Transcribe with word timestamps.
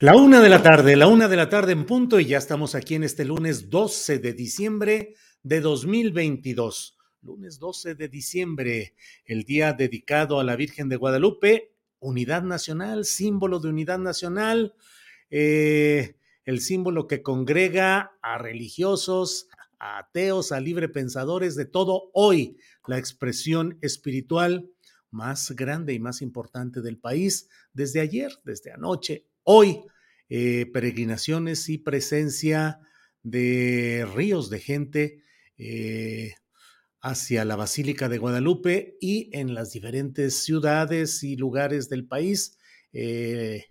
La 0.00 0.16
una 0.16 0.40
de 0.40 0.48
la 0.48 0.62
tarde, 0.62 0.96
la 0.96 1.08
una 1.08 1.28
de 1.28 1.36
la 1.36 1.50
tarde 1.50 1.72
en 1.72 1.84
punto 1.84 2.18
y 2.18 2.24
ya 2.24 2.38
estamos 2.38 2.74
aquí 2.74 2.94
en 2.94 3.04
este 3.04 3.26
lunes 3.26 3.68
12 3.68 4.18
de 4.18 4.32
diciembre 4.32 5.14
de 5.42 5.60
2022. 5.60 6.96
Lunes 7.20 7.58
12 7.58 7.96
de 7.96 8.08
diciembre, 8.08 8.94
el 9.26 9.44
día 9.44 9.74
dedicado 9.74 10.40
a 10.40 10.44
la 10.44 10.56
Virgen 10.56 10.88
de 10.88 10.96
Guadalupe, 10.96 11.74
unidad 11.98 12.42
nacional, 12.42 13.04
símbolo 13.04 13.60
de 13.60 13.68
unidad 13.68 13.98
nacional, 13.98 14.72
eh, 15.28 16.16
el 16.46 16.62
símbolo 16.62 17.06
que 17.06 17.20
congrega 17.20 18.16
a 18.22 18.38
religiosos, 18.38 19.48
a 19.78 19.98
ateos, 19.98 20.50
a 20.50 20.60
libre 20.60 20.88
pensadores, 20.88 21.56
de 21.56 21.66
todo 21.66 22.10
hoy, 22.14 22.56
la 22.86 22.96
expresión 22.96 23.76
espiritual 23.82 24.70
más 25.10 25.50
grande 25.50 25.92
y 25.92 25.98
más 25.98 26.22
importante 26.22 26.80
del 26.80 26.96
país 26.96 27.50
desde 27.74 28.00
ayer, 28.00 28.32
desde 28.44 28.72
anoche, 28.72 29.26
hoy 29.42 29.84
eh, 30.30 30.66
peregrinaciones 30.72 31.68
y 31.68 31.78
presencia 31.78 32.78
de 33.24 34.08
ríos 34.14 34.48
de 34.48 34.60
gente 34.60 35.24
eh, 35.58 36.34
hacia 37.00 37.44
la 37.44 37.56
Basílica 37.56 38.08
de 38.08 38.18
Guadalupe 38.18 38.96
y 39.00 39.28
en 39.36 39.54
las 39.54 39.72
diferentes 39.72 40.36
ciudades 40.42 41.24
y 41.24 41.36
lugares 41.36 41.88
del 41.88 42.06
país. 42.06 42.56
Eh, 42.92 43.66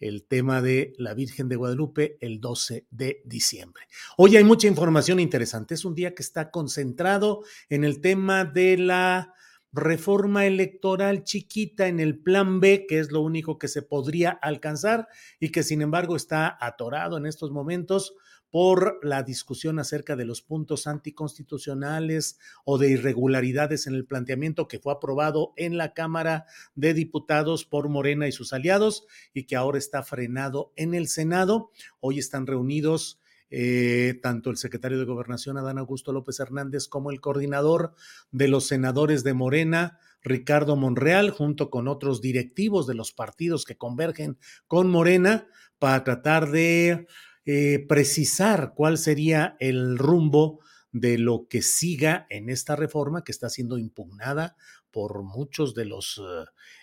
el 0.00 0.24
tema 0.24 0.60
de 0.60 0.94
la 0.98 1.14
Virgen 1.14 1.48
de 1.48 1.56
Guadalupe 1.56 2.18
el 2.20 2.40
12 2.40 2.86
de 2.90 3.22
diciembre. 3.24 3.84
Hoy 4.16 4.36
hay 4.36 4.44
mucha 4.44 4.66
información 4.66 5.20
interesante. 5.20 5.74
Es 5.74 5.84
un 5.84 5.94
día 5.94 6.14
que 6.14 6.22
está 6.22 6.50
concentrado 6.50 7.44
en 7.68 7.84
el 7.84 8.00
tema 8.00 8.44
de 8.44 8.78
la 8.78 9.34
reforma 9.72 10.46
electoral 10.46 11.24
chiquita 11.24 11.88
en 11.88 12.00
el 12.00 12.18
plan 12.18 12.60
B, 12.60 12.86
que 12.88 12.98
es 12.98 13.12
lo 13.12 13.20
único 13.20 13.58
que 13.58 13.68
se 13.68 13.82
podría 13.82 14.30
alcanzar 14.30 15.08
y 15.38 15.50
que 15.50 15.62
sin 15.62 15.82
embargo 15.82 16.16
está 16.16 16.56
atorado 16.60 17.16
en 17.16 17.26
estos 17.26 17.50
momentos 17.50 18.14
por 18.50 18.98
la 19.04 19.22
discusión 19.22 19.78
acerca 19.78 20.16
de 20.16 20.24
los 20.24 20.42
puntos 20.42 20.86
anticonstitucionales 20.86 22.38
o 22.64 22.78
de 22.78 22.90
irregularidades 22.90 23.86
en 23.86 23.94
el 23.94 24.06
planteamiento 24.06 24.66
que 24.66 24.80
fue 24.80 24.92
aprobado 24.92 25.52
en 25.56 25.78
la 25.78 25.94
Cámara 25.94 26.46
de 26.74 26.92
Diputados 26.92 27.64
por 27.64 27.88
Morena 27.88 28.26
y 28.26 28.32
sus 28.32 28.52
aliados 28.52 29.06
y 29.32 29.44
que 29.44 29.56
ahora 29.56 29.78
está 29.78 30.02
frenado 30.02 30.72
en 30.76 30.94
el 30.94 31.06
Senado. 31.06 31.70
Hoy 32.00 32.18
están 32.18 32.46
reunidos 32.46 33.19
eh, 33.50 34.18
tanto 34.22 34.50
el 34.50 34.56
secretario 34.56 34.98
de 34.98 35.04
Gobernación, 35.04 35.58
Adán 35.58 35.78
Augusto 35.78 36.12
López 36.12 36.38
Hernández, 36.38 36.86
como 36.86 37.10
el 37.10 37.20
coordinador 37.20 37.94
de 38.30 38.48
los 38.48 38.66
senadores 38.66 39.24
de 39.24 39.34
Morena, 39.34 39.98
Ricardo 40.22 40.76
Monreal, 40.76 41.30
junto 41.30 41.70
con 41.70 41.88
otros 41.88 42.20
directivos 42.20 42.86
de 42.86 42.94
los 42.94 43.12
partidos 43.12 43.64
que 43.64 43.76
convergen 43.76 44.38
con 44.66 44.88
Morena, 44.88 45.48
para 45.78 46.04
tratar 46.04 46.50
de 46.50 47.06
eh, 47.46 47.84
precisar 47.88 48.74
cuál 48.76 48.98
sería 48.98 49.56
el 49.58 49.98
rumbo 49.98 50.60
de 50.92 51.18
lo 51.18 51.46
que 51.48 51.62
siga 51.62 52.26
en 52.30 52.50
esta 52.50 52.76
reforma 52.76 53.24
que 53.24 53.32
está 53.32 53.48
siendo 53.48 53.78
impugnada 53.78 54.56
por 54.90 55.22
muchos 55.22 55.74
de 55.74 55.86
los, 55.86 56.20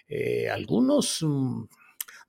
eh, 0.08 0.50
algunos 0.50 1.20
mm, 1.22 1.66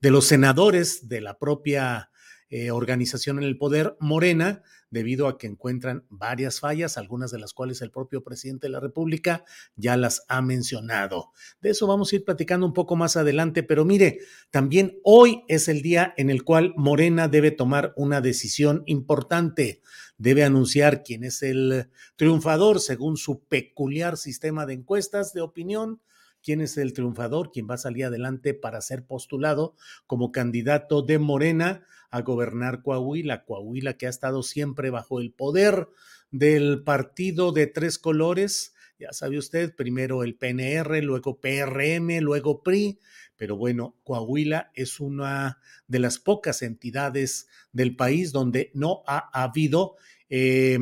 de 0.01 0.11
los 0.11 0.27
senadores 0.27 1.09
de 1.09 1.21
la 1.21 1.39
propia 1.39 2.11
eh, 2.51 2.71
organización 2.71 3.39
en 3.39 3.45
el 3.45 3.59
poder, 3.59 3.97
Morena, 4.01 4.63
debido 4.91 5.29
a 5.29 5.37
que 5.37 5.47
encuentran 5.47 6.07
varias 6.09 6.61
fallas, 6.61 6.97
algunas 6.97 7.31
de 7.31 7.39
las 7.39 7.53
cuales 7.53 7.83
el 7.83 7.91
propio 7.91 8.23
presidente 8.23 8.69
de 8.69 8.73
la 8.73 8.81
República 8.81 9.45
ya 9.77 9.99
las 9.99 10.23
ha 10.29 10.41
mencionado. 10.41 11.33
De 11.61 11.71
eso 11.71 11.87
vamos 11.87 12.11
a 12.11 12.17
ir 12.17 12.25
platicando 12.25 12.65
un 12.65 12.73
poco 12.73 12.97
más 12.97 13.17
adelante, 13.17 13.63
pero 13.63 13.85
mire, 13.85 14.21
también 14.51 14.99
hoy 15.05 15.43
es 15.49 15.69
el 15.69 15.83
día 15.83 16.15
en 16.17 16.31
el 16.31 16.43
cual 16.43 16.73
Morena 16.77 17.29
debe 17.29 17.51
tomar 17.51 17.93
una 17.97 18.21
decisión 18.23 18.83
importante. 18.87 19.83
Debe 20.17 20.43
anunciar 20.43 21.03
quién 21.03 21.25
es 21.25 21.43
el 21.43 21.91
triunfador 22.17 22.81
según 22.81 23.17
su 23.19 23.45
peculiar 23.45 24.17
sistema 24.17 24.65
de 24.65 24.75
encuestas 24.75 25.33
de 25.33 25.43
opinión 25.43 26.01
quién 26.43 26.61
es 26.61 26.77
el 26.79 26.93
triunfador, 26.93 27.51
quién 27.53 27.69
va 27.69 27.75
a 27.75 27.79
salir 27.79 28.05
adelante 28.05 28.55
para 28.55 28.81
ser 28.81 29.05
postulado 29.05 29.75
como 30.07 30.33
candidato 30.33 31.03
de 31.03 31.19
Morena 31.19 31.85
a 32.11 32.23
gobernar 32.23 32.83
Coahuila, 32.83 33.45
Coahuila 33.45 33.95
que 33.95 34.07
ha 34.07 34.11
estado 34.11 34.43
siempre 34.43 34.91
bajo 34.91 35.21
el 35.21 35.33
poder 35.33 35.89
del 36.31 36.83
partido 36.83 37.53
de 37.53 37.67
tres 37.67 37.99
colores, 37.99 38.75
ya 38.99 39.13
sabe 39.13 39.39
usted, 39.39 39.75
primero 39.75 40.25
el 40.25 40.35
PNR, 40.35 41.03
luego 41.03 41.41
PRM, 41.41 42.21
luego 42.21 42.63
PRI, 42.63 42.99
pero 43.37 43.57
bueno, 43.57 43.97
Coahuila 44.03 44.73
es 44.75 44.99
una 44.99 45.59
de 45.87 46.01
las 46.01 46.19
pocas 46.19 46.63
entidades 46.63 47.47
del 47.73 47.95
país 47.95 48.33
donde 48.33 48.71
no 48.75 49.03
ha 49.07 49.31
habido, 49.43 49.95
eh, 50.29 50.79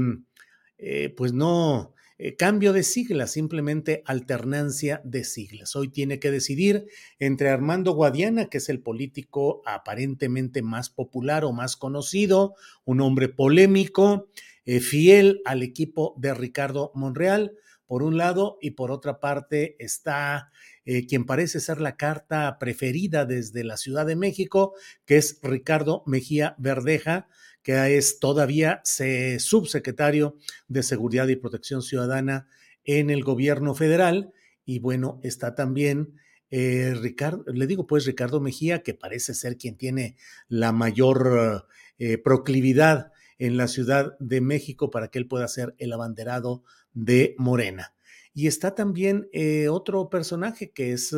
eh, 0.78 1.14
pues 1.14 1.34
no, 1.34 1.94
eh, 2.18 2.34
cambio 2.36 2.72
de 2.72 2.82
siglas, 2.82 3.32
simplemente 3.32 4.02
alternancia 4.06 5.02
de 5.04 5.22
siglas. 5.24 5.76
Hoy 5.76 5.88
tiene 5.88 6.18
que 6.18 6.30
decidir 6.30 6.86
entre 7.18 7.50
Armando 7.50 7.92
Guadiana, 7.92 8.46
que 8.46 8.58
es 8.58 8.68
el 8.70 8.80
político 8.80 9.60
aparentemente 9.66 10.62
más 10.62 10.88
popular 10.88 11.44
o 11.44 11.52
más 11.52 11.76
conocido, 11.76 12.54
un 12.84 13.02
hombre 13.02 13.28
polémico, 13.28 14.30
eh, 14.64 14.80
fiel 14.80 15.42
al 15.44 15.62
equipo 15.62 16.14
de 16.16 16.32
Ricardo 16.32 16.90
Monreal, 16.94 17.52
por 17.86 18.02
un 18.02 18.16
lado, 18.16 18.58
y 18.60 18.72
por 18.72 18.90
otra 18.90 19.20
parte 19.20 19.76
está 19.78 20.50
eh, 20.86 21.06
quien 21.06 21.24
parece 21.24 21.60
ser 21.60 21.80
la 21.80 21.96
carta 21.96 22.58
preferida 22.58 23.26
desde 23.26 23.62
la 23.62 23.76
Ciudad 23.76 24.06
de 24.06 24.16
México, 24.16 24.74
que 25.04 25.18
es 25.18 25.38
Ricardo 25.42 26.02
Mejía 26.06 26.56
Verdeja, 26.58 27.28
que 27.66 27.96
es 27.96 28.20
todavía 28.20 28.80
subsecretario 28.84 30.36
de 30.68 30.84
Seguridad 30.84 31.26
y 31.26 31.34
Protección 31.34 31.82
Ciudadana 31.82 32.46
en 32.84 33.10
el 33.10 33.24
gobierno 33.24 33.74
federal. 33.74 34.32
Y 34.64 34.78
bueno, 34.78 35.18
está 35.24 35.56
también 35.56 36.14
eh, 36.48 36.94
Ricardo, 36.94 37.42
le 37.52 37.66
digo 37.66 37.88
pues 37.88 38.06
Ricardo 38.06 38.40
Mejía, 38.40 38.84
que 38.84 38.94
parece 38.94 39.34
ser 39.34 39.58
quien 39.58 39.76
tiene 39.76 40.16
la 40.46 40.70
mayor 40.70 41.66
eh, 41.98 42.18
proclividad 42.18 43.10
en 43.36 43.56
la 43.56 43.66
Ciudad 43.66 44.16
de 44.20 44.40
México 44.40 44.92
para 44.92 45.08
que 45.08 45.18
él 45.18 45.26
pueda 45.26 45.48
ser 45.48 45.74
el 45.78 45.92
abanderado 45.92 46.62
de 46.92 47.34
Morena. 47.36 47.96
Y 48.32 48.46
está 48.46 48.76
también 48.76 49.28
eh, 49.32 49.66
otro 49.68 50.08
personaje 50.08 50.70
que 50.70 50.92
es 50.92 51.12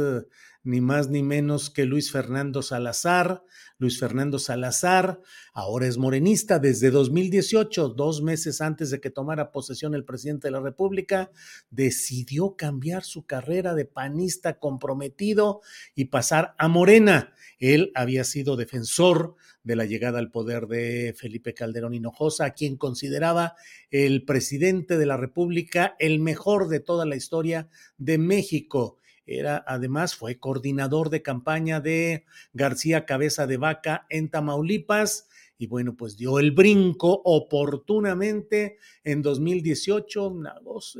ni 0.62 0.80
más 0.80 1.08
ni 1.08 1.22
menos 1.22 1.70
que 1.70 1.84
Luis 1.84 2.10
Fernando 2.10 2.62
Salazar. 2.62 3.42
Luis 3.78 3.98
Fernando 3.98 4.38
Salazar 4.38 5.20
ahora 5.52 5.86
es 5.86 5.98
morenista 5.98 6.58
desde 6.58 6.90
2018, 6.90 7.90
dos 7.90 8.22
meses 8.22 8.60
antes 8.60 8.90
de 8.90 9.00
que 9.00 9.10
tomara 9.10 9.52
posesión 9.52 9.94
el 9.94 10.04
presidente 10.04 10.48
de 10.48 10.52
la 10.52 10.60
República, 10.60 11.30
decidió 11.70 12.56
cambiar 12.56 13.04
su 13.04 13.24
carrera 13.24 13.74
de 13.74 13.84
panista 13.84 14.58
comprometido 14.58 15.60
y 15.94 16.06
pasar 16.06 16.54
a 16.58 16.68
Morena. 16.68 17.32
Él 17.58 17.90
había 17.94 18.24
sido 18.24 18.56
defensor 18.56 19.36
de 19.62 19.76
la 19.76 19.84
llegada 19.84 20.18
al 20.18 20.30
poder 20.30 20.66
de 20.66 21.14
Felipe 21.16 21.54
Calderón 21.54 21.94
Hinojosa, 21.94 22.46
a 22.46 22.54
quien 22.54 22.76
consideraba 22.76 23.54
el 23.90 24.24
presidente 24.24 24.96
de 24.96 25.06
la 25.06 25.16
República 25.16 25.96
el 25.98 26.20
mejor 26.20 26.68
de 26.68 26.80
toda 26.80 27.04
la 27.04 27.16
historia 27.16 27.68
de 27.96 28.18
México. 28.18 28.98
Era, 29.28 29.62
además, 29.66 30.14
fue 30.14 30.38
coordinador 30.38 31.10
de 31.10 31.22
campaña 31.22 31.80
de 31.80 32.24
García 32.54 33.04
Cabeza 33.04 33.46
de 33.46 33.58
Vaca 33.58 34.06
en 34.08 34.30
Tamaulipas 34.30 35.28
y 35.58 35.66
bueno, 35.66 35.96
pues 35.96 36.16
dio 36.16 36.38
el 36.38 36.52
brinco 36.52 37.20
oportunamente 37.24 38.78
en 39.02 39.22
2018, 39.22 40.34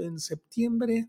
en 0.01 0.19
septiembre, 0.19 1.09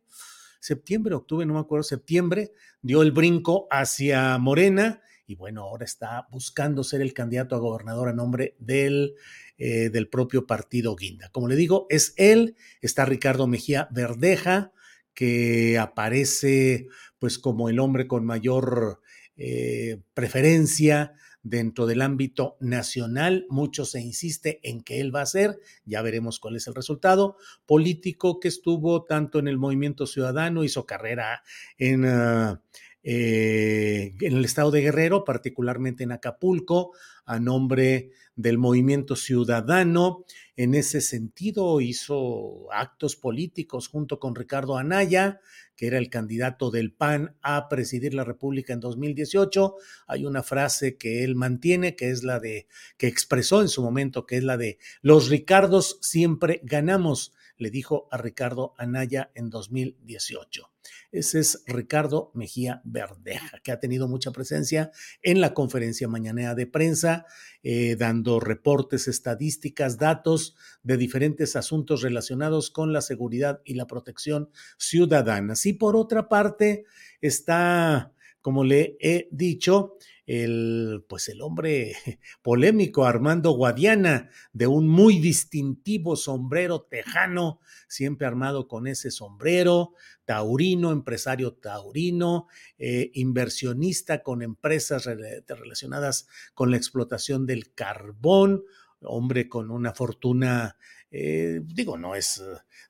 septiembre, 0.59 1.15
octubre, 1.15 1.45
no 1.45 1.55
me 1.55 1.59
acuerdo, 1.59 1.83
septiembre, 1.83 2.53
dio 2.81 3.01
el 3.01 3.11
brinco 3.11 3.67
hacia 3.71 4.37
Morena 4.37 5.01
y 5.25 5.35
bueno, 5.35 5.63
ahora 5.63 5.85
está 5.85 6.27
buscando 6.31 6.83
ser 6.83 7.01
el 7.01 7.13
candidato 7.13 7.55
a 7.55 7.59
gobernador 7.59 8.09
a 8.09 8.13
nombre 8.13 8.55
del, 8.59 9.15
eh, 9.57 9.89
del 9.89 10.07
propio 10.09 10.47
partido 10.47 10.95
Guinda. 10.95 11.29
Como 11.29 11.47
le 11.47 11.55
digo, 11.55 11.87
es 11.89 12.13
él, 12.17 12.55
está 12.81 13.05
Ricardo 13.05 13.45
Mejía 13.45 13.87
Verdeja, 13.91 14.71
que 15.19 15.77
aparece 15.77 16.87
pues 17.19 17.39
como 17.39 17.67
el 17.67 17.81
hombre 17.81 18.07
con 18.07 18.25
mayor 18.25 19.01
eh, 19.35 19.97
preferencia 20.13 21.11
dentro 21.43 21.87
del 21.87 22.01
ámbito 22.01 22.55
nacional. 22.61 23.45
Mucho 23.49 23.83
se 23.83 23.99
insiste 23.99 24.61
en 24.63 24.81
que 24.81 25.01
él 25.01 25.13
va 25.13 25.23
a 25.23 25.25
ser, 25.25 25.59
ya 25.83 26.01
veremos 26.01 26.39
cuál 26.39 26.55
es 26.55 26.67
el 26.67 26.73
resultado. 26.73 27.35
Político 27.65 28.39
que 28.39 28.47
estuvo 28.47 29.03
tanto 29.03 29.39
en 29.39 29.49
el 29.49 29.57
movimiento 29.57 30.07
ciudadano, 30.07 30.63
hizo 30.63 30.85
carrera 30.85 31.43
en... 31.77 32.05
Ah, 32.05 32.61
eh, 33.01 34.13
en 34.19 34.35
el 34.35 34.43
estado 34.43 34.71
de 34.71 34.81
Guerrero, 34.81 35.23
particularmente 35.23 36.03
en 36.03 36.11
Acapulco, 36.11 36.91
a 37.25 37.39
nombre 37.39 38.11
del 38.35 38.57
movimiento 38.57 39.15
ciudadano. 39.15 40.25
En 40.59 40.75
ese 40.75 40.99
sentido, 40.99 41.79
hizo 41.79 42.69
actos 42.73 43.15
políticos 43.15 43.87
junto 43.87 44.19
con 44.19 44.35
Ricardo 44.35 44.75
Anaya, 44.75 45.39
que 45.77 45.87
era 45.87 45.97
el 45.97 46.09
candidato 46.09 46.69
del 46.69 46.91
PAN 46.91 47.37
a 47.41 47.69
presidir 47.69 48.13
la 48.13 48.25
República 48.25 48.73
en 48.73 48.81
2018. 48.81 49.75
Hay 50.07 50.25
una 50.25 50.43
frase 50.43 50.97
que 50.97 51.23
él 51.23 51.35
mantiene, 51.35 51.95
que 51.95 52.09
es 52.09 52.25
la 52.25 52.41
de, 52.41 52.67
que 52.97 53.07
expresó 53.07 53.61
en 53.61 53.69
su 53.69 53.81
momento, 53.81 54.25
que 54.25 54.35
es 54.35 54.43
la 54.43 54.57
de, 54.57 54.79
los 55.01 55.29
Ricardos 55.29 55.97
siempre 56.01 56.59
ganamos, 56.65 57.31
le 57.59 57.69
dijo 57.69 58.07
a 58.09 58.17
Ricardo 58.17 58.73
Anaya 58.77 59.31
en 59.35 59.49
2018. 59.49 60.71
Ese 61.11 61.39
es 61.39 61.63
Ricardo 61.67 62.31
Mejía 62.33 62.81
Verdeja, 62.85 63.59
que 63.59 63.71
ha 63.71 63.79
tenido 63.79 64.07
mucha 64.07 64.31
presencia 64.31 64.91
en 65.21 65.41
la 65.41 65.53
conferencia 65.53 66.07
mañanera 66.07 66.55
de 66.55 66.67
prensa, 66.67 67.25
eh, 67.61 67.95
dando 67.97 68.39
reportes, 68.39 69.07
estadísticas, 69.07 69.97
datos 69.97 70.55
de 70.81 70.97
diferentes 70.97 71.55
asuntos 71.55 72.01
relacionados 72.01 72.71
con 72.71 72.93
la 72.93 73.01
seguridad 73.01 73.61
y 73.65 73.73
la 73.73 73.87
protección 73.87 74.49
ciudadana. 74.77 75.53
Y 75.63 75.73
por 75.73 75.95
otra 75.95 76.29
parte 76.29 76.85
está, 77.21 78.13
como 78.41 78.63
le 78.63 78.97
he 78.99 79.27
dicho, 79.31 79.97
el, 80.29 81.03
pues 81.09 81.27
el 81.27 81.41
hombre 81.41 81.95
polémico 82.43 83.05
Armando 83.05 83.49
Guadiana, 83.51 84.29
de 84.53 84.67
un 84.67 84.87
muy 84.87 85.17
distintivo 85.17 86.15
sombrero 86.15 86.83
tejano, 86.83 87.61
siempre 87.87 88.27
armado 88.27 88.67
con 88.67 88.85
ese 88.85 89.09
sombrero, 89.09 89.93
taurino, 90.25 90.91
empresario 90.91 91.53
taurino, 91.55 92.45
eh, 92.77 93.09
inversionista 93.15 94.21
con 94.21 94.43
empresas 94.43 95.05
relacionadas 95.47 96.27
con 96.53 96.69
la 96.69 96.77
explotación 96.77 97.47
del 97.47 97.73
carbón, 97.73 98.65
hombre 99.01 99.49
con 99.49 99.71
una 99.71 99.95
fortuna, 99.95 100.77
eh, 101.09 101.61
digo, 101.65 101.97
no 101.97 102.13
es 102.13 102.43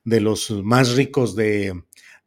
de 0.04 0.20
los 0.20 0.50
más 0.50 0.94
ricos 0.94 1.34
de, 1.34 1.72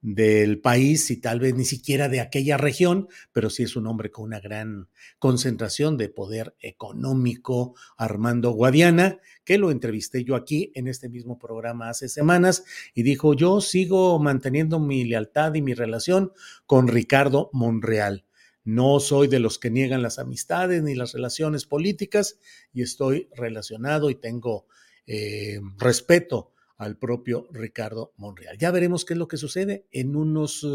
del 0.04 0.60
país 0.60 1.10
y 1.12 1.18
tal 1.18 1.40
vez 1.40 1.56
ni 1.56 1.64
siquiera 1.64 2.10
de 2.10 2.20
aquella 2.20 2.58
región, 2.58 3.08
pero 3.32 3.50
sí 3.50 3.64
es 3.64 3.78
un 3.78 3.88
hombre 3.88 4.12
con 4.12 4.26
una 4.26 4.42
gran 4.42 4.90
concentración 5.18 5.96
de 5.96 6.10
poder 6.10 6.56
económico, 6.60 7.74
Armando 7.98 8.52
Guadiana, 8.52 9.20
que 9.46 9.58
lo 9.58 9.72
entrevisté 9.72 10.26
yo 10.26 10.36
aquí 10.36 10.74
en 10.76 10.90
este 10.90 11.08
mismo 11.08 11.40
programa 11.40 11.90
hace 11.90 12.10
semanas 12.10 12.66
y 12.94 13.04
dijo, 13.04 13.34
yo 13.34 13.62
sigo 13.62 14.20
manteniendo 14.20 14.78
mi 14.82 15.06
lealtad 15.06 15.54
y 15.56 15.62
mi 15.62 15.74
relación 15.74 16.34
con 16.66 16.90
Ricardo 16.90 17.50
Monreal. 17.54 18.26
No 18.66 19.00
soy 19.00 19.30
de 19.30 19.40
los 19.40 19.58
que 19.58 19.72
niegan 19.72 20.02
las 20.02 20.20
amistades 20.20 20.84
ni 20.84 20.96
las 20.96 21.14
relaciones 21.14 21.66
políticas 21.66 22.40
y 22.74 22.82
estoy 22.82 23.30
relacionado 23.36 24.10
y 24.10 24.16
tengo 24.16 24.68
eh, 25.08 25.62
respeto 25.78 26.53
al 26.84 26.98
propio 26.98 27.48
Ricardo 27.52 28.14
Monreal. 28.18 28.58
Ya 28.58 28.72
veremos 28.72 29.06
qué 29.06 29.14
es 29.14 29.20
lo 29.20 29.28
que 29.28 29.38
sucede. 29.38 29.88
En 29.92 30.16
unos, 30.16 30.68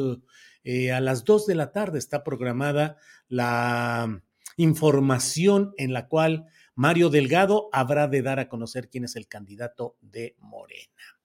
eh, 0.64 0.92
a 0.92 1.00
las 1.00 1.24
dos 1.24 1.46
de 1.46 1.54
la 1.54 1.72
tarde 1.72 1.98
está 1.98 2.24
programada 2.24 2.96
la 3.28 4.22
información 4.56 5.72
en 5.76 5.92
la 5.92 6.08
cual 6.08 6.46
Mario 6.74 7.10
Delgado 7.10 7.68
habrá 7.72 8.08
de 8.08 8.22
dar 8.22 8.38
a 8.40 8.48
conocer 8.48 8.88
quién 8.88 9.04
es 9.04 9.16
el 9.16 9.28
candidato 9.28 9.96
de 10.00 10.36
Morena. 10.38 11.18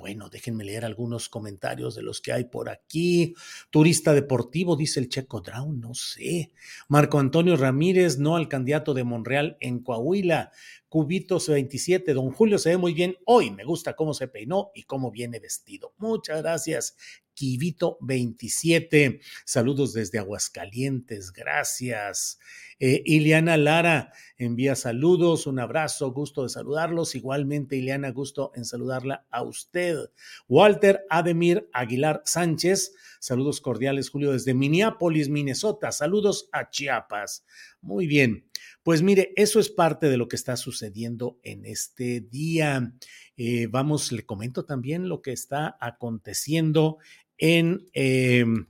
Bueno, 0.00 0.30
déjenme 0.30 0.64
leer 0.64 0.86
algunos 0.86 1.28
comentarios 1.28 1.94
de 1.94 2.02
los 2.02 2.22
que 2.22 2.32
hay 2.32 2.44
por 2.44 2.70
aquí. 2.70 3.34
Turista 3.68 4.14
deportivo, 4.14 4.74
dice 4.74 4.98
el 4.98 5.10
Checo 5.10 5.42
Drown, 5.42 5.78
no 5.78 5.94
sé. 5.94 6.52
Marco 6.88 7.18
Antonio 7.18 7.54
Ramírez, 7.56 8.18
no 8.18 8.36
al 8.36 8.48
candidato 8.48 8.94
de 8.94 9.04
Monreal 9.04 9.58
en 9.60 9.80
Coahuila. 9.80 10.52
Cubitos 10.90 11.48
27, 11.48 12.12
don 12.14 12.32
Julio 12.32 12.58
se 12.58 12.70
ve 12.70 12.76
muy 12.76 12.94
bien 12.94 13.16
hoy. 13.24 13.52
Me 13.52 13.62
gusta 13.62 13.94
cómo 13.94 14.12
se 14.12 14.26
peinó 14.26 14.72
y 14.74 14.82
cómo 14.82 15.12
viene 15.12 15.38
vestido. 15.38 15.94
Muchas 15.98 16.42
gracias. 16.42 16.96
Quivito 17.32 17.96
27, 18.00 19.20
saludos 19.44 19.92
desde 19.92 20.18
Aguascalientes, 20.18 21.32
gracias. 21.32 22.40
Eh, 22.80 23.02
Ileana 23.06 23.56
Lara 23.56 24.12
envía 24.36 24.74
saludos, 24.74 25.46
un 25.46 25.60
abrazo, 25.60 26.10
gusto 26.10 26.42
de 26.42 26.48
saludarlos. 26.48 27.14
Igualmente, 27.14 27.76
Ileana, 27.76 28.10
gusto 28.10 28.50
en 28.56 28.64
saludarla 28.64 29.26
a 29.30 29.44
usted. 29.44 30.10
Walter 30.48 31.06
Ademir 31.08 31.70
Aguilar 31.72 32.20
Sánchez, 32.24 32.94
saludos 33.20 33.60
cordiales, 33.60 34.10
Julio, 34.10 34.32
desde 34.32 34.54
Minneapolis, 34.54 35.28
Minnesota. 35.28 35.92
Saludos 35.92 36.48
a 36.50 36.68
Chiapas. 36.68 37.46
Muy 37.80 38.08
bien. 38.08 38.50
Pues 38.82 39.02
mire, 39.02 39.32
eso 39.36 39.60
es 39.60 39.70
parte 39.70 40.08
de 40.08 40.16
lo 40.16 40.26
que 40.26 40.36
está 40.36 40.56
sucediendo 40.56 41.38
en 41.44 41.64
este 41.64 42.20
día. 42.20 42.92
Eh, 43.36 43.68
vamos, 43.68 44.10
le 44.10 44.26
comento 44.26 44.64
también 44.64 45.08
lo 45.08 45.22
que 45.22 45.32
está 45.32 45.76
aconteciendo 45.80 46.98
en, 47.38 47.88
em, 47.92 48.66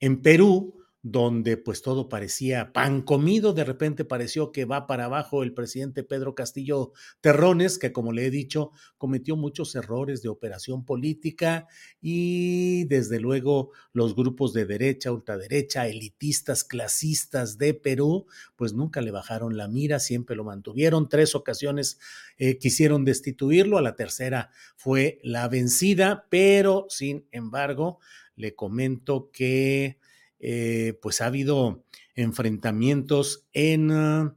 en 0.00 0.22
Perú 0.22 0.81
donde 1.02 1.56
pues 1.56 1.82
todo 1.82 2.08
parecía 2.08 2.72
pan 2.72 3.02
comido, 3.02 3.52
de 3.52 3.64
repente 3.64 4.04
pareció 4.04 4.52
que 4.52 4.64
va 4.64 4.86
para 4.86 5.06
abajo 5.06 5.42
el 5.42 5.52
presidente 5.52 6.04
Pedro 6.04 6.36
Castillo 6.36 6.92
Terrones, 7.20 7.76
que 7.76 7.92
como 7.92 8.12
le 8.12 8.26
he 8.26 8.30
dicho, 8.30 8.70
cometió 8.98 9.34
muchos 9.36 9.74
errores 9.74 10.22
de 10.22 10.28
operación 10.28 10.84
política 10.84 11.66
y 12.00 12.84
desde 12.84 13.18
luego 13.18 13.72
los 13.92 14.14
grupos 14.14 14.52
de 14.52 14.64
derecha, 14.64 15.10
ultraderecha, 15.10 15.88
elitistas, 15.88 16.62
clasistas 16.62 17.58
de 17.58 17.74
Perú, 17.74 18.26
pues 18.54 18.72
nunca 18.72 19.00
le 19.00 19.10
bajaron 19.10 19.56
la 19.56 19.66
mira, 19.66 19.98
siempre 19.98 20.36
lo 20.36 20.44
mantuvieron. 20.44 21.08
Tres 21.08 21.34
ocasiones 21.34 21.98
eh, 22.38 22.58
quisieron 22.58 23.04
destituirlo, 23.04 23.76
a 23.76 23.82
la 23.82 23.96
tercera 23.96 24.50
fue 24.76 25.18
la 25.24 25.48
vencida, 25.48 26.26
pero 26.30 26.86
sin 26.88 27.26
embargo, 27.32 27.98
le 28.36 28.54
comento 28.54 29.30
que 29.32 29.98
eh, 30.42 30.98
pues 31.00 31.20
ha 31.20 31.26
habido 31.26 31.84
enfrentamientos 32.16 33.46
en, 33.52 33.92
ah, 33.92 34.36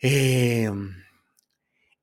em, 0.00 0.90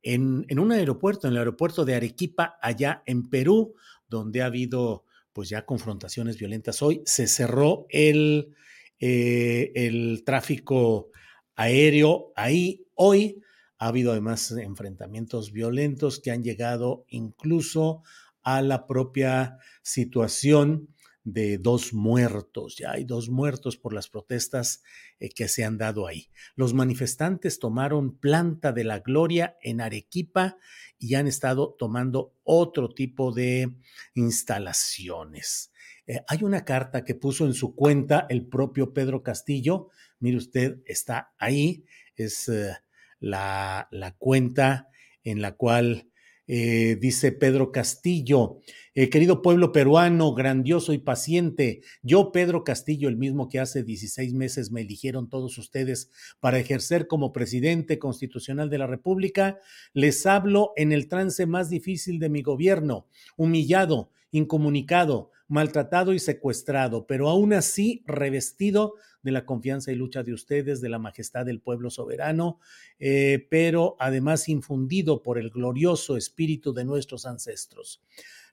en, 0.02 0.46
en 0.48 0.60
un 0.60 0.72
aeropuerto, 0.72 1.28
en 1.28 1.34
el 1.34 1.40
aeropuerto 1.40 1.84
de 1.84 1.96
Arequipa, 1.96 2.58
allá 2.62 3.04
en 3.06 3.30
Perú, 3.30 3.76
donde 4.08 4.42
ha 4.42 4.46
habido 4.46 5.04
pues 5.34 5.50
ya 5.50 5.66
confrontaciones 5.66 6.38
violentas. 6.38 6.82
Hoy 6.82 7.02
se 7.06 7.28
cerró 7.28 7.86
el, 7.90 8.56
eh, 9.00 9.72
el 9.76 10.24
tráfico 10.26 11.10
aéreo 11.56 12.32
ahí. 12.38 12.86
Hoy 12.96 13.42
ha 13.78 13.88
habido 13.88 14.12
además 14.12 14.52
enfrentamientos 14.52 15.52
violentos 15.52 16.20
que 16.20 16.32
han 16.32 16.44
llegado 16.44 17.06
incluso 17.10 18.04
a 18.42 18.62
la 18.62 18.88
propia 18.88 19.58
situación 19.82 20.90
de 21.34 21.58
dos 21.58 21.94
muertos. 21.94 22.76
Ya 22.78 22.92
hay 22.92 23.04
dos 23.04 23.30
muertos 23.30 23.78
por 23.78 23.94
las 23.94 24.10
protestas 24.10 24.84
eh, 25.20 25.30
que 25.30 25.48
se 25.48 25.64
han 25.64 25.78
dado 25.78 26.08
ahí. 26.08 26.30
Los 26.56 26.74
manifestantes 26.74 27.60
tomaron 27.60 28.18
planta 28.18 28.72
de 28.72 28.84
la 28.84 29.00
gloria 29.00 29.58
en 29.62 29.82
Arequipa 29.82 30.58
y 30.98 31.16
han 31.16 31.28
estado 31.28 31.76
tomando 31.78 32.36
otro 32.44 32.90
tipo 32.90 33.32
de 33.32 33.76
instalaciones. 34.16 35.72
Eh, 36.08 36.22
hay 36.28 36.44
una 36.44 36.66
carta 36.66 37.04
que 37.06 37.16
puso 37.16 37.46
en 37.46 37.54
su 37.54 37.76
cuenta 37.76 38.26
el 38.30 38.48
propio 38.48 38.94
Pedro 38.94 39.22
Castillo. 39.24 39.90
Mire 40.20 40.38
usted, 40.38 40.82
está 40.86 41.34
ahí. 41.38 41.86
Es 42.16 42.50
eh, 42.50 42.76
la, 43.20 43.88
la, 43.92 44.16
cuenta 44.16 44.90
en 45.24 45.42
la 45.42 45.56
cual 45.56 46.10
eh, 46.52 46.98
dice 47.00 47.32
Pedro 47.32 47.72
Castillo, 47.72 48.60
eh, 48.96 49.12
querido 49.12 49.44
pueblo 49.44 49.72
peruano, 49.72 50.34
grandioso 50.34 50.94
y 50.94 50.98
paciente, 50.98 51.82
yo, 52.02 52.32
Pedro 52.32 52.64
Castillo, 52.64 53.08
el 53.08 53.18
mismo 53.18 53.50
que 53.50 53.60
hace 53.60 53.84
16 53.84 54.34
meses 54.34 54.72
me 54.72 54.82
eligieron 54.82 55.30
todos 55.30 55.60
ustedes 55.60 56.10
para 56.40 56.58
ejercer 56.58 57.06
como 57.06 57.34
presidente 57.34 58.00
constitucional 58.00 58.72
de 58.72 58.80
la 58.80 58.88
República, 58.88 59.60
les 59.94 60.26
hablo 60.26 60.74
en 60.76 60.92
el 60.92 61.08
trance 61.08 61.46
más 61.46 61.70
difícil 61.70 62.18
de 62.18 62.30
mi 62.30 62.42
gobierno, 62.42 63.06
humillado, 63.38 64.10
incomunicado, 64.32 65.32
maltratado 65.48 66.14
y 66.14 66.20
secuestrado, 66.20 67.08
pero 67.08 67.30
aún 67.30 67.54
así 67.54 68.04
revestido 68.06 68.96
de 69.22 69.32
la 69.32 69.46
confianza 69.46 69.92
y 69.92 69.96
lucha 69.96 70.24
de 70.24 70.34
ustedes, 70.34 70.82
de 70.82 70.90
la 70.90 71.00
majestad 71.00 71.46
del 71.46 71.60
pueblo 71.60 71.90
soberano, 71.90 72.60
eh, 73.00 73.48
pero 73.50 73.98
además 74.00 74.48
infundido 74.48 75.24
por 75.24 75.38
el 75.38 75.50
glorioso 75.50 76.16
espíritu 76.16 76.74
de 76.74 76.86
nuestros 76.86 77.26
ancestros. 77.26 78.02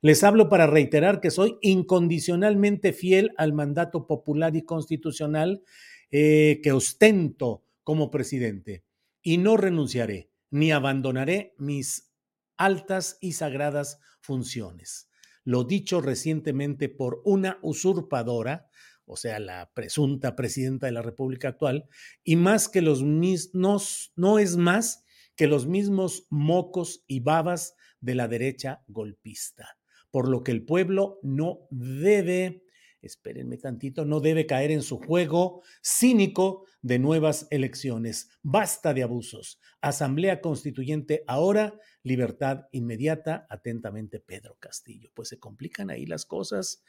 Les 0.02 0.24
hablo 0.24 0.48
para 0.48 0.66
reiterar 0.66 1.20
que 1.20 1.30
soy 1.30 1.58
incondicionalmente 1.62 2.92
fiel 2.92 3.32
al 3.36 3.52
mandato 3.52 4.06
popular 4.06 4.56
y 4.56 4.62
constitucional 4.62 5.62
eh, 6.10 6.60
que 6.62 6.72
ostento 6.72 7.64
como 7.82 8.10
presidente 8.10 8.84
y 9.22 9.38
no 9.38 9.56
renunciaré 9.56 10.30
ni 10.50 10.70
abandonaré 10.70 11.54
mis 11.58 12.12
altas 12.56 13.18
y 13.20 13.32
sagradas 13.32 14.00
funciones. 14.20 15.05
Lo 15.46 15.62
dicho 15.62 16.00
recientemente 16.00 16.88
por 16.88 17.22
una 17.24 17.60
usurpadora, 17.62 18.68
o 19.04 19.16
sea, 19.16 19.38
la 19.38 19.70
presunta 19.72 20.34
presidenta 20.34 20.86
de 20.86 20.92
la 20.92 21.02
República 21.02 21.50
actual, 21.50 21.88
y 22.24 22.34
más 22.34 22.68
que 22.68 22.82
los 22.82 23.04
mismos, 23.04 24.12
no 24.16 24.40
es 24.40 24.56
más 24.56 25.04
que 25.36 25.46
los 25.46 25.68
mismos 25.68 26.26
mocos 26.30 27.04
y 27.06 27.20
babas 27.20 27.76
de 28.00 28.16
la 28.16 28.26
derecha 28.26 28.82
golpista, 28.88 29.78
por 30.10 30.28
lo 30.28 30.42
que 30.42 30.50
el 30.50 30.64
pueblo 30.64 31.20
no 31.22 31.68
debe, 31.70 32.64
espérenme 33.06 33.56
tantito, 33.56 34.04
no 34.04 34.20
debe 34.20 34.46
caer 34.46 34.70
en 34.70 34.82
su 34.82 34.98
juego 34.98 35.62
cínico 35.82 36.66
de 36.82 36.98
nuevas 36.98 37.46
elecciones. 37.50 38.28
Basta 38.42 38.92
de 38.92 39.02
abusos. 39.02 39.60
Asamblea 39.80 40.40
Constituyente 40.40 41.24
ahora, 41.26 41.78
libertad 42.02 42.66
inmediata, 42.72 43.46
atentamente 43.48 44.20
Pedro 44.20 44.56
Castillo. 44.60 45.10
Pues 45.14 45.28
se 45.28 45.38
complican 45.38 45.90
ahí 45.90 46.06
las 46.06 46.26
cosas 46.26 46.82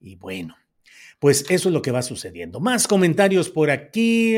y 0.00 0.16
bueno, 0.16 0.56
pues 1.18 1.44
eso 1.50 1.68
es 1.68 1.72
lo 1.72 1.82
que 1.82 1.90
va 1.90 2.02
sucediendo. 2.02 2.60
Más 2.60 2.86
comentarios 2.86 3.50
por 3.50 3.70
aquí. 3.70 4.36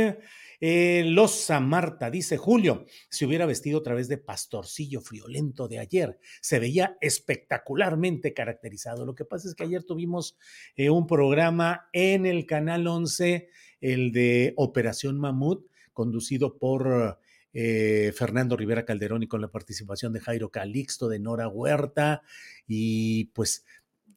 Eh, 0.61 1.05
Losa 1.07 1.61
Marta 1.61 2.11
dice 2.11 2.37
Julio, 2.37 2.87
se 3.11 3.27
hubiera 3.27 3.47
vestido 3.47 3.79
a 3.79 3.83
través 3.83 4.09
de 4.09 4.19
pastorcillo 4.19 5.01
friolento 5.01 5.69
de 5.69 5.79
ayer, 5.79 6.19
se 6.41 6.59
veía 6.59 6.97
espectacularmente 7.01 8.33
caracterizado. 8.35 9.05
Lo 9.05 9.15
que 9.15 9.25
pasa 9.25 9.49
es 9.49 9.55
que 9.55 9.65
ayer 9.65 9.85
tuvimos 9.85 10.37
eh, 10.77 10.91
un 10.91 11.07
programa 11.07 11.89
en 11.93 12.27
el 12.27 12.47
canal 12.47 12.87
11, 12.87 13.49
el 13.81 14.13
de 14.13 14.55
Operación 14.57 15.19
Mamut, 15.19 15.67
conducido 15.93 16.59
por 16.59 17.19
eh, 17.59 18.13
Fernando 18.15 18.55
Rivera 18.55 18.85
Calderón 18.85 19.23
y 19.23 19.29
con 19.29 19.41
la 19.41 19.51
participación 19.51 20.13
de 20.13 20.21
Jairo 20.21 20.51
Calixto, 20.51 21.09
de 21.09 21.19
Nora 21.19 21.49
Huerta, 21.49 22.23
y 22.67 23.27
pues 23.27 23.65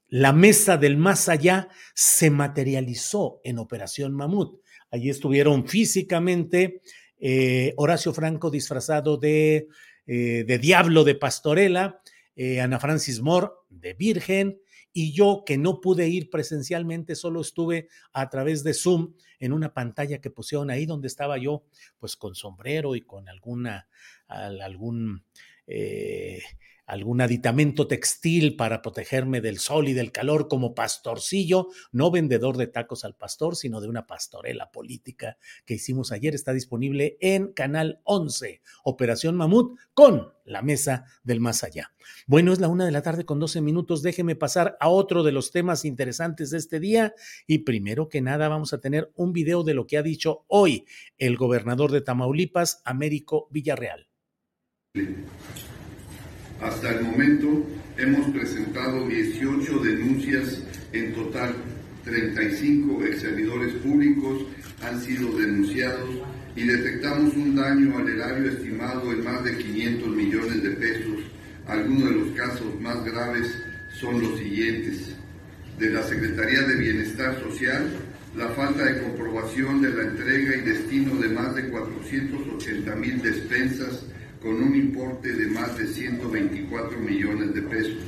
la 0.10 0.34
mesa 0.34 0.76
del 0.76 0.98
más 0.98 1.30
allá 1.30 1.70
se 1.94 2.32
materializó 2.32 3.40
en 3.44 3.60
Operación 3.60 4.14
Mamut. 4.14 4.60
Allí 4.92 5.10
estuvieron 5.10 5.68
físicamente 5.68 6.82
eh, 7.20 7.74
Horacio 7.78 8.14
Franco 8.14 8.50
disfrazado 8.50 9.18
de, 9.18 9.68
eh, 10.08 10.44
de 10.48 10.58
Diablo 10.58 11.04
de 11.04 11.16
Pastorela, 11.16 12.02
eh, 12.36 12.62
Ana 12.62 12.80
Francis 12.80 13.22
Moore 13.22 13.50
de 13.70 13.94
Virgen, 13.94 14.60
y 14.92 15.12
yo 15.14 15.44
que 15.46 15.58
no 15.58 15.82
pude 15.82 16.08
ir 16.08 16.30
presencialmente, 16.30 17.16
solo 17.16 17.42
estuve 17.42 17.90
a 18.14 18.30
través 18.30 18.64
de 18.64 18.74
Zoom 18.74 19.14
en 19.40 19.54
una 19.54 19.74
pantalla 19.74 20.20
que 20.20 20.32
pusieron 20.32 20.72
ahí 20.72 20.86
donde 20.86 21.08
estaba 21.08 21.38
yo, 21.38 21.66
pues 22.00 22.16
con 22.16 22.34
sombrero 22.34 22.96
y 22.96 23.02
con 23.02 23.30
alguna, 23.30 23.88
algún 24.28 25.24
algún 26.90 27.22
aditamento 27.22 27.88
textil 27.88 28.56
para 28.56 28.82
protegerme 28.82 29.42
del 29.42 29.60
sol 29.60 29.88
y 29.88 29.94
del 29.94 30.12
calor 30.12 30.48
como 30.48 30.74
pastorcillo, 30.74 31.68
no 31.92 32.10
vendedor 32.10 32.58
de 32.58 32.66
tacos 32.66 33.06
al 33.06 33.16
pastor, 33.16 33.56
sino 33.56 33.80
de 33.80 33.88
una 33.88 34.08
pastorela 34.08 34.72
política 34.72 35.38
que 35.66 35.76
hicimos 35.76 36.12
ayer. 36.12 36.34
Está 36.34 36.52
disponible 36.52 37.18
en 37.22 37.54
Canal 37.54 38.02
11, 38.06 38.62
Operación 38.84 39.36
Mamut, 39.36 39.78
con 39.94 40.34
la 40.46 40.64
mesa 40.64 41.06
del 41.24 41.40
más 41.40 41.64
allá. 41.64 41.94
Bueno, 42.26 42.52
es 42.52 42.60
la 42.60 42.70
una 42.70 42.86
de 42.86 42.92
la 42.92 43.04
tarde 43.04 43.24
con 43.24 43.40
12 43.40 43.62
minutos. 43.62 44.02
Déjeme 44.02 44.36
pasar 44.36 44.76
a 44.80 44.90
otro 44.90 45.22
de 45.22 45.32
los 45.32 45.52
temas 45.52 45.86
interesantes 45.86 46.50
de 46.50 46.58
este 46.58 46.80
día. 46.80 47.14
Y 47.46 47.60
primero 47.60 48.10
que 48.10 48.22
nada, 48.22 48.48
vamos 48.48 48.74
a 48.74 48.82
tener 48.82 49.12
un 49.14 49.32
video 49.32 49.64
de 49.64 49.76
lo 49.76 49.86
que 49.86 50.00
ha 50.00 50.02
dicho 50.02 50.44
hoy 50.48 50.86
el 51.20 51.38
gobernador 51.38 51.92
de 51.92 52.02
Tamaulipas, 52.02 52.82
Américo 52.84 53.48
Villarreal. 53.52 54.10
Hasta 56.62 56.92
el 56.92 57.06
momento 57.06 57.66
hemos 57.98 58.30
presentado 58.32 59.08
18 59.08 59.80
denuncias 59.80 60.62
en 60.92 61.14
total. 61.14 61.56
35 62.04 63.04
ex 63.06 63.22
servidores 63.22 63.74
públicos 63.76 64.46
han 64.82 65.00
sido 65.02 65.38
denunciados 65.38 66.10
y 66.56 66.64
detectamos 66.64 67.34
un 67.36 67.56
daño 67.56 67.98
al 67.98 68.10
erario 68.10 68.52
estimado 68.52 69.12
en 69.14 69.24
más 69.24 69.44
de 69.44 69.58
500 69.58 70.10
millones 70.10 70.64
de 70.64 70.72
pesos. 70.72 71.20
Algunos 71.68 72.10
de 72.10 72.16
los 72.16 72.30
casos 72.36 72.82
más 72.82 73.06
graves 73.06 73.48
son 73.94 74.22
los 74.22 74.38
siguientes. 74.38 75.16
De 75.78 75.90
la 75.92 76.04
Secretaría 76.04 76.62
de 76.64 76.76
Bienestar 76.76 77.40
Social, 77.42 77.90
la 78.36 78.50
falta 78.50 78.84
de 78.84 79.02
comprobación 79.02 79.82
de 79.82 79.94
la 79.94 80.04
entrega 80.04 80.58
y 80.58 80.62
destino 80.62 81.16
de 81.16 81.30
más 81.30 81.56
de 81.56 81.70
480 81.70 82.96
mil 82.96 83.22
despensas 83.22 84.04
con 84.42 84.56
un 84.56 84.76
importe 84.76 85.34
de 85.34 85.48
más 85.48 85.78
de 85.78 85.88
124 85.88 86.98
millones 87.00 87.54
de 87.54 87.62
pesos. 87.64 88.04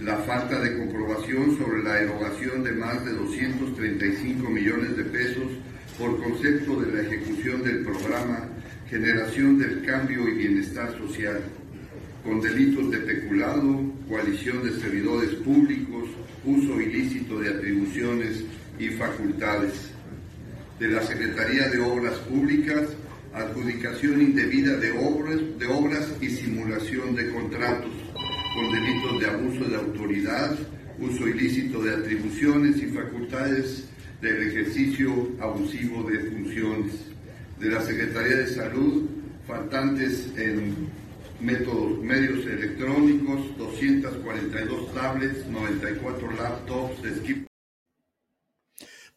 La 0.00 0.18
falta 0.18 0.60
de 0.60 0.76
comprobación 0.76 1.56
sobre 1.56 1.82
la 1.82 2.00
erogación 2.00 2.62
de 2.62 2.72
más 2.72 3.02
de 3.04 3.12
235 3.12 4.50
millones 4.50 4.96
de 4.96 5.04
pesos 5.04 5.50
por 5.98 6.22
concepto 6.22 6.80
de 6.80 6.92
la 6.92 7.02
ejecución 7.08 7.62
del 7.62 7.82
programa 7.82 8.48
Generación 8.90 9.58
del 9.58 9.82
Cambio 9.84 10.28
y 10.28 10.32
Bienestar 10.32 10.96
Social, 10.98 11.40
con 12.22 12.40
delitos 12.42 12.90
de 12.90 12.98
peculado, 12.98 13.80
coalición 14.08 14.62
de 14.62 14.78
servidores 14.78 15.30
públicos, 15.36 16.10
uso 16.44 16.80
ilícito 16.80 17.40
de 17.40 17.48
atribuciones 17.48 18.44
y 18.78 18.88
facultades. 18.88 19.90
De 20.78 20.88
la 20.88 21.02
Secretaría 21.02 21.68
de 21.68 21.80
Obras 21.80 22.18
Públicas, 22.18 22.86
adjudicación 23.36 24.22
indebida 24.22 24.76
de 24.78 24.92
obras, 24.92 25.38
de 25.58 25.66
obras 25.66 26.10
y 26.22 26.28
simulación 26.30 27.14
de 27.14 27.30
contratos, 27.32 27.92
con 28.54 28.72
delitos 28.72 29.20
de 29.20 29.26
abuso 29.26 29.64
de 29.68 29.76
autoridad, 29.76 30.58
uso 30.98 31.28
ilícito 31.28 31.82
de 31.82 31.94
atribuciones 31.94 32.78
y 32.78 32.86
facultades 32.86 33.84
del 34.22 34.48
ejercicio 34.48 35.28
abusivo 35.38 36.08
de 36.08 36.18
funciones. 36.20 36.92
De 37.60 37.70
la 37.70 37.82
Secretaría 37.82 38.36
de 38.36 38.46
Salud, 38.48 39.04
faltantes 39.46 40.32
en 40.36 40.88
métodos, 41.40 42.02
medios 42.02 42.46
electrónicos, 42.46 43.56
242 43.58 44.94
tablets, 44.94 45.46
94 45.46 46.32
laptops, 46.32 47.02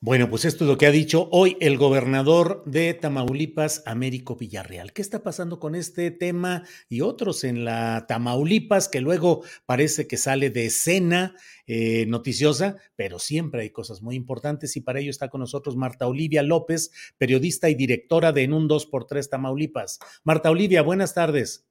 Bueno, 0.01 0.29
pues 0.29 0.45
esto 0.45 0.63
es 0.63 0.69
lo 0.69 0.77
que 0.77 0.85
ha 0.85 0.91
dicho 0.91 1.27
hoy 1.33 1.57
el 1.59 1.77
gobernador 1.77 2.63
de 2.65 2.93
Tamaulipas, 2.93 3.83
Américo 3.85 4.37
Villarreal. 4.37 4.93
¿Qué 4.93 5.01
está 5.01 5.23
pasando 5.23 5.59
con 5.59 5.75
este 5.75 6.09
tema 6.09 6.63
y 6.87 7.01
otros 7.01 7.43
en 7.43 7.65
la 7.65 8.05
Tamaulipas 8.07 8.87
que 8.87 9.01
luego 9.01 9.43
parece 9.65 10.07
que 10.07 10.15
sale 10.15 10.51
de 10.51 10.67
escena 10.67 11.35
eh, 11.67 12.05
noticiosa, 12.05 12.77
pero 12.95 13.19
siempre 13.19 13.63
hay 13.63 13.71
cosas 13.71 14.01
muy 14.01 14.15
importantes 14.15 14.77
y 14.77 14.81
para 14.81 15.01
ello 15.01 15.11
está 15.11 15.27
con 15.27 15.41
nosotros 15.41 15.75
Marta 15.75 16.07
Olivia 16.07 16.43
López, 16.43 16.91
periodista 17.17 17.69
y 17.69 17.75
directora 17.75 18.31
de 18.31 18.43
En 18.43 18.53
un 18.53 18.69
2x3 18.69 19.27
Tamaulipas. 19.27 19.99
Marta 20.23 20.49
Olivia, 20.49 20.81
buenas 20.81 21.13
tardes. 21.13 21.68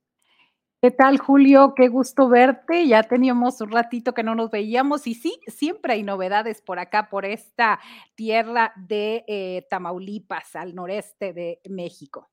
¿Qué 0.81 0.93
tal, 0.93 1.19
Julio? 1.19 1.75
Qué 1.75 1.89
gusto 1.89 2.29
verte. 2.29 2.87
Ya 2.87 3.03
teníamos 3.03 3.61
un 3.61 3.73
ratito 3.73 4.15
que 4.15 4.23
no 4.23 4.37
nos 4.37 4.53
veíamos 4.53 5.09
y 5.09 5.15
sí, 5.15 5.41
siempre 5.49 5.95
hay 5.95 6.05
novedades 6.05 6.63
por 6.63 6.79
acá, 6.79 7.09
por 7.11 7.25
esta 7.25 7.81
tierra 8.15 8.73
de 8.77 9.25
eh, 9.27 9.67
Tamaulipas, 9.69 10.55
al 10.55 10.77
noreste 10.77 11.33
de 11.33 11.61
México. 11.69 12.31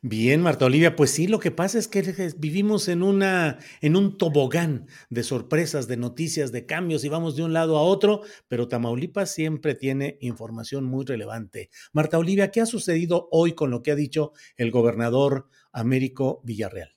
Bien, 0.00 0.40
Marta 0.40 0.64
Olivia, 0.64 0.96
pues 0.96 1.10
sí, 1.10 1.26
lo 1.26 1.38
que 1.38 1.50
pasa 1.50 1.78
es 1.78 1.86
que 1.86 2.00
vivimos 2.38 2.88
en 2.88 3.02
una 3.02 3.58
en 3.82 3.94
un 3.94 4.16
tobogán 4.16 4.86
de 5.10 5.22
sorpresas, 5.22 5.86
de 5.86 5.98
noticias, 5.98 6.52
de 6.52 6.64
cambios 6.64 7.04
y 7.04 7.10
vamos 7.10 7.36
de 7.36 7.42
un 7.42 7.52
lado 7.52 7.76
a 7.76 7.82
otro, 7.82 8.22
pero 8.48 8.68
Tamaulipas 8.68 9.30
siempre 9.30 9.74
tiene 9.74 10.16
información 10.22 10.84
muy 10.84 11.04
relevante. 11.04 11.68
Marta 11.92 12.16
Olivia, 12.16 12.50
¿qué 12.50 12.62
ha 12.62 12.66
sucedido 12.66 13.28
hoy 13.30 13.52
con 13.52 13.70
lo 13.70 13.82
que 13.82 13.90
ha 13.90 13.96
dicho 13.96 14.32
el 14.56 14.70
gobernador 14.70 15.50
Américo 15.72 16.40
Villarreal? 16.42 16.95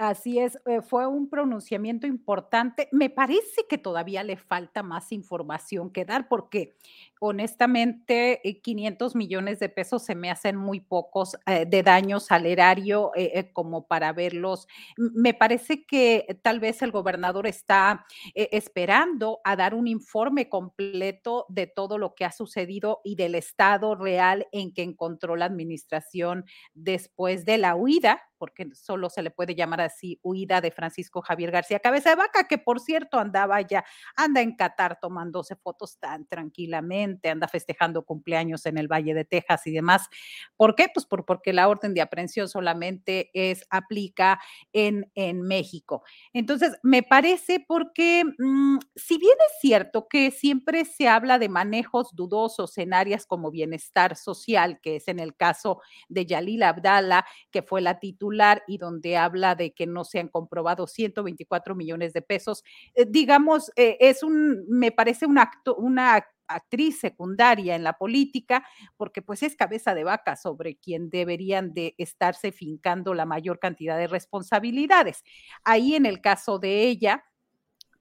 Así 0.00 0.38
es, 0.38 0.56
eh, 0.66 0.80
fue 0.80 1.08
un 1.08 1.28
pronunciamiento 1.28 2.06
importante. 2.06 2.88
Me 2.92 3.10
parece 3.10 3.66
que 3.68 3.78
todavía 3.78 4.22
le 4.22 4.36
falta 4.36 4.84
más 4.84 5.10
información 5.10 5.90
que 5.90 6.04
dar 6.04 6.28
porque 6.28 6.76
honestamente 7.18 8.40
500 8.62 9.12
eh, 9.16 9.18
millones 9.18 9.58
de 9.58 9.68
pesos 9.68 10.04
se 10.04 10.14
me 10.14 10.30
hacen 10.30 10.54
muy 10.54 10.78
pocos 10.78 11.36
eh, 11.46 11.66
de 11.66 11.82
daño 11.82 12.20
salerario 12.20 13.10
como 13.52 13.88
para 13.88 14.12
verlos. 14.12 14.68
Me 14.96 15.34
parece 15.34 15.84
que 15.84 16.38
tal 16.42 16.60
vez 16.60 16.80
el 16.82 16.92
gobernador 16.92 17.48
está 17.48 18.06
esperando 18.34 19.40
a 19.42 19.56
dar 19.56 19.74
un 19.74 19.88
informe 19.88 20.48
completo 20.48 21.44
de 21.48 21.66
todo 21.66 21.98
lo 21.98 22.14
que 22.14 22.24
ha 22.24 22.30
sucedido 22.30 23.00
y 23.02 23.16
del 23.16 23.34
estado 23.34 23.96
real 23.96 24.46
en 24.52 24.72
que 24.72 24.82
encontró 24.82 25.34
la 25.34 25.46
administración 25.46 26.44
después 26.72 27.44
de 27.44 27.58
la 27.58 27.74
huida 27.74 28.22
porque 28.38 28.68
solo 28.74 29.10
se 29.10 29.22
le 29.22 29.30
puede 29.30 29.54
llamar 29.54 29.80
así, 29.80 30.18
huida 30.22 30.60
de 30.60 30.70
Francisco 30.70 31.20
Javier 31.20 31.50
García 31.50 31.80
Cabeza 31.80 32.10
de 32.10 32.16
Vaca, 32.16 32.46
que 32.48 32.58
por 32.58 32.80
cierto 32.80 33.18
andaba 33.18 33.60
ya, 33.60 33.84
anda 34.16 34.40
en 34.40 34.56
Qatar 34.56 34.98
tomándose 35.00 35.56
fotos 35.56 35.98
tan 35.98 36.26
tranquilamente, 36.26 37.28
anda 37.28 37.48
festejando 37.48 38.04
cumpleaños 38.04 38.64
en 38.66 38.78
el 38.78 38.88
Valle 38.88 39.14
de 39.14 39.24
Texas 39.24 39.66
y 39.66 39.72
demás. 39.72 40.08
¿Por 40.56 40.74
qué? 40.74 40.86
Pues 40.92 41.06
por, 41.06 41.24
porque 41.24 41.52
la 41.52 41.68
orden 41.68 41.94
de 41.94 42.00
aprehensión 42.00 42.48
solamente 42.48 43.30
es, 43.34 43.66
aplica 43.70 44.40
en, 44.72 45.10
en 45.14 45.42
México. 45.42 46.02
Entonces, 46.32 46.78
me 46.82 47.02
parece 47.02 47.64
porque, 47.66 48.24
mm, 48.38 48.78
si 48.94 49.18
bien 49.18 49.36
es 49.50 49.60
cierto 49.60 50.06
que 50.08 50.30
siempre 50.30 50.84
se 50.84 51.08
habla 51.08 51.38
de 51.38 51.48
manejos 51.48 52.14
dudosos 52.14 52.78
en 52.78 52.94
áreas 52.94 53.26
como 53.26 53.50
bienestar 53.50 54.16
social, 54.16 54.80
que 54.80 54.96
es 54.96 55.08
en 55.08 55.18
el 55.18 55.34
caso 55.36 55.80
de 56.08 56.26
Yalil 56.26 56.62
Abdala, 56.62 57.26
que 57.50 57.62
fue 57.62 57.80
la 57.80 57.98
titular 57.98 58.27
y 58.66 58.78
donde 58.78 59.16
habla 59.16 59.54
de 59.54 59.72
que 59.72 59.86
no 59.86 60.04
se 60.04 60.18
han 60.20 60.28
comprobado 60.28 60.86
124 60.86 61.74
millones 61.74 62.12
de 62.12 62.22
pesos. 62.22 62.62
Eh, 62.94 63.06
digamos, 63.08 63.70
eh, 63.76 63.96
es 64.00 64.22
un, 64.22 64.64
me 64.68 64.92
parece 64.92 65.26
un 65.26 65.38
acto, 65.38 65.74
una 65.76 66.24
actriz 66.48 66.98
secundaria 66.98 67.76
en 67.76 67.84
la 67.84 67.92
política, 67.94 68.64
porque 68.96 69.22
pues 69.22 69.42
es 69.42 69.54
cabeza 69.54 69.94
de 69.94 70.04
vaca 70.04 70.34
sobre 70.36 70.76
quien 70.76 71.10
deberían 71.10 71.74
de 71.74 71.94
estarse 71.98 72.52
fincando 72.52 73.14
la 73.14 73.26
mayor 73.26 73.58
cantidad 73.58 73.98
de 73.98 74.06
responsabilidades. 74.06 75.22
Ahí 75.64 75.94
en 75.94 76.06
el 76.06 76.20
caso 76.20 76.58
de 76.58 76.84
ella, 76.84 77.24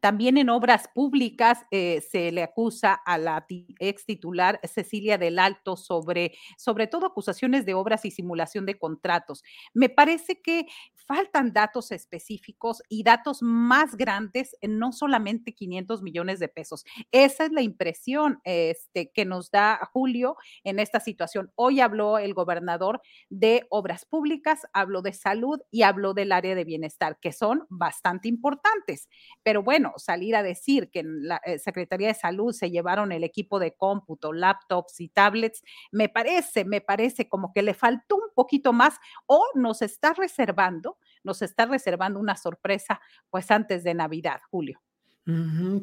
también 0.07 0.37
en 0.37 0.49
obras 0.49 0.87
públicas 0.87 1.65
eh, 1.69 1.99
se 1.99 2.31
le 2.31 2.41
acusa 2.41 2.93
a 2.93 3.17
la 3.17 3.45
ex 3.49 4.05
titular 4.05 4.57
Cecilia 4.63 5.17
del 5.17 5.37
Alto 5.37 5.75
sobre, 5.75 6.31
sobre 6.57 6.87
todo 6.87 7.07
acusaciones 7.07 7.65
de 7.65 7.73
obras 7.73 8.05
y 8.05 8.11
simulación 8.11 8.65
de 8.65 8.79
contratos. 8.79 9.43
Me 9.73 9.89
parece 9.89 10.41
que 10.41 10.65
faltan 10.95 11.51
datos 11.51 11.91
específicos 11.91 12.81
y 12.87 13.03
datos 13.03 13.41
más 13.41 13.95
grandes, 13.95 14.55
no 14.61 14.93
solamente 14.93 15.53
500 15.53 16.01
millones 16.01 16.39
de 16.39 16.47
pesos. 16.47 16.85
Esa 17.11 17.43
es 17.43 17.51
la 17.51 17.61
impresión 17.61 18.39
este, 18.45 19.11
que 19.11 19.25
nos 19.25 19.51
da 19.51 19.89
Julio 19.91 20.37
en 20.63 20.79
esta 20.79 21.01
situación. 21.01 21.51
Hoy 21.55 21.81
habló 21.81 22.17
el 22.17 22.33
gobernador 22.33 23.01
de 23.29 23.65
obras 23.69 24.05
públicas, 24.05 24.67
habló 24.71 25.01
de 25.01 25.11
salud 25.11 25.59
y 25.69 25.81
habló 25.81 26.13
del 26.13 26.31
área 26.31 26.55
de 26.55 26.63
bienestar, 26.63 27.19
que 27.19 27.33
son 27.33 27.65
bastante 27.69 28.29
importantes. 28.29 29.09
Pero 29.43 29.63
bueno, 29.63 29.93
salir 29.99 30.35
a 30.35 30.43
decir 30.43 30.89
que 30.89 30.99
en 30.99 31.27
la 31.27 31.41
eh, 31.45 31.59
Secretaría 31.59 32.09
de 32.09 32.13
Salud 32.13 32.53
se 32.53 32.71
llevaron 32.71 33.11
el 33.11 33.23
equipo 33.23 33.59
de 33.59 33.75
cómputo, 33.75 34.33
laptops 34.33 34.99
y 34.99 35.09
tablets, 35.09 35.63
me 35.91 36.09
parece, 36.09 36.65
me 36.65 36.81
parece 36.81 37.29
como 37.29 37.53
que 37.53 37.61
le 37.61 37.73
faltó 37.73 38.15
un 38.15 38.33
poquito 38.35 38.73
más 38.73 38.97
o 39.25 39.43
nos 39.55 39.81
está 39.81 40.13
reservando, 40.13 40.97
nos 41.23 41.41
está 41.41 41.65
reservando 41.65 42.19
una 42.19 42.35
sorpresa 42.35 43.01
pues 43.29 43.51
antes 43.51 43.83
de 43.83 43.93
Navidad, 43.93 44.41
Julio. 44.49 44.81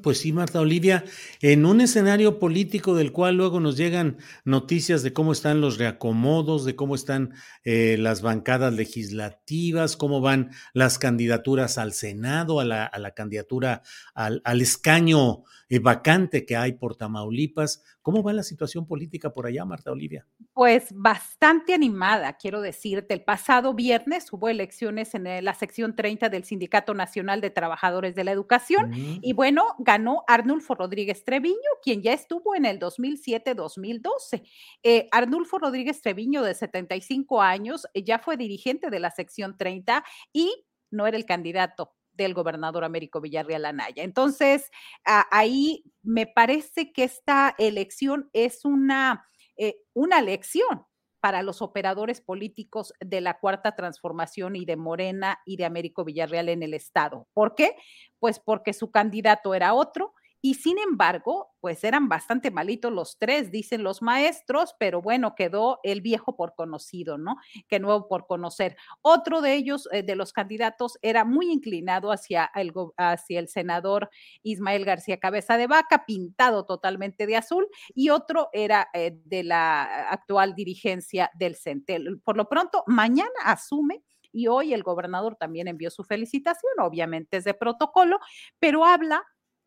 Pues 0.03 0.21
sí, 0.21 0.33
Marta 0.33 0.59
Olivia, 0.59 1.05
en 1.43 1.67
un 1.67 1.83
escenario 1.83 2.39
político 2.39 2.95
del 2.95 3.13
cual 3.13 3.37
luego 3.37 3.61
nos 3.61 3.77
llegan 3.77 4.17
noticias 4.47 5.03
de 5.03 5.13
cómo 5.13 5.33
están 5.33 5.61
los 5.61 5.77
reacomodos, 5.77 6.65
de 6.65 6.75
cómo 6.75 6.95
están 6.95 7.35
eh, 7.63 7.97
las 7.99 8.23
bancadas 8.23 8.73
legislativas, 8.73 9.99
cómo 9.99 10.23
van 10.23 10.53
las 10.73 10.99
candidaturas 10.99 11.77
al 11.77 11.93
Senado, 11.93 12.59
a 12.59 12.65
la, 12.65 12.91
candidatura 13.15 13.83
al, 14.15 14.41
al 14.45 14.63
escaño 14.63 15.43
eh, 15.69 15.79
vacante 15.79 16.47
que 16.47 16.57
hay 16.57 16.73
por 16.73 16.97
Tamaulipas. 16.97 17.83
¿Cómo 18.01 18.23
va 18.23 18.33
la 18.33 18.43
situación 18.43 18.87
política 18.87 19.33
por 19.33 19.47
allá, 19.47 19.65
Marta 19.65 19.91
Olivia? 19.91 20.27
Pues 20.53 20.89
bastante 20.95 21.75
animada, 21.75 22.35
quiero 22.35 22.61
decirte. 22.61 23.13
El 23.15 23.25
pasado 23.25 23.75
viernes 23.75 24.33
hubo 24.33 24.49
elecciones 24.49 25.15
en 25.15 25.45
la 25.45 25.55
sección 25.55 25.97
30 25.97 26.29
del 26.29 26.45
Sindicato 26.45 26.95
Nacional 26.95 27.41
de 27.41 27.51
Trabajadores 27.51 28.15
de 28.15 28.25
la 28.25 28.33
Educación 28.33 28.91
mm. 28.91 29.19
y 29.23 29.34
bueno, 29.35 29.75
ganó 29.79 30.25
Arnulfo 30.27 30.75
Rodríguez 30.75 31.25
Treviño, 31.25 31.57
quien 31.83 32.03
ya 32.03 32.13
estuvo 32.13 32.55
en 32.55 32.65
el 32.65 32.79
2007-2012. 32.79 34.43
Eh, 34.83 35.09
Arnulfo 35.11 35.59
Rodríguez 35.59 36.01
Treviño, 36.01 36.43
de 36.43 36.55
75 36.55 37.43
años, 37.43 37.87
ya 37.95 38.19
fue 38.19 38.37
dirigente 38.37 38.91
de 38.91 39.01
la 39.01 39.11
sección 39.11 39.57
30 39.57 40.05
y 40.33 40.65
no 40.91 41.07
era 41.07 41.17
el 41.17 41.27
candidato 41.27 41.95
del 42.13 42.35
gobernador 42.35 42.85
Américo 42.85 43.21
Villarreal 43.21 43.65
Anaya. 43.65 44.03
Entonces, 44.03 44.71
ahí 45.05 45.85
me 46.03 46.27
parece 46.27 46.93
que 46.93 47.05
esta 47.05 47.55
elección 47.59 48.31
es 48.33 48.65
una, 48.65 49.27
eh, 49.57 49.77
una 49.93 50.21
lección 50.23 50.87
para 51.25 51.43
los 51.43 51.63
operadores 51.63 52.21
políticos 52.21 52.93
de 53.01 53.23
la 53.23 53.39
Cuarta 53.39 53.75
Transformación 53.75 54.57
y 54.57 54.67
de 54.67 54.77
Morena 54.77 55.41
y 55.47 55.57
de 55.57 55.65
Américo 55.65 56.05
Villarreal 56.05 56.51
en 56.51 56.63
el 56.63 56.75
Estado. 56.75 57.27
¿Por 57.33 57.55
qué? 57.55 57.77
Pues 58.19 58.39
porque 58.39 58.75
su 58.75 58.91
candidato 58.91 59.55
era 59.55 59.73
otro 59.73 60.13
y 60.45 60.53
sin 60.57 60.77
embargo, 60.79 61.55
pues 61.59 61.85
eran 61.85 62.07
bastante 62.07 62.51
malitos 62.51 62.93
los 62.93 63.17
tres, 63.19 63.51
dicen 63.51 63.83
los 63.83 64.03
maestros, 64.03 64.75
pero 64.79 65.01
bueno, 65.01 65.35
quedó 65.35 65.81
el 65.83 66.03
viejo 66.03 66.37
por 66.37 66.55
conocido, 66.55 67.17
¿no? 67.17 67.37
Que 67.67 67.81
nuevo 67.81 68.09
por 68.09 68.27
conocer. 68.27 68.77
Otro 69.01 69.41
de 69.41 69.55
ellos, 69.55 69.89
eh, 69.91 70.03
de 70.03 70.17
los 70.17 70.35
candidatos, 70.35 70.99
era 71.01 71.25
muy 71.25 71.51
inclinado 71.51 72.13
hacia 72.13 72.51
el, 72.57 72.75
hacia 72.99 73.41
el 73.41 73.49
senador 73.49 74.11
Ismael 74.43 74.85
García 74.85 75.19
Cabeza 75.19 75.57
de 75.57 75.67
Vaca, 75.67 76.05
pintado 76.05 76.67
totalmente 76.67 77.27
de 77.27 77.37
azul, 77.37 77.67
y 77.95 78.11
otro 78.11 78.51
era 78.53 78.89
eh, 78.93 79.19
de 79.25 79.45
la 79.45 80.11
actual 80.11 80.55
dirigencia 80.55 81.31
del 81.39 81.57
CENTEL. 81.57 82.21
Por 82.23 82.37
lo 82.37 82.51
pronto, 82.51 82.85
mañana 82.87 83.31
asume 83.45 84.03
y 84.31 84.49
hoy 84.49 84.75
el 84.75 84.83
gobernador 84.83 85.37
también 85.37 85.69
envió 85.69 85.91
su 85.91 86.05
felicitación, 86.05 86.73
obviamente 86.81 87.39
es 87.39 87.45
de 87.45 87.55
protocolo, 87.55 88.19
pero 88.59 88.85
habla 88.85 89.25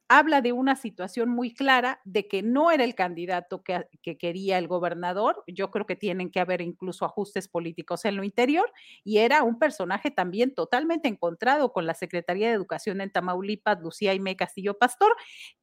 habla 0.10 0.42
de 0.42 0.52
una 0.52 0.76
situación 0.76 1.30
muy 1.30 1.54
clara 1.54 2.00
de 2.06 2.28
que 2.28 2.42
no 2.42 2.72
era 2.72 2.84
el 2.84 2.96
candidato 2.96 3.64
que, 3.64 3.88
quería 4.18 4.58
el 4.58 4.68
gobernador. 4.68 5.44
Yo 5.48 5.70
creo 5.72 5.86
que 5.86 5.96
tienen 5.96 6.32
que 6.32 6.40
haber 6.40 6.62
incluso 6.62 7.06
ajustes 7.06 7.48
políticos 7.48 8.06
en 8.06 8.16
lo 8.16 8.24
interior 8.24 8.72
y 9.04 9.18
era 9.18 9.44
un 9.44 9.60
personaje 9.60 10.12
también 10.12 10.54
totalmente 10.54 11.08
encontrado 11.08 11.74
con 11.74 11.86
la 11.86 11.94
Secretaría 11.94 12.48
de 12.48 12.54
Educación 12.54 13.02
en 13.02 13.12
Tamaulipas, 13.12 13.80
Lucía 13.82 14.12
Aime 14.12 14.36
Castillo 14.36 14.78
Pastor, 14.78 15.16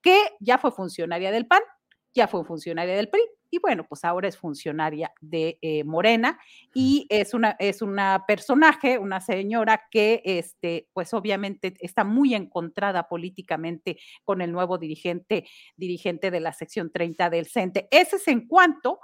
que 0.03 0.19
ya 0.41 0.59
fue 0.59 0.73
funcionaria 0.73 1.31
del 1.31 1.47
PAN, 1.47 1.63
ya 2.15 2.29
fue 2.29 2.45
funcionaria 2.45 2.95
del 2.97 3.09
PRI 3.09 3.23
y 3.55 3.59
bueno, 3.61 3.87
pues 3.89 4.05
ahora 4.05 4.27
es 4.27 4.37
funcionaria 4.37 5.13
de 5.21 5.59
eh, 5.63 5.85
Morena 5.85 6.41
y 6.75 7.07
es 7.09 7.35
una, 7.35 7.55
es 7.61 7.83
una 7.83 8.25
personaje, 8.27 8.99
una 8.99 9.21
señora 9.21 9.83
que, 9.93 10.23
este, 10.25 10.89
pues 10.93 11.15
obviamente 11.15 11.75
está 11.79 12.03
muy 12.03 12.35
encontrada 12.35 13.07
políticamente 13.07 13.99
con 14.25 14.41
el 14.41 14.51
nuevo 14.51 14.77
dirigente, 14.77 15.47
dirigente 15.77 16.33
de 16.33 16.41
la 16.41 16.53
sección 16.53 16.91
30 16.91 17.31
del 17.31 17.47
CENTE. 17.47 17.87
Ese 17.93 18.17
es 18.17 18.27
en 18.27 18.49
cuanto, 18.49 18.99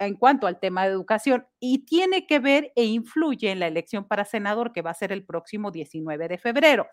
en 0.00 0.16
cuanto 0.16 0.48
al 0.48 0.58
tema 0.58 0.84
de 0.84 0.90
educación 0.90 1.46
y 1.60 1.84
tiene 1.84 2.26
que 2.26 2.40
ver 2.40 2.72
e 2.74 2.86
influye 2.86 3.52
en 3.52 3.60
la 3.60 3.68
elección 3.68 4.08
para 4.08 4.24
senador 4.24 4.72
que 4.72 4.82
va 4.82 4.90
a 4.90 4.94
ser 4.94 5.12
el 5.12 5.24
próximo 5.24 5.70
19 5.70 6.26
de 6.26 6.38
febrero. 6.38 6.88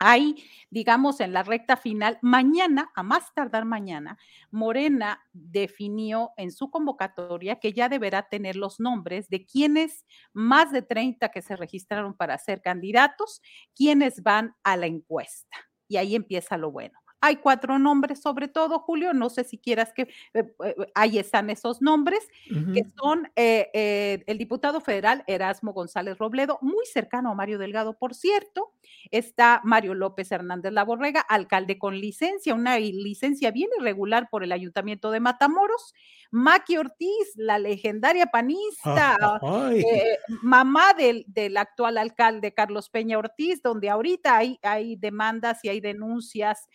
Ahí, 0.00 0.36
digamos, 0.70 1.20
en 1.20 1.32
la 1.32 1.42
recta 1.42 1.76
final, 1.76 2.18
mañana, 2.22 2.90
a 2.94 3.02
más 3.02 3.34
tardar 3.34 3.64
mañana, 3.64 4.16
Morena 4.50 5.20
definió 5.32 6.30
en 6.36 6.52
su 6.52 6.70
convocatoria 6.70 7.56
que 7.58 7.72
ya 7.72 7.88
deberá 7.88 8.28
tener 8.28 8.54
los 8.56 8.78
nombres 8.78 9.28
de 9.28 9.44
quienes, 9.44 10.04
más 10.32 10.70
de 10.70 10.82
30 10.82 11.30
que 11.30 11.42
se 11.42 11.56
registraron 11.56 12.14
para 12.14 12.38
ser 12.38 12.62
candidatos, 12.62 13.40
quienes 13.74 14.22
van 14.22 14.54
a 14.62 14.76
la 14.76 14.86
encuesta. 14.86 15.56
Y 15.88 15.96
ahí 15.96 16.14
empieza 16.14 16.56
lo 16.56 16.70
bueno. 16.70 16.98
Hay 17.20 17.36
cuatro 17.36 17.78
nombres, 17.78 18.20
sobre 18.20 18.48
todo, 18.48 18.78
Julio, 18.78 19.12
no 19.12 19.28
sé 19.28 19.44
si 19.44 19.58
quieras 19.58 19.92
que, 19.92 20.02
eh, 20.34 20.54
eh, 20.64 20.76
ahí 20.94 21.18
están 21.18 21.50
esos 21.50 21.82
nombres, 21.82 22.20
que 22.48 22.84
son 22.96 23.30
eh, 23.34 24.22
el 24.26 24.38
diputado 24.38 24.80
federal 24.80 25.24
Erasmo 25.26 25.72
González 25.72 26.16
Robledo, 26.18 26.58
muy 26.62 26.86
cercano 26.86 27.30
a 27.30 27.34
Mario 27.34 27.58
Delgado, 27.58 27.98
por 27.98 28.14
cierto, 28.14 28.72
está 29.10 29.60
Mario 29.64 29.94
López 29.94 30.30
Hernández 30.30 30.72
Laborrega, 30.72 31.20
alcalde 31.20 31.78
con 31.78 31.98
licencia, 31.98 32.54
una 32.54 32.78
licencia 32.78 33.50
bien 33.50 33.70
irregular 33.78 34.28
por 34.30 34.44
el 34.44 34.52
Ayuntamiento 34.52 35.10
de 35.10 35.20
Matamoros, 35.20 35.94
Maki 36.30 36.76
Ortiz, 36.76 37.32
la 37.36 37.58
legendaria 37.58 38.26
panista, 38.26 39.16
mamá 40.42 40.92
del, 40.94 41.24
del, 41.26 41.56
actual 41.56 41.98
alcalde 41.98 42.52
Carlos 42.52 42.90
Peña 42.90 43.18
Ortiz, 43.18 43.62
donde 43.62 43.88
ahorita 43.88 44.36
hay, 44.36 44.58
hay 44.62 44.96
demandas 44.96 45.64
y 45.64 45.68
hay 45.68 45.80
denuncias 45.80 46.68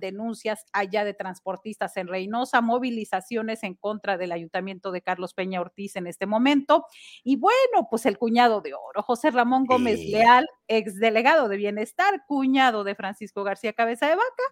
denuncias 0.00 0.64
allá 0.72 1.04
de 1.04 1.14
transportistas 1.14 1.96
en 1.96 2.08
Reynosa, 2.08 2.60
movilizaciones 2.60 3.62
en 3.62 3.74
contra 3.74 4.16
del 4.16 4.32
ayuntamiento 4.32 4.90
de 4.90 5.02
Carlos 5.02 5.34
Peña 5.34 5.60
Ortiz 5.60 5.96
en 5.96 6.06
este 6.06 6.26
momento. 6.26 6.86
Y 7.22 7.36
bueno, 7.36 7.86
pues 7.88 8.06
el 8.06 8.18
cuñado 8.18 8.60
de 8.60 8.74
oro, 8.74 9.02
José 9.02 9.30
Ramón 9.30 9.66
Gómez 9.66 10.00
Leal, 10.00 10.48
exdelegado 10.68 11.48
de 11.48 11.56
Bienestar, 11.56 12.24
cuñado 12.26 12.84
de 12.84 12.94
Francisco 12.94 13.44
García 13.44 13.72
Cabeza 13.72 14.08
de 14.08 14.16
Vaca. 14.16 14.44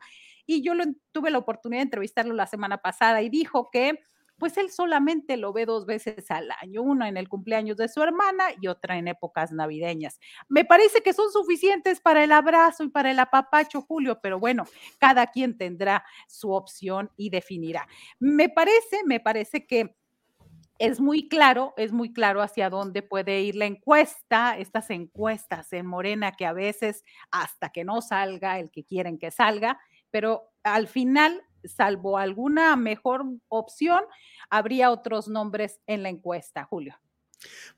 Y 0.46 0.62
yo 0.62 0.74
lo, 0.74 0.84
tuve 1.12 1.30
la 1.30 1.38
oportunidad 1.38 1.80
de 1.80 1.84
entrevistarlo 1.84 2.34
la 2.34 2.46
semana 2.46 2.78
pasada 2.78 3.22
y 3.22 3.28
dijo 3.28 3.70
que 3.70 3.98
pues 4.38 4.56
él 4.56 4.70
solamente 4.70 5.36
lo 5.36 5.52
ve 5.52 5.66
dos 5.66 5.86
veces 5.86 6.30
al 6.30 6.50
año, 6.62 6.82
una 6.82 7.08
en 7.08 7.16
el 7.16 7.28
cumpleaños 7.28 7.76
de 7.76 7.88
su 7.88 8.02
hermana 8.02 8.44
y 8.60 8.68
otra 8.68 8.96
en 8.98 9.08
épocas 9.08 9.52
navideñas. 9.52 10.18
Me 10.48 10.64
parece 10.64 11.02
que 11.02 11.12
son 11.12 11.30
suficientes 11.30 12.00
para 12.00 12.24
el 12.24 12.32
abrazo 12.32 12.84
y 12.84 12.88
para 12.88 13.10
el 13.10 13.18
apapacho, 13.18 13.82
Julio, 13.82 14.20
pero 14.22 14.38
bueno, 14.38 14.64
cada 14.98 15.26
quien 15.26 15.56
tendrá 15.56 16.04
su 16.28 16.52
opción 16.52 17.10
y 17.16 17.30
definirá. 17.30 17.86
Me 18.18 18.48
parece, 18.48 19.02
me 19.04 19.20
parece 19.20 19.66
que 19.66 19.96
es 20.78 21.00
muy 21.00 21.28
claro, 21.28 21.74
es 21.76 21.92
muy 21.92 22.12
claro 22.12 22.40
hacia 22.40 22.70
dónde 22.70 23.02
puede 23.02 23.40
ir 23.42 23.56
la 23.56 23.66
encuesta, 23.66 24.56
estas 24.56 24.90
encuestas 24.90 25.72
en 25.72 25.86
Morena 25.86 26.32
que 26.32 26.46
a 26.46 26.52
veces 26.52 27.04
hasta 27.32 27.70
que 27.70 27.84
no 27.84 28.00
salga 28.00 28.60
el 28.60 28.70
que 28.70 28.84
quieren 28.84 29.18
que 29.18 29.32
salga, 29.32 29.80
pero 30.10 30.52
al 30.62 30.86
final 30.86 31.42
salvo 31.64 32.18
alguna 32.18 32.76
mejor 32.76 33.24
opción, 33.48 34.00
habría 34.50 34.90
otros 34.90 35.28
nombres 35.28 35.80
en 35.86 36.02
la 36.02 36.08
encuesta, 36.08 36.64
Julio. 36.64 36.96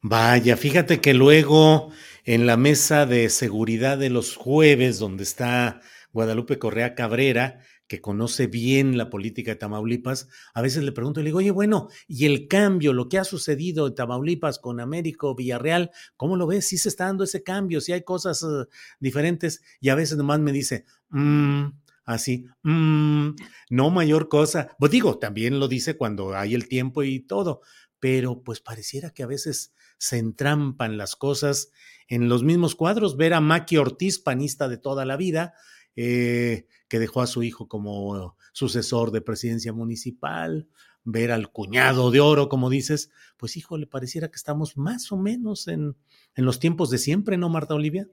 Vaya, 0.00 0.56
fíjate 0.56 1.00
que 1.00 1.12
luego 1.12 1.90
en 2.24 2.46
la 2.46 2.56
mesa 2.56 3.06
de 3.06 3.28
seguridad 3.28 3.98
de 3.98 4.10
los 4.10 4.36
jueves, 4.36 4.98
donde 4.98 5.22
está 5.22 5.80
Guadalupe 6.12 6.58
Correa 6.58 6.94
Cabrera, 6.94 7.60
que 7.90 8.00
conoce 8.00 8.46
bien 8.46 8.96
la 8.96 9.10
política 9.10 9.50
de 9.50 9.56
Tamaulipas, 9.56 10.28
a 10.54 10.62
veces 10.62 10.84
le 10.84 10.92
pregunto 10.92 11.18
y 11.18 11.24
le 11.24 11.28
digo, 11.30 11.38
oye, 11.38 11.50
bueno, 11.50 11.88
y 12.06 12.24
el 12.24 12.46
cambio, 12.46 12.92
lo 12.92 13.08
que 13.08 13.18
ha 13.18 13.24
sucedido 13.24 13.88
en 13.88 13.96
Tamaulipas 13.96 14.60
con 14.60 14.78
Américo 14.78 15.34
Villarreal, 15.34 15.90
¿cómo 16.16 16.36
lo 16.36 16.46
ves? 16.46 16.68
Si 16.68 16.78
se 16.78 16.88
está 16.88 17.06
dando 17.06 17.24
ese 17.24 17.42
cambio, 17.42 17.80
si 17.80 17.92
hay 17.92 18.02
cosas 18.02 18.44
uh, 18.44 18.66
diferentes, 19.00 19.60
y 19.80 19.88
a 19.88 19.96
veces 19.96 20.16
nomás 20.16 20.38
me 20.38 20.52
dice, 20.52 20.84
mmm, 21.08 21.66
así, 22.10 22.46
mm, 22.62 23.30
no 23.70 23.90
mayor 23.90 24.28
cosa. 24.28 24.74
Pues 24.78 24.90
digo, 24.90 25.18
también 25.18 25.60
lo 25.60 25.68
dice 25.68 25.96
cuando 25.96 26.34
hay 26.34 26.54
el 26.54 26.68
tiempo 26.68 27.02
y 27.02 27.20
todo, 27.20 27.60
pero 28.00 28.42
pues 28.42 28.60
pareciera 28.60 29.10
que 29.10 29.22
a 29.22 29.26
veces 29.26 29.74
se 29.98 30.18
entrampan 30.18 30.96
las 30.96 31.14
cosas 31.14 31.70
en 32.08 32.28
los 32.28 32.42
mismos 32.42 32.74
cuadros. 32.74 33.16
Ver 33.16 33.32
a 33.34 33.40
Maki 33.40 33.76
Ortiz, 33.76 34.18
panista 34.18 34.68
de 34.68 34.78
toda 34.78 35.04
la 35.04 35.16
vida, 35.16 35.54
eh, 35.94 36.66
que 36.88 36.98
dejó 36.98 37.22
a 37.22 37.28
su 37.28 37.44
hijo 37.44 37.68
como 37.68 38.36
sucesor 38.52 39.12
de 39.12 39.20
presidencia 39.20 39.72
municipal, 39.72 40.68
ver 41.04 41.30
al 41.30 41.52
cuñado 41.52 42.10
de 42.10 42.20
oro, 42.20 42.48
como 42.48 42.70
dices, 42.70 43.10
pues 43.36 43.56
hijo, 43.56 43.78
le 43.78 43.86
pareciera 43.86 44.28
que 44.28 44.36
estamos 44.36 44.76
más 44.76 45.12
o 45.12 45.16
menos 45.16 45.68
en, 45.68 45.96
en 46.34 46.44
los 46.44 46.58
tiempos 46.58 46.90
de 46.90 46.98
siempre, 46.98 47.36
¿no, 47.36 47.48
Marta 47.48 47.74
Olivia? 47.74 48.08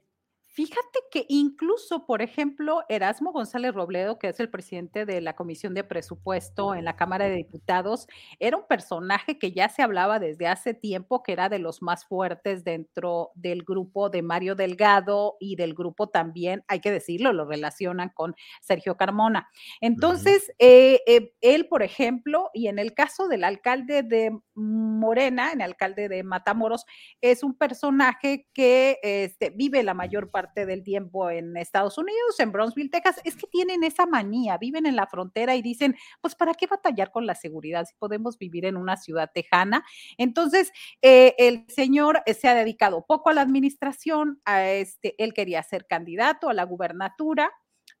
Fíjate 0.50 0.98
que 1.12 1.26
incluso, 1.28 2.06
por 2.06 2.22
ejemplo, 2.22 2.82
Erasmo 2.88 3.32
González 3.32 3.74
Robledo, 3.74 4.18
que 4.18 4.28
es 4.28 4.40
el 4.40 4.48
presidente 4.48 5.04
de 5.04 5.20
la 5.20 5.36
Comisión 5.36 5.74
de 5.74 5.84
Presupuesto 5.84 6.74
en 6.74 6.86
la 6.86 6.96
Cámara 6.96 7.26
de 7.26 7.36
Diputados, 7.36 8.06
era 8.40 8.56
un 8.56 8.66
personaje 8.66 9.38
que 9.38 9.52
ya 9.52 9.68
se 9.68 9.82
hablaba 9.82 10.18
desde 10.18 10.46
hace 10.48 10.72
tiempo 10.72 11.22
que 11.22 11.32
era 11.32 11.50
de 11.50 11.58
los 11.58 11.82
más 11.82 12.06
fuertes 12.06 12.64
dentro 12.64 13.30
del 13.34 13.62
grupo 13.62 14.08
de 14.08 14.22
Mario 14.22 14.54
Delgado 14.54 15.36
y 15.38 15.56
del 15.56 15.74
grupo 15.74 16.08
también, 16.08 16.64
hay 16.66 16.80
que 16.80 16.90
decirlo, 16.90 17.34
lo 17.34 17.44
relacionan 17.44 18.08
con 18.08 18.34
Sergio 18.62 18.96
Carmona. 18.96 19.50
Entonces, 19.82 20.50
eh, 20.58 21.02
eh, 21.06 21.34
él, 21.42 21.68
por 21.68 21.82
ejemplo, 21.82 22.50
y 22.54 22.68
en 22.68 22.78
el 22.78 22.94
caso 22.94 23.28
del 23.28 23.44
alcalde 23.44 24.02
de 24.02 24.36
Morena, 24.54 25.52
en 25.52 25.60
el 25.60 25.66
alcalde 25.68 26.08
de 26.08 26.24
Matamoros, 26.24 26.86
es 27.20 27.42
un 27.42 27.54
personaje 27.54 28.48
que 28.54 28.98
este, 29.02 29.50
vive 29.50 29.82
la 29.82 29.92
mayor 29.94 30.30
parte 30.30 30.37
del 30.54 30.82
tiempo 30.82 31.30
en 31.30 31.56
Estados 31.56 31.98
Unidos, 31.98 32.38
en 32.38 32.52
Brownsville, 32.52 32.90
Texas, 32.90 33.20
es 33.24 33.36
que 33.36 33.46
tienen 33.46 33.84
esa 33.84 34.06
manía, 34.06 34.58
viven 34.58 34.86
en 34.86 34.96
la 34.96 35.06
frontera 35.06 35.56
y 35.56 35.62
dicen, 35.62 35.96
pues, 36.20 36.34
¿para 36.34 36.54
qué 36.54 36.66
batallar 36.66 37.10
con 37.10 37.26
la 37.26 37.34
seguridad 37.34 37.84
si 37.84 37.94
podemos 37.98 38.38
vivir 38.38 38.64
en 38.64 38.76
una 38.76 38.96
ciudad 38.96 39.30
tejana? 39.32 39.84
Entonces, 40.16 40.72
eh, 41.02 41.34
el 41.38 41.64
señor 41.68 42.22
eh, 42.26 42.34
se 42.34 42.48
ha 42.48 42.54
dedicado 42.54 43.04
poco 43.06 43.30
a 43.30 43.34
la 43.34 43.42
administración, 43.42 44.40
a 44.44 44.64
este, 44.66 45.14
él 45.22 45.34
quería 45.34 45.62
ser 45.62 45.86
candidato 45.86 46.48
a 46.48 46.54
la 46.54 46.64
gubernatura, 46.64 47.52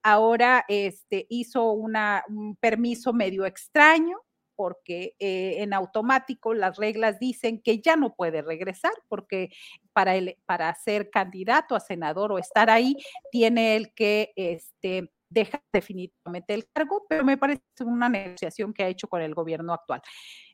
ahora 0.02 0.64
este, 0.68 1.26
hizo 1.28 1.72
un 1.72 2.56
permiso 2.60 3.12
medio 3.12 3.46
extraño, 3.46 4.18
porque 4.58 5.14
eh, 5.20 5.62
en 5.62 5.72
automático 5.72 6.52
las 6.52 6.78
reglas 6.78 7.20
dicen 7.20 7.62
que 7.62 7.78
ya 7.78 7.94
no 7.94 8.16
puede 8.16 8.42
regresar, 8.42 8.90
porque 9.06 9.50
para, 9.92 10.14
para 10.46 10.74
ser 10.74 11.10
candidato 11.10 11.76
a 11.76 11.80
senador 11.80 12.32
o 12.32 12.38
estar 12.38 12.68
ahí, 12.68 12.96
tiene 13.30 13.76
el 13.76 13.94
que 13.94 14.32
este, 14.34 15.12
dejar 15.30 15.62
definitivamente 15.72 16.54
el 16.54 16.68
cargo, 16.72 17.06
pero 17.08 17.24
me 17.24 17.36
parece 17.36 17.62
una 17.84 18.08
negociación 18.08 18.74
que 18.74 18.82
ha 18.82 18.88
hecho 18.88 19.06
con 19.06 19.22
el 19.22 19.32
gobierno 19.32 19.72
actual. 19.72 20.02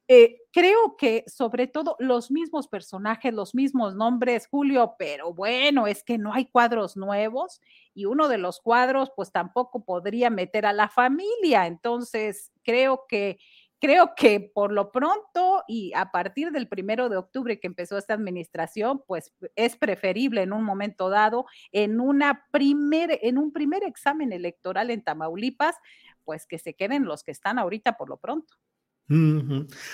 Eh, 0.06 0.42
creo 0.52 0.98
que 0.98 1.24
sobre 1.26 1.66
todo 1.66 1.96
los 1.98 2.30
mismos 2.30 2.68
personajes, 2.68 3.32
los 3.32 3.54
mismos 3.54 3.94
nombres, 3.94 4.46
Julio, 4.48 4.96
pero 4.98 5.32
bueno, 5.32 5.86
es 5.86 6.04
que 6.04 6.18
no 6.18 6.34
hay 6.34 6.44
cuadros 6.44 6.94
nuevos 6.94 7.62
y 7.94 8.04
uno 8.04 8.28
de 8.28 8.36
los 8.36 8.60
cuadros 8.60 9.10
pues 9.16 9.32
tampoco 9.32 9.82
podría 9.82 10.28
meter 10.28 10.66
a 10.66 10.74
la 10.74 10.90
familia. 10.90 11.66
Entonces, 11.66 12.52
creo 12.62 13.06
que 13.08 13.38
creo 13.84 14.14
que 14.16 14.40
por 14.40 14.72
lo 14.72 14.90
pronto 14.90 15.62
y 15.68 15.92
a 15.94 16.10
partir 16.10 16.52
del 16.52 16.68
primero 16.68 17.10
de 17.10 17.18
octubre 17.18 17.60
que 17.60 17.66
empezó 17.66 17.98
esta 17.98 18.14
administración, 18.14 19.02
pues 19.06 19.34
es 19.56 19.76
preferible 19.76 20.40
en 20.40 20.54
un 20.54 20.64
momento 20.64 21.10
dado, 21.10 21.44
en, 21.70 22.00
una 22.00 22.46
primer, 22.50 23.18
en 23.20 23.36
un 23.36 23.52
primer 23.52 23.84
examen 23.84 24.32
electoral 24.32 24.90
en 24.90 25.04
Tamaulipas, 25.04 25.76
pues 26.24 26.46
que 26.46 26.58
se 26.58 26.72
queden 26.72 27.04
los 27.04 27.24
que 27.24 27.32
están 27.32 27.58
ahorita 27.58 27.98
por 27.98 28.08
lo 28.08 28.16
pronto. 28.16 28.54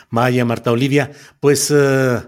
Vaya, 0.08 0.44
Marta 0.44 0.70
Olivia, 0.70 1.10
pues 1.40 1.72
eh, 1.72 2.18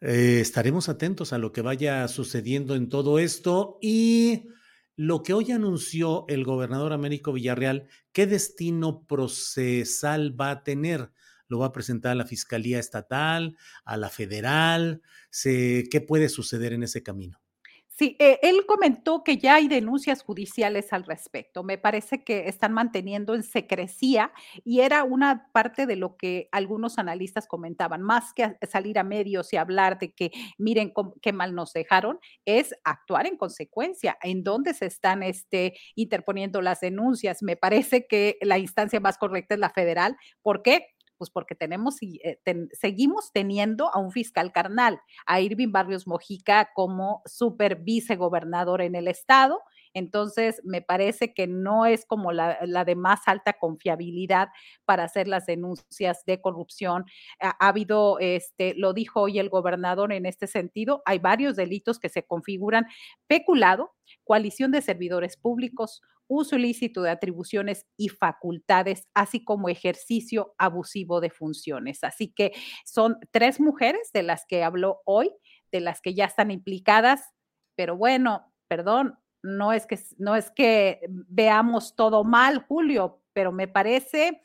eh, 0.00 0.38
estaremos 0.40 0.88
atentos 0.88 1.32
a 1.32 1.38
lo 1.38 1.50
que 1.50 1.62
vaya 1.62 2.06
sucediendo 2.06 2.76
en 2.76 2.88
todo 2.88 3.18
esto 3.18 3.78
y 3.82 4.46
lo 5.00 5.22
que 5.22 5.32
hoy 5.32 5.50
anunció 5.50 6.26
el 6.28 6.44
gobernador 6.44 6.92
Américo 6.92 7.32
Villarreal, 7.32 7.88
¿qué 8.12 8.26
destino 8.26 9.06
procesal 9.06 10.38
va 10.38 10.50
a 10.50 10.62
tener? 10.62 11.10
¿Lo 11.48 11.58
va 11.58 11.68
a 11.68 11.72
presentar 11.72 12.12
a 12.12 12.16
la 12.16 12.26
Fiscalía 12.26 12.78
Estatal, 12.78 13.56
a 13.86 13.96
la 13.96 14.10
Federal? 14.10 15.00
¿Qué 15.42 16.04
puede 16.06 16.28
suceder 16.28 16.74
en 16.74 16.82
ese 16.82 17.02
camino? 17.02 17.39
Sí, 18.00 18.16
eh, 18.18 18.38
él 18.40 18.64
comentó 18.66 19.22
que 19.24 19.36
ya 19.36 19.56
hay 19.56 19.68
denuncias 19.68 20.22
judiciales 20.22 20.90
al 20.94 21.04
respecto. 21.04 21.62
Me 21.62 21.76
parece 21.76 22.24
que 22.24 22.48
están 22.48 22.72
manteniendo 22.72 23.34
en 23.34 23.42
secrecía 23.42 24.32
y 24.64 24.80
era 24.80 25.04
una 25.04 25.50
parte 25.52 25.84
de 25.84 25.96
lo 25.96 26.16
que 26.16 26.48
algunos 26.50 26.96
analistas 26.96 27.46
comentaban, 27.46 28.00
más 28.00 28.32
que 28.32 28.56
salir 28.66 28.98
a 28.98 29.04
medios 29.04 29.52
y 29.52 29.58
hablar 29.58 29.98
de 29.98 30.14
que 30.14 30.30
miren 30.56 30.94
qué 31.20 31.34
mal 31.34 31.54
nos 31.54 31.74
dejaron, 31.74 32.18
es 32.46 32.74
actuar 32.84 33.26
en 33.26 33.36
consecuencia, 33.36 34.16
en 34.22 34.44
dónde 34.44 34.72
se 34.72 34.86
están 34.86 35.22
este, 35.22 35.74
interponiendo 35.94 36.62
las 36.62 36.80
denuncias. 36.80 37.42
Me 37.42 37.56
parece 37.58 38.06
que 38.06 38.38
la 38.40 38.56
instancia 38.56 38.98
más 39.00 39.18
correcta 39.18 39.52
es 39.52 39.60
la 39.60 39.68
federal. 39.68 40.16
¿Por 40.40 40.62
qué? 40.62 40.86
Pues 41.20 41.28
porque 41.28 41.54
tenemos 41.54 41.98
eh, 42.00 42.40
seguimos 42.72 43.30
teniendo 43.30 43.94
a 43.94 43.98
un 43.98 44.10
fiscal 44.10 44.52
carnal, 44.52 45.02
a 45.26 45.42
Irving 45.42 45.70
Barrios 45.70 46.06
Mojica 46.06 46.70
como 46.74 47.20
super 47.26 47.76
vicegobernador 47.76 48.80
en 48.80 48.94
el 48.94 49.06
estado. 49.06 49.60
Entonces, 49.92 50.62
me 50.64 50.80
parece 50.80 51.34
que 51.34 51.46
no 51.46 51.84
es 51.84 52.06
como 52.06 52.32
la, 52.32 52.56
de 52.86 52.94
más 52.94 53.20
alta 53.26 53.52
confiabilidad 53.52 54.48
para 54.86 55.04
hacer 55.04 55.28
las 55.28 55.44
denuncias 55.44 56.24
de 56.24 56.40
corrupción. 56.40 57.04
Ha, 57.38 57.50
ha, 57.50 57.68
habido, 57.68 58.18
este, 58.18 58.72
lo 58.76 58.94
dijo 58.94 59.20
hoy 59.20 59.38
el 59.38 59.50
gobernador 59.50 60.14
en 60.14 60.24
este 60.24 60.46
sentido, 60.46 61.02
hay 61.04 61.18
varios 61.18 61.54
delitos 61.54 61.98
que 61.98 62.08
se 62.08 62.24
configuran 62.24 62.86
peculado, 63.26 63.92
coalición 64.24 64.70
de 64.70 64.80
servidores 64.80 65.36
públicos, 65.36 66.00
uso 66.30 66.56
ilícito 66.56 67.02
de 67.02 67.10
atribuciones 67.10 67.86
y 67.96 68.08
facultades, 68.08 69.08
así 69.14 69.44
como 69.44 69.68
ejercicio 69.68 70.54
abusivo 70.56 71.20
de 71.20 71.30
funciones. 71.30 72.04
Así 72.04 72.32
que 72.32 72.52
son 72.86 73.18
tres 73.32 73.60
mujeres 73.60 74.10
de 74.14 74.22
las 74.22 74.46
que 74.46 74.62
habló 74.62 75.00
hoy, 75.04 75.30
de 75.72 75.80
las 75.80 76.00
que 76.00 76.14
ya 76.14 76.26
están 76.26 76.50
implicadas, 76.52 77.20
pero 77.74 77.96
bueno, 77.96 78.52
perdón, 78.68 79.18
no 79.42 79.72
es 79.72 79.86
que, 79.86 79.98
no 80.18 80.36
es 80.36 80.50
que 80.52 81.00
veamos 81.08 81.96
todo 81.96 82.22
mal, 82.22 82.64
Julio, 82.66 83.22
pero 83.32 83.50
me 83.50 83.66
parece 83.66 84.42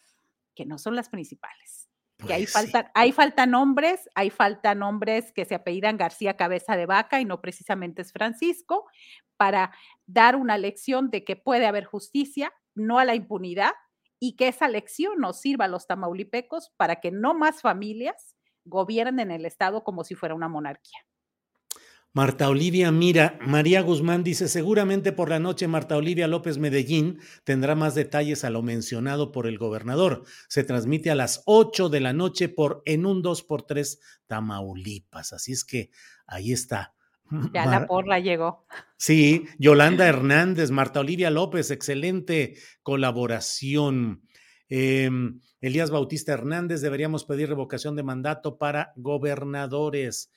que 0.56 0.66
no 0.66 0.78
son 0.78 0.96
las 0.96 1.10
principales. 1.10 1.90
que 2.26 2.34
ahí, 2.34 2.48
pues 2.52 2.72
ahí 2.94 3.12
faltan 3.12 3.52
nombres, 3.52 4.10
hay 4.16 4.30
falta 4.30 4.74
nombres 4.74 5.32
que 5.34 5.46
se 5.46 5.54
apellidan 5.54 5.98
García 5.98 6.38
Cabeza 6.38 6.76
de 6.78 6.86
Vaca 6.86 7.20
y 7.20 7.26
no 7.26 7.42
precisamente 7.42 8.02
es 8.02 8.12
Francisco, 8.12 8.86
para 9.38 9.72
dar 10.06 10.36
una 10.36 10.58
lección 10.58 11.10
de 11.10 11.24
que 11.24 11.36
puede 11.36 11.66
haber 11.66 11.86
justicia, 11.86 12.54
no 12.74 13.00
a 13.00 13.06
la 13.06 13.16
impunidad, 13.16 13.72
y 14.20 14.36
que 14.36 14.48
esa 14.48 14.68
lección 14.68 15.20
nos 15.20 15.40
sirva 15.40 15.66
a 15.66 15.70
los 15.70 15.88
tamaulipecos 15.88 16.72
para 16.78 16.98
que 17.02 17.12
no 17.12 17.34
más 17.34 17.62
familias 17.62 18.36
gobiernen 18.64 19.32
el 19.32 19.46
Estado 19.46 19.84
como 19.84 20.04
si 20.04 20.16
fuera 20.16 20.36
una 20.36 20.48
monarquía. 20.48 21.00
Marta 22.16 22.48
Olivia 22.48 22.94
Mira, 22.94 23.38
María 23.42 23.82
Guzmán 23.82 24.24
dice, 24.24 24.48
seguramente 24.48 25.12
por 25.12 25.30
la 25.30 25.38
noche 25.38 25.68
Marta 25.68 25.98
Olivia 25.98 26.30
López 26.30 26.58
Medellín 26.58 27.20
tendrá 27.44 27.76
más 27.76 27.94
detalles 27.94 28.46
a 28.46 28.50
lo 28.50 28.62
mencionado 28.62 29.34
por 29.34 29.48
el 29.48 29.58
gobernador. 29.58 30.24
Se 30.48 30.64
transmite 30.64 31.12
a 31.12 31.16
las 31.16 31.44
8 31.46 31.90
de 31.90 32.00
la 32.00 32.14
noche 32.14 32.48
por 32.48 32.82
en 32.86 33.06
un 33.06 33.22
2x3 33.22 34.00
Tamaulipas. 34.28 35.34
Así 35.34 35.52
es 35.52 35.66
que 35.66 35.92
ahí 36.26 36.54
está. 36.54 36.95
Ya 37.54 37.66
la 37.66 37.88
porra 37.88 38.20
llegó. 38.20 38.66
Sí, 38.98 39.46
Yolanda 39.58 40.08
Hernández, 40.08 40.72
Marta 40.72 41.00
Olivia 41.00 41.30
López, 41.30 41.72
excelente 41.72 42.56
colaboración. 42.84 44.22
Em, 44.70 45.42
Elías 45.62 45.90
Bautista 45.90 46.34
Hernández, 46.34 46.82
deberíamos 46.82 47.26
pedir 47.26 47.50
revocación 47.50 47.96
de 47.96 48.04
mandato 48.04 48.58
para 48.58 48.94
gobernadores. 48.96 50.32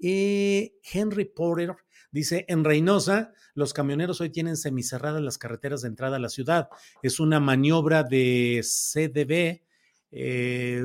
Eh, 0.00 0.74
Henry 0.92 1.26
Porter 1.26 1.76
dice, 2.10 2.44
en 2.48 2.64
Reynosa, 2.64 3.32
los 3.54 3.72
camioneros 3.72 4.20
hoy 4.20 4.30
tienen 4.30 4.56
semicerradas 4.56 5.22
las 5.22 5.38
carreteras 5.38 5.82
de 5.82 5.88
entrada 5.88 6.16
a 6.16 6.20
la 6.20 6.28
ciudad. 6.28 6.68
Es 7.02 7.20
una 7.20 7.40
maniobra 7.40 8.02
de 8.02 8.62
CDB, 8.62 9.62
eh, 10.10 10.82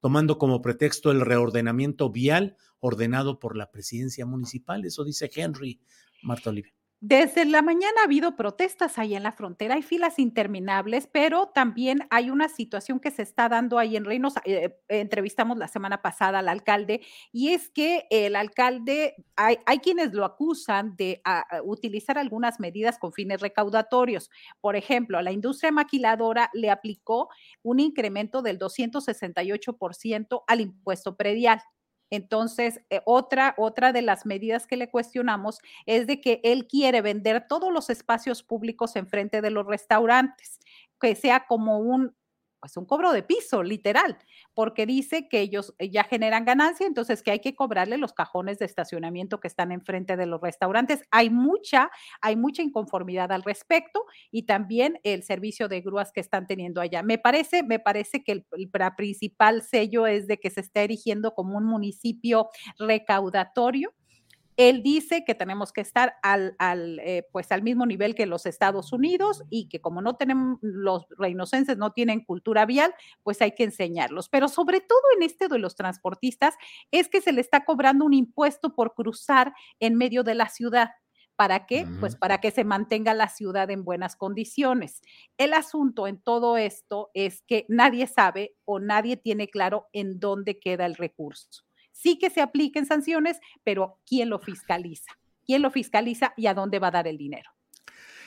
tomando 0.00 0.38
como 0.38 0.62
pretexto 0.62 1.10
el 1.10 1.20
reordenamiento 1.20 2.10
vial 2.10 2.56
ordenado 2.80 3.38
por 3.38 3.56
la 3.56 3.70
presidencia 3.70 4.26
municipal. 4.26 4.84
Eso 4.84 5.04
dice 5.04 5.30
Henry 5.34 5.80
Marta 6.22 6.50
Olivia. 6.50 6.74
Desde 7.02 7.46
la 7.46 7.62
mañana 7.62 8.02
ha 8.02 8.04
habido 8.04 8.36
protestas 8.36 8.98
ahí 8.98 9.14
en 9.14 9.22
la 9.22 9.32
frontera, 9.32 9.76
hay 9.76 9.80
filas 9.80 10.18
interminables, 10.18 11.08
pero 11.10 11.46
también 11.46 12.06
hay 12.10 12.28
una 12.28 12.50
situación 12.50 13.00
que 13.00 13.10
se 13.10 13.22
está 13.22 13.48
dando 13.48 13.78
ahí 13.78 13.96
en 13.96 14.04
Reynosa. 14.04 14.42
Eh, 14.44 14.78
entrevistamos 14.88 15.56
la 15.56 15.66
semana 15.66 16.02
pasada 16.02 16.40
al 16.40 16.48
alcalde 16.50 17.00
y 17.32 17.54
es 17.54 17.70
que 17.70 18.06
el 18.10 18.36
alcalde, 18.36 19.14
hay, 19.34 19.56
quienes 19.78 20.12
lo 20.12 20.26
acusan 20.26 20.94
de 20.96 21.22
utilizar 21.64 22.18
algunas 22.18 22.60
medidas 22.60 22.98
con 22.98 23.14
fines 23.14 23.40
recaudatorios. 23.40 24.28
Por 24.60 24.76
ejemplo, 24.76 25.16
a 25.16 25.22
la 25.22 25.32
industria 25.32 25.72
maquiladora 25.72 26.50
le 26.52 26.68
aplicó 26.68 27.30
un 27.62 27.80
incremento 27.80 28.42
del 28.42 28.58
268% 28.58 30.42
al 30.46 30.60
impuesto 30.60 31.16
predial. 31.16 31.62
Entonces, 32.10 32.80
eh, 32.90 33.00
otra, 33.06 33.54
otra 33.56 33.92
de 33.92 34.02
las 34.02 34.26
medidas 34.26 34.66
que 34.66 34.76
le 34.76 34.90
cuestionamos 34.90 35.58
es 35.86 36.06
de 36.06 36.20
que 36.20 36.40
él 36.44 36.66
quiere 36.66 37.00
vender 37.02 37.46
todos 37.48 37.72
los 37.72 37.90
espacios 37.90 38.42
públicos 38.42 38.96
enfrente 38.96 39.40
de 39.40 39.50
los 39.50 39.66
restaurantes, 39.66 40.58
que 41.00 41.14
sea 41.14 41.46
como 41.46 41.78
un 41.78 42.14
pues 42.60 42.76
un 42.76 42.84
cobro 42.84 43.12
de 43.12 43.22
piso, 43.22 43.62
literal, 43.62 44.18
porque 44.54 44.86
dice 44.86 45.28
que 45.28 45.40
ellos 45.40 45.74
eh, 45.78 45.90
ya 45.90 46.04
generan 46.04 46.44
ganancia, 46.44 46.86
entonces 46.86 47.22
que 47.22 47.30
hay 47.30 47.40
que 47.40 47.54
cobrarle 47.54 47.96
los 47.98 48.12
cajones 48.12 48.58
de 48.58 48.66
estacionamiento 48.66 49.40
que 49.40 49.48
están 49.48 49.72
enfrente 49.72 50.16
de 50.16 50.26
los 50.26 50.40
restaurantes. 50.40 51.02
Hay 51.10 51.30
mucha, 51.30 51.90
hay 52.20 52.36
mucha 52.36 52.62
inconformidad 52.62 53.32
al 53.32 53.42
respecto 53.42 54.04
y 54.30 54.42
también 54.44 55.00
el 55.02 55.22
servicio 55.22 55.68
de 55.68 55.80
grúas 55.80 56.12
que 56.12 56.20
están 56.20 56.46
teniendo 56.46 56.80
allá. 56.80 57.02
Me 57.02 57.18
parece, 57.18 57.62
me 57.62 57.78
parece 57.78 58.22
que 58.22 58.32
el, 58.32 58.46
el 58.52 58.70
principal 58.96 59.62
sello 59.62 60.06
es 60.06 60.26
de 60.26 60.38
que 60.38 60.50
se 60.50 60.60
está 60.60 60.82
erigiendo 60.82 61.34
como 61.34 61.56
un 61.56 61.64
municipio 61.64 62.48
recaudatorio 62.78 63.92
él 64.56 64.82
dice 64.82 65.24
que 65.24 65.34
tenemos 65.34 65.72
que 65.72 65.80
estar 65.80 66.16
al, 66.22 66.54
eh, 67.00 67.26
pues 67.32 67.50
al 67.52 67.62
mismo 67.62 67.86
nivel 67.86 68.14
que 68.14 68.26
los 68.26 68.46
Estados 68.46 68.92
Unidos 68.92 69.42
y 69.48 69.68
que 69.68 69.80
como 69.80 70.02
no 70.02 70.16
tenemos, 70.16 70.58
los 70.60 71.06
reinocenses 71.16 71.78
no 71.78 71.92
tienen 71.92 72.24
cultura 72.24 72.66
vial, 72.66 72.94
pues 73.22 73.40
hay 73.40 73.52
que 73.52 73.64
enseñarlos. 73.64 74.28
Pero 74.28 74.48
sobre 74.48 74.80
todo 74.80 75.00
en 75.16 75.22
este 75.22 75.48
de 75.48 75.58
los 75.58 75.76
transportistas 75.76 76.56
es 76.90 77.08
que 77.08 77.20
se 77.20 77.32
le 77.32 77.40
está 77.40 77.64
cobrando 77.64 78.04
un 78.04 78.14
impuesto 78.14 78.74
por 78.74 78.94
cruzar 78.94 79.54
en 79.78 79.96
medio 79.96 80.24
de 80.24 80.34
la 80.34 80.48
ciudad. 80.48 80.90
¿Para 81.36 81.64
qué? 81.64 81.86
Pues 82.00 82.16
para 82.16 82.38
que 82.38 82.50
se 82.50 82.64
mantenga 82.64 83.14
la 83.14 83.28
ciudad 83.28 83.70
en 83.70 83.82
buenas 83.82 84.14
condiciones. 84.14 85.00
El 85.38 85.54
asunto 85.54 86.06
en 86.06 86.20
todo 86.20 86.58
esto 86.58 87.10
es 87.14 87.40
que 87.46 87.64
nadie 87.68 88.06
sabe 88.06 88.56
o 88.66 88.78
nadie 88.78 89.16
tiene 89.16 89.48
claro 89.48 89.88
en 89.94 90.20
dónde 90.20 90.60
queda 90.60 90.84
el 90.84 90.96
recurso 90.96 91.64
sí 92.00 92.18
que 92.18 92.30
se 92.30 92.40
apliquen 92.40 92.86
sanciones, 92.86 93.38
pero 93.64 93.98
¿quién 94.06 94.30
lo 94.30 94.38
fiscaliza? 94.38 95.12
¿Quién 95.44 95.62
lo 95.62 95.70
fiscaliza 95.70 96.32
y 96.36 96.46
a 96.46 96.54
dónde 96.54 96.78
va 96.78 96.88
a 96.88 96.92
dar 96.92 97.08
el 97.08 97.18
dinero? 97.18 97.50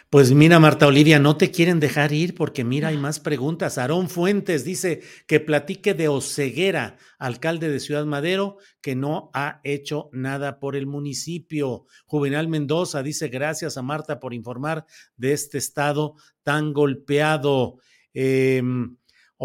Pues 0.10 0.32
mira, 0.32 0.60
Marta 0.60 0.86
Olivia, 0.86 1.18
no 1.18 1.38
te 1.38 1.50
quieren 1.50 1.80
dejar 1.80 2.12
ir 2.12 2.36
porque 2.36 2.64
mira, 2.64 2.90
hay 2.90 2.98
más 2.98 3.20
preguntas. 3.20 3.80
Aarón 3.80 4.10
Fuentes 4.10 4.64
dice 4.64 5.02
que 5.26 5.40
platique 5.40 5.96
de 5.96 6.08
Oceguera, 6.08 6.98
alcalde 7.18 7.70
de 7.70 7.80
Ciudad 7.80 8.06
Madero, 8.06 8.58
que 8.80 8.96
no 8.96 9.32
ha 9.34 9.60
hecho 9.64 10.10
nada 10.14 10.60
por 10.60 10.76
el 10.76 10.86
municipio. 10.86 11.88
Juvenal 12.06 12.48
Mendoza 12.48 13.02
dice 13.02 13.30
gracias 13.30 13.76
a 13.76 13.82
Marta 13.82 14.20
por 14.20 14.36
informar 14.36 14.86
de 15.18 15.34
este 15.34 15.58
estado 15.58 16.14
tan 16.44 16.74
golpeado. 16.74 17.80
Eh, 18.14 18.62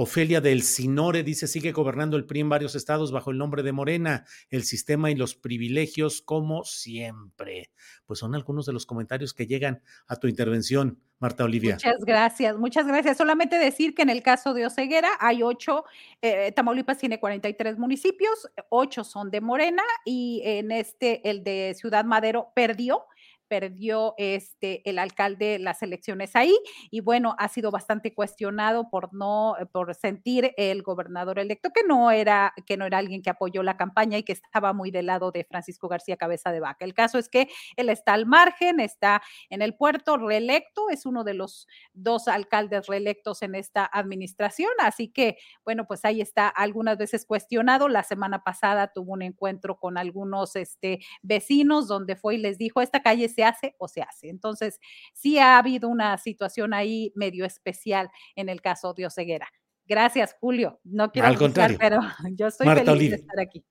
Ofelia 0.01 0.41
del 0.41 0.63
Sinore 0.63 1.25
dice, 1.25 1.49
sigue 1.49 1.73
gobernando 1.73 2.17
el 2.17 2.25
PRI 2.25 2.39
en 2.39 2.49
varios 2.49 2.77
estados 2.77 3.11
bajo 3.11 3.33
el 3.33 3.39
nombre 3.39 3.65
de 3.65 3.73
Morena, 3.73 4.27
el 4.49 4.63
sistema 4.63 5.11
y 5.11 5.17
los 5.17 5.35
privilegios 5.35 6.23
como 6.23 6.63
siempre. 6.63 7.73
Pues 8.07 8.21
son 8.21 8.37
algunos 8.37 8.65
de 8.65 8.73
los 8.73 8.87
comentarios 8.87 9.35
que 9.35 9.49
llegan 9.49 9.83
a 10.07 10.15
tu 10.15 10.29
intervención, 10.29 11.01
Marta 11.19 11.43
Olivia. 11.43 11.75
Muchas 11.75 12.05
gracias, 12.05 12.57
muchas 12.57 12.87
gracias. 12.87 13.17
Solamente 13.17 13.59
decir 13.59 13.97
que 13.97 14.03
en 14.03 14.11
el 14.11 14.23
caso 14.23 14.55
de 14.55 14.67
Oceguera 14.67 15.09
hay 15.19 15.43
ocho, 15.43 15.85
eh, 16.23 16.53
Tamaulipas 16.53 16.99
tiene 16.99 17.19
43 17.19 17.77
municipios, 17.77 18.49
ocho 18.69 19.03
son 19.03 19.33
de 19.33 19.41
Morena 19.41 19.83
y 20.05 20.43
en 20.45 20.71
este, 20.71 21.29
el 21.29 21.43
de 21.43 21.75
Ciudad 21.77 22.05
Madero 22.05 22.53
perdió 22.55 23.03
perdió 23.49 24.15
este, 24.19 24.89
el 24.89 24.99
alcalde 24.99 25.59
las 25.59 25.83
elecciones 25.83 26.37
ahí 26.37 26.57
y 26.91 27.01
bueno, 27.01 27.35
ha 27.39 27.49
sido 27.49 27.71
bastante 27.71 28.15
cuestionado 28.15 28.89
por 28.91 29.13
no, 29.15 29.57
eh, 29.59 29.67
por 29.67 29.95
sentir 29.95 30.53
el 30.57 30.83
gobernador 30.83 31.39
electo 31.39 31.71
que 31.75 31.83
no 31.87 32.11
era, 32.11 32.55
que 32.67 32.77
no 32.77 32.87
era 32.87 32.99
alguien 32.99 33.23
que 33.23 33.31
apoyó 33.31 33.63
la 33.63 33.77
campaña 33.77 34.19
y 34.19 34.23
que 34.23 34.33
estaba 34.33 34.73
muy 34.73 34.91
del 34.91 35.07
lado 35.07 35.31
de 35.31 35.45
Francisco 35.45 35.89
García 35.89 36.17
Cabeza 36.17 36.53
de 36.53 36.61
Vaca. 36.61 36.85
El 36.85 36.95
caso 36.95 37.19
es 37.19 37.29
que 37.29 37.49
él 37.77 37.89
está 37.89 38.15
al 38.15 38.27
margen, 38.27 38.81
está 38.81 39.23
en 39.51 39.63
el 39.63 39.75
puerto 39.75 40.17
reelecto, 40.17 40.91
es 40.91 41.07
uno 41.07 41.25
de 41.25 41.35
los 41.35 41.67
dos 41.93 42.29
alcaldes 42.29 42.87
reelectos 42.87 43.43
en 43.43 43.55
esta 43.55 43.89
administración, 43.93 44.71
así 44.81 45.09
que 45.09 45.39
bueno, 45.65 45.87
pues 45.87 46.05
ahí 46.05 46.21
está 46.21 46.49
algunas 46.49 46.99
veces 46.99 47.25
cuestionado. 47.27 47.89
La 47.89 48.03
semana 48.03 48.43
pasada 48.45 48.93
tuvo 48.93 49.13
un 49.13 49.23
encuentro 49.23 49.79
con 49.79 49.99
algunos 49.99 50.57
este, 50.57 51.01
vecinos 51.23 51.89
donde 51.89 52.17
fue 52.17 52.37
y 52.37 52.39
les 52.39 52.59
dijo, 52.59 52.81
esta 52.81 53.03
calle 53.03 53.29
se 53.39 53.45
hace 53.45 53.75
o 53.79 53.87
se 53.87 54.03
hace. 54.03 54.29
Entonces, 54.29 54.81
sí 55.15 55.39
ha 55.39 55.59
habido 55.59 55.89
una 55.89 56.19
situación 56.19 56.75
ahí 56.75 57.13
medio 57.15 57.45
especial 57.45 58.11
en 58.35 58.49
el 58.49 58.61
caso 58.61 58.95
de 58.95 59.07
Oseguera. 59.07 59.49
Gracias, 59.87 60.37
Julio. 60.41 60.81
No 60.83 61.13
quiero 61.13 61.29
Al 61.29 61.39
contrario. 61.39 61.79
pero 61.79 62.01
yo 62.37 62.49
estoy 62.49 62.67
feliz 62.67 63.11
de 63.11 63.17
estar 63.17 63.39
aquí. 63.39 63.65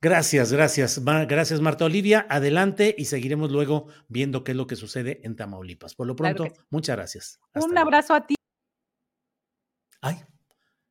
Gracias, 0.00 0.50
gracias. 0.50 1.04
Gracias, 1.04 1.60
Marta 1.60 1.84
Olivia. 1.84 2.26
Adelante 2.30 2.94
y 2.96 3.04
seguiremos 3.04 3.50
luego 3.50 3.88
viendo 4.08 4.42
qué 4.42 4.52
es 4.52 4.56
lo 4.56 4.66
que 4.66 4.76
sucede 4.76 5.20
en 5.22 5.36
Tamaulipas. 5.36 5.94
Por 5.94 6.06
lo 6.06 6.16
pronto, 6.16 6.46
muchas 6.70 6.96
gracias. 6.96 7.40
Un 7.54 7.76
abrazo 7.76 8.14
a 8.14 8.26
ti. 8.26 8.34
Ay, 10.00 10.16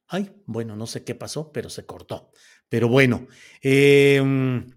ay, 0.08 0.32
bueno, 0.46 0.76
no 0.76 0.86
sé 0.86 1.04
qué 1.04 1.16
pasó, 1.16 1.52
pero 1.52 1.72
se 1.72 1.88
cortó. 1.88 2.30
Pero 2.70 2.90
bueno, 2.90 3.28
em, 3.64 4.68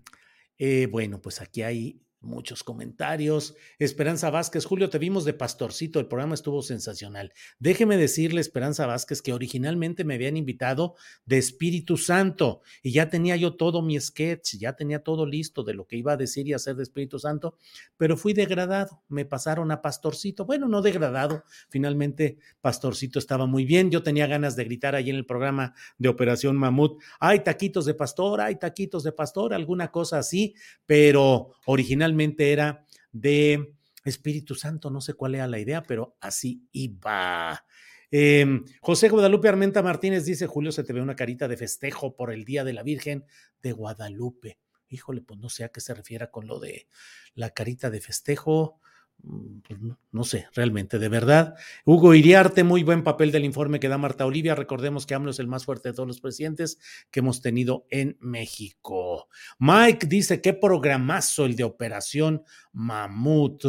eh, 0.57 0.89
bueno, 0.91 1.21
pues 1.21 1.43
aquí 1.43 1.61
hay 1.61 2.02
Muchos 2.23 2.63
comentarios. 2.63 3.57
Esperanza 3.81 4.31
Vázquez, 4.31 4.65
Julio, 4.65 4.89
te 4.89 5.01
vimos 5.01 5.25
de 5.25 5.35
pastorcito, 5.35 5.99
el 5.99 6.07
programa 6.07 6.37
estuvo 6.37 6.63
sensacional. 6.63 7.33
Déjeme 7.59 7.97
decirle, 7.97 8.41
Esperanza 8.41 8.87
Vázquez, 8.87 9.23
que 9.23 9.33
originalmente 9.33 10.05
me 10.05 10.15
habían 10.15 10.37
invitado 10.37 10.95
de 11.27 11.39
Espíritu 11.39 11.97
Santo 11.97 12.63
y 12.81 12.93
ya 12.93 13.11
tenía 13.11 13.35
yo 13.35 13.57
todo 13.57 13.83
mi 13.83 13.99
sketch, 13.99 14.55
ya 14.57 14.75
tenía 14.75 15.03
todo 15.03 15.27
listo 15.27 15.65
de 15.65 15.75
lo 15.75 15.89
que 15.89 15.97
iba 15.97 16.13
a 16.13 16.17
decir 16.17 16.47
y 16.47 16.53
hacer 16.53 16.77
de 16.77 16.85
Espíritu 16.85 17.19
Santo, 17.19 17.57
pero 17.97 18.17
fui 18.17 18.35
degradado, 18.35 19.03
me 19.09 19.25
pasaron 19.25 19.73
a 19.73 19.83
pastorcito. 19.83 20.45
Bueno, 20.45 20.69
no 20.69 20.81
degradado, 20.81 21.43
finalmente 21.71 22.39
pastorcito 22.61 23.19
estaba 23.19 23.47
muy 23.47 23.65
bien. 23.65 23.91
Yo 23.91 24.05
tenía 24.05 24.29
ganas 24.29 24.55
de 24.55 24.63
gritar 24.63 24.95
ahí 24.95 25.11
en 25.11 25.17
el 25.17 25.27
programa 25.27 25.75
de 25.99 26.09
Operación 26.09 26.57
Mamut, 26.57 27.03
hay 27.19 27.41
taquitos 27.41 27.85
de 27.85 27.95
pastor, 27.95 28.43
hay 28.43 28.61
taquitos 28.61 29.03
de 29.03 29.11
pastor, 29.11 29.55
alguna 29.55 29.91
cosa 29.91 30.21
así, 30.21 30.55
pero 30.87 31.57
originalmente 31.67 32.12
era 32.39 32.87
de 33.13 33.75
Espíritu 34.05 34.55
Santo, 34.55 34.91
no 34.91 35.01
sé 35.01 35.15
cuál 35.15 35.35
era 35.35 35.47
la 35.47 35.59
idea, 35.59 35.83
pero 35.83 36.17
así 36.21 36.67
iba. 36.73 37.65
Em, 38.11 38.65
José 38.81 39.09
Guadalupe 39.09 39.49
Armenta 39.49 39.83
Martínez 39.83 40.25
dice, 40.25 40.47
Julio, 40.47 40.73
se 40.73 40.85
te 40.85 40.93
ve 40.93 41.01
una 41.01 41.17
carita 41.17 41.49
de 41.49 41.57
festejo 41.57 42.15
por 42.15 42.33
el 42.33 42.45
Día 42.45 42.65
de 42.65 42.75
la 42.75 42.83
Virgen 42.83 43.25
de 43.63 43.73
Guadalupe. 43.73 44.59
Híjole, 44.89 45.23
pues 45.23 45.41
no 45.41 45.49
sé 45.49 45.65
a 45.65 45.71
qué 45.71 45.81
se 45.81 45.95
refiera 45.95 46.31
con 46.31 46.47
lo 46.47 46.61
de 46.61 46.89
la 47.35 47.51
carita 47.51 47.89
de 47.89 48.01
festejo. 48.01 48.81
Mm, 49.25 49.61
pues 49.61 49.79
no, 50.11 50.25
sé, 50.25 50.49
realmente, 50.55 50.99
de 50.99 51.09
verdad. 51.09 51.55
Hugo 51.85 52.15
Iriarte, 52.15 52.65
muy 52.65 52.83
buen 52.83 53.05
papel 53.05 53.31
del 53.31 53.45
informe 53.45 53.79
que 53.79 53.89
da 53.89 53.99
Marta 53.99 54.27
Olivia. 54.27 54.55
Recordemos 54.55 55.07
que 55.07 55.15
AMLO 55.15 55.31
es 55.31 55.39
el 55.39 55.47
más 55.47 55.65
fuerte 55.65 55.91
de 55.91 55.95
todos 55.95 56.09
los 56.09 56.21
presidentes 56.21 56.79
que 57.11 57.21
hemos 57.21 57.41
tenido 57.41 57.87
en 57.91 58.17
México. 58.21 59.29
Mike 59.59 60.07
dice, 60.07 60.41
qué 60.41 60.53
programazo 60.53 61.45
el 61.45 61.55
de 61.57 61.65
Operación 61.65 62.43
Mamut. 62.73 63.65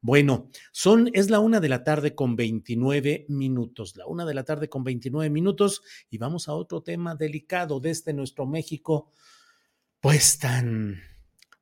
Bueno, 0.00 0.50
son, 0.72 1.10
es 1.12 1.30
la 1.30 1.40
una 1.40 1.60
de 1.60 1.68
la 1.68 1.84
tarde 1.84 2.14
con 2.14 2.34
29 2.34 3.26
minutos, 3.28 3.96
la 3.96 4.06
una 4.06 4.24
de 4.24 4.34
la 4.34 4.44
tarde 4.44 4.68
con 4.68 4.82
29 4.82 5.30
minutos 5.30 5.82
y 6.08 6.18
vamos 6.18 6.48
a 6.48 6.54
otro 6.54 6.82
tema 6.82 7.14
delicado 7.14 7.80
de 7.80 7.90
este 7.90 8.12
nuestro 8.12 8.46
México, 8.46 9.12
pues 10.00 10.38
tan, 10.38 11.00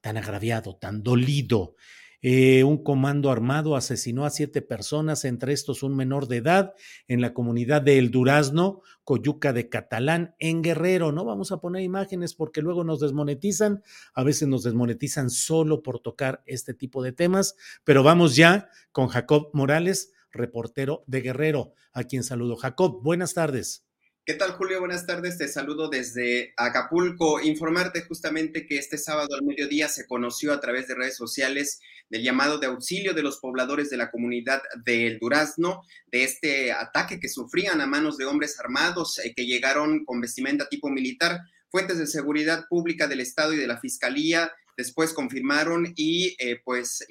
tan 0.01 0.17
agraviado, 0.17 0.77
tan 0.77 1.03
dolido. 1.03 1.75
Eh, 2.21 2.65
un 2.65 2.83
comando 2.83 3.31
armado 3.31 3.77
asesinó 3.77 4.25
a 4.25 4.31
siete 4.31 4.61
personas, 4.61 5.25
entre 5.25 5.53
estos 5.53 5.83
un 5.83 5.95
menor 5.95 6.27
de 6.27 6.39
edad, 6.39 6.75
en 7.07 7.21
la 7.21 7.33
comunidad 7.33 7.83
de 7.83 7.99
El 7.99 8.11
Durazno, 8.11 8.83
Coyuca 9.05 9.53
de 9.53 9.69
Catalán, 9.69 10.35
en 10.39 10.63
Guerrero. 10.63 11.13
No 11.13 11.25
vamos 11.25 11.53
a 11.53 11.61
poner 11.61 11.83
imágenes 11.83 12.35
porque 12.35 12.63
luego 12.63 12.85
nos 12.85 13.01
desmonetizan. 13.01 13.83
A 14.15 14.25
veces 14.25 14.49
nos 14.49 14.65
desmonetizan 14.65 15.31
solo 15.31 15.83
por 15.83 16.01
tocar 16.01 16.43
este 16.47 16.75
tipo 16.75 17.03
de 17.03 17.13
temas, 17.13 17.57
pero 17.85 18.03
vamos 18.03 18.37
ya 18.37 18.69
con 18.93 19.09
Jacob 19.09 19.51
Morales, 19.53 20.13
reportero 20.31 21.05
de 21.07 21.21
Guerrero, 21.21 21.73
a 21.93 22.05
quien 22.05 22.23
saludo. 22.23 22.57
Jacob, 22.57 23.03
buenas 23.03 23.35
tardes. 23.35 23.88
¿Qué 24.29 24.35
tal, 24.35 24.53
Julio? 24.53 24.81
Buenas 24.81 25.07
tardes. 25.07 25.38
Te 25.38 25.49
saludo 25.49 25.88
desde 25.88 26.53
Acapulco. 26.59 27.41
Informarte 27.41 28.03
justamente 28.03 28.67
que 28.67 28.77
este 28.77 28.99
sábado 28.99 29.35
al 29.35 29.43
mediodía 29.43 29.88
se 29.88 30.07
conoció 30.07 30.53
a 30.53 30.61
través 30.61 30.87
de 30.87 30.97
redes 30.97 31.17
sociales 31.17 31.81
del 32.11 32.23
llamado 32.23 32.59
de 32.59 32.67
auxilio 32.67 33.14
de 33.14 33.23
los 33.23 33.38
pobladores 33.38 33.88
de 33.88 33.97
la 33.97 34.11
comunidad 34.11 34.61
del 34.85 35.19
Durazno, 35.19 35.81
de 36.12 36.25
este 36.25 36.73
ataque 36.73 37.21
que 37.21 37.31
sufrían 37.31 37.81
a 37.81 37.87
manos 37.87 38.19
de 38.19 38.27
hombres 38.27 38.61
armados 38.61 39.19
eh, 39.19 39.33
que 39.35 39.47
llegaron 39.47 40.05
con 40.05 40.21
vestimenta 40.21 40.69
tipo 40.69 40.91
militar. 40.91 41.41
Fuentes 41.71 41.97
de 41.97 42.07
seguridad 42.07 42.67
pública 42.69 43.07
del 43.07 43.21
Estado 43.21 43.55
y 43.55 43.57
de 43.57 43.67
la 43.67 43.81
Fiscalía 43.81 44.53
después 44.79 45.12
confirmaron 45.12 45.93
y 45.97 46.37
eh, 46.38 46.61
pues 46.64 47.05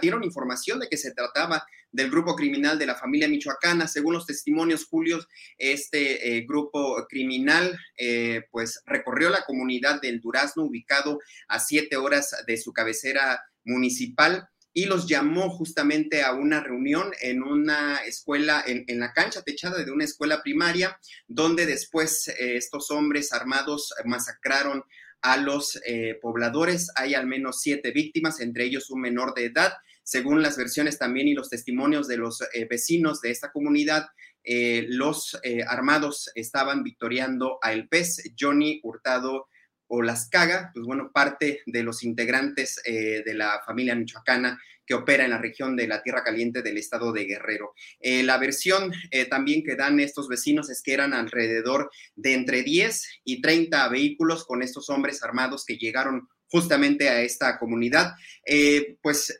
dieron 0.00 0.24
información 0.24 0.80
de 0.80 0.88
que 0.88 0.96
se 0.96 1.12
trataba 1.12 1.64
del 1.92 2.10
grupo 2.10 2.34
criminal 2.34 2.78
de 2.78 2.86
la 2.86 2.94
familia 2.94 3.28
michoacana. 3.28 3.86
Según 3.86 4.14
los 4.14 4.24
testimonios, 4.24 4.86
Julio, 4.86 5.20
este 5.58 6.38
eh, 6.38 6.46
grupo 6.48 7.06
criminal 7.06 7.78
eh, 7.98 8.44
pues 8.50 8.80
recorrió 8.86 9.28
la 9.28 9.44
comunidad 9.44 10.00
del 10.00 10.20
Durazno, 10.20 10.64
ubicado 10.64 11.20
a 11.48 11.60
siete 11.60 11.96
horas 11.98 12.34
de 12.46 12.56
su 12.56 12.72
cabecera 12.72 13.42
municipal 13.64 14.48
y 14.72 14.86
los 14.86 15.06
llamó 15.06 15.50
justamente 15.50 16.22
a 16.22 16.32
una 16.32 16.60
reunión 16.60 17.12
en 17.20 17.42
una 17.42 17.96
escuela, 18.06 18.64
en, 18.66 18.86
la 18.98 19.12
cancha 19.12 19.42
techada 19.42 19.84
de 19.84 19.92
una 19.92 20.04
escuela 20.04 20.42
primaria, 20.42 20.98
donde 21.28 21.66
después 21.66 22.28
estos 22.38 22.90
hombres 22.90 23.34
armados 23.34 23.92
masacraron 24.06 24.82
a 25.22 25.36
los 25.36 25.80
eh, 25.86 26.18
pobladores. 26.20 26.90
Hay 26.96 27.14
al 27.14 27.26
menos 27.26 27.60
siete 27.60 27.92
víctimas, 27.92 28.40
entre 28.40 28.64
ellos 28.64 28.90
un 28.90 29.00
menor 29.00 29.34
de 29.34 29.46
edad. 29.46 29.72
Según 30.02 30.42
las 30.42 30.56
versiones 30.56 30.98
también 30.98 31.28
y 31.28 31.34
los 31.34 31.48
testimonios 31.48 32.08
de 32.08 32.16
los 32.16 32.42
eh, 32.52 32.66
vecinos 32.68 33.20
de 33.20 33.30
esta 33.30 33.52
comunidad, 33.52 34.08
eh, 34.44 34.86
los 34.88 35.38
armados 35.68 36.30
estaban 36.34 36.82
victoriando 36.82 37.58
a 37.62 37.72
El 37.72 37.88
Pez, 37.88 38.32
Johnny 38.38 38.80
Hurtado 38.82 39.46
o 39.86 40.02
Las 40.02 40.28
Caga, 40.28 40.72
pues 40.74 40.84
bueno, 40.84 41.12
parte 41.12 41.62
de 41.66 41.82
los 41.84 42.02
integrantes 42.02 42.80
de 42.84 43.34
la 43.34 43.60
familia 43.64 43.94
michoacana 43.94 44.58
que 44.92 44.96
opera 44.96 45.24
en 45.24 45.30
la 45.30 45.38
región 45.38 45.74
de 45.74 45.86
la 45.86 46.02
Tierra 46.02 46.22
Caliente 46.22 46.60
del 46.60 46.76
estado 46.76 47.14
de 47.14 47.24
Guerrero. 47.24 47.72
Eh, 47.98 48.22
la 48.22 48.36
versión 48.36 48.92
eh, 49.10 49.24
también 49.24 49.62
que 49.64 49.74
dan 49.74 49.98
estos 50.00 50.28
vecinos 50.28 50.68
es 50.68 50.82
que 50.82 50.92
eran 50.92 51.14
alrededor 51.14 51.90
de 52.14 52.34
entre 52.34 52.62
10 52.62 53.22
y 53.24 53.40
30 53.40 53.88
vehículos 53.88 54.44
con 54.44 54.62
estos 54.62 54.90
hombres 54.90 55.22
armados 55.22 55.64
que 55.64 55.78
llegaron 55.78 56.28
justamente 56.46 57.08
a 57.08 57.22
esta 57.22 57.58
comunidad. 57.58 58.12
Eh, 58.44 58.98
pues 59.00 59.34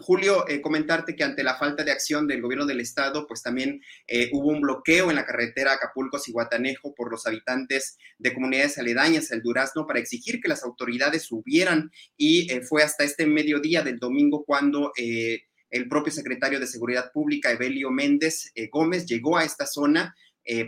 Julio, 0.00 0.48
eh, 0.48 0.60
comentarte 0.60 1.14
que 1.14 1.24
ante 1.24 1.44
la 1.44 1.56
falta 1.56 1.84
de 1.84 1.92
acción 1.92 2.26
del 2.26 2.42
gobierno 2.42 2.66
del 2.66 2.80
estado, 2.80 3.26
pues 3.26 3.42
también 3.42 3.82
eh, 4.06 4.30
hubo 4.32 4.48
un 4.48 4.60
bloqueo 4.60 5.10
en 5.10 5.16
la 5.16 5.26
carretera 5.26 5.74
Acapulco-Cihuatanejo 5.74 6.94
por 6.94 7.10
los 7.10 7.26
habitantes 7.26 7.98
de 8.18 8.32
comunidades 8.32 8.78
aledañas 8.78 9.30
al 9.30 9.42
Durazno 9.42 9.86
para 9.86 10.00
exigir 10.00 10.40
que 10.40 10.48
las 10.48 10.64
autoridades 10.64 11.24
subieran 11.24 11.90
y 12.16 12.50
eh, 12.50 12.62
fue 12.62 12.82
hasta 12.82 13.04
este 13.04 13.26
mediodía 13.26 13.82
del 13.82 13.98
domingo 13.98 14.44
cuando 14.44 14.92
el 14.96 15.88
propio 15.88 16.12
secretario 16.12 16.58
de 16.58 16.66
Seguridad 16.66 17.12
Pública, 17.12 17.50
Evelio 17.50 17.90
Méndez 17.90 18.52
Gómez, 18.72 19.06
llegó 19.06 19.36
a 19.36 19.44
esta 19.44 19.66
zona. 19.66 20.14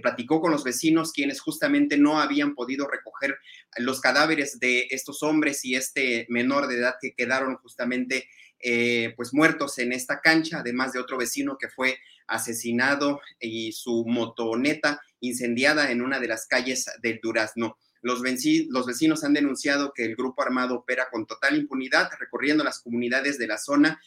platicó 0.00 0.40
con 0.40 0.52
los 0.52 0.62
vecinos 0.62 1.12
quienes 1.12 1.40
justamente 1.40 1.96
no 1.96 2.20
habían 2.20 2.54
podido 2.54 2.86
recoger 2.86 3.36
los 3.78 4.00
cadáveres 4.00 4.60
de 4.60 4.86
estos 4.90 5.22
hombres 5.22 5.64
y 5.64 5.74
este 5.74 6.26
menor 6.28 6.68
de 6.68 6.76
edad 6.76 6.94
que 7.00 7.14
quedaron 7.14 7.56
justamente 7.56 8.28
eh, 8.62 9.12
pues 9.16 9.34
muertos 9.34 9.78
en 9.78 9.92
esta 9.92 10.20
cancha, 10.20 10.60
además 10.60 10.92
de 10.92 11.00
otro 11.00 11.18
vecino 11.18 11.58
que 11.58 11.68
fue 11.68 11.98
asesinado 12.28 13.20
y 13.40 13.72
su 13.72 14.04
motoneta 14.06 15.02
incendiada 15.20 15.90
en 15.90 16.00
una 16.00 16.20
de 16.20 16.28
las 16.28 16.46
calles 16.46 16.86
del 17.02 17.18
Durazno. 17.20 17.76
Los, 18.02 18.22
vecinos 18.22 19.24
han 19.24 19.32
denunciado 19.32 19.92
que 19.92 20.04
el 20.04 20.16
grupo 20.16 20.42
armado 20.42 20.76
opera 20.76 21.08
con 21.10 21.26
total 21.26 21.56
impunidad, 21.56 22.10
recorriendo 22.18 22.64
las 22.64 22.80
comunidades 22.80 23.38
de 23.38 23.46
la 23.46 23.58
zona. 23.58 24.00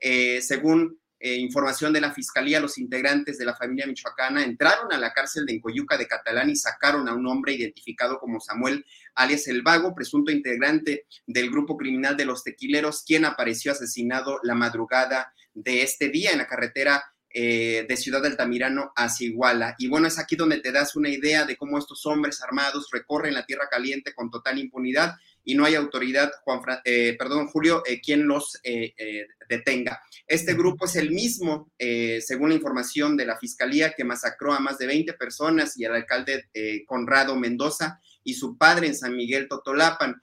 Eh, 0.00 0.40
según 0.42 1.00
eh, 1.18 1.36
información 1.36 1.92
de 1.92 2.00
la 2.00 2.12
Fiscalía, 2.12 2.60
los 2.60 2.76
integrantes 2.76 3.38
de 3.38 3.46
la 3.46 3.56
familia 3.56 3.86
michoacana 3.86 4.44
entraron 4.44 4.92
a 4.92 4.98
la 4.98 5.12
cárcel 5.12 5.46
de 5.46 5.54
Encoyuca 5.54 5.96
de 5.96 6.06
Catalán 6.06 6.50
y 6.50 6.56
sacaron 6.56 7.08
a 7.08 7.14
un 7.14 7.26
hombre 7.26 7.54
identificado 7.54 8.18
como 8.18 8.38
Samuel 8.38 8.84
alias 9.14 9.48
El 9.48 9.62
Vago, 9.62 9.94
presunto 9.94 10.30
integrante 10.30 11.06
del 11.26 11.50
grupo 11.50 11.76
criminal 11.76 12.16
de 12.16 12.26
los 12.26 12.44
tequileros, 12.44 13.02
quien 13.02 13.24
apareció 13.24 13.72
asesinado 13.72 14.40
la 14.42 14.54
madrugada 14.54 15.32
de 15.54 15.82
este 15.82 16.10
día 16.10 16.32
en 16.32 16.38
la 16.38 16.46
carretera 16.46 17.02
eh, 17.38 17.84
de 17.86 17.96
Ciudad 17.98 18.24
Altamirano 18.24 18.92
hacia 18.96 19.26
Iguala. 19.26 19.74
Y 19.76 19.88
bueno, 19.88 20.06
es 20.06 20.18
aquí 20.18 20.36
donde 20.36 20.60
te 20.60 20.72
das 20.72 20.96
una 20.96 21.10
idea 21.10 21.44
de 21.44 21.54
cómo 21.54 21.76
estos 21.76 22.06
hombres 22.06 22.40
armados 22.40 22.88
recorren 22.90 23.34
la 23.34 23.44
tierra 23.44 23.68
caliente 23.70 24.14
con 24.14 24.30
total 24.30 24.58
impunidad 24.58 25.16
y 25.44 25.54
no 25.54 25.66
hay 25.66 25.74
autoridad, 25.74 26.32
Juan 26.44 26.60
eh, 26.84 27.14
perdón, 27.18 27.46
Julio, 27.48 27.82
eh, 27.86 28.00
quien 28.00 28.26
los 28.26 28.58
eh, 28.64 29.26
detenga. 29.48 30.00
Este 30.26 30.54
grupo 30.54 30.86
es 30.86 30.96
el 30.96 31.10
mismo, 31.10 31.70
según 31.78 32.48
la 32.48 32.56
información 32.56 33.18
de 33.18 33.26
la 33.26 33.38
Fiscalía, 33.38 33.92
que 33.92 34.02
masacró 34.02 34.54
a 34.54 34.58
más 34.58 34.78
de 34.78 34.86
20 34.86 35.12
personas 35.12 35.78
y 35.78 35.84
al 35.84 35.94
alcalde 35.94 36.48
Conrado 36.86 37.36
Mendoza 37.36 38.00
y 38.24 38.32
su 38.32 38.58
padre 38.58 38.88
en 38.88 38.96
San 38.96 39.14
Miguel 39.14 39.46
Totolapan. 39.46 40.20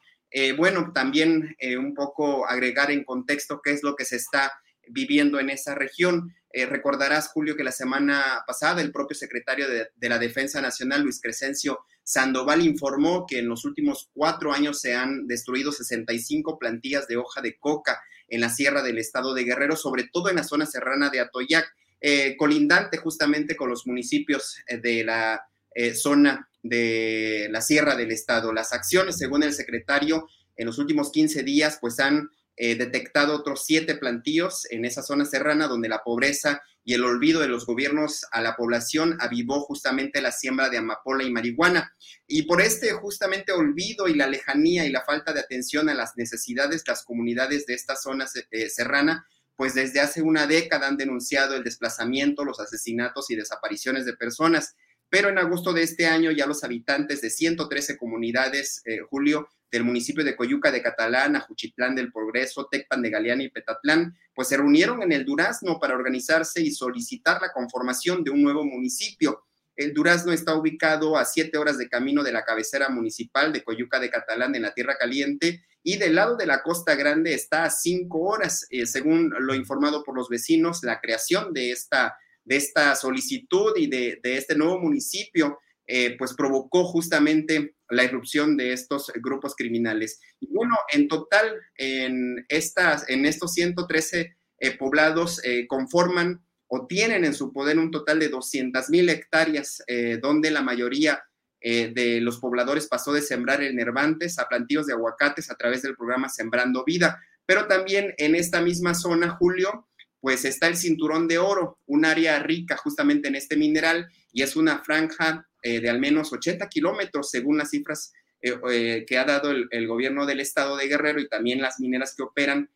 bueno, 0.58 0.92
también 0.94 1.56
un 1.78 1.94
poco 1.94 2.46
agregar 2.46 2.92
en 2.92 3.06
contexto 3.06 3.62
qué 3.64 3.72
es 3.72 3.82
lo 3.82 3.96
que 3.96 4.04
se 4.04 4.18
está 4.18 4.52
viviendo 4.90 5.40
en 5.40 5.50
esa 5.50 5.74
región. 5.74 6.34
Recordarás, 6.54 7.30
Julio, 7.30 7.56
que 7.56 7.64
la 7.64 7.72
semana 7.72 8.44
pasada 8.46 8.82
el 8.82 8.92
propio 8.92 9.16
secretario 9.16 9.68
de, 9.68 10.10
la 10.10 10.20
Defensa 10.20 10.62
Nacional, 10.62 11.02
Luis 11.02 11.20
Crescencio 11.22 11.80
Sandoval, 12.04 12.62
informó 12.62 13.26
que 13.28 13.40
en 13.40 13.48
los 13.48 13.66
últimos 13.66 14.10
cuatro 14.14 14.54
años 14.54 14.80
se 14.80 14.94
han 14.94 15.26
destruido 15.26 15.72
65 15.72 16.60
plantillas 16.60 17.08
de 17.08 17.18
hoja 17.18 17.42
de 17.42 17.58
coca 17.58 18.00
en 18.28 18.42
la 18.42 18.50
sierra 18.50 18.82
del 18.82 18.98
estado 18.98 19.34
de 19.34 19.44
Guerrero, 19.44 19.76
sobre 19.76 20.10
todo 20.12 20.30
en 20.30 20.36
la 20.36 20.44
zona 20.44 20.66
serrana 20.66 21.10
de 21.10 21.20
Atoyac, 21.20 21.66
eh, 22.02 22.36
colindante 22.38 22.98
justamente 22.98 23.56
con 23.56 23.70
los 23.70 23.88
municipios 23.88 24.58
eh, 24.68 24.78
de 24.78 25.04
la 25.04 25.42
eh, 25.74 25.94
zona 25.96 26.50
de 26.62 27.48
la 27.50 27.62
sierra 27.62 27.96
del 27.96 28.12
estado. 28.12 28.52
Las 28.52 28.74
acciones, 28.74 29.18
según 29.18 29.44
el 29.44 29.54
secretario, 29.54 30.28
en 30.56 30.66
los 30.66 30.78
últimos 30.80 31.12
15 31.12 31.44
días, 31.44 31.78
pues 31.80 32.00
han 32.00 32.30
detectado 32.56 33.36
otros 33.36 33.64
siete 33.66 33.96
plantíos 33.96 34.68
en 34.70 34.86
esa 34.86 35.02
zona 35.02 35.26
serrana 35.26 35.68
donde 35.68 35.90
la 35.90 36.04
pobreza 36.04 36.62
y 36.86 36.94
el 36.94 37.04
olvido 37.04 37.40
de 37.40 37.48
los 37.48 37.66
gobiernos 37.66 38.26
a 38.32 38.42
la 38.42 38.56
población 38.56 39.18
avivó 39.20 39.62
justamente 39.62 40.22
la 40.22 40.32
siembra 40.32 40.70
de 40.70 40.78
amapola 40.78 41.24
y 41.24 41.32
marihuana. 41.32 41.96
Y 42.28 42.44
por 42.44 42.62
este 42.62 42.92
justamente 42.92 43.54
olvido 43.54 44.08
y 44.08 44.16
la 44.16 44.28
lejanía 44.28 44.86
y 44.86 44.92
la 44.92 45.04
falta 45.04 45.34
de 45.34 45.40
atención 45.40 45.90
a 45.90 45.94
las 45.94 46.18
necesidades, 46.18 46.84
las 46.88 47.04
comunidades 47.04 47.66
de 47.66 47.74
esta 47.74 47.96
zona 47.96 48.28
eh, 48.52 48.70
serrana, 48.70 49.26
pues 49.56 49.76
desde 49.76 50.02
hace 50.02 50.22
una 50.22 50.46
década 50.46 50.88
han 50.88 50.98
denunciado 50.98 51.56
el 51.56 51.64
desplazamiento, 51.64 52.44
los 52.44 52.60
asesinatos 52.60 53.30
y 53.30 53.36
desapariciones 53.36 54.06
de 54.06 54.18
personas. 54.18 54.76
Pero 55.10 55.30
en 55.30 55.38
agosto 55.38 55.74
de 55.74 55.84
este 55.84 56.08
año 56.08 56.32
ya 56.32 56.48
los 56.48 56.64
habitantes 56.64 57.22
de 57.22 57.30
113 57.30 57.98
comunidades, 57.98 58.82
eh, 58.86 59.00
Julio, 59.10 59.48
del 59.74 59.84
municipio 59.84 60.24
de 60.24 60.36
Coyuca 60.36 60.72
de 60.72 60.84
Catalán, 60.84 61.36
Ajuchitlán 61.36 61.96
del 61.96 62.12
Progreso, 62.12 62.68
Tecpan 62.72 63.02
de 63.02 63.10
Galeana 63.10 63.42
y 63.42 63.50
Petatlán, 63.50 64.16
pues 64.36 64.48
se 64.50 64.58
reunieron 64.58 65.02
en 65.02 65.12
el 65.12 65.26
Durazno 65.26 65.80
para 65.80 65.96
organizarse 65.96 66.62
y 66.62 66.70
solicitar 66.70 67.42
la 67.42 67.52
conformación 67.52 68.24
de 68.24 68.30
un 68.30 68.44
nuevo 68.44 68.64
municipio. 68.64 69.46
El 69.76 69.96
Durazno 69.96 70.32
está 70.32 70.54
ubicado 70.54 71.18
a 71.18 71.26
siete 71.26 71.58
horas 71.58 71.80
de 71.80 71.90
camino 71.90 72.22
de 72.22 72.32
la 72.32 72.46
cabecera 72.46 72.90
municipal 72.90 73.52
de 73.52 73.64
Coyuca 73.64 74.00
de 74.00 74.12
Catalán 74.12 74.54
en 74.54 74.62
la 74.62 74.76
Tierra 74.76 74.96
Caliente 74.96 75.66
y 75.82 75.98
del 75.98 76.14
lado 76.14 76.38
de 76.38 76.46
la 76.46 76.62
Costa 76.62 76.94
Grande 76.94 77.34
está 77.34 77.64
a 77.64 77.72
cinco 77.72 78.20
horas, 78.20 78.68
eh, 78.70 78.86
según 78.86 79.34
lo 79.40 79.56
informado 79.56 80.04
por 80.04 80.16
los 80.16 80.30
vecinos, 80.30 80.84
la 80.84 81.02
creación 81.02 81.52
de 81.52 81.72
esta, 81.72 82.16
de 82.46 82.58
esta 82.58 82.96
solicitud 82.96 83.74
y 83.76 83.88
de, 83.88 84.20
de 84.22 84.38
este 84.38 84.56
nuevo 84.56 84.78
municipio 84.78 85.58
eh, 85.86 86.16
pues 86.18 86.34
provocó 86.34 86.86
justamente 86.86 87.76
la 87.90 88.06
irrupción 88.06 88.56
de 88.56 88.72
estos 88.72 89.12
grupos 89.16 89.54
criminales. 89.56 90.22
Y 90.40 90.48
bueno, 90.48 90.76
en 90.92 91.08
total, 91.08 91.60
en, 91.76 92.46
estas, 92.48 93.10
en 93.10 93.26
estos 93.26 93.54
113 93.54 94.36
eh, 94.60 94.78
poblados 94.78 95.44
eh, 95.44 95.68
conforman 95.68 96.42
o 96.68 96.88
tienen 96.88 97.26
en 97.26 97.34
su 97.34 97.52
poder 97.52 97.78
un 97.78 97.92
total 97.92 98.20
de 98.20 98.30
200 98.30 98.90
mil 98.90 99.08
hectáreas, 99.10 99.84
donde 100.24 100.50
la 100.50 100.64
mayoría 100.64 101.24
de 101.62 102.20
los 102.20 102.40
pobladores 102.40 102.88
pasó 102.88 103.14
de 103.14 103.22
sembrar 103.22 103.62
en 103.62 103.80
herbantes 103.80 104.40
a 104.40 104.48
plantíos 104.48 104.88
de 104.88 104.94
aguacates 104.94 105.52
a 105.52 105.56
través 105.56 105.84
del 105.84 105.96
programa 105.96 106.30
Sembrando 106.30 106.84
Vida. 106.84 107.22
Pero 107.46 107.68
también 107.68 108.16
en 108.18 108.34
esta 108.34 108.60
misma 108.60 108.96
zona, 108.96 109.30
Julio, 109.30 109.88
pues 110.20 110.46
está 110.46 110.68
el 110.68 110.78
cinturón 110.78 111.28
de 111.28 111.38
oro, 111.38 111.78
un 111.86 112.06
área 112.06 112.40
rica 112.40 112.76
justamente 112.76 113.28
en 113.28 113.36
este 113.36 113.56
mineral 113.56 114.08
y 114.32 114.42
es 114.42 114.56
una 114.56 114.82
franja 114.84 115.48
eh, 115.64 115.80
de 115.80 115.90
al 115.90 116.00
menos 116.00 116.34
80 116.34 116.68
kilómetros, 116.68 117.30
según 117.32 117.58
las 117.58 117.70
cifras 117.70 118.12
eh, 118.42 118.60
eh, 118.70 119.06
que 119.08 119.18
ha 119.18 119.24
dado 119.24 119.50
el, 119.52 119.88
gobierno 119.88 120.26
del 120.26 120.42
estado 120.42 120.76
de 120.76 120.88
Guerrero 120.88 121.22
y 121.22 121.30
también 121.30 121.62
las 121.62 121.80
mineras 121.80 122.14
que 122.16 122.24
operan, 122.24 122.70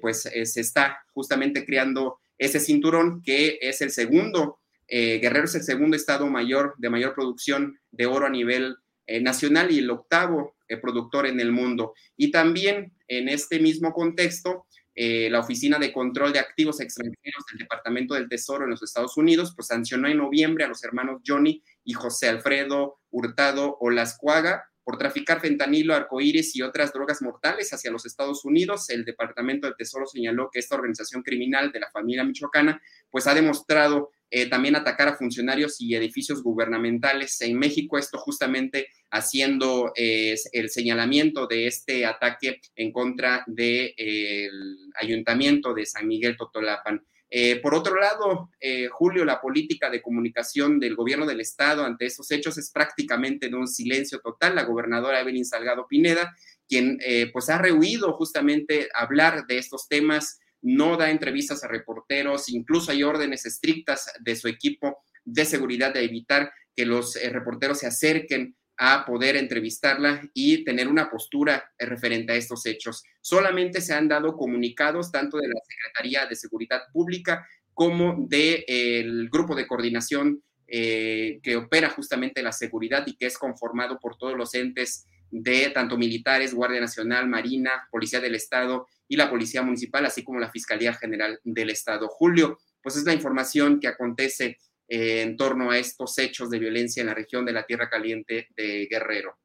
pues 0.00 0.22
se 0.22 0.60
está 0.60 1.04
justamente 1.12 1.64
creando 1.64 2.18
ese 2.36 2.58
cinturón 2.58 3.22
que 3.22 3.58
es 3.60 3.80
el 3.80 3.90
segundo, 3.90 4.58
Guerrero 4.88 5.44
es 5.44 5.54
el 5.54 5.62
segundo 5.62 5.96
estado 5.96 6.26
mayor 6.26 6.74
de 6.78 6.90
mayor 6.90 7.14
producción 7.14 7.78
de 7.92 8.06
oro 8.06 8.26
a 8.26 8.30
nivel 8.30 8.76
nacional 9.20 9.70
y 9.70 9.78
el 9.78 9.90
octavo 9.90 10.56
productor 10.80 11.26
en 11.26 11.38
el 11.38 11.52
mundo. 11.52 11.94
Y 12.16 12.32
también 12.32 12.92
en 13.06 13.28
este 13.28 13.60
mismo 13.60 13.92
contexto, 13.92 14.66
eh, 15.00 15.30
la 15.30 15.38
Oficina 15.38 15.78
de 15.78 15.92
Control 15.92 16.32
de 16.32 16.40
Activos 16.40 16.80
Extranjeros 16.80 17.44
del 17.48 17.58
Departamento 17.60 18.14
del 18.14 18.28
Tesoro 18.28 18.64
en 18.64 18.70
los 18.70 18.82
Estados 18.82 19.16
Unidos, 19.16 19.52
pues 19.54 19.68
sancionó 19.68 20.08
en 20.08 20.16
noviembre 20.16 20.64
a 20.64 20.68
los 20.68 20.82
hermanos 20.82 21.22
Johnny 21.24 21.62
y 21.84 21.92
José 21.92 22.28
Alfredo 22.28 22.98
Hurtado 23.08 23.76
Olascuaga 23.78 24.64
por 24.82 24.98
traficar 24.98 25.40
fentanilo, 25.40 25.94
arcoíris 25.94 26.56
y 26.56 26.62
otras 26.62 26.92
drogas 26.92 27.22
mortales 27.22 27.72
hacia 27.72 27.92
los 27.92 28.06
Estados 28.06 28.44
Unidos. 28.44 28.90
El 28.90 29.04
Departamento 29.04 29.68
del 29.68 29.76
Tesoro 29.76 30.04
señaló 30.04 30.50
que 30.52 30.58
esta 30.58 30.74
organización 30.74 31.22
criminal 31.22 31.70
de 31.70 31.78
la 31.78 31.90
familia 31.92 32.24
michoacana, 32.24 32.82
pues 33.08 33.28
ha 33.28 33.34
demostrado 33.34 34.10
eh, 34.30 34.46
también 34.46 34.76
atacar 34.76 35.08
a 35.08 35.16
funcionarios 35.16 35.80
y 35.80 35.94
edificios 35.94 36.42
gubernamentales 36.42 37.40
en 37.40 37.58
México, 37.58 37.96
esto 37.96 38.18
justamente 38.18 38.88
haciendo 39.10 39.92
eh, 39.96 40.34
el 40.52 40.68
señalamiento 40.68 41.46
de 41.46 41.66
este 41.66 42.04
ataque 42.04 42.60
en 42.76 42.92
contra 42.92 43.42
del 43.46 44.90
ayuntamiento 45.00 45.72
de 45.72 45.86
San 45.86 46.06
Miguel 46.06 46.36
Totolapan. 46.36 47.02
Eh, 47.30 47.56
por 47.60 47.74
otro 47.74 47.98
lado, 48.00 48.50
Julio, 48.90 49.24
la 49.24 49.40
política 49.40 49.90
de 49.90 50.00
comunicación 50.00 50.78
del 50.80 50.94
gobierno 50.94 51.26
del 51.26 51.40
estado 51.40 51.84
ante 51.84 52.06
estos 52.06 52.30
hechos 52.30 52.56
es 52.56 52.70
prácticamente 52.70 53.48
de 53.48 53.56
un 53.56 53.68
silencio 53.68 54.20
total. 54.20 54.54
La 54.54 54.64
gobernadora 54.64 55.20
Evelyn 55.20 55.44
Salgado 55.44 55.86
Pineda, 55.86 56.34
quien 56.66 56.98
pues 57.32 57.48
ha 57.50 57.58
rehuido 57.58 58.14
justamente 58.14 58.88
hablar 58.94 59.46
de 59.46 59.58
estos 59.58 59.88
temas, 59.88 60.38
no 60.62 60.96
da 60.96 61.10
entrevistas 61.10 61.62
a 61.64 61.68
reporteros, 61.68 62.48
incluso 62.48 62.90
hay 62.90 63.02
órdenes 63.02 63.46
estrictas 63.46 64.12
de 64.20 64.36
su 64.36 64.48
equipo 64.48 65.04
de 65.24 65.44
seguridad 65.44 65.92
de 65.92 66.04
evitar 66.04 66.50
que 66.74 66.86
los 66.86 67.16
eh, 67.16 67.28
reporteros 67.30 67.78
se 67.78 67.86
acerquen 67.86 68.56
a 68.78 69.04
poder 69.04 69.36
entrevistarla 69.36 70.22
y 70.32 70.64
tener 70.64 70.86
una 70.88 71.10
postura 71.10 71.72
eh, 71.76 71.86
referente 71.86 72.32
a 72.32 72.36
estos 72.36 72.64
hechos. 72.66 73.02
Solamente 73.20 73.80
se 73.80 73.92
han 73.92 74.08
dado 74.08 74.36
comunicados 74.36 75.10
tanto 75.10 75.38
de 75.38 75.48
la 75.48 75.60
Secretaría 75.68 76.26
de 76.26 76.36
Seguridad 76.36 76.82
Pública 76.92 77.46
como 77.74 78.26
del 78.28 79.28
grupo 79.28 79.54
de 79.54 79.66
coordinación 79.66 80.42
eh, 80.66 81.40
que 81.42 81.56
opera 81.56 81.90
justamente 81.90 82.42
la 82.42 82.52
seguridad 82.52 83.06
y 83.06 83.16
que 83.16 83.26
es 83.26 83.38
conformado 83.38 83.98
por 83.98 84.16
todos 84.16 84.36
los 84.36 84.54
entes 84.54 85.06
de 85.30 85.70
tanto 85.70 85.96
militares, 85.96 86.54
Guardia 86.54 86.80
Nacional, 86.80 87.28
Marina, 87.28 87.88
Policía 87.90 88.20
del 88.20 88.34
Estado 88.34 88.86
y 89.08 89.16
la 89.16 89.30
Policía 89.30 89.62
Municipal, 89.62 90.04
así 90.06 90.22
como 90.22 90.38
la 90.38 90.50
Fiscalía 90.50 90.94
General 90.94 91.40
del 91.42 91.70
Estado. 91.70 92.08
Julio, 92.08 92.58
pues 92.82 92.96
es 92.96 93.04
la 93.04 93.14
información 93.14 93.80
que 93.80 93.88
acontece 93.88 94.58
eh, 94.88 95.22
en 95.22 95.36
torno 95.36 95.70
a 95.70 95.78
estos 95.78 96.18
hechos 96.18 96.50
de 96.50 96.58
violencia 96.58 97.00
en 97.00 97.08
la 97.08 97.14
región 97.14 97.44
de 97.44 97.52
la 97.52 97.66
Tierra 97.66 97.88
Caliente 97.88 98.48
de 98.56 98.86
Guerrero. 98.90 99.36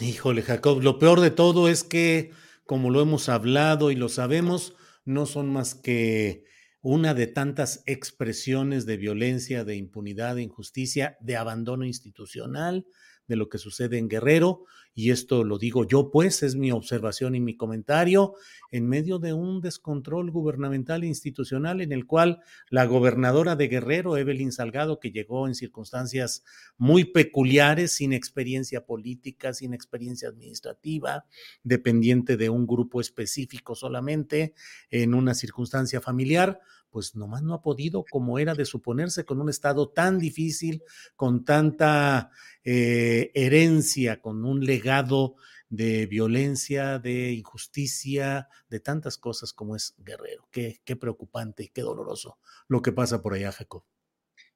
Híjole, 0.00 0.42
Jacob, 0.42 0.82
lo 0.82 0.98
peor 0.98 1.20
de 1.20 1.30
todo 1.30 1.68
es 1.68 1.84
que, 1.84 2.32
como 2.64 2.90
lo 2.90 3.00
hemos 3.00 3.28
hablado 3.28 3.90
y 3.90 3.96
lo 3.96 4.08
sabemos, 4.08 4.74
no 5.04 5.26
son 5.26 5.52
más 5.52 5.74
que 5.74 6.44
una 6.82 7.14
de 7.14 7.26
tantas 7.26 7.82
expresiones 7.86 8.86
de 8.86 8.96
violencia, 8.96 9.64
de 9.64 9.76
impunidad, 9.76 10.36
de 10.36 10.42
injusticia, 10.42 11.16
de 11.20 11.36
abandono 11.36 11.84
institucional, 11.84 12.86
de 13.28 13.36
lo 13.36 13.48
que 13.48 13.58
sucede 13.58 13.98
en 13.98 14.08
Guerrero, 14.08 14.64
y 14.94 15.10
esto 15.10 15.44
lo 15.44 15.58
digo 15.58 15.86
yo, 15.86 16.10
pues 16.10 16.42
es 16.42 16.56
mi 16.56 16.72
observación 16.72 17.34
y 17.34 17.40
mi 17.40 17.54
comentario, 17.54 18.34
en 18.70 18.88
medio 18.88 19.18
de 19.18 19.34
un 19.34 19.60
descontrol 19.60 20.30
gubernamental 20.30 21.04
e 21.04 21.06
institucional 21.06 21.82
en 21.82 21.92
el 21.92 22.06
cual 22.06 22.40
la 22.70 22.86
gobernadora 22.86 23.56
de 23.56 23.68
Guerrero, 23.68 24.16
Evelyn 24.16 24.52
Salgado, 24.52 24.98
que 24.98 25.10
llegó 25.10 25.48
en 25.48 25.54
circunstancias 25.54 26.44
muy 26.78 27.04
peculiares, 27.04 27.92
sin 27.92 28.14
experiencia 28.14 28.86
política, 28.86 29.52
sin 29.52 29.74
experiencia 29.74 30.30
administrativa, 30.30 31.26
dependiente 31.62 32.38
de 32.38 32.48
un 32.48 32.66
grupo 32.66 33.00
específico 33.00 33.74
solamente, 33.74 34.54
en 34.90 35.14
una 35.14 35.34
circunstancia 35.34 36.00
familiar, 36.00 36.60
pues 36.90 37.14
nomás 37.14 37.42
no 37.42 37.54
ha 37.54 37.62
podido, 37.62 38.04
como 38.10 38.38
era 38.38 38.54
de 38.54 38.64
suponerse, 38.64 39.24
con 39.24 39.40
un 39.40 39.48
estado 39.48 39.88
tan 39.90 40.18
difícil, 40.18 40.82
con 41.14 41.44
tanta 41.44 42.30
eh, 42.64 43.30
herencia, 43.34 44.20
con 44.20 44.44
un 44.44 44.64
legado 44.64 45.36
de 45.68 46.06
violencia, 46.06 46.98
de 46.98 47.32
injusticia, 47.32 48.48
de 48.68 48.80
tantas 48.80 49.18
cosas 49.18 49.52
como 49.52 49.76
es 49.76 49.94
Guerrero. 49.98 50.48
Qué, 50.50 50.80
qué 50.84 50.96
preocupante 50.96 51.64
y 51.64 51.68
qué 51.68 51.82
doloroso 51.82 52.38
lo 52.68 52.82
que 52.82 52.92
pasa 52.92 53.22
por 53.22 53.34
allá, 53.34 53.52
Jacob. 53.52 53.84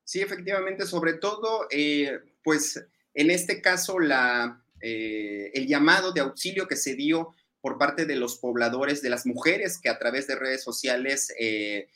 Sí, 0.05 0.21
efectivamente, 0.21 0.87
sobre 0.87 1.15
todo, 1.15 1.67
eh, 1.71 2.19
pues 2.43 2.85
en 3.15 3.31
este 3.31 3.61
caso, 3.61 3.99
la, 3.99 4.65
eh, 4.81 5.51
el 5.55 5.67
llamado 5.67 6.13
de 6.13 6.21
auxilio 6.21 6.67
que 6.67 6.77
se 6.77 6.95
dio 6.95 7.35
por 7.61 7.79
parte 7.79 8.07
de 8.07 8.17
los 8.17 8.37
pobladores, 8.39 9.03
de 9.03 9.11
las 9.11 9.27
mujeres 9.27 9.79
que 9.79 9.89
a 9.89 9.99
través 9.99 10.27
de 10.27 10.37
redes 10.37 10.63
sociales 10.63 11.33
eh, 11.39 11.89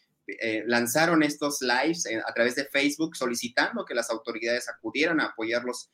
lanzaron 0.66 1.22
estos 1.22 1.60
lives 1.60 2.06
a 2.06 2.32
través 2.32 2.54
de 2.54 2.64
Facebook 2.64 3.16
solicitando 3.16 3.84
que 3.84 3.94
las 3.94 4.10
autoridades 4.10 4.68
acudieran 4.68 5.20
a 5.20 5.26
apoyarlos 5.26 5.90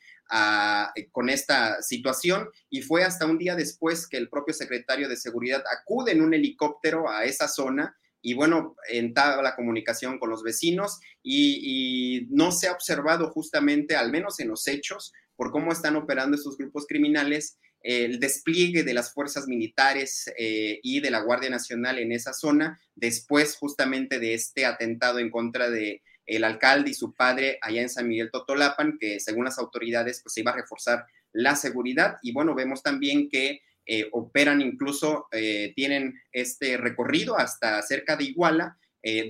con 1.12 1.28
esta 1.28 1.82
situación. 1.82 2.48
Y 2.68 2.82
fue 2.82 3.04
hasta 3.04 3.26
un 3.26 3.38
día 3.38 3.56
después 3.56 4.06
que 4.06 4.16
el 4.16 4.28
propio 4.28 4.54
secretario 4.54 5.08
de 5.08 5.16
Seguridad 5.16 5.64
acude 5.70 6.12
en 6.12 6.22
un 6.22 6.34
helicóptero 6.34 7.10
a 7.10 7.24
esa 7.24 7.48
zona 7.48 7.96
y 8.22 8.34
bueno, 8.34 8.76
entabla 8.88 9.42
la 9.42 9.56
comunicación 9.56 10.18
con 10.18 10.30
los 10.30 10.42
vecinos 10.42 11.00
y, 11.22 12.26
no 12.30 12.52
se 12.52 12.68
ha 12.68 12.72
observado 12.72 13.30
justamente, 13.30 13.96
al 13.96 14.10
menos 14.10 14.40
en 14.40 14.48
los 14.48 14.66
hechos, 14.68 15.12
por 15.36 15.50
cómo 15.50 15.72
están 15.72 15.96
operando 15.96 16.36
estos 16.36 16.58
grupos 16.58 16.86
criminales, 16.86 17.58
el 17.82 18.20
despliegue 18.20 18.82
de 18.82 18.94
las 18.94 19.12
fuerzas 19.12 19.46
militares 19.46 20.30
eh, 20.36 20.80
y 20.82 21.00
de 21.00 21.10
la 21.10 21.20
Guardia 21.20 21.50
Nacional 21.50 21.98
en 21.98 22.12
esa 22.12 22.32
zona, 22.32 22.80
después 22.94 23.56
justamente 23.56 24.18
de 24.18 24.34
este 24.34 24.66
atentado 24.66 25.18
en 25.18 25.30
contra 25.30 25.70
de 25.70 26.02
el 26.26 26.44
alcalde 26.44 26.90
y 26.90 26.94
su 26.94 27.14
padre 27.14 27.58
allá 27.60 27.82
en 27.82 27.88
San 27.88 28.06
Miguel 28.06 28.30
Totolapan, 28.30 28.98
que 29.00 29.18
según 29.18 29.44
las 29.46 29.58
autoridades 29.58 30.20
pues 30.22 30.34
se 30.34 30.40
iba 30.40 30.52
a 30.52 30.56
reforzar 30.56 31.06
la 31.32 31.56
seguridad. 31.56 32.18
Y 32.22 32.32
bueno, 32.32 32.54
vemos 32.54 32.82
también 32.82 33.28
que 33.28 33.62
eh, 33.86 34.08
operan 34.12 34.60
incluso, 34.60 35.26
eh, 35.32 35.72
tienen 35.74 36.20
este 36.30 36.76
recorrido 36.76 37.36
hasta 37.36 37.82
cerca 37.82 38.16
de 38.16 38.24
Iguala, 38.24 38.76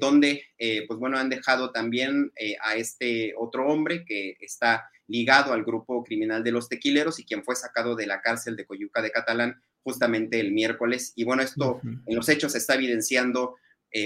donde, 0.00 0.42
pues 0.88 0.98
bueno, 0.98 1.16
han 1.16 1.30
dejado 1.30 1.70
también 1.70 2.32
a 2.60 2.74
este 2.74 3.34
otro 3.38 3.68
hombre 3.68 4.04
que 4.04 4.36
está 4.40 4.90
ligado 5.10 5.52
al 5.52 5.64
grupo 5.64 6.04
criminal 6.04 6.42
de 6.44 6.52
los 6.52 6.68
tequileros 6.68 7.18
y 7.18 7.24
quien 7.24 7.42
fue 7.42 7.56
sacado 7.56 7.96
de 7.96 8.06
la 8.06 8.22
cárcel 8.22 8.54
de 8.54 8.64
Coyuca 8.64 9.02
de 9.02 9.10
Catalán 9.10 9.60
justamente 9.82 10.38
el 10.38 10.52
miércoles. 10.52 11.12
Y 11.16 11.24
bueno, 11.24 11.42
esto 11.42 11.80
en 11.82 12.14
los 12.14 12.28
hechos 12.28 12.54
está 12.54 12.74
evidenciando 12.74 13.56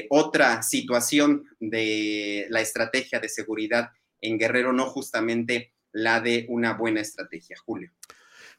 otra 0.09 0.63
situación 0.63 1.45
de 1.61 2.47
la 2.49 2.61
estrategia 2.61 3.21
de 3.21 3.29
seguridad 3.29 3.91
en 4.21 4.39
Guerrero, 4.39 4.73
no 4.73 4.87
justamente 4.87 5.75
la 5.93 6.21
de 6.21 6.47
una 6.49 6.73
buena 6.73 7.03
estrategia. 7.03 7.57
Julio. 7.65 7.91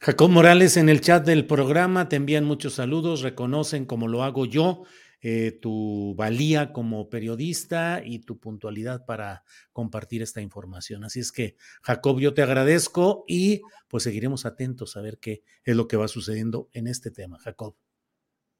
Jacob 0.00 0.30
Morales 0.30 0.76
en 0.76 0.88
el 0.88 1.00
chat 1.00 1.26
del 1.26 1.46
programa 1.46 2.08
te 2.08 2.16
envían 2.16 2.44
muchos 2.44 2.74
saludos, 2.74 3.22
reconocen 3.22 3.86
como 3.86 4.06
lo 4.08 4.22
hago 4.22 4.46
yo, 4.46 4.84
eh, 5.28 5.50
tu 5.50 6.14
valía 6.16 6.72
como 6.72 7.10
periodista 7.10 8.00
y 8.04 8.20
tu 8.20 8.38
puntualidad 8.38 9.04
para 9.06 9.42
compartir 9.72 10.22
esta 10.22 10.40
información. 10.40 11.02
Así 11.02 11.18
es 11.18 11.32
que, 11.32 11.56
Jacob, 11.82 12.20
yo 12.20 12.32
te 12.32 12.42
agradezco 12.42 13.24
y 13.26 13.62
pues 13.88 14.04
seguiremos 14.04 14.46
atentos 14.46 14.96
a 14.96 15.00
ver 15.00 15.18
qué 15.18 15.42
es 15.64 15.74
lo 15.74 15.88
que 15.88 15.96
va 15.96 16.06
sucediendo 16.06 16.68
en 16.72 16.86
este 16.86 17.10
tema. 17.10 17.40
Jacob. 17.40 17.74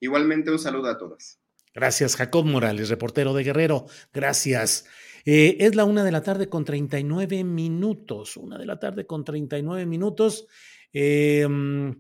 Igualmente 0.01 0.51
un 0.51 0.59
saludo 0.59 0.89
a 0.89 0.99
todos. 0.99 1.39
Gracias, 1.73 2.17
Jacob 2.17 2.45
Morales, 2.45 2.89
reportero 2.89 3.33
de 3.33 3.45
Guerrero. 3.45 3.87
Gracias. 4.13 4.87
Eh, 5.25 5.59
es 5.61 5.77
la 5.77 5.85
una 5.85 6.03
de 6.03 6.11
la 6.11 6.25
tarde 6.25 6.49
con 6.49 6.65
39 6.65 7.45
minutos. 7.45 8.37
Una 8.37 8.59
de 8.59 8.67
la 8.67 8.81
tarde 8.81 9.07
con 9.07 9.23
39 9.23 9.87
minutos. 9.87 10.49
Em, 10.93 11.95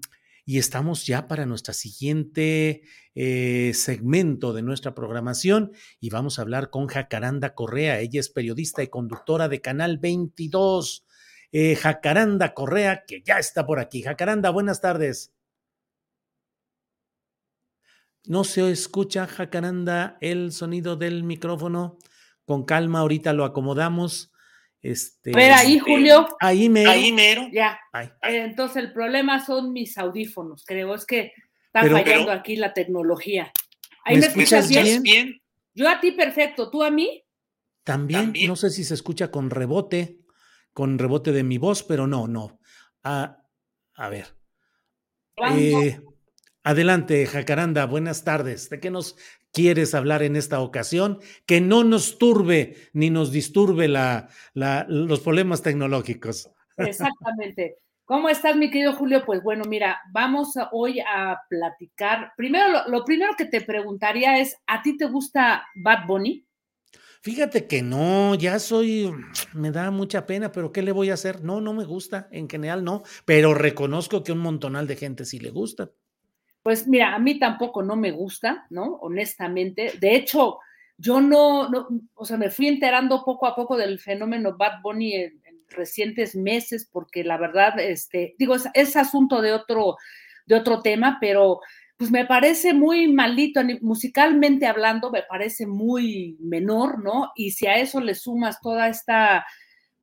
y 0.48 0.58
estamos 0.58 1.04
ya 1.04 1.26
para 1.26 1.44
nuestra 1.44 1.74
siguiente 1.74 2.82
eh, 3.16 3.72
segmento 3.74 4.52
de 4.52 4.62
nuestra 4.62 4.94
programación 4.94 5.72
y 5.98 6.10
vamos 6.10 6.38
a 6.38 6.42
hablar 6.42 6.70
con 6.70 6.86
Jacaranda 6.86 7.52
Correa. 7.54 7.98
Ella 7.98 8.20
es 8.20 8.28
periodista 8.28 8.84
y 8.84 8.86
conductora 8.86 9.48
de 9.48 9.60
Canal 9.60 9.98
22. 9.98 11.04
Eh, 11.50 11.74
Jacaranda 11.74 12.54
Correa, 12.54 13.04
que 13.06 13.22
ya 13.24 13.40
está 13.40 13.66
por 13.66 13.80
aquí. 13.80 14.02
Jacaranda, 14.02 14.50
buenas 14.50 14.80
tardes. 14.80 15.34
No 18.24 18.44
se 18.44 18.70
escucha, 18.70 19.26
Jacaranda, 19.26 20.16
el 20.20 20.52
sonido 20.52 20.94
del 20.94 21.24
micrófono. 21.24 21.98
Con 22.44 22.64
calma, 22.64 23.00
ahorita 23.00 23.32
lo 23.32 23.44
acomodamos. 23.44 24.32
Este, 24.90 25.32
ver 25.32 25.50
ahí, 25.52 25.80
Julio. 25.80 26.26
Ahí 26.38 26.68
mero. 26.68 26.90
Ahí 26.90 27.12
mero. 27.12 27.48
Ya. 27.52 27.78
Eh, 27.94 28.08
entonces 28.44 28.76
el 28.76 28.92
problema 28.92 29.44
son 29.44 29.72
mis 29.72 29.98
audífonos, 29.98 30.64
creo. 30.64 30.94
Es 30.94 31.04
que 31.04 31.32
está 31.66 31.82
fallando 31.82 32.30
aquí 32.30 32.54
la 32.54 32.72
tecnología. 32.72 33.52
¿Ahí 34.04 34.18
me, 34.18 34.26
escuchas, 34.26 34.68
bien? 34.68 35.40
Yo 35.74 35.88
a 35.88 36.00
ti 36.00 36.12
perfecto. 36.12 36.70
¿Tú 36.70 36.84
a 36.84 36.90
mí? 36.92 37.24
También, 37.82 38.32
no 38.46 38.54
sé 38.54 38.70
si 38.70 38.84
se 38.84 38.94
escucha 38.94 39.30
con 39.30 39.50
rebote, 39.50 40.20
con 40.72 40.98
rebote 40.98 41.32
de 41.32 41.42
mi 41.42 41.58
voz, 41.58 41.82
pero 41.82 42.06
no, 42.06 42.28
no. 42.28 42.60
Ah, 43.02 43.42
a 43.94 44.08
ver. 44.08 44.26
Eh, 45.52 46.00
adelante, 46.66 47.24
Jacaranda, 47.26 47.86
buenas 47.86 48.24
tardes. 48.24 48.68
¿De 48.68 48.80
qué 48.80 48.90
nos 48.90 49.16
quieres 49.56 49.94
hablar 49.94 50.22
en 50.22 50.36
esta 50.36 50.60
ocasión, 50.60 51.18
que 51.46 51.62
no 51.62 51.82
nos 51.82 52.18
turbe 52.18 52.76
ni 52.92 53.08
nos 53.08 53.32
disturbe 53.32 53.88
la, 53.88 54.28
los 54.52 55.20
problemas 55.20 55.62
tecnológicos. 55.62 56.50
Exactamente. 56.76 57.78
¿Cómo 58.04 58.28
estás, 58.28 58.54
mi 58.54 58.70
querido 58.70 58.92
Julio? 58.92 59.24
Pues 59.24 59.42
bueno, 59.42 59.64
mira, 59.66 59.98
vamos 60.12 60.52
hoy 60.72 61.00
a 61.00 61.40
platicar. 61.48 62.34
Primero, 62.36 62.68
lo, 62.68 62.88
lo, 62.88 63.04
primero 63.06 63.32
que 63.38 63.46
te 63.46 63.62
preguntaría 63.62 64.38
es, 64.40 64.54
¿a 64.66 64.82
ti 64.82 64.98
te 64.98 65.06
gusta 65.06 65.66
Bad 65.74 66.06
Bunny? 66.06 66.46
Fíjate 67.22 67.66
que 67.66 67.80
no, 67.80 68.34
ya 68.34 68.58
soy, 68.58 69.10
me 69.54 69.70
da 69.70 69.90
mucha 69.90 70.26
pena, 70.26 70.52
pero 70.52 70.70
¿qué 70.70 70.82
le 70.82 70.92
voy 70.92 71.08
a 71.08 71.14
hacer? 71.14 71.42
No, 71.42 71.62
no 71.62 71.72
me 71.72 71.86
gusta, 71.86 72.28
en 72.30 72.46
general 72.50 72.84
no, 72.84 73.04
pero 73.24 73.54
reconozco 73.54 74.22
que 74.22 74.32
un 74.32 74.38
montonal 74.38 74.86
de 74.86 74.96
gente 74.96 75.24
sí 75.24 75.38
le 75.38 75.48
gusta. 75.48 75.90
Pues 76.66 76.88
mira, 76.88 77.14
a 77.14 77.20
mí 77.20 77.38
tampoco 77.38 77.80
no 77.84 77.94
me 77.94 78.10
gusta, 78.10 78.66
¿no? 78.70 78.96
Honestamente. 78.96 79.92
De 80.00 80.16
hecho, 80.16 80.58
yo 80.98 81.20
no, 81.20 81.70
o 82.16 82.24
sea, 82.24 82.36
me 82.38 82.50
fui 82.50 82.66
enterando 82.66 83.22
poco 83.24 83.46
a 83.46 83.54
poco 83.54 83.76
del 83.76 84.00
fenómeno 84.00 84.56
Bad 84.56 84.80
Bunny 84.82 85.14
en, 85.14 85.40
recientes 85.68 86.34
meses, 86.34 86.90
porque 86.92 87.22
la 87.22 87.36
verdad, 87.36 87.78
este, 87.78 88.34
digo, 88.36 88.56
es, 88.74 88.96
asunto 88.96 89.40
de 89.42 89.52
otro, 89.52 89.96
de 90.46 90.56
otro 90.56 90.82
tema, 90.82 91.18
pero 91.20 91.60
pues 91.96 92.10
me 92.10 92.26
parece 92.26 92.74
muy 92.74 93.12
maldito, 93.12 93.60
musicalmente 93.80 94.66
hablando, 94.66 95.12
me 95.12 95.22
parece 95.22 95.68
muy 95.68 96.36
menor, 96.40 97.00
¿no? 97.00 97.30
Y 97.36 97.52
si 97.52 97.68
a 97.68 97.76
eso 97.76 98.00
le 98.00 98.16
sumas 98.16 98.60
toda 98.60 98.88
esta 98.88 99.46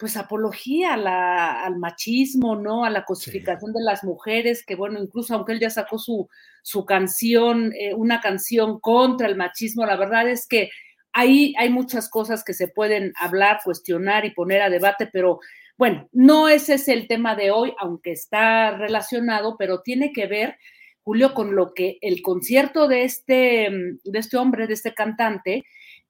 pues 0.04 0.18
apología 0.18 0.96
al 0.96 1.78
machismo, 1.78 2.58
¿no? 2.58 2.84
A 2.84 2.90
la 2.90 3.06
cosificación 3.06 3.72
de 3.72 3.82
las 3.82 4.04
mujeres, 4.04 4.66
que 4.66 4.76
bueno, 4.76 5.02
incluso 5.02 5.34
aunque 5.34 5.54
él 5.54 5.62
ya 5.62 5.70
sacó 5.70 5.98
su, 5.98 6.28
su 6.62 6.84
canción, 6.84 7.72
eh, 7.72 7.94
una 7.94 8.20
canción 8.20 8.82
contra 8.82 9.28
el 9.28 9.38
machismo, 9.38 9.86
la 9.86 9.96
verdad 9.96 10.28
es 10.28 10.46
que 10.46 10.70
ahí 11.14 11.56
hay 11.58 11.70
muchas 11.70 12.10
cosas 12.10 12.44
que 12.44 12.54
se 12.54 12.68
pueden 12.68 13.14
hablar, 13.16 13.62
cuestionar 13.64 14.26
y 14.26 14.32
poner 14.32 14.62
a 14.62 14.70
debate, 14.70 15.08
pero 15.08 15.40
bueno, 15.78 16.10
no 16.12 16.50
ese 16.50 16.74
es 16.74 16.90
el 16.90 17.08
tema 17.08 17.38
de 17.38 17.52
hoy, 17.52 17.74
aunque 17.80 18.12
está 18.12 18.76
relacionado, 18.76 19.56
pero 19.58 19.84
tiene 19.84 20.12
que 20.12 20.28
ver, 20.28 20.58
Julio, 21.04 21.34
con 21.34 21.56
lo 21.56 21.74
que 21.74 21.98
el 22.02 22.22
concierto 22.22 22.90
de 22.90 23.06
este, 23.06 23.70
de 24.04 24.20
este 24.20 24.36
hombre, 24.36 24.68
de 24.68 24.74
este 24.74 24.94
cantante, 24.94 25.64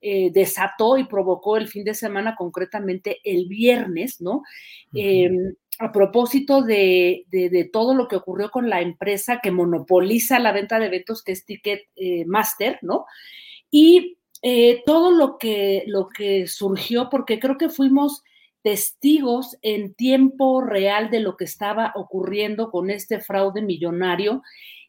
eh, 0.05 0.31
desató 0.33 0.97
y 0.97 1.05
provocó 1.05 1.55
el 1.55 1.69
fin 1.69 1.85
de 1.85 1.93
semana, 1.93 2.35
concretamente 2.35 3.21
el 3.23 3.47
viernes, 3.47 4.19
¿no? 4.19 4.43
Em, 4.93 5.55
a 5.79 5.93
propósito 5.93 6.61
de, 6.61 7.25
todo 7.71 7.95
lo 7.95 8.09
que 8.09 8.17
ocurrió 8.17 8.51
con 8.51 8.69
la 8.69 8.81
empresa 8.81 9.39
que 9.41 9.49
monopoliza 9.49 10.39
la 10.39 10.51
venta 10.51 10.77
de 10.77 10.87
eventos, 10.87 11.23
que 11.23 11.31
es 11.31 11.45
Ticketmaster, 11.45 12.73
eh, 12.73 12.79
¿no? 12.81 13.05
Y 13.71 14.17
eh, 14.41 14.83
todo 14.85 15.09
lo 15.11 15.37
que, 15.37 15.85
lo 15.87 16.09
que 16.09 16.47
surgió, 16.47 17.09
porque 17.09 17.39
creo 17.39 17.57
que 17.57 17.69
fuimos 17.69 18.23
testigos 18.61 19.57
en 19.61 19.93
tiempo 19.93 20.59
real 20.59 21.11
de 21.11 21.21
lo 21.21 21.37
que 21.37 21.45
estaba 21.45 21.93
ocurriendo 21.95 22.71
con 22.71 22.89
este 22.89 23.21
fraude 23.21 23.61
millonario 23.61 24.41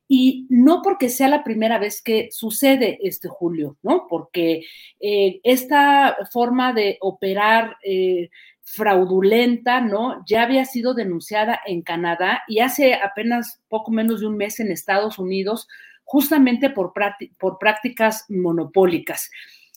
y 0.07 0.47
no 0.51 0.83
porque 0.83 1.09
sea 1.09 1.29
la 1.29 1.45
primera 1.45 1.79
vez 1.79 2.03
que 2.03 2.29
sucede 2.31 2.99
este 3.03 3.29
Julio, 3.29 3.79
¿no? 3.83 4.07
Porque 4.09 4.65
eh, 5.01 5.41
esta 5.43 6.17
forma 6.31 6.73
de 6.73 6.99
operar 7.01 7.77
eh, 7.83 8.29
fraudulenta, 8.63 9.81
¿no? 9.81 10.23
Ya 10.27 10.43
había 10.43 10.65
sido 10.65 10.95
denunciada 10.95 11.61
en 11.67 11.83
Canadá 11.83 12.43
y 12.49 12.61
hace 12.61 12.95
apenas 12.95 13.63
poco 13.69 13.91
menos 13.91 14.21
de 14.21 14.27
un 14.27 14.37
mes 14.37 14.61
en 14.61 14.73
Estados 14.73 15.19
Unidos, 15.19 15.69
justamente 16.05 16.71
por, 16.71 16.93
por 17.39 17.59
prácticas 17.59 18.25
monopólicas. 18.29 19.31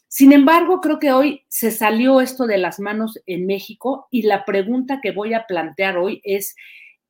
Sin 0.09 0.33
embargo, 0.33 0.79
creo 0.81 0.99
que 0.99 1.11
hoy 1.11 1.43
se 1.47 1.71
salió 1.71 2.21
esto 2.21 2.47
de 2.47 2.57
las 2.57 2.79
manos 2.79 3.19
en 3.25 3.45
México 3.45 4.07
y 4.09 4.23
la 4.23 4.45
pregunta 4.45 4.99
que 5.01 5.11
voy 5.11 5.33
a 5.33 5.45
plantear 5.45 5.97
hoy 5.97 6.21
es, 6.23 6.55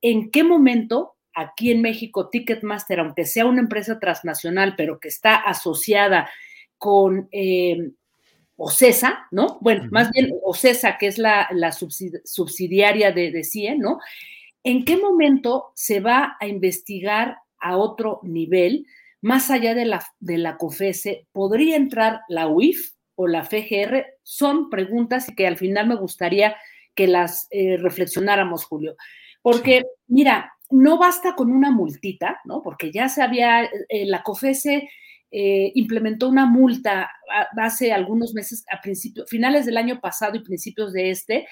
¿en 0.02 0.32
qué 0.32 0.44
momento 0.44 1.17
aquí 1.38 1.72
en 1.72 1.82
México 1.82 2.30
Ticketmaster, 2.30 3.00
aunque 3.00 3.26
sea 3.26 3.46
una 3.46 3.62
empresa 3.62 4.00
transnacional, 4.00 4.76
pero 4.76 5.00
que 5.00 5.08
está 5.08 5.36
asociada 5.36 6.30
con 6.78 7.30
eh, 7.32 7.92
OCESA, 8.56 9.28
¿no? 9.32 9.60
Bueno, 9.62 9.88
más 9.92 10.12
bien 10.12 10.34
OCESA, 10.44 10.98
que 10.98 11.08
es 11.08 11.18
la, 11.18 11.48
subsidiaria 11.72 13.12
de, 13.12 13.32
de, 13.32 13.44
CIE, 13.44 13.78
¿no? 13.78 14.00
¿En 14.64 14.84
qué 14.84 14.98
momento 14.98 15.72
se 15.76 16.00
va 16.00 16.38
a 16.40 16.48
investigar 16.48 17.38
a 17.60 17.78
otro 17.78 18.20
nivel, 18.24 18.86
más 19.22 19.50
allá 19.52 19.76
de 19.76 19.86
la, 19.86 20.04
de 20.20 20.38
la 20.38 20.58
COFESE? 20.58 21.28
¿Podría 21.32 21.76
entrar 21.76 22.22
la 22.28 22.48
UIF? 22.48 22.98
o 23.18 23.28
la 23.28 23.44
FGR? 23.44 24.06
Son 24.24 24.70
preguntas 24.70 25.28
que 25.36 25.46
al 25.46 25.58
final 25.58 25.88
me 25.88 25.96
gustaría 25.96 26.56
que 26.96 27.08
las 27.08 27.48
eh, 27.52 27.78
reflexionáramos, 27.78 28.64
Julio. 28.64 28.96
Porque, 29.42 29.84
mira, 30.08 30.54
no 30.70 30.98
basta 30.98 31.36
con 31.36 31.52
una 31.52 31.72
multita, 31.72 32.40
¿no? 32.46 32.62
Porque 32.62 32.92
ya 32.92 33.10
se 33.10 33.22
había, 33.22 33.64
eh, 33.64 34.06
la 34.06 34.24
COFESE 34.24 34.90
eh, 35.32 35.72
implementó 35.76 36.30
una 36.30 36.46
multa 36.46 37.10
hace 37.58 37.92
algunos 37.94 38.34
meses, 38.34 38.66
a 38.72 38.82
principios, 38.82 39.30
finales 39.30 39.66
del 39.66 39.78
año 39.78 40.00
pasado 40.00 40.36
y 40.36 40.44
principios 40.44 40.94
de 40.94 41.12
este, 41.12 41.48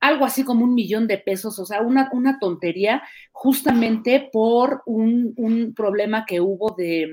algo 0.00 0.24
así 0.24 0.44
como 0.44 0.64
un 0.64 0.74
millón 0.74 1.06
de 1.06 1.18
pesos, 1.18 1.58
o 1.58 1.64
sea, 1.64 1.82
una, 1.82 2.10
una 2.12 2.38
tontería, 2.40 3.02
justamente 3.30 4.28
por 4.32 4.82
un, 4.86 5.32
un 5.36 5.74
problema 5.74 6.24
que 6.26 6.40
hubo 6.40 6.74
de, 6.76 7.08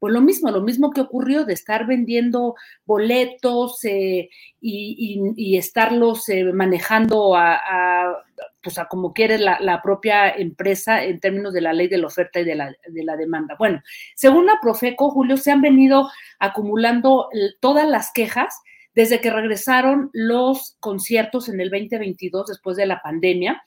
pues 0.00 0.14
lo 0.14 0.22
mismo, 0.22 0.50
lo 0.50 0.62
mismo 0.62 0.90
que 0.90 1.02
ocurrió 1.02 1.44
de 1.44 1.52
estar 1.52 1.86
vendiendo 1.86 2.54
boletos 2.86 3.84
eh, 3.84 4.30
y, 4.58 5.56
estarlos 5.58 6.28
eh, 6.30 6.44
manejando 6.54 7.36
a, 7.36 8.16
pues 8.62 8.78
a 8.78 8.86
como 8.86 9.12
quiere 9.12 9.38
la, 9.38 9.80
propia 9.82 10.30
empresa 10.30 11.02
en 11.02 11.20
términos 11.20 11.52
de 11.52 11.60
la 11.60 11.72
ley 11.72 11.88
de 11.88 11.98
la 11.98 12.06
oferta 12.06 12.40
y 12.40 12.44
de 12.44 12.54
la, 12.54 12.74
de 12.88 13.04
la 13.04 13.16
demanda. 13.16 13.56
Bueno, 13.58 13.82
según 14.14 14.46
la 14.46 14.58
Profeco, 14.60 15.10
Julio, 15.10 15.36
se 15.36 15.50
han 15.50 15.62
venido 15.62 16.10
acumulando 16.38 17.28
todas 17.60 17.88
las 17.88 18.12
quejas 18.12 18.54
desde 18.94 19.20
que 19.20 19.30
regresaron 19.30 20.10
los 20.12 20.76
conciertos 20.80 21.48
en 21.48 21.60
el 21.60 21.70
2022 21.70 22.48
después 22.48 22.76
de 22.76 22.86
la 22.86 23.00
pandemia 23.00 23.62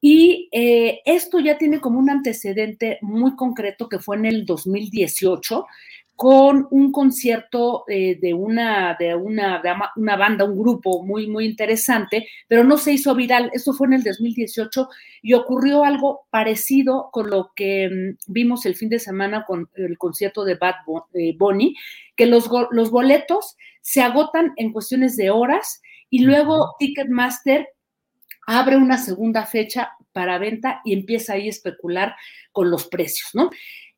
y 0.00 0.48
eh, 0.52 1.00
esto 1.04 1.40
ya 1.40 1.58
tiene 1.58 1.80
como 1.80 1.98
un 1.98 2.08
antecedente 2.08 2.98
muy 3.02 3.36
concreto 3.36 3.88
que 3.88 3.98
fue 3.98 4.16
en 4.16 4.26
el 4.26 4.46
2018 4.46 5.66
con 6.20 6.68
un 6.70 6.92
concierto 6.92 7.84
eh, 7.88 8.18
de, 8.20 8.34
una, 8.34 8.94
de, 9.00 9.14
una, 9.14 9.62
una 9.96 10.16
banda, 10.16 10.44
un 10.44 10.58
grupo 10.58 11.02
muy, 11.02 11.26
muy 11.26 11.46
interesante, 11.46 12.28
pero 12.46 12.62
no 12.62 12.76
se 12.76 12.92
hizo 12.92 13.14
viral. 13.14 13.50
Eso 13.54 13.72
fue 13.72 13.86
en 13.86 13.94
el 13.94 14.02
2018 14.02 14.86
y 15.22 15.32
ocurrió 15.32 15.82
algo 15.82 16.26
parecido 16.28 17.08
con 17.10 17.30
lo 17.30 17.52
que 17.56 17.88
mm, 17.88 18.32
vimos 18.34 18.66
el 18.66 18.76
fin 18.76 18.90
de 18.90 18.98
semana 18.98 19.46
con 19.46 19.70
el 19.76 19.96
concierto 19.96 20.44
de 20.44 20.56
Bad 20.56 20.74
Bunny, 21.38 21.74
que 22.14 22.26
los, 22.26 22.50
los 22.70 22.90
boletos 22.90 23.56
se 23.80 24.02
agotan 24.02 24.52
en 24.56 24.74
cuestiones 24.74 25.16
de 25.16 25.30
horas 25.30 25.80
y 26.10 26.18
luego 26.18 26.74
Ticketmaster 26.78 27.66
abre 28.46 28.76
una 28.76 28.98
segunda 28.98 29.46
fecha 29.46 29.92
para 30.12 30.36
venta 30.36 30.82
y 30.84 30.92
empieza 30.92 31.32
ahí 31.32 31.46
a 31.46 31.50
especular 31.50 32.14
con 32.52 32.70
los 32.70 32.88
precios, 32.88 33.30
¿no? 33.32 33.48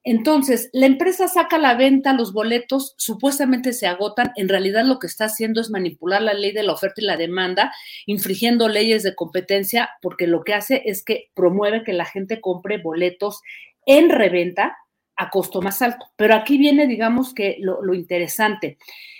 Entonces, 0.05 0.69
la 0.73 0.87
empresa 0.87 1.29
saca 1.29 1.57
a 1.57 1.61
la 1.61 1.75
venta 1.75 2.13
los 2.13 2.33
boletos, 2.33 2.95
supuestamente 2.97 3.73
se 3.73 3.87
agotan, 3.87 4.33
en 4.35 4.49
realidad 4.49 4.85
lo 4.85 4.99
que 4.99 5.07
está 5.07 5.27
haciendo 5.27 5.61
es 5.61 5.71
manipular 5.71 6.21
la 6.23 6.35
ley 6.35 6.53
de 6.53 6.65
la 6.65 6.73
oferta 6.73 7.01
y 7.01 7.05
la 7.05 7.17
demanda, 7.17 7.73
infringiendo 8.07 8.69
leyes 8.69 9.05
de 9.05 9.15
competencia, 9.15 9.91
porque 10.01 10.27
lo 10.27 10.43
que 10.43 10.55
hace 10.55 10.83
es 10.87 11.05
que 11.05 11.31
promueve 11.35 11.85
que 11.85 11.93
la 11.93 12.05
gente 12.05 12.41
compre 12.41 12.79
boletos 12.79 13.43
en 13.87 14.11
reventa 14.11 14.77
a 15.17 15.31
costo 15.31 15.63
más 15.63 15.81
alto. 15.83 16.07
Pero 16.17 16.35
aquí 16.35 16.59
viene, 16.59 16.87
digamos 16.87 17.33
que 17.33 17.57
lo, 17.61 17.95
interesante. 17.95 18.79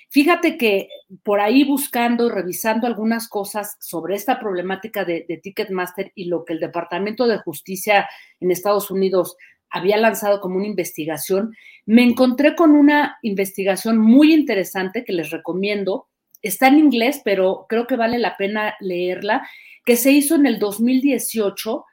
Fíjate 0.09 0.59
que 0.59 0.89
por 1.23 1.41
ahí 1.41 1.65
buscando 1.65 2.29
revisando 2.29 2.87
algunas 2.87 3.29
cosas 3.29 3.77
sobre 3.81 4.17
esta 4.17 4.39
problemática 4.41 5.05
de, 5.05 5.41
Ticketmaster 5.43 6.13
y 6.15 6.27
lo 6.27 6.45
que 6.45 6.55
el 6.55 6.61
Departamento 6.61 7.27
de 7.27 7.39
Justicia 7.39 8.09
en 8.41 8.51
Estados 8.51 8.91
Unidos 8.91 9.37
había 9.73 9.97
lanzado 9.97 10.41
como 10.41 10.57
una 10.57 10.67
investigación, 10.67 11.55
me 11.87 12.03
encontré 12.03 12.55
con 12.55 12.73
una 12.73 13.19
investigación 13.23 13.99
muy 13.99 14.33
interesante 14.33 15.05
que 15.05 15.13
les 15.13 15.31
recomiendo. 15.31 16.07
Está 16.43 16.69
en 16.69 16.79
inglés, 16.79 17.23
pero 17.25 17.67
creo 17.69 17.87
que 17.87 17.97
vale 17.97 18.19
la 18.19 18.37
pena 18.37 18.75
leerla, 18.81 19.49
que 19.85 19.97
se 19.97 20.13
hizo 20.13 20.37
en 20.37 20.47
el 20.47 20.59
2018 20.59 21.85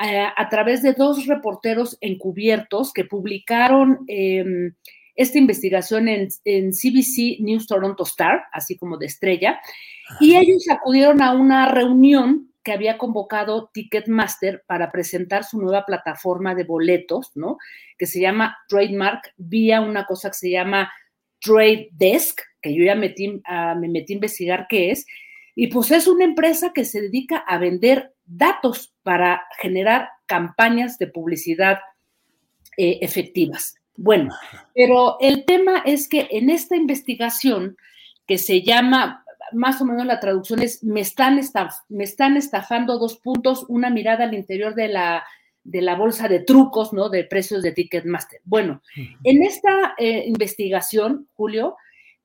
eh, 0.00 0.26
a 0.36 0.48
través 0.48 0.82
de 0.82 0.92
dos 0.92 1.26
reporteros 1.26 1.96
encubiertos 2.00 2.92
que 2.92 3.04
publicaron 3.04 4.04
em, 4.06 4.74
esta 5.16 5.38
investigación 5.38 6.08
en, 6.08 6.28
CBC 6.70 7.40
News 7.40 7.66
Toronto 7.66 8.04
Star, 8.04 8.44
así 8.52 8.76
como 8.76 8.96
de 8.96 9.06
estrella, 9.06 9.58
y 10.20 10.36
ellos 10.36 10.64
acudieron 10.70 11.20
a 11.20 11.32
una 11.32 11.68
reunión 11.72 12.47
que 12.68 12.74
había 12.74 12.98
convocado 12.98 13.70
Ticketmaster 13.72 14.62
para 14.66 14.92
presentar 14.92 15.42
su 15.42 15.58
nueva 15.58 15.86
plataforma 15.86 16.54
de 16.54 16.64
boletos, 16.64 17.34
¿no? 17.34 17.56
Que 17.96 18.04
se 18.04 18.20
llama 18.20 18.58
Trademark, 18.68 19.32
vía 19.38 19.80
una 19.80 20.04
cosa 20.04 20.28
que 20.28 20.36
se 20.36 20.50
llama 20.50 20.92
Trade 21.40 21.88
Desk, 21.92 22.38
que 22.60 22.74
yo 22.74 22.84
ya 22.84 22.94
metí, 22.94 23.40
ah, 23.46 23.74
me 23.74 23.88
metí 23.88 24.12
a 24.12 24.16
investigar 24.16 24.66
qué 24.68 24.90
es, 24.90 25.06
y 25.54 25.68
pues 25.68 25.90
es 25.92 26.06
una 26.06 26.26
empresa 26.26 26.72
que 26.74 26.84
se 26.84 27.00
dedica 27.00 27.38
a 27.38 27.56
vender 27.56 28.12
datos 28.26 28.92
para 29.02 29.46
generar 29.62 30.10
campañas 30.26 30.98
de 30.98 31.06
publicidad 31.06 31.78
eh, 32.76 32.98
efectivas. 33.00 33.76
Bueno, 33.96 34.28
pero 34.74 35.16
el 35.20 35.46
tema 35.46 35.78
es 35.86 36.06
que 36.06 36.28
en 36.32 36.50
esta 36.50 36.76
investigación 36.76 37.78
que 38.26 38.36
se 38.36 38.60
llama, 38.60 39.24
más 39.52 39.80
o 39.80 39.84
menos 39.84 40.06
la 40.06 40.20
traducción 40.20 40.62
es, 40.62 40.82
me 40.84 41.00
están, 41.00 41.40
me 41.88 42.04
están 42.04 42.36
estafando 42.36 42.98
dos 42.98 43.18
puntos, 43.18 43.64
una 43.68 43.90
mirada 43.90 44.24
al 44.24 44.34
interior 44.34 44.74
de 44.74 44.88
la, 44.88 45.24
de 45.64 45.82
la 45.82 45.94
bolsa 45.94 46.28
de 46.28 46.40
trucos, 46.40 46.92
¿no? 46.92 47.08
De 47.08 47.24
precios 47.24 47.62
de 47.62 47.72
Ticketmaster. 47.72 48.40
Bueno, 48.44 48.82
en 49.24 49.42
esta 49.42 49.94
eh, 49.98 50.24
investigación, 50.26 51.28
Julio, 51.34 51.76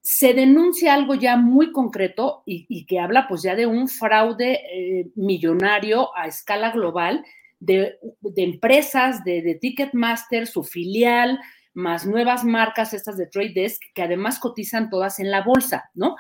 se 0.02 0.34
denuncia 0.34 0.94
algo 0.94 1.16
ya 1.16 1.38
muy 1.38 1.72
concreto 1.72 2.44
y, 2.46 2.86
que 2.86 3.00
habla 3.00 3.28
pues 3.28 3.42
ya 3.42 3.56
de 3.56 3.66
un 3.66 3.88
fraude 3.88 4.62
eh, 4.72 5.08
millonario 5.16 6.16
a 6.18 6.28
escala 6.28 6.72
global 6.72 7.24
de, 7.60 7.98
empresas, 8.36 9.24
de, 9.24 9.42
de 9.42 9.56
Ticketmaster, 9.56 10.48
su 10.48 10.64
filial, 10.64 11.40
más 11.74 12.06
nuevas 12.06 12.44
marcas, 12.44 12.94
estas 12.94 13.18
de 13.18 13.28
Trade 13.28 13.54
Desk, 13.54 13.82
que 13.94 14.04
además 14.04 14.40
cotizan 14.40 14.90
todas 14.90 15.20
en 15.20 15.32
la 15.32 15.42
bolsa, 15.42 15.90
¿no? 15.94 16.16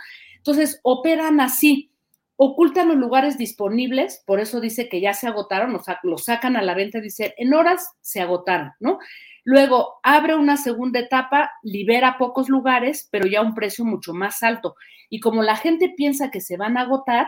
Entonces, 0.45 0.81
operan 0.83 1.39
así, 1.39 1.93
ocultan 2.35 2.89
los 2.89 2.97
lugares 2.97 3.37
disponibles, 3.37 4.21
por 4.27 4.41
eso 4.41 4.59
dice 4.59 4.89
que 4.89 4.99
ya 4.99 5.13
se 5.13 5.27
agotaron, 5.27 5.73
o 5.73 5.79
sea, 5.81 5.99
lo 6.03 6.17
sacan 6.17 6.57
a 6.57 6.61
la 6.61 6.75
venta 6.75 6.99
dice, 6.99 7.33
en 7.37 7.53
horas 7.53 7.93
se 8.01 8.19
agotaron, 8.19 8.73
¿no? 8.81 8.99
Luego 9.45 9.99
abre 10.03 10.35
una 10.35 10.57
segunda 10.57 10.99
etapa, 10.99 11.49
libera 11.63 12.17
pocos 12.17 12.49
lugares, 12.49 13.07
pero 13.09 13.25
ya 13.25 13.41
un 13.41 13.55
precio 13.55 13.85
mucho 13.85 14.13
más 14.13 14.43
alto. 14.43 14.75
Y 15.09 15.21
como 15.21 15.43
la 15.43 15.55
gente 15.55 15.93
piensa 15.95 16.29
que 16.29 16.41
se 16.41 16.57
van 16.57 16.77
a 16.77 16.81
agotar, 16.81 17.27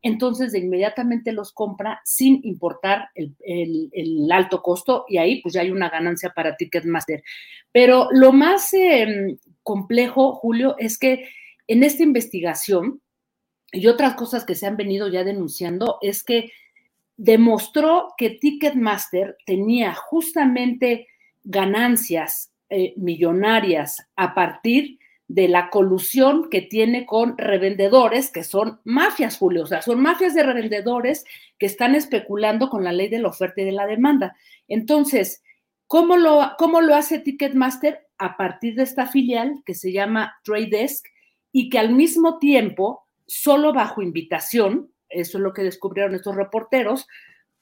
entonces 0.00 0.52
de 0.52 0.60
inmediatamente 0.60 1.32
los 1.32 1.52
compra 1.52 2.00
sin 2.04 2.40
importar 2.44 3.08
el, 3.14 4.28
alto 4.30 4.62
costo 4.62 5.04
y 5.08 5.18
ahí 5.18 5.40
pues 5.42 5.54
ya 5.54 5.62
hay 5.62 5.70
una 5.70 5.90
ganancia 5.90 6.30
para 6.34 6.56
Ticketmaster. 6.56 7.22
Pero 7.72 8.08
lo 8.12 8.32
más 8.32 8.72
em, 8.72 9.36
complejo, 9.62 10.34
Julio, 10.34 10.76
es 10.78 10.98
que 10.98 11.28
en 11.66 11.82
esta 11.82 12.02
investigación 12.02 13.00
y 13.72 13.86
otras 13.86 14.14
cosas 14.14 14.44
que 14.44 14.54
se 14.54 14.66
han 14.66 14.76
venido 14.76 15.08
ya 15.08 15.24
denunciando 15.24 15.98
es 16.00 16.22
que 16.22 16.52
demostró 17.16 18.14
que 18.16 18.30
Ticketmaster 18.30 19.36
tenía 19.46 19.94
justamente 19.94 21.08
ganancias 21.42 22.52
eh, 22.70 22.94
millonarias 22.96 24.08
a 24.16 24.34
partir 24.34 24.98
de 25.26 25.48
la 25.48 25.70
colusión 25.70 26.50
que 26.50 26.60
tiene 26.60 27.06
con 27.06 27.36
revendedores, 27.38 28.30
que 28.30 28.44
son 28.44 28.80
mafias, 28.84 29.38
Julio, 29.38 29.62
o 29.62 29.66
sea, 29.66 29.80
son 29.80 30.00
mafias 30.00 30.34
de 30.34 30.42
revendedores 30.42 31.24
que 31.58 31.66
están 31.66 31.94
especulando 31.94 32.68
con 32.68 32.84
la 32.84 32.92
ley 32.92 33.08
de 33.08 33.20
la 33.20 33.28
oferta 33.28 33.62
y 33.62 33.64
de 33.64 33.72
la 33.72 33.86
demanda. 33.86 34.36
Entonces, 34.68 35.42
¿cómo 35.86 36.16
lo, 36.16 36.52
cómo 36.58 36.80
lo 36.80 36.94
hace 36.94 37.18
Ticketmaster? 37.18 38.00
A 38.16 38.36
partir 38.36 38.76
de 38.76 38.84
esta 38.84 39.06
filial 39.06 39.62
que 39.66 39.74
se 39.74 39.92
llama 39.92 40.36
Trade 40.44 40.68
Desk 40.68 41.04
y 41.56 41.68
que 41.68 41.78
al 41.78 41.94
mismo 41.94 42.40
tiempo, 42.40 43.06
solo 43.28 43.72
bajo 43.72 44.02
invitación, 44.02 44.90
eso 45.08 45.38
es 45.38 45.42
lo 45.42 45.52
que 45.52 45.62
descubrieron 45.62 46.16
estos 46.16 46.34
reporteros, 46.34 47.06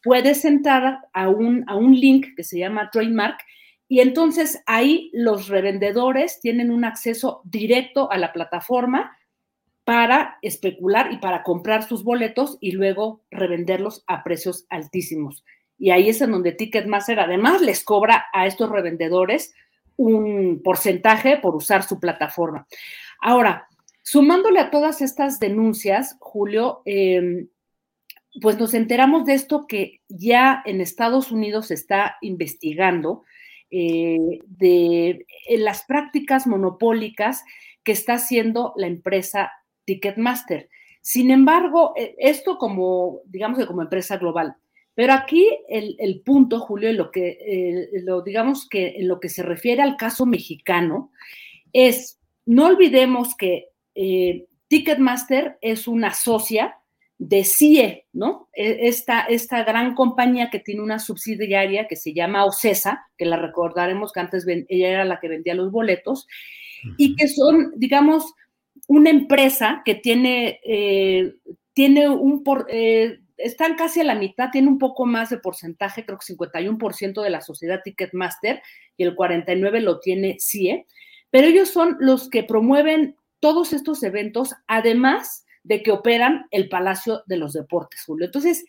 puedes 0.03 0.47
entrar 0.47 1.01
a 1.13 1.29
un, 1.29 1.63
a 1.69 1.77
un 1.77 1.95
link 1.95 2.29
que 2.35 2.43
se 2.43 2.59
llama 2.59 2.89
Trademark 2.91 3.39
y 3.89 4.01
entonces 4.01 4.63
ahí 4.65 5.11
los 5.13 5.49
revendedores 5.49 6.41
tienen 6.41 6.71
un 6.71 6.87
acceso 6.87 7.43
directo 7.45 8.11
a 8.11 8.17
la 8.17 8.33
plataforma 8.33 9.15
para 9.85 10.39
especular 10.41 11.13
y 11.13 11.19
para 11.19 11.43
comprar 11.43 11.83
sus 11.83 12.03
boletos 12.03 12.57
y 12.63 12.73
luego 12.73 13.21
revenderlos 13.31 14.05
a 14.07 14.25
precios 14.25 14.65
altísimos. 14.71 15.45
Y 15.77 15.91
ahí 15.91 16.09
es 16.09 16.23
en 16.23 16.31
donde 16.31 16.53
Ticketmaster 16.53 17.21
además 17.21 17.61
les 17.61 17.85
cobra 17.85 18.25
a 18.33 18.47
estos 18.47 18.71
revendedores 18.71 19.53
un 19.97 20.63
porcentaje 20.65 21.37
por 21.37 21.55
usar 21.55 21.83
su 21.83 22.01
plataforma. 22.01 22.67
Ahora, 23.21 23.69
sumándole 24.03 24.61
a 24.61 24.71
todas 24.71 25.01
estas 25.01 25.39
denuncias, 25.39 26.17
Julio, 26.21 26.83
em, 26.85 27.49
pues 28.41 28.59
nos 28.59 28.75
enteramos 28.75 29.25
de 29.25 29.35
esto 29.35 29.67
que 29.67 30.01
ya 30.09 30.63
en 30.65 30.81
Estados 30.81 31.31
Unidos 31.31 31.67
se 31.69 31.75
está 31.75 32.17
investigando 32.23 33.25
eh, 33.71 34.41
de 34.47 35.27
las 35.57 35.85
prácticas 35.85 36.47
monopólicas 36.47 37.43
que 37.83 37.93
está 37.93 38.15
haciendo 38.15 38.73
la 38.77 38.87
empresa 38.87 39.51
Ticketmaster. 39.85 40.69
Sin 41.01 41.31
embargo, 41.31 41.93
eh, 41.97 42.15
esto 42.19 42.59
como, 42.59 43.21
digamos 43.25 43.59
que 43.59 43.67
como 43.67 43.83
empresa 43.83 44.17
global. 44.17 44.57
Pero 44.95 45.15
aquí 45.15 45.49
el, 45.69 46.23
punto, 46.23 46.61
Julio, 46.61 46.91
en 46.91 46.99
lo 46.99 47.11
que, 47.11 47.39
eh, 47.41 47.89
lo, 48.03 48.21
digamos 48.23 48.69
que 48.69 48.97
en 48.99 49.09
lo 49.09 49.21
que 49.21 49.31
se 49.31 49.43
refiere 49.43 49.81
al 49.81 49.97
caso 49.97 50.27
mexicano, 50.27 51.11
es, 51.73 52.21
no 52.45 52.67
olvidemos 52.67 53.35
que 53.35 53.72
eh, 53.95 54.47
Ticketmaster 54.69 55.59
es 55.61 55.87
una 55.87 56.15
socia 56.15 56.79
de 57.19 57.45
CIE, 57.45 58.07
¿no? 58.13 58.49
E, 58.53 58.89
esta, 58.89 59.21
esta 59.23 59.63
gran 59.65 59.95
compañía 59.95 60.51
que 60.51 60.59
tiene 60.59 60.83
una 60.83 60.99
subsidiaria 60.99 61.87
que 61.87 61.97
se 61.97 62.13
llama 62.13 62.45
OCESA, 62.45 63.07
que 63.17 63.27
la 63.27 63.37
recordaremos 63.37 64.13
que 64.13 64.21
antes 64.21 64.47
ella 64.47 64.89
era 64.89 65.05
la 65.05 65.21
que 65.21 65.29
vendía 65.29 65.55
los 65.55 65.71
boletos, 65.71 66.27
y 66.97 67.15
que 67.15 67.29
son, 67.29 67.73
digamos, 67.77 68.35
una 68.89 69.11
empresa 69.11 69.83
que 69.85 69.95
tiene, 69.95 70.61
eh, 70.65 71.35
tiene 71.75 72.09
un, 72.09 72.43
por, 72.43 72.67
eh, 72.69 73.21
están 73.37 73.77
casi 73.77 74.01
a 74.01 74.05
la 74.05 74.15
mitad, 74.15 74.51
tiene 74.51 74.69
un 74.69 74.79
poco 74.79 75.07
más 75.07 75.31
de 75.31 75.39
porcentaje, 75.39 76.05
creo 76.05 76.19
que 76.19 76.35
51% 76.35 77.23
de 77.23 77.31
la 77.31 77.41
sociedad 77.41 77.83
Ticketmaster 77.85 78.63
y 78.97 79.05
el 79.05 79.17
49% 79.17 79.81
lo 79.81 80.01
tiene 80.01 80.39
CIE, 80.41 80.87
pero 81.31 81.47
ellos 81.47 81.71
son 81.71 81.97
los 82.01 82.29
que 82.29 82.43
promueven 82.43 83.17
todos 83.43 83.73
estos 83.73 84.05
eventos, 84.05 84.55
además 84.69 85.45
de 85.65 85.83
que 85.83 85.91
operan 85.91 86.47
el 86.53 86.69
Palacio 86.69 87.25
de 87.27 87.39
los 87.39 87.55
Deportes, 87.55 88.05
Julio. 88.07 88.27
Entonces, 88.27 88.65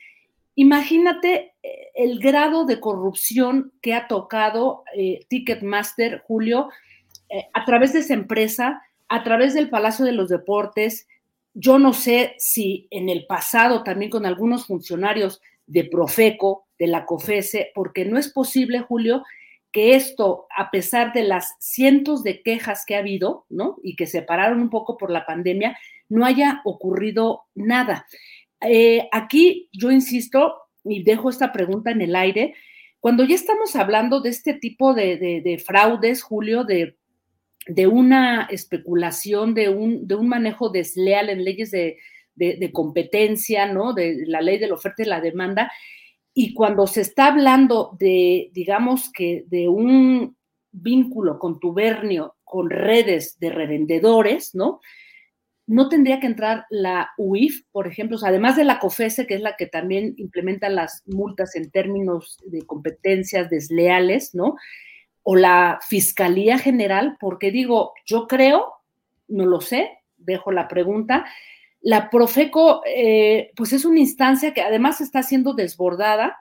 imagínate 0.56 1.54
eh, 1.62 1.92
el 1.94 2.20
grado 2.20 2.66
de 2.66 2.80
corrupción 2.80 3.72
que 3.84 3.94
ha 3.94 4.08
tocado 4.08 4.84
Ticketmaster, 5.28 6.24
Julio, 6.26 6.70
a 7.54 7.66
través 7.66 7.94
de 7.94 8.00
esa 8.00 8.16
empresa, 8.16 8.82
a 9.10 9.24
través 9.24 9.54
del 9.54 9.70
Palacio 9.70 10.06
de 10.06 10.12
los 10.12 10.30
Deportes. 10.30 11.08
Yo 11.54 11.78
no 11.78 11.94
sé 11.94 12.34
si 12.40 12.88
en 12.90 13.10
el 13.10 13.28
pasado 13.28 13.84
también 13.84 14.10
con 14.10 14.26
algunos 14.26 14.66
funcionarios 14.66 15.40
de 15.68 15.84
Profeco, 15.84 16.66
de 16.80 16.88
la 16.88 17.06
COFESE, 17.06 17.72
porque 17.76 18.06
no 18.06 18.18
es 18.18 18.30
posible, 18.32 18.80
Julio, 18.80 19.24
que 19.74 19.96
esto, 19.96 20.48
a 20.56 20.72
pesar 20.72 21.12
de 21.12 21.24
las 21.24 21.56
cientos 21.60 22.24
de 22.24 22.42
quejas 22.42 22.86
que 22.88 22.96
ha 22.96 23.00
habido, 23.00 23.46
¿no? 23.50 23.78
Y 23.84 23.98
que 23.98 24.08
se 24.08 24.22
pararon 24.22 24.62
un 24.62 24.70
poco 24.70 24.96
por 24.98 25.12
la 25.12 25.26
pandemia, 25.26 25.78
no 26.08 26.26
haya 26.26 26.62
ocurrido 26.64 27.42
nada. 27.56 28.06
Eh, 28.62 29.10
aquí 29.12 29.70
yo 29.74 29.92
insisto 29.92 30.56
y 30.86 31.04
dejo 31.04 31.30
esta 31.30 31.52
pregunta 31.52 31.92
en 31.92 32.02
el 32.02 32.16
aire. 32.16 32.54
Cuando 33.00 33.26
ya 33.26 33.36
estamos 33.36 33.76
hablando 33.76 34.22
de 34.22 34.30
este 34.30 34.54
tipo 34.54 34.94
de 34.94 35.62
fraudes, 35.66 36.24
Julio, 36.24 36.64
de 37.68 37.88
una 37.88 38.48
especulación, 38.50 39.54
de 39.54 39.70
un 39.70 40.28
manejo 40.28 40.70
desleal 40.70 41.30
en 41.30 41.44
leyes 41.44 41.72
de, 41.72 41.98
competencia, 42.72 43.66
¿no? 43.66 43.94
De 43.94 44.24
la 44.26 44.42
ley 44.42 44.58
de 44.58 44.68
la 44.68 44.76
oferta 44.76 45.04
y 45.04 45.06
la 45.06 45.22
demanda. 45.22 45.72
Y 46.34 46.54
cuando 46.54 46.88
se 46.88 47.02
está 47.02 47.28
hablando 47.28 47.96
de, 48.00 48.50
digamos 48.54 49.12
que, 49.12 49.46
de 49.48 49.68
un 49.68 50.36
vínculo 50.72 51.38
contubernio 51.38 52.36
con 52.44 52.70
redes 52.70 53.38
de 53.40 53.50
revendedores, 53.52 54.56
¿no? 54.56 54.80
No 55.66 55.88
tendría 55.88 56.20
que 56.20 56.28
entrar 56.28 56.66
la 56.70 57.12
UIF, 57.18 57.64
por 57.72 57.88
ejemplo, 57.88 58.18
además 58.22 58.58
de 58.58 58.66
la 58.66 58.80
COFESE, 58.80 59.28
que 59.28 59.36
es 59.36 59.42
la 59.42 59.56
que 59.56 59.68
también 59.68 60.14
implementa 60.18 60.68
las 60.70 61.04
multas 61.06 61.56
en 61.56 61.72
términos 61.72 62.38
de 62.46 62.64
competencias 62.64 63.50
desleales, 63.50 64.36
¿no? 64.36 64.56
o 65.24 65.36
la 65.36 65.80
Fiscalía 65.88 66.60
General, 66.60 67.18
porque 67.20 67.50
digo, 67.50 67.94
yo 68.06 68.28
creo, 68.28 68.74
no 69.30 69.46
lo 69.46 69.62
sé, 69.62 69.90
dejo 70.18 70.52
la 70.52 70.68
pregunta, 70.68 71.26
la 71.84 72.10
Profeco, 72.10 72.82
eh, 72.86 73.52
pues 73.58 73.74
es 73.74 73.84
una 73.84 74.00
instancia 74.00 74.54
que 74.54 74.62
además 74.62 75.02
está 75.02 75.22
siendo 75.22 75.54
desbordada. 75.54 76.38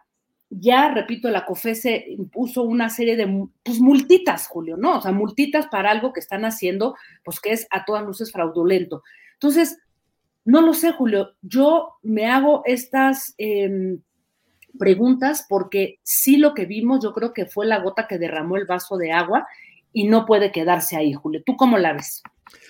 Ya, 0.51 0.89
repito, 0.95 1.29
la 1.31 1.45
COFESE 1.45 2.05
impuso 2.11 2.63
una 2.63 2.89
serie 2.89 3.17
de 3.17 3.49
pues, 3.65 3.81
multitas, 3.81 4.47
Julio, 4.47 4.77
¿no? 4.77 4.99
O 4.99 5.01
sea, 5.01 5.11
multitas 5.11 5.67
para 5.67 5.91
algo 5.91 6.13
que 6.13 6.21
están 6.21 6.45
haciendo, 6.45 6.95
pues 7.25 7.41
que 7.41 7.51
es 7.51 7.67
a 7.71 7.85
todas 7.85 8.05
luces 8.05 8.31
fraudulento. 8.31 9.03
Entonces, 9.33 9.79
no 10.45 10.61
lo 10.61 10.75
sé, 10.75 10.93
Julio. 10.93 11.33
Yo 11.43 11.95
me 12.03 12.27
hago 12.27 12.63
estas 12.65 13.35
em, 13.37 14.01
preguntas 14.79 15.45
porque 15.49 15.99
sí 16.05 16.37
lo 16.37 16.55
que 16.55 16.67
vimos 16.67 17.03
yo 17.03 17.13
creo 17.13 17.33
que 17.33 17.47
fue 17.47 17.67
la 17.67 17.81
gota 17.81 18.07
que 18.07 18.19
derramó 18.19 18.57
el 18.57 18.67
vaso 18.67 18.97
de 18.97 19.11
agua 19.11 19.49
y 19.93 20.07
no 20.07 20.25
puede 20.25 20.53
quedarse 20.53 20.97
ahí, 20.97 21.13
Julio. 21.15 21.43
¿Tú 21.45 21.57
cómo 21.57 21.79
la 21.79 21.95
ves? 21.95 22.23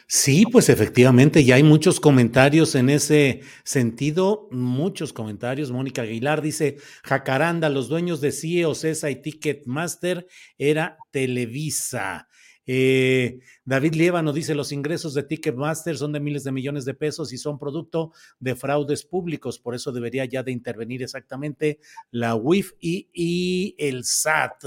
Sí, 0.07 0.45
pues 0.45 0.69
efectivamente, 0.69 1.43
ya 1.43 1.55
hay 1.55 1.63
muchos 1.63 1.99
comentarios 1.99 2.75
en 2.75 2.91
ese 2.91 3.41
sentido, 3.65 4.47
muchos 4.51 5.13
comentarios. 5.13 5.71
Mónica 5.71 6.03
Aguilar 6.03 6.43
dice, 6.43 6.77
Jacaranda, 7.03 7.71
los 7.71 7.89
dueños 7.89 8.21
de 8.21 8.33
CIE, 8.33 8.67
Ocesa 8.67 9.11
y 9.11 9.23
Ticketmaster 9.23 10.27
era 10.59 10.99
Televisa. 11.13 12.29
Eh, 12.65 13.41
David 13.65 13.95
Lievano 13.95 14.33
dice, 14.33 14.55
los 14.55 14.71
ingresos 14.71 15.15
de 15.15 15.25
Ticketmaster 15.25 15.97
son 15.97 16.13
de 16.13 16.21
miles 16.21 16.45
de 16.45 16.53
millones 16.53 16.85
de 16.85 16.95
pesos 16.95 17.33
y 17.33 17.39
son 17.39 17.59
producto 17.59 18.13
de 18.39 18.55
fraudes 18.55 19.05
públicos, 19.05 19.59
por 19.59 19.75
eso 19.75 19.91
debería 19.91 20.25
ya 20.27 20.43
de 20.43 20.53
intervenir 20.53 21.03
exactamente 21.03 21.81
la 22.11 22.37
UIF 22.37 22.73
y, 22.81 23.75
el 23.79 24.05
SAT. 24.05 24.65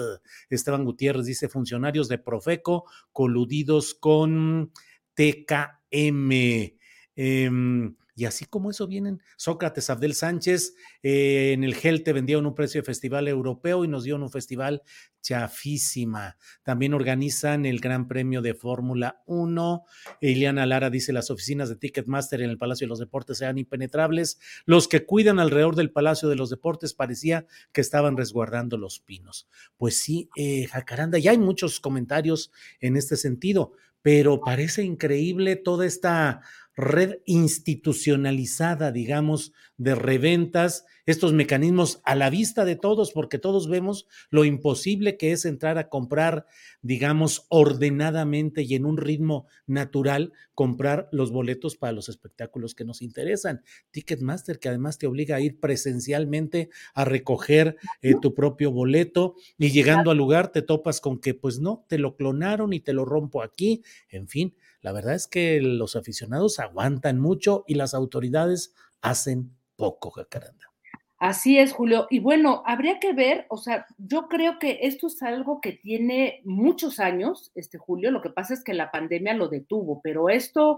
Esteban 0.50 0.84
Gutiérrez 0.84 1.26
dice, 1.26 1.48
funcionarios 1.48 2.10
de 2.10 2.18
Profeco 2.18 2.86
coludidos 3.14 3.94
con 3.94 4.72
TKM. 5.16 6.78
Em, 7.16 7.96
y 8.18 8.24
así 8.24 8.46
como 8.46 8.72
eso 8.72 8.88
vienen, 8.88 9.22
Sócrates 9.36 9.90
Abdel 9.90 10.14
Sánchez 10.14 10.74
eh, 11.04 11.52
en 11.52 11.66
el 11.66 11.76
GEL 11.76 12.02
te 12.02 12.14
vendieron 12.14 12.46
un 12.46 12.56
precio 12.56 12.82
de 12.82 12.86
festival 12.86 13.28
europeo 13.28 13.84
y 13.84 13.90
nos 13.90 14.06
dieron 14.06 14.24
un 14.24 14.32
festival 14.32 14.84
chafísima. 15.22 16.38
También 16.64 16.94
organizan 16.94 17.66
el 17.66 17.82
Gran 17.82 18.08
Premio 18.08 18.42
de 18.42 18.54
Fórmula 18.54 19.22
1. 19.26 19.84
Eliana 20.22 20.66
Lara 20.66 20.90
dice, 20.90 21.12
las 21.12 21.30
oficinas 21.30 21.68
de 21.68 21.76
Ticketmaster 21.76 22.42
en 22.42 22.50
el 22.50 22.58
Palacio 22.58 22.86
de 22.86 22.90
los 22.90 23.00
Deportes 23.00 23.40
sean 23.40 23.58
impenetrables. 23.58 24.40
Los 24.66 24.88
que 24.88 25.06
cuidan 25.06 25.40
alrededor 25.40 25.76
del 25.76 25.92
Palacio 25.92 26.30
de 26.30 26.38
los 26.38 26.50
Deportes 26.50 26.94
parecía 26.94 27.46
que 27.74 27.82
estaban 27.82 28.16
resguardando 28.16 28.78
los 28.78 29.00
pinos. 29.00 29.50
Pues 29.76 30.00
sí, 30.00 30.30
eh, 30.38 30.68
Jacaranda, 30.68 31.18
ya 31.18 31.32
hay 31.32 31.38
muchos 31.38 31.82
comentarios 31.82 32.52
en 32.80 32.96
este 32.96 33.18
sentido, 33.18 33.74
pero 34.06 34.40
parece 34.40 34.84
increíble 34.84 35.56
toda 35.56 35.88
esta 35.88 36.42
red 36.76 37.20
institucionalizada, 37.26 38.92
digamos, 38.92 39.54
de 39.78 39.96
reventas, 39.96 40.86
estos 41.06 41.34
mecanismos 41.34 42.02
a 42.04 42.16
la 42.16 42.30
vista 42.30 42.66
de 42.66 42.76
todos, 42.76 43.12
porque 43.12 43.38
todos 43.38 43.70
vemos 43.70 44.08
lo 44.30 44.44
imposible 44.44 45.18
que 45.18 45.32
es 45.32 45.46
entrar 45.46 45.78
a 45.78 45.90
comprar, 45.90 46.48
digamos, 46.82 47.46
ordenadamente 47.50 48.64
y 48.64 48.76
en 48.76 48.86
un 48.86 48.98
ritmo 48.98 49.48
natural, 49.68 50.34
comprar 50.54 51.08
los 51.12 51.32
boletos 51.32 51.76
para 51.76 51.94
los 51.94 52.10
espectáculos 52.10 52.74
que 52.74 52.86
nos 52.86 53.02
interesan. 53.02 53.64
Ticketmaster, 53.92 54.60
que 54.60 54.70
además 54.70 54.98
te 54.98 55.08
obliga 55.08 55.36
a 55.36 55.42
ir 55.42 55.60
presencialmente 55.60 56.70
a 56.94 57.06
recoger 57.06 57.78
eh, 58.02 58.16
tu 58.20 58.34
propio 58.34 58.72
boleto 58.72 59.36
y 59.58 59.70
llegando 59.70 60.12
al 60.12 60.18
lugar 60.18 60.52
te 60.52 60.62
topas 60.62 61.02
con 61.02 61.20
que, 61.20 61.34
pues 61.34 61.60
no, 61.60 61.86
te 61.88 62.00
lo 62.00 62.16
clonaron 62.16 62.74
y 62.74 62.80
te 62.80 62.94
lo 62.94 63.06
rompo 63.06 63.44
aquí, 63.44 63.84
en 64.10 64.28
fin 64.28 64.56
la 64.86 64.92
verdad 64.92 65.16
es 65.16 65.28
que 65.28 65.60
los 65.62 65.96
aficionados 65.96 66.60
aguantan 66.60 67.20
mucho 67.20 67.64
y 67.66 67.74
las 67.74 67.96
autoridades 67.96 68.76
hacen 69.02 69.50
poco, 69.76 70.12
Jacaranda. 70.12 70.72
Así 71.18 71.58
es, 71.58 71.74
Julio. 71.74 72.06
Y 72.12 72.20
bueno, 72.20 72.62
habría 72.68 73.00
que 73.00 73.12
ver, 73.12 73.48
o 73.50 73.58
sea, 73.58 73.88
yo 73.98 74.28
creo 74.28 74.60
que 74.60 74.82
esto 74.84 75.08
es 75.08 75.24
algo 75.24 75.60
que 75.60 75.72
tiene 75.72 76.42
muchos 76.44 77.00
años, 77.00 77.52
este 77.56 77.80
Julio. 77.80 78.12
Lo 78.12 78.22
que 78.22 78.30
pasa 78.30 78.54
es 78.54 78.64
que 78.64 78.76
la 78.76 78.92
pandemia 78.92 79.34
lo 79.34 79.48
detuvo, 79.48 80.02
pero 80.04 80.30
esto 80.30 80.78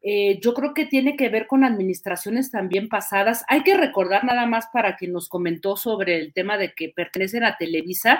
eh, 0.00 0.40
yo 0.40 0.54
creo 0.54 0.72
que 0.72 0.86
tiene 0.86 1.14
que 1.14 1.28
ver 1.28 1.46
con 1.46 1.62
administraciones 1.62 2.50
también 2.50 2.88
pasadas. 2.88 3.44
Hay 3.48 3.64
que 3.64 3.76
recordar 3.76 4.24
nada 4.24 4.46
más 4.46 4.64
para 4.72 4.96
quien 4.96 5.12
nos 5.12 5.28
comentó 5.28 5.76
sobre 5.76 6.16
el 6.16 6.32
tema 6.32 6.56
de 6.56 6.72
que 6.72 6.88
pertenecen 6.88 7.44
a 7.44 7.58
Televisa. 7.58 8.18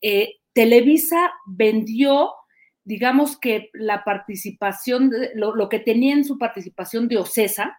Eh, 0.00 0.40
Televisa 0.52 1.30
vendió 1.46 2.32
digamos 2.84 3.38
que 3.38 3.70
la 3.72 4.04
participación, 4.04 5.12
lo, 5.34 5.68
que 5.68 5.78
tenía 5.78 6.14
en 6.14 6.24
su 6.24 6.38
participación 6.38 7.08
de 7.08 7.18
OCESA, 7.18 7.78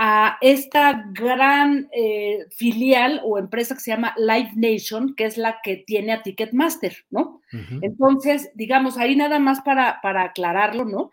a 0.00 0.38
esta 0.40 1.06
gran 1.12 1.88
eh, 1.92 2.46
filial 2.50 3.20
o 3.24 3.36
empresa 3.36 3.74
que 3.74 3.80
se 3.80 3.90
llama 3.90 4.14
Live 4.16 4.52
Nation, 4.54 5.14
que 5.16 5.24
es 5.24 5.36
la 5.36 5.58
que 5.62 5.76
tiene 5.76 6.12
a 6.12 6.22
Ticketmaster, 6.22 6.96
¿no? 7.10 7.40
Entonces, 7.82 8.52
digamos, 8.54 8.96
ahí 8.96 9.16
nada 9.16 9.40
más 9.40 9.60
para, 9.62 10.00
para 10.00 10.22
aclararlo, 10.22 10.84
¿no? 10.84 11.10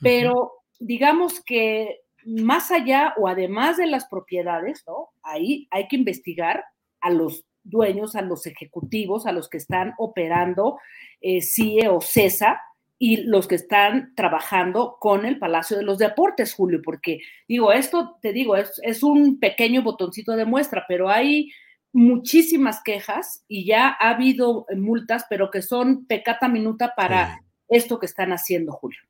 Pero 0.00 0.52
digamos 0.78 1.42
que 1.42 2.02
más 2.24 2.70
allá 2.70 3.14
o 3.16 3.26
además 3.26 3.76
de 3.76 3.86
las 3.86 4.06
propiedades, 4.06 4.84
¿no? 4.86 5.10
Ahí 5.22 5.66
hay 5.72 5.88
que 5.88 5.96
investigar 5.96 6.64
a 7.00 7.10
los 7.10 7.44
dueños, 7.64 8.16
a 8.16 8.22
los 8.22 8.46
ejecutivos, 8.46 9.26
a 9.26 9.32
los 9.32 9.48
que 9.48 9.58
están 9.58 9.94
operando 9.98 10.78
eh, 11.20 11.42
CIE 11.42 11.88
o 11.88 12.00
CESA, 12.00 12.60
y 12.98 13.18
los 13.18 13.46
que 13.46 13.54
están 13.54 14.12
trabajando 14.16 14.96
con 14.98 15.24
el 15.24 15.38
Palacio 15.38 15.76
de 15.76 15.84
los 15.84 15.98
Deportes, 15.98 16.52
Julio, 16.52 16.80
porque 16.84 17.20
digo, 17.46 17.72
esto, 17.72 18.18
te 18.20 18.32
digo, 18.32 18.56
es, 18.56 18.80
es 18.82 19.04
un 19.04 19.38
pequeño 19.38 19.82
botoncito 19.82 20.32
de 20.32 20.44
muestra, 20.44 20.84
pero 20.88 21.08
hay 21.08 21.48
muchísimas 21.92 22.82
quejas 22.82 23.44
y 23.46 23.64
ya 23.64 23.88
ha 23.88 24.10
habido 24.10 24.66
multas, 24.76 25.26
pero 25.30 25.50
que 25.50 25.62
son 25.62 26.06
pecata 26.06 26.48
minuta 26.48 26.94
para 26.96 27.40
esto 27.68 27.98
que 27.98 28.06
están 28.06 28.32
haciendo, 28.32 28.72
Julio. 28.72 29.00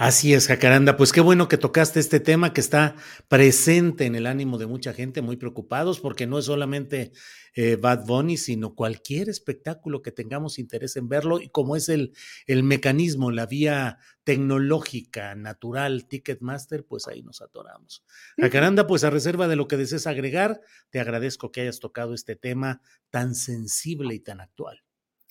Así 0.00 0.32
es, 0.32 0.46
Jacaranda. 0.46 0.96
Pues 0.96 1.12
qué 1.12 1.20
bueno 1.20 1.48
que 1.48 1.58
tocaste 1.58 1.98
este 1.98 2.20
tema 2.20 2.52
que 2.52 2.60
está 2.60 2.94
presente 3.26 4.06
en 4.06 4.14
el 4.14 4.28
ánimo 4.28 4.56
de 4.56 4.68
mucha 4.68 4.92
gente, 4.92 5.22
muy 5.22 5.36
preocupados, 5.36 5.98
porque 5.98 6.24
no 6.24 6.38
es 6.38 6.44
solamente 6.44 7.10
eh, 7.56 7.74
Bad 7.74 8.06
Bunny, 8.06 8.36
sino 8.36 8.76
cualquier 8.76 9.28
espectáculo 9.28 10.00
que 10.00 10.12
tengamos 10.12 10.60
interés 10.60 10.94
en 10.94 11.08
verlo 11.08 11.40
y 11.40 11.48
como 11.48 11.74
es 11.74 11.88
el, 11.88 12.12
el 12.46 12.62
mecanismo, 12.62 13.32
la 13.32 13.46
vía 13.46 13.98
tecnológica, 14.22 15.34
natural, 15.34 16.06
Ticketmaster, 16.06 16.84
pues 16.84 17.08
ahí 17.08 17.24
nos 17.24 17.42
atoramos. 17.42 18.04
Jacaranda, 18.36 18.86
pues 18.86 19.02
a 19.02 19.10
reserva 19.10 19.48
de 19.48 19.56
lo 19.56 19.66
que 19.66 19.76
desees 19.76 20.06
agregar, 20.06 20.60
te 20.90 21.00
agradezco 21.00 21.50
que 21.50 21.62
hayas 21.62 21.80
tocado 21.80 22.14
este 22.14 22.36
tema 22.36 22.82
tan 23.10 23.34
sensible 23.34 24.14
y 24.14 24.20
tan 24.20 24.40
actual. 24.40 24.80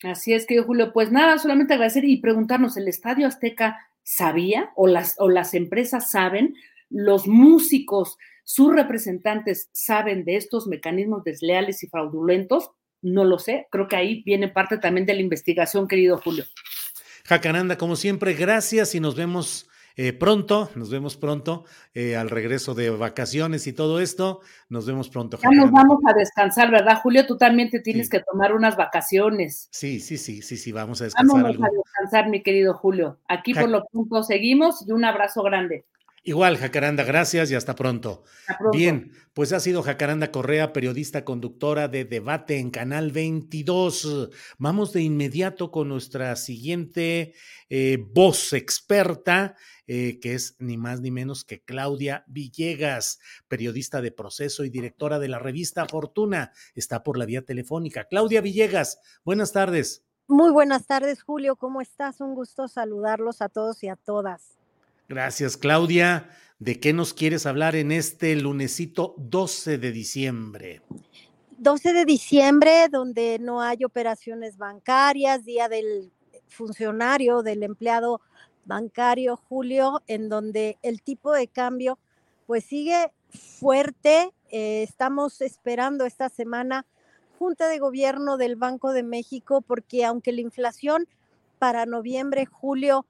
Así 0.03 0.33
es, 0.33 0.45
querido 0.45 0.65
Julio. 0.65 0.91
Pues 0.91 1.09
nada, 1.09 1.37
solamente 1.37 1.73
agradecer 1.73 2.03
y 2.03 2.17
preguntarnos, 2.17 2.75
¿el 2.75 2.89
Estadio 2.89 3.27
Azteca 3.27 3.77
sabía 4.07 4.71
o 4.77 4.87
las, 4.87 5.15
o 5.17 5.27
las 5.27 5.53
empresas 5.53 6.09
saben, 6.09 6.55
los 6.89 7.27
músicos, 7.27 8.17
sus 8.45 8.73
representantes 8.73 9.67
saben 9.73 10.23
de 10.23 10.37
estos 10.37 10.65
mecanismos 10.65 11.25
desleales 11.25 11.83
y 11.83 11.87
fraudulentos, 11.87 12.71
no 13.01 13.25
lo 13.25 13.37
sé, 13.37 13.67
creo 13.69 13.89
que 13.89 13.97
ahí 13.97 14.23
viene 14.23 14.47
parte 14.47 14.77
también 14.77 15.05
de 15.05 15.13
la 15.13 15.19
investigación, 15.19 15.89
querido 15.89 16.17
Julio. 16.19 16.45
Jacaranda, 17.25 17.77
como 17.77 17.97
siempre, 17.97 18.33
gracias 18.33 18.95
y 18.95 19.01
nos 19.01 19.15
vemos 19.15 19.67
eh, 19.99 20.13
pronto, 20.13 20.69
nos 20.75 20.91
vemos 20.91 21.17
pronto 21.17 21.65
eh, 21.95 22.15
al 22.15 22.29
regreso 22.29 22.75
de 22.75 22.91
vacaciones 22.91 23.65
y 23.65 23.73
todo 23.73 23.99
esto. 23.99 24.41
Nos 24.69 24.85
vemos 24.85 25.09
pronto. 25.09 25.39
Ya 25.41 25.49
nos 25.49 25.71
vamos 25.71 25.97
a 26.07 26.13
descansar, 26.13 26.69
¿verdad, 26.69 26.99
Julio? 27.01 27.25
Tú 27.25 27.35
también 27.35 27.71
te 27.71 27.79
tienes 27.79 28.07
que 28.07 28.19
tomar 28.19 28.53
unas 28.53 28.77
vacaciones. 28.77 29.67
Sí, 29.71 29.99
sí, 29.99 30.17
sí, 30.17 30.43
sí, 30.43 30.55
sí, 30.55 30.71
vamos 30.71 31.01
a 31.01 31.05
descansar. 31.05 31.41
Vamos 31.41 31.57
a 31.57 31.69
descansar, 31.71 32.29
mi 32.29 32.43
querido 32.43 32.75
Julio. 32.75 33.19
Aquí 33.27 33.55
por 33.55 33.69
lo 33.69 33.85
pronto 33.91 34.21
seguimos 34.21 34.87
y 34.87 34.91
un 34.91 35.03
abrazo 35.03 35.41
grande. 35.41 35.85
Igual, 36.27 36.57
Jacaranda, 36.57 37.05
gracias 37.05 37.49
y 37.51 37.55
hasta 37.55 37.73
pronto. 37.73 38.25
Bien, 38.73 39.13
pues 39.33 39.53
ha 39.53 39.61
sido 39.61 39.81
Jacaranda 39.81 40.29
Correa, 40.29 40.73
periodista 40.73 41.23
conductora 41.23 41.87
de 41.87 42.03
debate 42.03 42.59
en 42.59 42.69
Canal 42.69 43.13
22. 43.13 44.29
Vamos 44.57 44.91
de 44.91 45.03
inmediato 45.03 45.71
con 45.71 45.87
nuestra 45.87 46.35
siguiente 46.35 47.33
eh, 47.69 48.05
voz 48.13 48.51
experta, 48.51 49.55
eh, 49.87 50.19
que 50.19 50.33
es 50.33 50.57
ni 50.59 50.75
más 50.75 50.99
ni 50.99 51.11
menos 51.11 51.45
que 51.45 51.63
Claudia 51.63 52.25
Villegas, 52.27 53.19
periodista 53.47 54.01
de 54.01 54.11
proceso 54.11 54.65
y 54.65 54.69
directora 54.69 55.19
de 55.19 55.29
la 55.29 55.39
revista 55.39 55.85
Fortuna. 55.85 56.51
Está 56.75 57.03
por 57.03 57.17
la 57.17 57.23
vía 57.23 57.43
telefónica. 57.43 58.03
Claudia 58.03 58.41
Villegas, 58.41 58.99
buenas 59.23 59.53
tardes. 59.53 60.03
Muy 60.27 60.51
buenas 60.51 60.87
tardes, 60.87 61.23
Julio. 61.23 61.55
¿Cómo 61.55 61.79
estás? 61.79 62.19
Un 62.19 62.35
gusto 62.35 62.67
saludarlos 62.67 63.41
a 63.41 63.47
todos 63.47 63.81
y 63.81 63.87
a 63.87 63.95
todas. 63.95 64.57
Gracias, 65.09 65.55
Claudia. 65.55 66.29
¿De 66.59 66.79
qué 66.79 66.91
nos 66.91 67.13
quieres 67.13 67.45
hablar 67.45 67.75
en 67.75 67.91
este 67.91 68.35
lunesito 68.35 69.13
12 69.17 69.77
de 69.77 69.91
diciembre? 69.91 70.81
12 71.59 71.93
de 71.93 72.05
diciembre, 72.05 72.87
donde 72.91 73.39
no 73.39 73.61
hay 73.61 73.85
operaciones 73.85 74.57
bancarias, 74.57 75.45
día 75.45 75.69
del 75.69 76.11
funcionario, 76.49 77.41
del 77.41 77.63
empleado 77.63 78.21
bancario, 78.65 79.37
Julio, 79.37 80.01
en 80.07 80.29
donde 80.29 80.77
el 80.81 81.01
tipo 81.01 81.31
de 81.31 81.47
cambio 81.47 81.97
pues 82.45 82.65
sigue 82.65 83.11
fuerte. 83.29 84.33
Eh, 84.49 84.83
estamos 84.83 85.41
esperando 85.41 86.05
esta 86.05 86.27
semana 86.27 86.85
Junta 87.39 87.69
de 87.69 87.79
Gobierno 87.79 88.37
del 88.37 88.55
Banco 88.55 88.91
de 88.91 89.03
México 89.03 89.61
porque 89.61 90.03
aunque 90.03 90.31
la 90.31 90.41
inflación 90.41 91.07
para 91.59 91.85
noviembre, 91.85 92.45
julio 92.45 93.05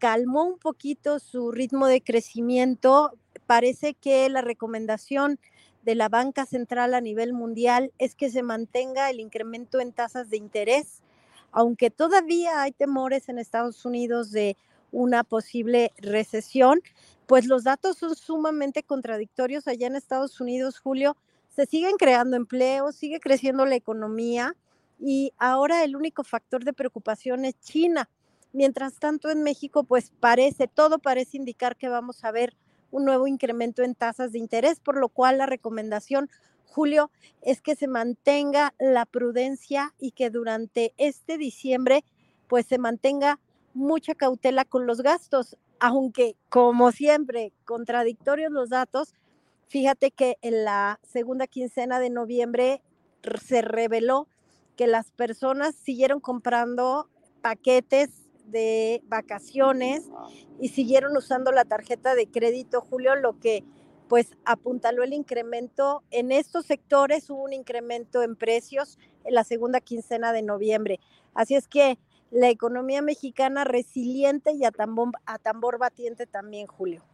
calmó 0.00 0.44
un 0.44 0.58
poquito 0.58 1.20
su 1.20 1.52
ritmo 1.52 1.86
de 1.86 2.00
crecimiento. 2.00 3.12
Parece 3.46 3.94
que 3.94 4.28
la 4.30 4.40
recomendación 4.40 5.38
de 5.82 5.94
la 5.94 6.08
banca 6.08 6.46
central 6.46 6.94
a 6.94 7.02
nivel 7.02 7.34
mundial 7.34 7.92
es 7.98 8.14
que 8.14 8.30
se 8.30 8.42
mantenga 8.42 9.10
el 9.10 9.20
incremento 9.20 9.78
en 9.78 9.92
tasas 9.92 10.30
de 10.30 10.38
interés, 10.38 11.02
aunque 11.52 11.90
todavía 11.90 12.62
hay 12.62 12.72
temores 12.72 13.28
en 13.28 13.38
Estados 13.38 13.84
Unidos 13.84 14.32
de 14.32 14.56
una 14.90 15.22
posible 15.22 15.92
recesión, 15.98 16.80
pues 17.26 17.46
los 17.46 17.64
datos 17.64 17.98
son 17.98 18.16
sumamente 18.16 18.82
contradictorios 18.82 19.68
allá 19.68 19.86
en 19.86 19.96
Estados 19.96 20.40
Unidos, 20.40 20.80
Julio. 20.80 21.16
Se 21.50 21.66
siguen 21.66 21.96
creando 21.98 22.36
empleos, 22.36 22.96
sigue 22.96 23.20
creciendo 23.20 23.66
la 23.66 23.76
economía 23.76 24.56
y 24.98 25.32
ahora 25.38 25.84
el 25.84 25.94
único 25.94 26.24
factor 26.24 26.64
de 26.64 26.72
preocupación 26.72 27.44
es 27.44 27.60
China 27.60 28.08
Mientras 28.52 28.98
tanto, 28.98 29.30
en 29.30 29.42
México, 29.42 29.84
pues 29.84 30.12
parece, 30.18 30.66
todo 30.66 30.98
parece 30.98 31.36
indicar 31.36 31.76
que 31.76 31.88
vamos 31.88 32.24
a 32.24 32.32
ver 32.32 32.56
un 32.90 33.04
nuevo 33.04 33.26
incremento 33.26 33.82
en 33.82 33.94
tasas 33.94 34.32
de 34.32 34.38
interés, 34.38 34.80
por 34.80 34.96
lo 34.96 35.08
cual 35.08 35.38
la 35.38 35.46
recomendación, 35.46 36.28
Julio, 36.66 37.10
es 37.42 37.60
que 37.60 37.76
se 37.76 37.86
mantenga 37.86 38.74
la 38.78 39.06
prudencia 39.06 39.94
y 39.98 40.10
que 40.10 40.30
durante 40.30 40.94
este 40.96 41.38
diciembre, 41.38 42.04
pues 42.48 42.66
se 42.66 42.78
mantenga 42.78 43.38
mucha 43.74 44.14
cautela 44.14 44.64
con 44.64 44.86
los 44.86 45.02
gastos, 45.02 45.56
aunque 45.78 46.36
como 46.48 46.90
siempre, 46.90 47.52
contradictorios 47.64 48.50
los 48.50 48.68
datos, 48.68 49.14
fíjate 49.68 50.10
que 50.10 50.36
en 50.42 50.64
la 50.64 50.98
segunda 51.04 51.46
quincena 51.46 52.00
de 52.00 52.10
noviembre 52.10 52.82
se 53.42 53.62
reveló 53.62 54.26
que 54.76 54.88
las 54.88 55.12
personas 55.12 55.76
siguieron 55.76 56.20
comprando 56.20 57.08
paquetes 57.42 58.29
de 58.50 59.02
vacaciones 59.06 60.08
y 60.60 60.68
siguieron 60.68 61.16
usando 61.16 61.52
la 61.52 61.64
tarjeta 61.64 62.14
de 62.14 62.26
crédito, 62.26 62.80
Julio, 62.80 63.14
lo 63.16 63.38
que 63.38 63.64
pues 64.08 64.30
apuntaló 64.44 65.04
el 65.04 65.12
incremento 65.12 66.02
en 66.10 66.32
estos 66.32 66.66
sectores, 66.66 67.30
hubo 67.30 67.44
un 67.44 67.52
incremento 67.52 68.24
en 68.24 68.34
precios 68.34 68.98
en 69.24 69.34
la 69.34 69.44
segunda 69.44 69.80
quincena 69.80 70.32
de 70.32 70.42
noviembre. 70.42 70.98
Así 71.32 71.54
es 71.54 71.68
que 71.68 71.96
la 72.32 72.48
economía 72.48 73.02
mexicana 73.02 73.64
resiliente 73.64 74.52
y 74.52 74.64
a 74.64 74.72
tambor, 74.72 75.12
a 75.26 75.38
tambor 75.38 75.78
batiente 75.78 76.26
también, 76.26 76.66
Julio. 76.66 77.04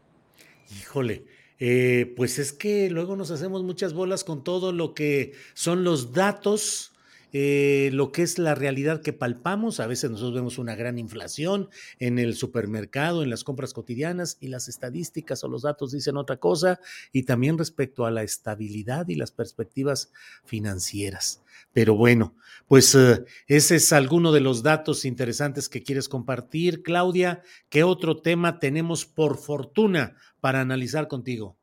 Híjole, 0.70 1.26
eh, 1.58 2.14
pues 2.16 2.38
es 2.38 2.52
que 2.52 2.90
luego 2.90 3.14
nos 3.16 3.30
hacemos 3.30 3.62
muchas 3.62 3.92
bolas 3.92 4.24
con 4.24 4.42
todo 4.42 4.72
lo 4.72 4.94
que 4.94 5.32
son 5.54 5.84
los 5.84 6.12
datos 6.12 6.95
eh, 7.32 7.90
lo 7.92 8.12
que 8.12 8.22
es 8.22 8.38
la 8.38 8.54
realidad 8.54 9.02
que 9.02 9.12
palpamos. 9.12 9.80
A 9.80 9.86
veces 9.86 10.10
nosotros 10.10 10.34
vemos 10.34 10.58
una 10.58 10.74
gran 10.74 10.98
inflación 10.98 11.68
en 11.98 12.18
el 12.18 12.34
supermercado, 12.34 13.22
en 13.22 13.30
las 13.30 13.44
compras 13.44 13.72
cotidianas 13.72 14.38
y 14.40 14.48
las 14.48 14.68
estadísticas 14.68 15.42
o 15.44 15.48
los 15.48 15.62
datos 15.62 15.92
dicen 15.92 16.16
otra 16.16 16.36
cosa 16.36 16.80
y 17.12 17.24
también 17.24 17.58
respecto 17.58 18.06
a 18.06 18.10
la 18.10 18.22
estabilidad 18.22 19.08
y 19.08 19.16
las 19.16 19.32
perspectivas 19.32 20.12
financieras. 20.44 21.42
Pero 21.72 21.94
bueno, 21.94 22.34
pues 22.68 22.94
eh, 22.94 23.24
ese 23.46 23.76
es 23.76 23.92
alguno 23.92 24.32
de 24.32 24.40
los 24.40 24.62
datos 24.62 25.04
interesantes 25.04 25.68
que 25.68 25.82
quieres 25.82 26.08
compartir. 26.08 26.82
Claudia, 26.82 27.42
¿qué 27.68 27.84
otro 27.84 28.16
tema 28.16 28.58
tenemos 28.58 29.04
por 29.04 29.36
fortuna 29.36 30.16
para 30.40 30.60
analizar 30.60 31.08
contigo? 31.08 31.56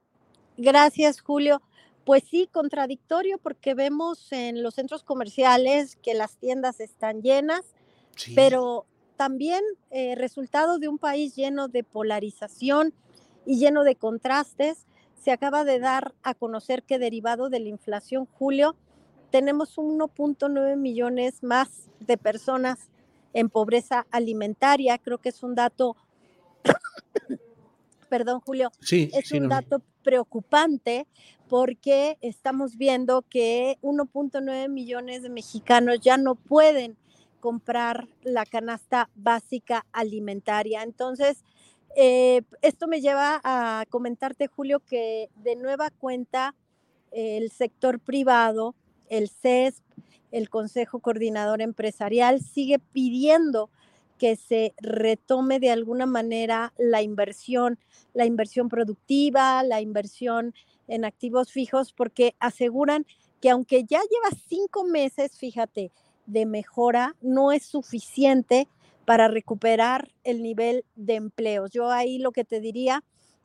Gracias, 0.57 1.19
Julio. 1.19 1.61
Pues 2.05 2.23
sí, 2.29 2.49
contradictorio 2.51 3.37
porque 3.37 3.73
vemos 3.73 4.31
en 4.31 4.61
los 4.61 4.75
centros 4.75 5.03
comerciales 5.03 5.95
que 5.97 6.13
las 6.13 6.37
tiendas 6.37 6.79
están 6.79 7.21
llenas, 7.21 7.63
pero 8.35 8.85
también 9.15 9.63
eh, 9.89 10.15
resultado 10.15 10.79
de 10.79 10.89
un 10.89 10.97
país 10.97 11.35
lleno 11.35 11.69
de 11.69 11.83
polarización 11.83 12.93
y 13.45 13.57
lleno 13.57 13.83
de 13.83 13.95
contrastes. 13.95 14.85
Se 15.21 15.31
acaba 15.31 15.63
de 15.63 15.79
dar 15.79 16.13
a 16.23 16.33
conocer 16.33 16.83
que 16.83 16.99
derivado 16.99 17.49
de 17.49 17.61
la 17.61 17.69
inflación, 17.69 18.27
Julio, 18.33 18.75
tenemos 19.31 19.77
1.9 19.77 20.75
millones 20.75 21.41
más 21.41 21.89
de 22.01 22.17
personas 22.17 22.89
en 23.31 23.49
pobreza 23.49 24.05
alimentaria. 24.11 24.97
Creo 24.97 25.19
que 25.19 25.29
es 25.29 25.41
un 25.41 25.55
dato, 25.55 25.95
perdón 28.09 28.41
Julio, 28.41 28.71
es 28.81 29.31
un 29.31 29.47
dato 29.47 29.81
preocupante 30.03 31.07
porque 31.47 32.17
estamos 32.21 32.77
viendo 32.77 33.23
que 33.23 33.77
1.9 33.81 34.69
millones 34.69 35.23
de 35.23 35.29
mexicanos 35.29 35.99
ya 36.01 36.17
no 36.17 36.35
pueden 36.35 36.97
comprar 37.39 38.07
la 38.21 38.45
canasta 38.45 39.09
básica 39.15 39.85
alimentaria. 39.91 40.83
Entonces, 40.83 41.43
eh, 41.95 42.41
esto 42.61 42.87
me 42.87 43.01
lleva 43.01 43.41
a 43.43 43.85
comentarte, 43.89 44.47
Julio, 44.47 44.79
que 44.79 45.29
de 45.35 45.55
nueva 45.55 45.89
cuenta 45.91 46.55
el 47.11 47.51
sector 47.51 47.99
privado, 47.99 48.75
el 49.09 49.29
CESP, 49.29 49.83
el 50.31 50.49
Consejo 50.49 50.99
Coordinador 50.99 51.61
Empresarial, 51.61 52.41
sigue 52.41 52.79
pidiendo 52.79 53.69
que 54.23 54.37
se 54.37 54.73
retome 54.77 55.59
de 55.59 55.69
alguna 55.69 56.05
manera 56.05 56.71
la 56.77 57.01
inversión, 57.01 57.77
la 58.13 58.25
inversión 58.25 58.69
productiva, 58.69 59.63
la 59.63 59.81
inversión 59.81 60.53
en 60.87 61.03
activos 61.03 61.51
fijos, 61.51 61.91
porque 61.91 62.33
aseguran 62.39 63.05
que 63.41 63.49
aunque 63.49 63.83
ya 63.83 63.99
lleva 63.99 64.41
cinco 64.47 64.85
meses, 64.85 65.37
fíjate, 65.37 65.91
de 66.25 66.45
mejora, 66.45 67.17
no 67.19 67.51
es 67.51 67.65
suficiente 67.65 68.69
para 69.03 69.27
recuperar 69.27 70.09
el 70.23 70.41
nivel 70.41 70.85
de 70.95 71.15
empleos. 71.15 71.71
Yo 71.71 71.91
ahí 71.91 72.17
lo 72.17 72.31
que 72.31 72.45
te 72.45 72.61
diría 72.61 73.03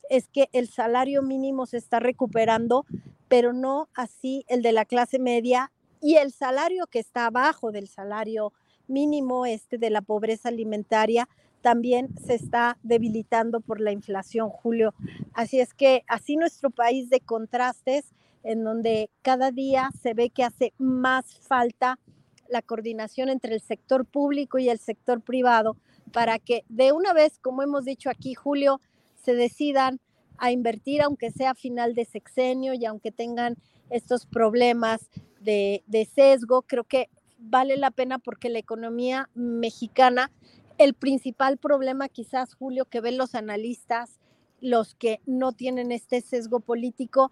es 0.09 0.29
que 0.29 0.47
el 0.53 0.69
salario 0.69 1.21
mínimo 1.23 1.65
se 1.65 1.75
está 1.75 1.99
recuperando, 1.99 2.85
pero 3.27 3.51
no 3.51 3.89
así 3.95 4.45
el 4.47 4.61
de 4.61 4.71
la 4.71 4.85
clase 4.85 5.19
media 5.19 5.73
y 6.01 6.15
el 6.15 6.31
salario 6.31 6.87
que 6.87 6.99
está 6.99 7.25
abajo 7.25 7.73
del 7.73 7.89
salario 7.89 8.53
mínimo 8.89 9.45
este 9.45 9.77
de 9.77 9.89
la 9.89 10.01
pobreza 10.01 10.49
alimentaria 10.49 11.29
también 11.61 12.09
se 12.25 12.35
está 12.35 12.77
debilitando 12.83 13.59
por 13.61 13.81
la 13.81 13.91
inflación, 13.91 14.49
Julio. 14.49 14.93
Así 15.33 15.59
es 15.59 15.73
que 15.73 16.03
así 16.07 16.35
nuestro 16.35 16.69
país 16.69 17.09
de 17.09 17.19
contrastes, 17.19 18.05
en 18.43 18.63
donde 18.63 19.09
cada 19.21 19.51
día 19.51 19.89
se 20.01 20.13
ve 20.13 20.29
que 20.29 20.43
hace 20.43 20.73
más 20.77 21.39
falta 21.39 21.99
la 22.47 22.61
coordinación 22.61 23.29
entre 23.29 23.53
el 23.53 23.61
sector 23.61 24.05
público 24.05 24.57
y 24.57 24.69
el 24.69 24.79
sector 24.79 25.21
privado 25.21 25.75
para 26.13 26.39
que 26.39 26.63
de 26.69 26.91
una 26.93 27.13
vez, 27.13 27.37
como 27.39 27.61
hemos 27.61 27.85
dicho 27.85 28.09
aquí, 28.09 28.33
Julio, 28.33 28.79
se 29.23 29.35
decidan 29.35 29.99
a 30.37 30.51
invertir, 30.51 31.01
aunque 31.01 31.31
sea 31.31 31.53
final 31.53 31.93
de 31.93 32.05
sexenio 32.05 32.73
y 32.73 32.85
aunque 32.85 33.11
tengan 33.11 33.57
estos 33.89 34.25
problemas 34.25 35.09
de 35.41 36.09
sesgo, 36.15 36.61
creo 36.61 36.85
que 36.85 37.09
vale 37.39 37.77
la 37.77 37.91
pena 37.91 38.19
porque 38.19 38.49
la 38.49 38.59
economía 38.59 39.29
mexicana, 39.33 40.31
el 40.77 40.93
principal 40.93 41.57
problema 41.57 42.09
quizás, 42.09 42.53
Julio, 42.53 42.85
que 42.85 43.01
ven 43.01 43.17
los 43.17 43.35
analistas, 43.35 44.19
los 44.61 44.95
que 44.95 45.21
no 45.25 45.53
tienen 45.53 45.91
este 45.91 46.21
sesgo 46.21 46.59
político, 46.59 47.31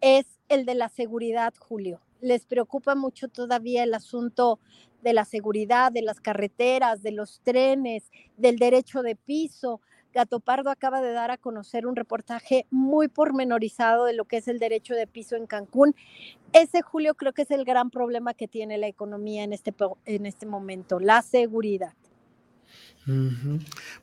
es 0.00 0.38
el 0.48 0.64
de 0.64 0.74
la 0.74 0.88
seguridad, 0.88 1.52
Julio 1.58 2.00
les 2.20 2.46
preocupa 2.46 2.94
mucho 2.94 3.28
todavía 3.28 3.84
el 3.84 3.94
asunto 3.94 4.60
de 5.02 5.12
la 5.12 5.24
seguridad, 5.24 5.92
de 5.92 6.02
las 6.02 6.20
carreteras, 6.20 7.02
de 7.02 7.12
los 7.12 7.40
trenes, 7.42 8.10
del 8.36 8.58
derecho 8.58 9.02
de 9.02 9.14
piso. 9.14 9.80
Gato 10.18 10.40
Pardo 10.40 10.70
acaba 10.70 11.00
de 11.00 11.12
dar 11.12 11.30
a 11.30 11.36
conocer 11.36 11.86
un 11.86 11.94
reportaje 11.94 12.66
muy 12.72 13.06
pormenorizado 13.06 14.04
de 14.04 14.14
lo 14.14 14.24
que 14.24 14.38
es 14.38 14.48
el 14.48 14.58
derecho 14.58 14.94
de 14.94 15.06
piso 15.06 15.36
en 15.36 15.46
Cancún. 15.46 15.94
Ese, 16.52 16.82
Julio, 16.82 17.14
creo 17.14 17.32
que 17.32 17.42
es 17.42 17.52
el 17.52 17.64
gran 17.64 17.88
problema 17.88 18.34
que 18.34 18.48
tiene 18.48 18.78
la 18.78 18.88
economía 18.88 19.44
en 19.44 19.52
este, 19.52 19.72
en 20.06 20.26
este 20.26 20.44
momento, 20.44 20.98
la 20.98 21.22
seguridad. 21.22 21.92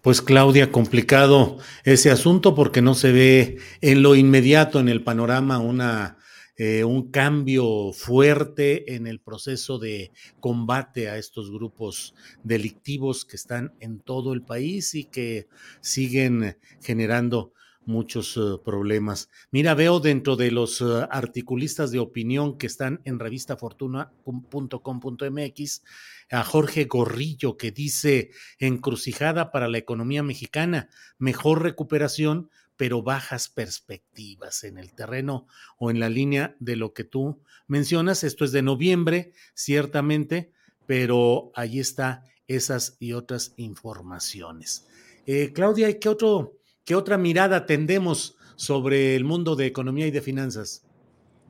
Pues 0.01 0.21
Claudia, 0.21 0.71
complicado 0.71 1.57
ese 1.83 2.11
asunto 2.11 2.55
porque 2.55 2.81
no 2.81 2.93
se 2.93 3.11
ve 3.11 3.57
en 3.81 4.01
lo 4.01 4.15
inmediato 4.15 4.79
en 4.79 4.87
el 4.87 5.03
panorama 5.03 5.59
una 5.59 6.17
eh, 6.57 6.83
un 6.83 7.11
cambio 7.11 7.91
fuerte 7.91 8.95
en 8.95 9.07
el 9.07 9.19
proceso 9.19 9.79
de 9.79 10.11
combate 10.39 11.09
a 11.09 11.17
estos 11.17 11.51
grupos 11.51 12.15
delictivos 12.43 13.25
que 13.25 13.35
están 13.35 13.73
en 13.79 13.99
todo 13.99 14.33
el 14.33 14.41
país 14.41 14.95
y 14.95 15.05
que 15.05 15.47
siguen 15.81 16.57
generando 16.81 17.53
muchos 17.85 18.35
uh, 18.37 18.61
problemas. 18.63 19.29
Mira, 19.51 19.75
veo 19.75 19.99
dentro 19.99 20.35
de 20.35 20.49
los 20.51 20.81
uh, 20.81 21.07
articulistas 21.09 21.91
de 21.91 21.99
opinión 21.99 22.57
que 22.57 22.67
están 22.67 23.01
en 23.05 23.19
revistafortuna.com.mx 23.19 25.83
a 26.31 26.43
Jorge 26.43 26.85
Gorrillo 26.85 27.55
que 27.57 27.71
dice 27.71 28.31
encrucijada 28.59 29.51
para 29.51 29.67
la 29.67 29.77
economía 29.77 30.23
mexicana, 30.23 30.89
mejor 31.17 31.61
recuperación, 31.61 32.49
pero 32.77 33.01
bajas 33.01 33.49
perspectivas 33.49 34.63
en 34.63 34.77
el 34.77 34.93
terreno 34.93 35.47
o 35.77 35.91
en 35.91 35.99
la 35.99 36.09
línea 36.09 36.55
de 36.59 36.75
lo 36.75 36.93
que 36.93 37.03
tú 37.03 37.41
mencionas. 37.67 38.23
Esto 38.23 38.45
es 38.45 38.51
de 38.51 38.61
noviembre, 38.61 39.31
ciertamente, 39.53 40.51
pero 40.85 41.51
ahí 41.55 41.79
está 41.79 42.23
esas 42.47 42.97
y 42.99 43.13
otras 43.13 43.53
informaciones. 43.57 44.87
Eh, 45.25 45.53
Claudia, 45.53 45.99
¿qué, 45.99 46.09
otro, 46.09 46.53
¿qué 46.83 46.95
otra 46.95 47.17
mirada 47.17 47.65
tendemos 47.65 48.37
sobre 48.55 49.15
el 49.15 49.23
mundo 49.23 49.55
de 49.55 49.65
economía 49.65 50.07
y 50.07 50.11
de 50.11 50.21
finanzas? 50.21 50.83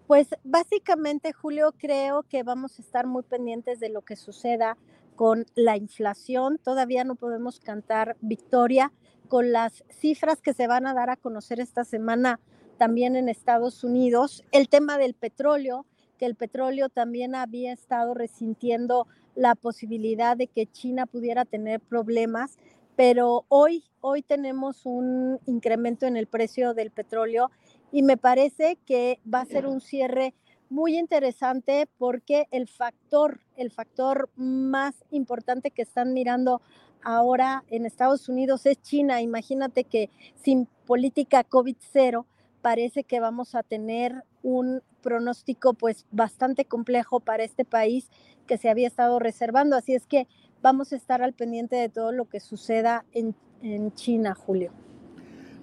Pues 0.07 0.27
básicamente, 0.43 1.33
Julio, 1.33 1.73
creo 1.77 2.23
que 2.23 2.43
vamos 2.43 2.77
a 2.77 2.81
estar 2.81 3.07
muy 3.07 3.23
pendientes 3.23 3.79
de 3.79 3.89
lo 3.89 4.03
que 4.03 4.15
suceda 4.15 4.77
con 5.15 5.45
la 5.55 5.77
inflación. 5.77 6.59
Todavía 6.63 7.03
no 7.03 7.15
podemos 7.15 7.59
cantar 7.59 8.15
victoria, 8.21 8.91
con 9.27 9.51
las 9.51 9.83
cifras 9.89 10.41
que 10.41 10.53
se 10.53 10.67
van 10.67 10.87
a 10.87 10.93
dar 10.93 11.09
a 11.09 11.17
conocer 11.17 11.59
esta 11.59 11.83
semana 11.83 12.39
también 12.77 13.15
en 13.15 13.29
Estados 13.29 13.83
Unidos. 13.83 14.43
El 14.51 14.69
tema 14.69 14.97
del 14.97 15.13
petróleo, 15.13 15.85
que 16.17 16.25
el 16.25 16.35
petróleo 16.35 16.89
también 16.89 17.35
había 17.35 17.73
estado 17.73 18.13
resintiendo 18.13 19.07
la 19.35 19.55
posibilidad 19.55 20.37
de 20.37 20.47
que 20.47 20.67
China 20.67 21.05
pudiera 21.05 21.45
tener 21.45 21.79
problemas, 21.81 22.57
pero 22.95 23.45
hoy, 23.49 23.83
hoy 23.99 24.21
tenemos 24.21 24.85
un 24.85 25.39
incremento 25.45 26.05
en 26.05 26.15
el 26.15 26.27
precio 26.27 26.73
del 26.73 26.91
petróleo 26.91 27.51
y 27.91 28.03
me 28.03 28.17
parece 28.17 28.77
que 28.85 29.19
va 29.31 29.41
a 29.41 29.45
ser 29.45 29.67
un 29.67 29.81
cierre 29.81 30.33
muy 30.69 30.97
interesante 30.97 31.87
porque 31.97 32.47
el 32.51 32.67
factor, 32.67 33.39
el 33.55 33.71
factor 33.71 34.29
más 34.35 34.95
importante 35.11 35.71
que 35.71 35.81
están 35.81 36.13
mirando 36.13 36.61
ahora 37.05 37.63
en 37.69 37.85
Estados 37.85 38.27
Unidos 38.27 38.65
es 38.65 38.81
China. 38.81 39.21
Imagínate 39.21 39.85
que 39.85 40.09
sin 40.35 40.67
política 40.85 41.45
COVID 41.45 41.77
cero 41.79 42.25
parece 42.61 43.03
que 43.03 43.21
vamos 43.21 43.55
a 43.55 43.63
tener 43.63 44.23
un 44.43 44.81
pronóstico 45.01 45.73
pues 45.73 46.05
bastante 46.11 46.65
complejo 46.65 47.19
para 47.19 47.43
este 47.43 47.63
país 47.63 48.09
que 48.47 48.57
se 48.57 48.69
había 48.69 48.87
estado 48.87 49.19
reservando. 49.19 49.77
Así 49.77 49.93
es 49.93 50.05
que 50.07 50.27
vamos 50.61 50.91
a 50.91 50.95
estar 50.95 51.21
al 51.21 51.33
pendiente 51.33 51.75
de 51.75 51.89
todo 51.89 52.11
lo 52.11 52.25
que 52.25 52.39
suceda 52.39 53.05
en, 53.13 53.35
en 53.61 53.93
China, 53.93 54.33
Julio. 54.33 54.71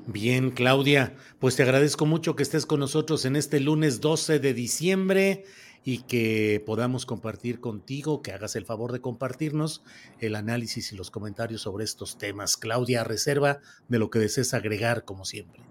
Bien, 0.07 0.51
Claudia, 0.51 1.15
pues 1.39 1.57
te 1.57 1.63
agradezco 1.63 2.07
mucho 2.07 2.35
que 2.35 2.43
estés 2.43 2.67
con 2.67 2.81
nosotros 2.81 3.25
en 3.25 3.37
este 3.37 3.61
lunes 3.61 4.01
12 4.01 4.41
de 4.41 4.53
diciembre 4.55 5.45
y 5.85 6.03
que 6.03 6.63
podamos 6.65 7.07
compartir 7.07 7.61
contigo, 7.61 8.23
que 8.23 8.33
hagas 8.33 8.57
el 8.57 8.65
favor 8.65 8.93
de 8.93 9.01
compartirnos 9.01 9.83
el 10.21 10.37
análisis 10.37 10.93
y 10.93 10.97
los 10.97 11.11
comentarios 11.11 11.63
sobre 11.63 11.85
estos 11.85 12.19
temas. 12.19 12.57
Claudia, 12.57 13.05
reserva 13.05 13.59
de 13.89 13.99
lo 13.99 14.11
que 14.11 14.19
desees 14.19 14.55
agregar, 14.55 15.05
como 15.05 15.25
siempre. 15.25 15.63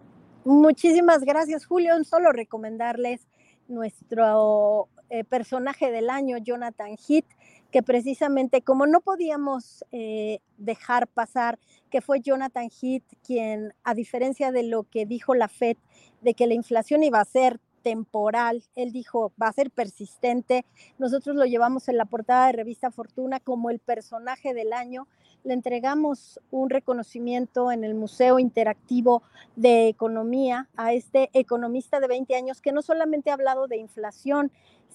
Muchísimas 0.43 1.23
gracias, 1.23 1.65
Julio. 1.65 1.93
Solo 2.03 2.31
recomendarles 2.31 3.27
nuestro 3.67 4.89
eh, 5.09 5.23
personaje 5.23 5.91
del 5.91 6.09
año, 6.09 6.37
Jonathan 6.37 6.95
Heath, 7.07 7.25
que 7.71 7.83
precisamente 7.83 8.61
como 8.61 8.85
no 8.85 9.01
podíamos 9.01 9.85
eh, 9.91 10.39
dejar 10.57 11.07
pasar 11.07 11.57
que 11.89 12.01
fue 12.01 12.21
Jonathan 12.21 12.69
Heath 12.69 13.03
quien, 13.25 13.73
a 13.83 13.93
diferencia 13.93 14.51
de 14.51 14.63
lo 14.63 14.83
que 14.83 15.05
dijo 15.05 15.35
la 15.35 15.47
FED, 15.47 15.77
de 16.21 16.33
que 16.33 16.47
la 16.47 16.53
inflación 16.53 17.03
iba 17.03 17.19
a 17.21 17.25
ser 17.25 17.59
temporal. 17.81 18.63
Él 18.75 18.91
dijo, 18.91 19.31
va 19.41 19.47
a 19.47 19.53
ser 19.53 19.71
persistente. 19.71 20.65
Nosotros 20.97 21.35
lo 21.35 21.45
llevamos 21.45 21.87
en 21.89 21.97
la 21.97 22.05
portada 22.05 22.47
de 22.47 22.53
revista 22.53 22.91
Fortuna 22.91 23.39
como 23.39 23.69
el 23.69 23.79
personaje 23.79 24.53
del 24.53 24.73
año. 24.73 25.07
Le 25.43 25.53
entregamos 25.53 26.39
un 26.51 26.69
reconocimiento 26.69 27.71
en 27.71 27.83
el 27.83 27.95
Museo 27.95 28.39
Interactivo 28.39 29.23
de 29.55 29.87
Economía 29.87 30.69
a 30.75 30.93
este 30.93 31.29
economista 31.33 31.99
de 31.99 32.07
20 32.07 32.35
años 32.35 32.61
que 32.61 32.71
no 32.71 32.81
solamente 32.81 33.31
ha 33.31 33.33
hablado 33.33 33.67
de 33.67 33.77
inflación, 33.77 34.51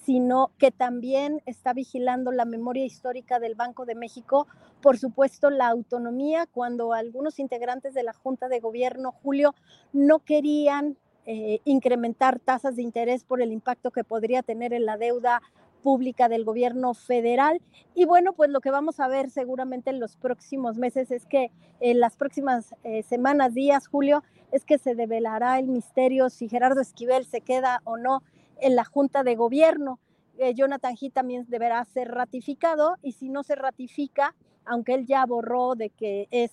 sino 0.06 0.52
que 0.58 0.70
también 0.70 1.42
está 1.46 1.72
vigilando 1.72 2.30
la 2.30 2.44
memoria 2.44 2.84
histórica 2.84 3.40
del 3.40 3.56
Banco 3.56 3.86
de 3.86 3.96
México, 3.96 4.46
por 4.80 4.98
supuesto 4.98 5.50
la 5.50 5.66
autonomía, 5.66 6.46
cuando 6.46 6.92
algunos 6.92 7.40
integrantes 7.40 7.92
de 7.92 8.04
la 8.04 8.12
Junta 8.12 8.48
de 8.48 8.60
Gobierno, 8.60 9.10
Julio, 9.10 9.56
no 9.92 10.20
querían 10.20 10.96
eh, 11.28 11.60
incrementar 11.64 12.38
tasas 12.38 12.76
de 12.76 12.82
interés 12.82 13.24
por 13.24 13.42
el 13.42 13.50
impacto 13.50 13.90
que 13.90 14.04
podría 14.04 14.44
tener 14.44 14.72
en 14.72 14.86
la 14.86 14.96
deuda 14.96 15.42
pública 15.82 16.28
del 16.28 16.44
gobierno 16.44 16.94
federal. 16.94 17.60
Y 17.96 18.04
bueno, 18.04 18.32
pues 18.32 18.48
lo 18.50 18.60
que 18.60 18.70
vamos 18.70 19.00
a 19.00 19.08
ver 19.08 19.30
seguramente 19.30 19.90
en 19.90 19.98
los 19.98 20.16
próximos 20.16 20.76
meses 20.76 21.10
es 21.10 21.26
que 21.26 21.50
en 21.80 21.98
las 21.98 22.16
próximas 22.16 22.76
eh, 22.84 23.02
semanas, 23.02 23.54
días, 23.54 23.88
Julio, 23.88 24.22
es 24.52 24.64
que 24.64 24.78
se 24.78 24.94
develará 24.94 25.58
el 25.58 25.66
misterio 25.66 26.30
si 26.30 26.48
Gerardo 26.48 26.80
Esquivel 26.80 27.24
se 27.24 27.40
queda 27.40 27.80
o 27.82 27.96
no 27.96 28.22
en 28.60 28.76
la 28.76 28.84
Junta 28.84 29.24
de 29.24 29.34
Gobierno. 29.34 29.98
Eh, 30.38 30.54
Jonathan 30.54 30.94
Heath 31.00 31.12
también 31.12 31.44
deberá 31.48 31.84
ser 31.86 32.08
ratificado 32.12 32.98
y 33.02 33.12
si 33.12 33.30
no 33.30 33.42
se 33.42 33.56
ratifica, 33.56 34.36
aunque 34.64 34.94
él 34.94 35.06
ya 35.06 35.26
borró 35.26 35.74
de 35.74 35.90
que 35.90 36.28
es 36.30 36.52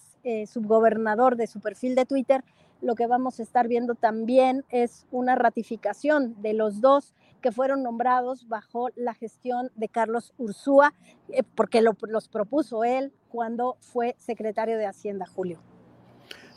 subgobernador 0.49 1.35
de 1.35 1.47
su 1.47 1.59
perfil 1.59 1.95
de 1.95 2.05
Twitter, 2.05 2.45
lo 2.83 2.95
que 2.95 3.07
vamos 3.07 3.39
a 3.39 3.43
estar 3.43 3.67
viendo 3.67 3.95
también 3.95 4.65
es 4.69 5.05
una 5.11 5.35
ratificación 5.35 6.35
de 6.41 6.53
los 6.53 6.81
dos 6.81 7.13
que 7.41 7.51
fueron 7.51 7.83
nombrados 7.83 8.47
bajo 8.47 8.89
la 8.95 9.13
gestión 9.13 9.69
de 9.75 9.89
Carlos 9.89 10.33
Ursúa, 10.37 10.93
eh, 11.29 11.43
porque 11.55 11.81
los 11.81 12.27
propuso 12.27 12.83
él 12.83 13.11
cuando 13.29 13.77
fue 13.79 14.15
secretario 14.17 14.77
de 14.77 14.85
Hacienda, 14.85 15.25
Julio. 15.25 15.59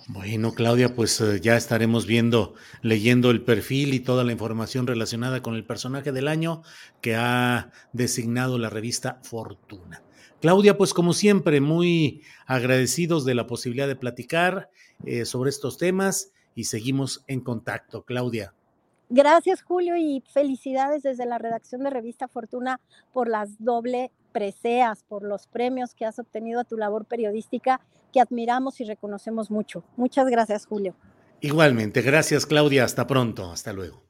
Bueno, 0.08 0.54
Claudia, 0.54 0.94
pues 0.94 1.20
eh, 1.20 1.40
ya 1.40 1.56
estaremos 1.56 2.06
viendo, 2.06 2.54
leyendo 2.82 3.32
el 3.32 3.42
perfil 3.42 3.92
y 3.92 4.00
toda 4.00 4.22
la 4.22 4.30
información 4.30 4.86
relacionada 4.86 5.42
con 5.42 5.56
el 5.56 5.64
personaje 5.64 6.12
del 6.12 6.28
año 6.28 6.62
que 7.00 7.16
ha 7.16 7.72
designado 7.92 8.56
la 8.58 8.70
revista 8.70 9.18
Fortuna. 9.24 10.05
Claudia, 10.46 10.78
pues 10.78 10.94
como 10.94 11.12
siempre, 11.12 11.60
muy 11.60 12.22
agradecidos 12.46 13.24
de 13.24 13.34
la 13.34 13.48
posibilidad 13.48 13.88
de 13.88 13.96
platicar 13.96 14.70
eh, 15.04 15.24
sobre 15.24 15.50
estos 15.50 15.76
temas 15.76 16.30
y 16.54 16.66
seguimos 16.66 17.24
en 17.26 17.40
contacto. 17.40 18.04
Claudia. 18.04 18.54
Gracias, 19.08 19.60
Julio, 19.62 19.96
y 19.96 20.22
felicidades 20.32 21.02
desde 21.02 21.26
la 21.26 21.38
redacción 21.38 21.82
de 21.82 21.90
Revista 21.90 22.28
Fortuna 22.28 22.78
por 23.12 23.28
las 23.28 23.58
doble 23.58 24.12
preseas, 24.30 25.02
por 25.02 25.24
los 25.24 25.48
premios 25.48 25.96
que 25.96 26.04
has 26.04 26.20
obtenido 26.20 26.60
a 26.60 26.64
tu 26.64 26.76
labor 26.76 27.06
periodística, 27.06 27.80
que 28.12 28.20
admiramos 28.20 28.80
y 28.80 28.84
reconocemos 28.84 29.50
mucho. 29.50 29.82
Muchas 29.96 30.28
gracias, 30.28 30.64
Julio. 30.64 30.94
Igualmente, 31.40 32.02
gracias, 32.02 32.46
Claudia. 32.46 32.84
Hasta 32.84 33.08
pronto. 33.08 33.50
Hasta 33.50 33.72
luego. 33.72 34.05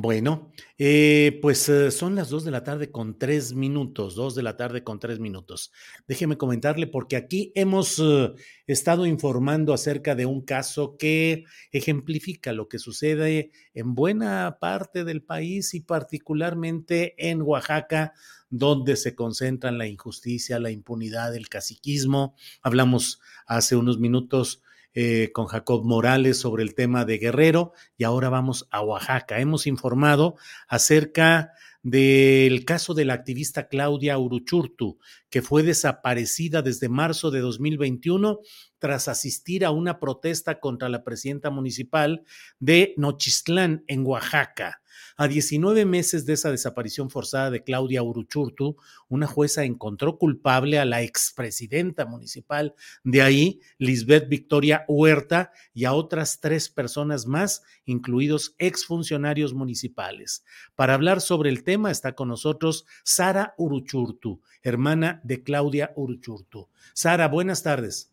Bueno, 0.00 0.52
eh, 0.78 1.40
pues 1.42 1.68
eh, 1.68 1.90
son 1.90 2.14
las 2.14 2.28
dos 2.28 2.44
de 2.44 2.52
la 2.52 2.62
tarde 2.62 2.92
con 2.92 3.18
tres 3.18 3.52
minutos, 3.52 4.14
dos 4.14 4.36
de 4.36 4.44
la 4.44 4.56
tarde 4.56 4.84
con 4.84 5.00
tres 5.00 5.18
minutos. 5.18 5.72
Déjeme 6.06 6.38
comentarle 6.38 6.86
porque 6.86 7.16
aquí 7.16 7.50
hemos 7.56 7.98
eh, 7.98 8.32
estado 8.68 9.06
informando 9.06 9.74
acerca 9.74 10.14
de 10.14 10.24
un 10.24 10.42
caso 10.42 10.96
que 10.96 11.46
ejemplifica 11.72 12.52
lo 12.52 12.68
que 12.68 12.78
sucede 12.78 13.50
en 13.74 13.96
buena 13.96 14.58
parte 14.60 15.02
del 15.02 15.24
país 15.24 15.74
y 15.74 15.80
particularmente 15.80 17.16
en 17.18 17.42
Oaxaca, 17.42 18.12
donde 18.50 18.94
se 18.94 19.16
concentran 19.16 19.78
la 19.78 19.88
injusticia, 19.88 20.60
la 20.60 20.70
impunidad, 20.70 21.34
el 21.34 21.48
caciquismo. 21.48 22.36
Hablamos 22.62 23.18
hace 23.48 23.74
unos 23.74 23.98
minutos 23.98 24.62
eh, 24.94 25.30
con 25.32 25.46
Jacob 25.46 25.84
Morales 25.84 26.38
sobre 26.38 26.62
el 26.62 26.74
tema 26.74 27.04
de 27.04 27.18
Guerrero 27.18 27.72
y 27.96 28.04
ahora 28.04 28.28
vamos 28.28 28.66
a 28.70 28.80
Oaxaca. 28.80 29.38
Hemos 29.40 29.66
informado 29.66 30.36
acerca 30.66 31.52
del 31.82 32.64
caso 32.64 32.94
de 32.94 33.04
la 33.04 33.14
activista 33.14 33.68
Claudia 33.68 34.18
Uruchurtu, 34.18 34.98
que 35.30 35.42
fue 35.42 35.62
desaparecida 35.62 36.62
desde 36.62 36.88
marzo 36.88 37.30
de 37.30 37.40
2021 37.40 38.40
tras 38.78 39.08
asistir 39.08 39.64
a 39.64 39.70
una 39.70 40.00
protesta 40.00 40.60
contra 40.60 40.88
la 40.88 41.04
presidenta 41.04 41.50
municipal 41.50 42.24
de 42.58 42.94
Nochistlán, 42.96 43.84
en 43.86 44.06
Oaxaca. 44.06 44.80
A 45.16 45.28
19 45.28 45.84
meses 45.84 46.26
de 46.26 46.34
esa 46.34 46.50
desaparición 46.50 47.10
forzada 47.10 47.50
de 47.50 47.62
Claudia 47.62 48.02
Uruchurtu, 48.02 48.76
una 49.08 49.26
jueza 49.26 49.64
encontró 49.64 50.18
culpable 50.18 50.78
a 50.78 50.84
la 50.84 51.02
expresidenta 51.02 52.06
municipal 52.06 52.74
de 53.04 53.22
ahí, 53.22 53.60
Lisbeth 53.78 54.28
Victoria 54.28 54.84
Huerta, 54.88 55.52
y 55.74 55.84
a 55.84 55.92
otras 55.92 56.40
tres 56.40 56.68
personas 56.68 57.26
más, 57.26 57.62
incluidos 57.84 58.54
exfuncionarios 58.58 59.54
municipales. 59.54 60.44
Para 60.74 60.94
hablar 60.94 61.20
sobre 61.20 61.50
el 61.50 61.64
tema 61.64 61.90
está 61.90 62.14
con 62.14 62.28
nosotros 62.28 62.86
Sara 63.04 63.54
Uruchurtu, 63.58 64.40
hermana 64.62 65.20
de 65.24 65.42
Claudia 65.42 65.92
Uruchurtu. 65.96 66.68
Sara, 66.94 67.28
buenas 67.28 67.62
tardes. 67.62 68.12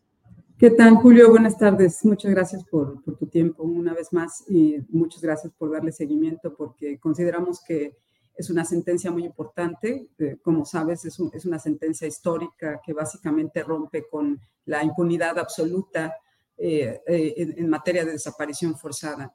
¿Qué 0.58 0.70
tal, 0.70 0.94
Julio? 0.94 1.28
Buenas 1.28 1.58
tardes. 1.58 2.02
Muchas 2.02 2.30
gracias 2.30 2.64
por, 2.64 3.02
tu 3.02 3.26
tiempo 3.26 3.62
una 3.62 3.92
vez 3.92 4.10
más 4.14 4.42
y 4.48 4.78
muchas 4.88 5.20
gracias 5.20 5.52
por 5.52 5.70
darle 5.70 5.92
seguimiento 5.92 6.56
porque 6.56 6.98
consideramos 6.98 7.60
que 7.62 7.98
es 8.34 8.48
una 8.48 8.64
sentencia 8.64 9.10
muy 9.10 9.26
importante. 9.26 10.08
Eh, 10.16 10.38
como 10.42 10.64
sabes, 10.64 11.04
es, 11.04 11.18
una 11.44 11.58
sentencia 11.58 12.08
histórica 12.08 12.80
que 12.82 12.94
básicamente 12.94 13.62
rompe 13.62 14.08
con 14.08 14.40
la 14.64 14.82
impunidad 14.82 15.38
absoluta 15.38 16.14
eh, 16.56 17.02
eh, 17.06 17.34
en, 17.58 17.68
materia 17.68 18.06
de 18.06 18.12
desaparición 18.12 18.78
forzada. 18.78 19.30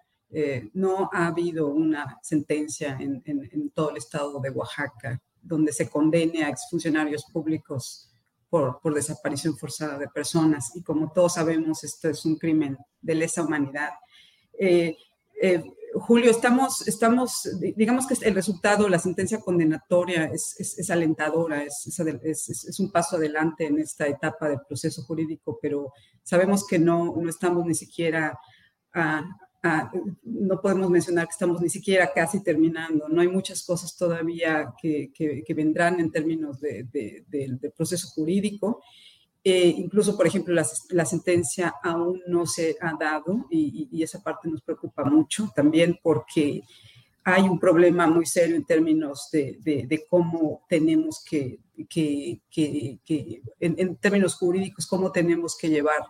no 0.73 1.07
ha 1.13 1.27
habido 1.27 1.67
una 1.67 2.17
sentencia 2.23 2.97
en, 2.99 3.21
en 3.25 3.69
todo 3.75 3.91
el 3.91 3.97
estado 3.97 4.39
de 4.39 4.49
Oaxaca 4.49 5.21
donde 5.39 5.71
se 5.71 5.87
condene 5.87 6.43
a 6.43 6.49
exfuncionarios 6.49 7.25
públicos 7.31 8.10
por, 8.51 8.93
desaparición 8.93 9.57
forzada 9.57 9.97
de 9.97 10.09
personas. 10.09 10.75
Y 10.75 10.83
como 10.83 11.11
todos 11.11 11.35
sabemos, 11.35 11.83
esto 11.85 12.09
es 12.09 12.25
un 12.25 12.35
crimen 12.35 12.77
de 13.01 13.15
lesa 13.15 13.41
humanidad. 13.41 13.91
Eh, 14.59 14.97
eh, 15.41 15.63
Julio, 15.93 16.29
estamos, 16.29 16.87
estamos, 16.87 17.49
digamos 17.75 18.07
que 18.07 18.15
el 18.25 18.35
resultado, 18.35 18.87
la 18.89 18.99
sentencia 18.99 19.39
condenatoria 19.39 20.25
es, 20.25 20.55
es, 20.59 20.89
alentadora, 20.89 21.63
es, 21.63 21.85
es, 22.23 22.79
un 22.79 22.91
paso 22.91 23.15
adelante 23.15 23.65
en 23.65 23.79
esta 23.79 24.07
etapa 24.07 24.49
del 24.49 24.59
proceso 24.67 25.03
jurídico, 25.03 25.57
pero 25.61 25.91
sabemos 26.23 26.65
que 26.67 26.79
no, 26.79 27.13
no 27.15 27.29
estamos 27.29 27.65
ni 27.65 27.75
siquiera 27.75 28.37
a, 28.93 29.23
Ah, 29.63 29.91
no 30.23 30.59
podemos 30.59 30.89
mencionar 30.89 31.27
que 31.27 31.33
estamos 31.33 31.61
ni 31.61 31.69
siquiera 31.69 32.11
casi 32.11 32.43
terminando. 32.43 33.07
No 33.07 33.21
hay 33.21 33.27
muchas 33.27 33.63
cosas 33.63 33.95
todavía 33.95 34.73
que, 34.81 35.11
que, 35.13 35.53
vendrán 35.53 35.99
en 35.99 36.11
términos 36.11 36.59
de, 36.59 36.83
de, 36.91 37.73
proceso 37.75 38.07
jurídico. 38.07 38.81
Eh, 39.43 39.73
incluso, 39.77 40.17
por 40.17 40.25
ejemplo, 40.25 40.53
la, 40.53 40.65
la, 40.89 41.05
sentencia 41.05 41.75
aún 41.83 42.21
no 42.27 42.45
se 42.45 42.75
ha 42.81 42.93
dado 42.99 43.45
y, 43.49 43.87
y, 43.91 44.03
esa 44.03 44.21
parte 44.21 44.49
nos 44.49 44.61
preocupa 44.61 45.03
mucho 45.03 45.51
también 45.55 45.99
porque 46.01 46.63
hay 47.23 47.43
un 47.43 47.59
problema 47.59 48.07
muy 48.07 48.25
serio 48.25 48.55
en 48.55 48.65
términos 48.65 49.29
de, 49.31 50.05
cómo 50.09 50.63
tenemos 50.67 51.23
que, 51.23 51.59
que, 51.87 52.41
que 52.49 53.41
en, 53.59 53.75
en, 53.77 53.95
términos 53.97 54.35
jurídicos, 54.35 54.87
cómo 54.87 55.11
tenemos 55.11 55.55
que 55.55 55.69
llevar 55.69 56.01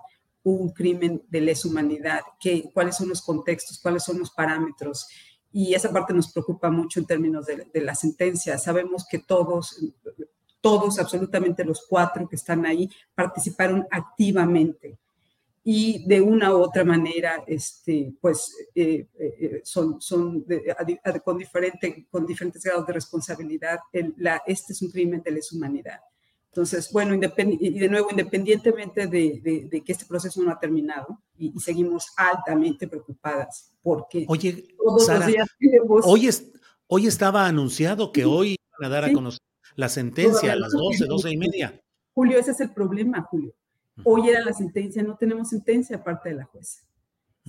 un 0.44 0.70
crimen 0.72 1.24
de 1.30 1.42
lesa 1.42 1.68
humanidad, 1.68 2.22
qué, 2.40 2.70
cuáles 2.74 2.96
son 2.96 3.10
los 3.10 3.22
contextos, 3.22 3.80
cuáles 3.80 4.04
son 4.04 4.20
los 4.20 4.32
parámetros. 4.32 5.08
Y 5.52 5.74
esa 5.74 5.92
parte 5.92 6.14
nos 6.14 6.32
preocupa 6.32 6.70
mucho 6.70 7.00
en 7.00 7.06
términos 7.06 7.46
de, 7.46 7.82
la 7.82 7.96
sentencia. 7.96 8.58
Sabemos 8.58 9.06
que 9.10 9.20
todos, 9.20 9.78
todos, 10.62 10.98
absolutamente 10.98 11.66
los 11.66 11.86
cuatro 11.88 12.28
que 12.28 12.38
están 12.38 12.66
ahí, 12.66 12.90
participaron 13.14 13.86
activamente 13.92 14.98
y 15.64 16.06
de 16.08 16.22
una 16.22 16.56
u 16.56 16.62
otra 16.62 16.84
manera, 16.84 17.44
este, 17.46 18.14
pues, 18.20 18.56
eh, 18.74 19.06
eh, 19.20 19.62
son, 19.64 20.02
son 20.02 20.44
con, 21.24 21.38
diferente, 21.38 22.08
con 22.10 22.26
diferentes 22.26 22.64
grados 22.64 22.88
de 22.88 22.94
responsabilidad. 22.94 23.80
este 24.48 24.74
es 24.74 24.82
un 24.82 24.90
crimen 24.90 25.22
de 25.22 25.32
lesa 25.32 25.56
humanidad. 25.56 26.00
Entonces, 26.52 26.92
bueno, 26.92 27.16
y 27.16 27.80
de 27.80 27.88
nuevo, 27.88 28.10
independientemente 28.12 29.08
de, 29.08 29.82
que 29.86 29.92
este 29.92 30.06
proceso 30.06 30.42
no 30.42 30.52
ha 30.52 30.60
terminado 30.60 31.22
y, 31.38 31.58
seguimos 31.62 32.08
altamente 32.18 32.90
preocupadas 32.90 33.72
porque 33.82 34.26
Oye, 34.28 34.68
todos 34.78 35.08
los 35.08 35.26
días 35.28 35.48
hoy, 36.04 36.30
hoy 36.88 37.08
estaba 37.08 37.48
anunciado 37.48 38.12
que 38.12 38.26
hoy 38.26 38.58
van 38.78 38.92
a 38.92 38.94
dar 38.94 39.06
a 39.06 39.14
conocer 39.14 39.40
la 39.78 39.88
sentencia 39.88 40.52
a 40.52 40.58
las 40.58 40.74
12, 40.74 41.06
12 41.06 41.32
y 41.32 41.38
media. 41.38 41.82
Julio, 42.14 42.38
ese 42.38 42.52
es 42.52 42.60
el 42.60 42.74
problema, 42.74 43.22
Julio. 43.22 43.54
Hoy 44.04 44.28
era 44.28 44.44
la 44.44 44.52
sentencia, 44.52 45.02
no 45.04 45.16
tenemos 45.16 45.50
sentencia 45.50 45.96
aparte 45.96 46.30
de 46.30 46.36
la 46.36 46.46
jueza. 46.46 46.82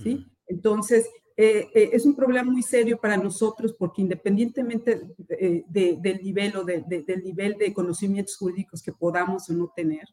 ¿sí? 0.01 0.25
Entonces, 0.47 1.09
eh, 1.35 1.69
eh, 1.73 1.89
es 1.93 2.05
un 2.05 2.15
problema 2.15 2.51
muy 2.51 2.61
serio 2.61 2.99
para 2.99 3.17
nosotros 3.17 3.73
porque 3.77 4.01
independientemente 4.01 5.15
eh, 5.29 5.63
del 5.67 6.21
nivel 6.21 6.55
o 6.57 6.63
del 6.63 7.23
nivel 7.23 7.57
de 7.57 7.73
conocimientos 7.73 8.37
jurídicos 8.37 8.83
que 8.83 8.91
podamos 8.91 9.49
o 9.49 9.53
no 9.53 9.71
tener, 9.75 10.07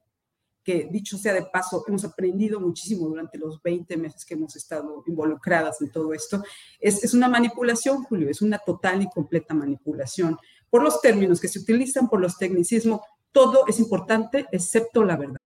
que 0.64 0.88
dicho 0.90 1.18
sea 1.18 1.34
de 1.34 1.42
paso, 1.42 1.84
hemos 1.86 2.04
aprendido 2.04 2.58
muchísimo 2.60 3.08
durante 3.08 3.38
los 3.38 3.62
20 3.62 3.96
meses 3.96 4.24
que 4.24 4.34
hemos 4.34 4.56
estado 4.56 5.02
involucradas 5.06 5.80
en 5.82 5.90
todo 5.90 6.12
esto, 6.14 6.42
es, 6.78 7.02
es 7.04 7.12
una 7.12 7.28
manipulación, 7.28 8.02
Julio, 8.04 8.30
es 8.30 8.40
una 8.40 8.58
total 8.58 9.02
y 9.02 9.10
completa 9.10 9.54
manipulación. 9.54 10.38
Por 10.70 10.82
los 10.82 11.00
términos 11.00 11.40
que 11.40 11.48
se 11.48 11.58
utilizan, 11.58 12.08
por 12.08 12.20
los 12.20 12.38
tecnicismos, 12.38 13.00
todo 13.32 13.64
es 13.66 13.78
importante 13.78 14.46
excepto 14.52 15.04
la 15.04 15.16
verdad. 15.16 15.36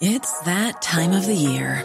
It's 0.00 0.38
that 0.44 0.82
time 0.82 1.16
of 1.16 1.26
the 1.26 1.36
year. 1.36 1.84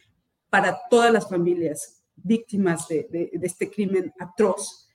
para 0.51 0.77
todas 0.89 1.11
las 1.13 1.29
familias 1.29 2.03
víctimas 2.15 2.87
de, 2.89 3.31
este 3.41 3.71
crimen 3.71 4.13
atroz 4.19 4.89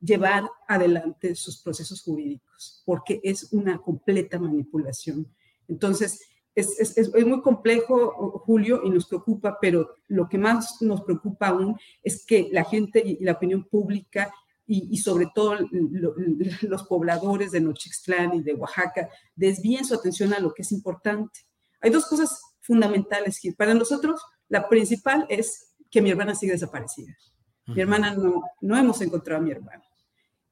llevar 0.00 0.48
adelante 0.66 1.34
sus 1.34 1.62
procesos 1.62 2.02
jurídicos, 2.02 2.82
porque 2.84 3.20
es 3.22 3.52
una 3.52 3.78
completa 3.78 4.38
manipulación. 4.38 5.30
Entonces, 5.68 6.22
es, 6.54 7.12
muy 7.26 7.42
complejo, 7.42 8.40
Julio, 8.46 8.80
y 8.84 8.90
nos 8.90 9.06
preocupa, 9.06 9.58
pero 9.60 9.90
lo 10.08 10.28
que 10.28 10.38
más 10.38 10.80
nos 10.80 11.02
preocupa 11.02 11.48
aún 11.48 11.76
es 12.02 12.24
que 12.24 12.48
la 12.50 12.64
gente 12.64 13.02
y 13.04 13.22
la 13.22 13.32
opinión 13.32 13.64
pública 13.64 14.32
y, 14.66 14.96
sobre 14.96 15.28
todo 15.34 15.56
lo, 15.70 16.14
los 16.62 16.82
pobladores 16.84 17.52
de 17.52 17.60
Nochixtlán 17.60 18.34
y 18.34 18.42
de 18.42 18.54
Oaxaca 18.54 19.10
desvíen 19.34 19.84
su 19.84 19.94
atención 19.94 20.32
a 20.32 20.40
lo 20.40 20.54
que 20.54 20.62
es 20.62 20.72
importante. 20.72 21.40
Hay 21.82 21.90
dos 21.90 22.06
cosas 22.06 22.40
fundamentales 22.62 23.38
que 23.40 23.52
para 23.52 23.74
nosotros 23.74 24.20
la 24.48 24.68
principal 24.68 25.26
es 25.28 25.74
que 25.90 26.02
mi 26.02 26.10
hermana 26.10 26.34
sigue 26.34 26.52
desaparecida. 26.52 27.16
Mi 27.66 27.80
hermana 27.80 28.14
no, 28.14 28.42
no 28.60 28.76
hemos 28.76 29.00
encontrado 29.00 29.40
a 29.40 29.44
mi 29.44 29.50
hermana. 29.50 29.82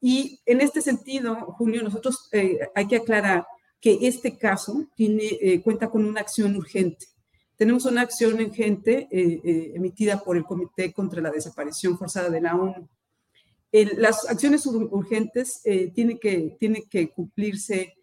Y 0.01 0.41
en 0.47 0.61
este 0.61 0.81
sentido, 0.81 1.35
Julio, 1.57 1.83
nosotros 1.83 2.29
eh, 2.33 2.59
hay 2.75 2.87
que 2.87 2.97
aclarar 2.97 3.47
que 3.85 3.99
este 4.01 4.39
caso 4.39 4.87
tiene, 4.97 5.27
eh, 5.41 5.61
cuenta 5.63 5.91
con 5.91 6.07
una 6.07 6.23
acción 6.23 6.57
urgente. 6.57 7.07
Tenemos 7.55 7.85
una 7.85 8.01
acción 8.01 8.41
urgente 8.41 9.07
eh, 9.11 9.41
eh 9.45 9.73
emitida 9.75 10.25
por 10.25 10.39
el 10.39 10.45
Comité 10.45 10.91
contra 10.93 11.21
la 11.21 11.31
Desaparición 11.31 11.99
Forzada 11.99 12.31
de 12.31 12.41
la 12.41 12.57
ONU. 12.57 12.89
El, 13.71 14.01
las 14.01 14.27
acciones 14.27 14.65
urgentes 14.67 15.61
eh, 15.65 15.91
tienen, 15.95 16.19
que, 16.19 16.57
tienen 16.59 16.85
que 16.89 17.11
cumplirse 17.11 17.95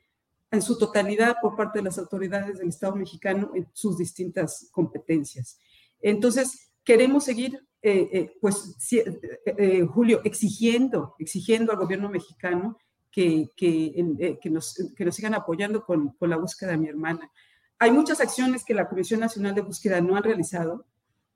en 0.52 0.62
su 0.62 0.78
totalidad 0.78 1.38
por 1.42 1.56
parte 1.56 1.80
de 1.80 1.86
las 1.86 1.98
autoridades 1.98 2.60
del 2.60 2.70
Estado 2.70 2.96
mexicano 2.96 3.52
en 3.56 3.68
sus 3.74 3.98
distintas 3.98 4.68
competencias. 4.72 5.58
Entonces, 6.02 6.72
queremos 6.84 7.24
seguir, 7.24 7.60
eh, 7.82 8.10
eh, 8.12 8.38
pues, 8.40 8.76
eh, 8.92 9.20
eh, 9.46 9.86
Julio, 9.86 10.22
exigiendo, 10.24 11.16
exigiendo 11.20 11.72
al 11.72 11.80
gobierno 11.80 12.10
mexicano 12.10 12.78
que, 13.12 13.50
que, 13.56 13.94
eh, 14.20 14.40
que, 14.42 14.50
nos, 14.50 14.76
que 14.96 15.06
nos, 15.06 15.16
sigan 15.16 15.34
apoyando 15.34 15.84
con, 15.84 16.10
con, 16.14 16.30
la 16.30 16.38
búsqueda 16.38 16.72
de 16.72 16.78
mi 16.78 16.88
hermana. 16.88 17.30
Hay 17.80 17.92
muchas 17.92 18.22
acciones 18.22 18.64
que 18.64 18.74
la 18.74 18.88
Comisión 18.88 19.20
Nacional 19.20 19.54
de 19.54 19.62
Búsqueda 19.62 20.00
no 20.02 20.16
han 20.16 20.24
realizado, 20.24 20.86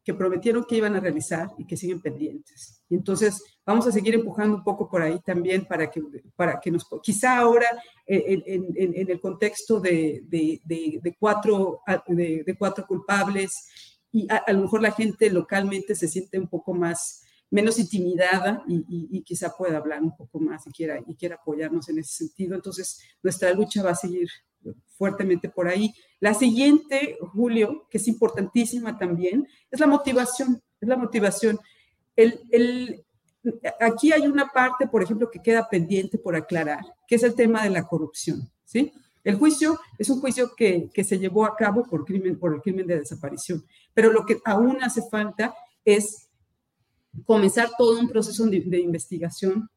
que 0.04 0.14
prometieron 0.14 0.64
que 0.64 0.78
iban 0.78 0.96
a 0.96 1.00
realizar 1.00 1.50
y 1.58 1.66
que 1.66 1.76
siguen 1.76 2.00
pendientes. 2.00 2.84
Entonces 2.92 3.44
vamos 3.66 3.88
a 3.88 3.92
seguir 3.92 4.14
empujando 4.14 4.58
un 4.58 4.64
poco 4.64 4.88
por 4.88 5.02
ahí 5.02 5.20
también 5.26 5.66
para 5.66 5.90
que, 5.90 6.00
para 6.36 6.60
que 6.60 6.70
nos, 6.70 6.88
quizá 7.02 7.40
ahora 7.40 7.66
en, 8.06 8.44
en, 8.46 8.94
en 8.94 9.10
el 9.10 9.20
contexto 9.20 9.80
de, 9.80 10.22
de, 10.28 10.62
de, 10.64 11.00
de 11.02 11.16
cuatro, 11.20 11.82
de, 12.08 12.56
cuatro 12.58 12.86
culpables 12.86 13.68
y 14.16 14.28
a, 14.30 14.50
lo 14.54 14.62
mejor 14.62 14.82
la 14.82 14.94
gente 14.94 15.30
localmente 15.30 15.94
se 15.94 16.08
siente 16.08 16.40
un 16.40 16.48
poco 16.48 16.74
más, 16.74 17.26
menos 17.52 17.78
intimidada 17.78 18.64
y, 18.66 18.78
y, 18.78 19.18
y, 19.18 19.24
quizá 19.24 19.54
pueda 19.54 19.76
hablar 19.76 20.02
un 20.02 20.16
poco 20.16 20.40
más 20.40 20.66
y 20.68 20.72
quiera, 20.72 21.02
y 21.06 21.16
quiera 21.16 21.36
apoyarnos 21.36 21.90
en 21.90 22.00
ese 22.00 22.26
sentido. 22.26 22.56
Entonces, 22.56 23.02
nuestra 23.22 23.52
lucha 23.52 23.84
va 23.84 23.90
a 23.90 23.96
seguir 23.96 24.30
fuertemente 24.98 25.50
por 25.50 25.68
ahí. 25.68 25.94
La 26.22 26.34
siguiente, 26.34 27.18
Julio, 27.34 27.88
que 27.90 27.98
es 27.98 28.08
importantísima 28.08 28.98
también, 28.98 29.46
es 29.70 29.82
la 29.82 29.88
motivación, 29.88 30.64
es 30.80 30.88
la 30.88 30.96
motivación. 30.96 31.60
El, 32.16 32.40
el, 32.52 33.06
aquí 33.82 34.14
hay 34.14 34.28
una 34.28 34.48
parte, 34.48 34.88
por 34.88 35.04
ejemplo, 35.04 35.30
que 35.30 35.42
queda 35.42 35.68
pendiente 35.68 36.18
por 36.18 36.38
aclarar, 36.38 36.86
que 37.06 37.16
es 37.16 37.24
el 37.24 37.36
tema 37.36 37.64
de 37.64 37.70
la 37.70 37.84
corrupción, 37.84 38.50
¿sí? 38.64 38.94
El 39.26 39.38
juicio 39.38 39.80
es 39.98 40.08
un 40.12 40.22
juicio 40.22 40.52
que, 40.56 40.92
se 41.04 41.18
llevó 41.18 41.46
a 41.46 41.56
cabo 41.56 41.84
por, 41.84 42.06
el 42.08 42.62
crimen 42.62 42.88
de 42.88 43.00
desaparición, 43.00 43.66
pero 43.92 44.14
lo 44.14 44.24
que 44.24 44.40
aún 44.46 44.82
hace 44.84 45.02
falta 45.10 45.56
es 45.84 46.30
comenzar 47.26 47.72
todo 47.76 48.00
un 48.00 48.08
proceso 48.08 48.46
de, 48.46 48.80
investigación 48.80 49.68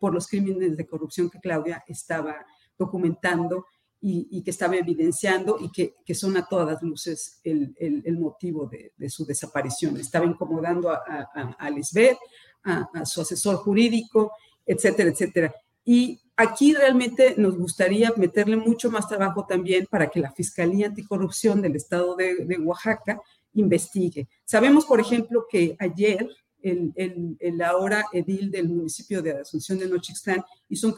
por 0.00 0.14
los 0.14 0.26
crímenes 0.26 0.74
de 0.74 0.86
corrupción 0.86 1.28
que 1.28 1.38
Claudia 1.38 1.84
estaba 1.86 2.34
documentando 2.78 3.66
y, 4.00 4.42
que 4.42 4.50
estaba 4.50 4.76
evidenciando 4.76 5.58
y 5.60 5.70
que, 5.70 6.14
son 6.14 6.38
a 6.38 6.46
todas 6.48 6.82
luces 6.82 7.40
el 7.44 8.18
motivo 8.18 8.66
de, 8.68 8.94
de, 8.96 9.10
su 9.10 9.26
desaparición. 9.26 9.98
Estaba 9.98 10.24
incomodando 10.24 10.88
a, 10.88 11.02
a, 11.06 11.56
a 11.58 11.70
Lisbeth, 11.70 12.16
a, 12.62 12.88
a 12.94 13.04
su 13.04 13.20
asesor 13.20 13.56
jurídico, 13.56 14.32
etcétera, 14.64 15.10
etcétera. 15.10 15.54
Y 15.84 16.23
aquí 16.36 16.74
realmente 16.74 17.34
nos 17.36 17.56
gustaría 17.56 18.12
meterle 18.16 18.56
mucho 18.56 18.90
más 18.90 19.08
trabajo 19.08 19.46
también 19.46 19.86
para 19.90 20.08
que 20.08 20.20
la 20.20 20.32
Fiscalía 20.32 20.86
Anticorrupción 20.86 21.62
del 21.62 21.76
Estado 21.76 22.16
de, 22.16 22.44
de 22.44 22.58
Oaxaca 22.58 23.20
investigue. 23.54 24.28
Sabemos, 24.44 24.84
por 24.84 25.00
ejemplo, 25.00 25.46
que 25.48 25.76
ayer 25.78 26.28
el, 26.62 26.92
el, 26.96 27.36
el, 27.38 27.62
ahora 27.62 28.06
edil 28.12 28.50
del 28.50 28.68
municipio 28.68 29.22
de 29.22 29.32
Asunción 29.32 29.78
de 29.78 29.88
Nochixtlán 29.88 30.44
hizo 30.68 30.88
un 30.88 30.94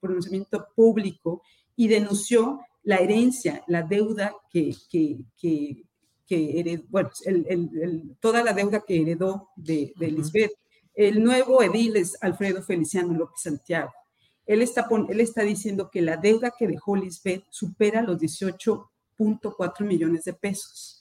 pronunciamiento 0.00 0.68
público 0.76 1.42
y 1.74 1.88
denunció 1.88 2.60
la 2.82 2.96
herencia, 2.96 3.64
la 3.66 3.82
deuda 3.82 4.34
que, 4.50 4.74
que, 4.90 5.18
que, 5.36 5.84
que 6.26 6.60
heredó, 6.60 6.84
bueno, 6.88 7.10
el, 7.24 8.16
toda 8.20 8.42
la 8.44 8.52
deuda 8.52 8.84
que 8.86 9.00
heredó 9.00 9.48
de, 9.56 9.92
de 9.96 10.10
Lisbeth. 10.10 10.52
El 10.94 11.22
nuevo 11.24 11.62
edil 11.62 11.96
es 11.96 12.16
Alfredo 12.20 12.62
Feliciano 12.62 13.14
López 13.14 13.42
Santiago. 13.42 13.92
Él 14.46 14.62
está, 14.62 14.88
él 15.08 15.20
está 15.20 15.42
diciendo 15.42 15.90
que 15.90 16.02
la 16.02 16.16
deuda 16.16 16.52
que 16.56 16.66
dejó 16.66 16.96
Lisbeth 16.96 17.44
supera 17.50 18.02
los 18.02 18.18
18.4 18.18 19.84
millones 19.84 20.24
de 20.24 20.32
pesos. 20.32 21.00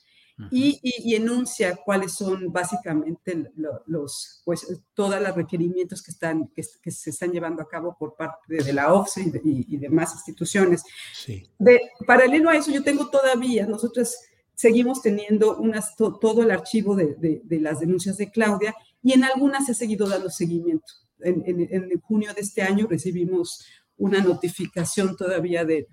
Y, 0.51 0.79
y, 0.81 1.11
y, 1.11 1.15
enuncia 1.15 1.75
cuáles 1.75 2.13
son 2.13 2.51
básicamente 2.53 3.51
los, 3.87 4.41
pues, 4.45 4.65
todos 4.93 5.21
los 5.21 5.35
requerimientos 5.35 6.01
que, 6.01 6.11
están, 6.11 6.47
que, 6.55 6.61
que, 6.81 6.91
se 6.91 7.09
están 7.09 7.33
llevando 7.33 7.61
a 7.61 7.67
cabo 7.67 7.97
por 7.99 8.15
parte 8.15 8.63
de 8.63 8.71
la 8.71 8.93
OFSE 8.93 9.23
y, 9.23 9.31
de, 9.31 9.41
y, 9.43 9.77
demás 9.77 10.13
instituciones. 10.13 10.83
Sí. 11.13 11.43
De, 11.57 11.81
paralelo 12.07 12.49
a 12.49 12.55
eso, 12.55 12.71
yo 12.71 12.83
tengo 12.83 13.09
todavía, 13.09 13.67
nosotros 13.67 14.15
seguimos 14.55 15.01
teniendo 15.01 15.57
unas, 15.57 15.97
to, 15.97 16.17
todo 16.19 16.41
el 16.41 16.51
archivo 16.51 16.95
de, 16.95 17.15
de, 17.15 17.41
de, 17.43 17.59
las 17.59 17.81
denuncias 17.81 18.15
de 18.15 18.31
Claudia 18.31 18.73
y 19.03 19.11
en 19.11 19.25
algunas 19.25 19.65
se 19.65 19.73
ha 19.73 19.75
seguido 19.75 20.07
dando 20.07 20.29
seguimiento. 20.29 20.93
En, 21.21 21.99
junio 22.01 22.33
de 22.33 22.41
este 22.41 22.61
año 22.61 22.87
recibimos 22.87 23.65
una 23.97 24.21
notificación 24.21 25.15
todavía 25.15 25.65
de, 25.65 25.87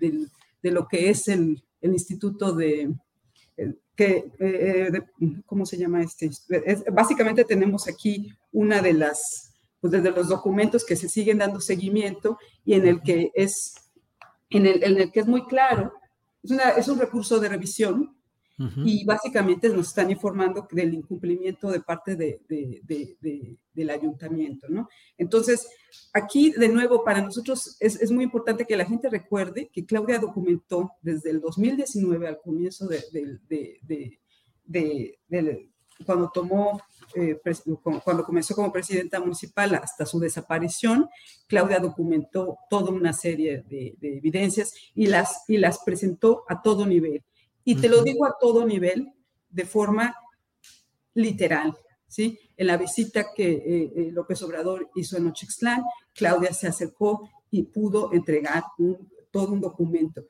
lo 0.63 0.87
que 0.87 1.09
es 1.09 1.27
el, 1.27 1.63
Instituto 1.81 2.53
de 2.53 2.93
que, 3.97 4.31
eh, 4.39 4.91
¿cómo 5.45 5.65
se 5.65 5.77
llama 5.77 6.03
este? 6.03 6.29
Es, 6.65 6.85
básicamente 6.91 7.43
tenemos 7.43 7.87
aquí 7.87 8.31
una 8.51 8.81
de 8.81 8.93
las, 8.93 9.53
pues 9.79 9.91
desde 9.91 10.11
los 10.11 10.29
documentos 10.29 10.85
que 10.85 10.95
se 10.95 11.09
siguen 11.09 11.39
dando 11.39 11.59
seguimiento 11.59 12.37
y 12.63 12.75
en 12.75 12.87
el 12.87 13.01
que 13.01 13.31
es, 13.33 13.73
en 14.49 14.67
el, 14.67 14.83
en 14.83 14.97
el 14.97 15.11
que 15.11 15.21
es 15.21 15.27
muy 15.27 15.45
claro, 15.47 15.93
es, 16.43 16.51
una, 16.51 16.69
es 16.71 16.87
un 16.87 16.99
recurso 16.99 17.39
de 17.39 17.49
revisión 17.49 18.16
uh 18.59 18.63
-huh. 18.63 18.83
y 18.85 19.03
básicamente 19.05 19.69
nos 19.69 19.87
están 19.87 20.09
informando 20.11 20.67
del 20.71 20.93
incumplimiento 20.93 21.69
de 21.69 21.81
parte 21.81 22.15
de, 22.15 22.41
de, 22.47 22.81
de, 22.83 23.57
del 23.73 23.89
ayuntamiento, 23.89 24.67
¿no? 24.69 24.89
Entonces, 25.17 25.67
aquí 26.13 26.51
de 26.51 26.67
nuevo 26.69 27.03
para 27.03 27.21
nosotros 27.21 27.77
es, 27.79 28.01
es, 28.01 28.11
muy 28.11 28.23
importante 28.23 28.65
que 28.65 28.75
la 28.75 28.85
gente 28.85 29.09
recuerde 29.09 29.69
que 29.71 29.85
Claudia 29.85 30.19
documentó 30.19 30.91
desde 31.01 31.29
el 31.29 31.39
2019 31.39 32.27
al 32.27 32.41
comienzo 32.41 32.87
de, 32.87 34.19
cuando 36.05 36.29
tomó, 36.33 36.81
eh, 37.15 37.39
cuando 38.03 38.23
comenzó 38.23 38.55
como 38.55 38.71
presidenta 38.71 39.19
municipal 39.19 39.75
hasta 39.75 40.05
su 40.05 40.19
desaparición, 40.19 41.09
Claudia 41.47 41.79
documentó 41.79 42.57
toda 42.69 42.91
una 42.91 43.13
serie 43.13 43.63
de, 43.69 43.95
evidencias 44.01 44.73
y 44.93 45.07
las, 45.07 45.43
y 45.47 45.57
las 45.57 45.79
presentó 45.83 46.43
a 46.47 46.61
todo 46.61 46.85
nivel 46.85 47.23
y 47.67 47.75
te 47.75 47.89
lo 47.89 48.01
digo 48.01 48.25
a 48.25 48.37
todo 48.39 48.65
nivel, 48.65 49.11
de 49.49 49.65
forma 49.65 50.15
literal, 51.15 51.75
¿sí? 52.07 52.39
En 52.55 52.67
la 52.67 52.77
visita 52.77 53.33
que 53.35 53.51
eh, 53.51 53.91
eh, 53.93 54.09
López 54.13 54.41
Obrador 54.41 54.89
hizo 54.95 55.17
en 55.17 55.27
Ochixtlán, 55.27 55.83
Claudia 56.13 56.53
se 56.53 56.67
acercó 56.67 57.29
y 57.51 57.63
pudo 57.63 58.13
entregar 58.13 58.63
un, 58.77 59.11
todo 59.31 59.51
un 59.51 59.59
documento. 59.59 60.23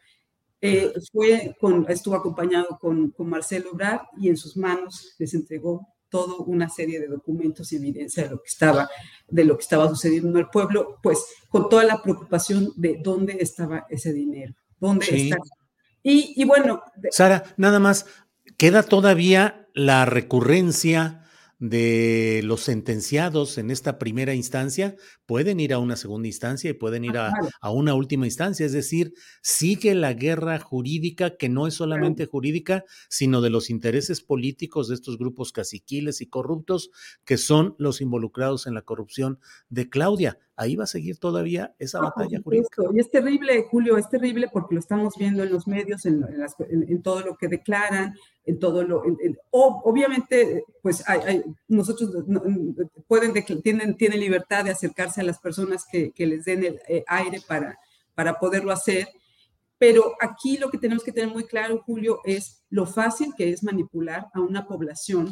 eh, 0.60 0.92
fue 1.12 1.56
con, 1.60 1.86
estuvo 1.90 2.16
acompañado 2.16 2.80
con, 2.82 3.12
con 3.12 3.30
Marcelo 3.30 3.70
Ebrard 3.72 4.02
y 4.18 4.30
en 4.30 4.38
sus 4.38 4.58
manos 4.58 5.14
les 5.20 5.32
entregó 5.36 5.88
toda 6.10 6.38
una 6.38 6.70
serie 6.70 7.00
de 7.00 7.08
documentos 7.08 7.72
y 7.72 7.76
evidencia 7.76 8.24
de 8.24 8.30
lo 8.32 8.42
que 8.42 8.48
estaba, 8.48 8.90
de 9.28 9.46
lo 9.46 9.56
que 9.58 9.62
estaba 9.62 9.88
sucediendo 9.90 10.30
en 10.30 10.38
el 10.38 10.50
pueblo, 10.50 10.98
pues 11.04 11.24
con 11.50 11.70
toda 11.70 11.84
la 11.84 12.02
preocupación 12.02 12.72
de 12.76 13.00
dónde 13.04 13.38
estaba 13.40 13.86
ese 13.92 14.12
dinero, 14.12 14.56
dónde 14.80 15.06
está. 15.06 15.38
Y, 16.03 16.34
y 16.36 16.45
bueno. 16.45 16.82
Sara, 17.11 17.44
nada 17.57 17.80
más, 17.80 18.06
queda 18.57 18.84
todavía 18.84 19.68
la 19.74 20.06
recurrencia 20.06 21.24
de 21.60 22.41
los 22.44 22.61
sentenciados 22.61 23.57
en 23.57 23.72
esta 23.72 23.98
primera 23.98 24.36
instancia 24.36 24.95
pueden 25.26 25.60
ir 25.60 25.74
a 25.74 25.80
una 25.80 25.95
segunda 25.95 26.28
instancia 26.28 26.69
y 26.69 26.74
pueden 26.74 27.03
ir 27.03 27.18
a, 27.18 27.34
a, 27.61 27.72
una 27.72 27.95
última 27.95 28.26
instancia. 28.26 28.65
Es 28.65 28.74
decir, 28.74 29.14
sigue 29.41 29.95
la 29.95 30.14
guerra 30.14 30.60
jurídica 30.60 31.36
que 31.36 31.49
no 31.49 31.65
es 31.68 31.74
solamente 31.74 32.28
jurídica, 32.28 32.84
sino 33.10 33.41
de 33.41 33.49
los 33.49 33.69
intereses 33.69 34.22
políticos 34.22 34.88
de 34.88 34.95
estos 34.95 35.18
grupos 35.18 35.52
caciquiles 35.52 36.22
y 36.22 36.28
corruptos 36.28 36.91
que 37.26 37.38
son 37.38 37.76
los 37.80 38.02
involucrados 38.02 38.68
en 38.68 38.76
la 38.76 38.84
corrupción 38.84 39.40
de 39.69 39.90
Claudia. 39.90 40.38
Ahí 40.60 40.76
va 40.76 40.86
a 40.86 40.88
seguir 40.88 41.18
todavía 41.18 41.76
esa 41.78 42.02
batalla 42.02 42.42
jurídica. 42.44 42.82
Y 42.92 43.00
es 43.00 43.12
terrible, 43.12 43.68
Julio, 43.70 43.96
es 43.96 44.10
terrible 44.10 44.50
porque 44.52 44.74
lo 44.74 44.80
estamos 44.80 45.14
viendo 45.16 45.44
en 45.44 45.52
los 45.54 45.68
medios, 45.68 46.06
en, 46.08 46.26
en, 46.70 46.84
en 46.90 47.02
todo 47.04 47.22
lo 47.22 47.38
que 47.38 47.48
declaran, 47.48 48.16
en 48.44 48.58
todo 48.58 48.84
lo, 48.84 49.04
obviamente, 49.52 50.66
pues 50.82 51.08
hay, 51.08 51.44
nosotros 51.68 52.26
pueden, 53.08 53.34
tienen, 53.62 53.96
tienen 53.96 54.20
libertad 54.20 54.66
de 54.66 54.72
acercarse 54.72 55.22
a 55.22 55.26
las 55.26 55.38
personas 55.38 55.86
que, 55.92 56.12
que 56.12 56.26
les 56.26 56.46
den 56.46 56.64
el 56.64 56.80
eh, 56.88 57.04
aire 57.08 57.40
para, 57.48 57.78
para 58.16 58.40
poderlo 58.40 58.72
hacer, 58.72 59.08
pero 59.78 60.16
aquí 60.20 60.58
lo 60.58 60.72
que 60.72 60.80
tenemos 60.80 61.04
que 61.04 61.12
tener 61.12 61.30
muy 61.30 61.46
claro, 61.46 61.84
Julio, 61.86 62.20
es 62.26 62.64
lo 62.70 62.88
fácil 62.88 63.34
que 63.38 63.52
es 63.52 63.64
manipular 63.64 64.28
a 64.34 64.42
una 64.42 64.66
población 64.66 65.32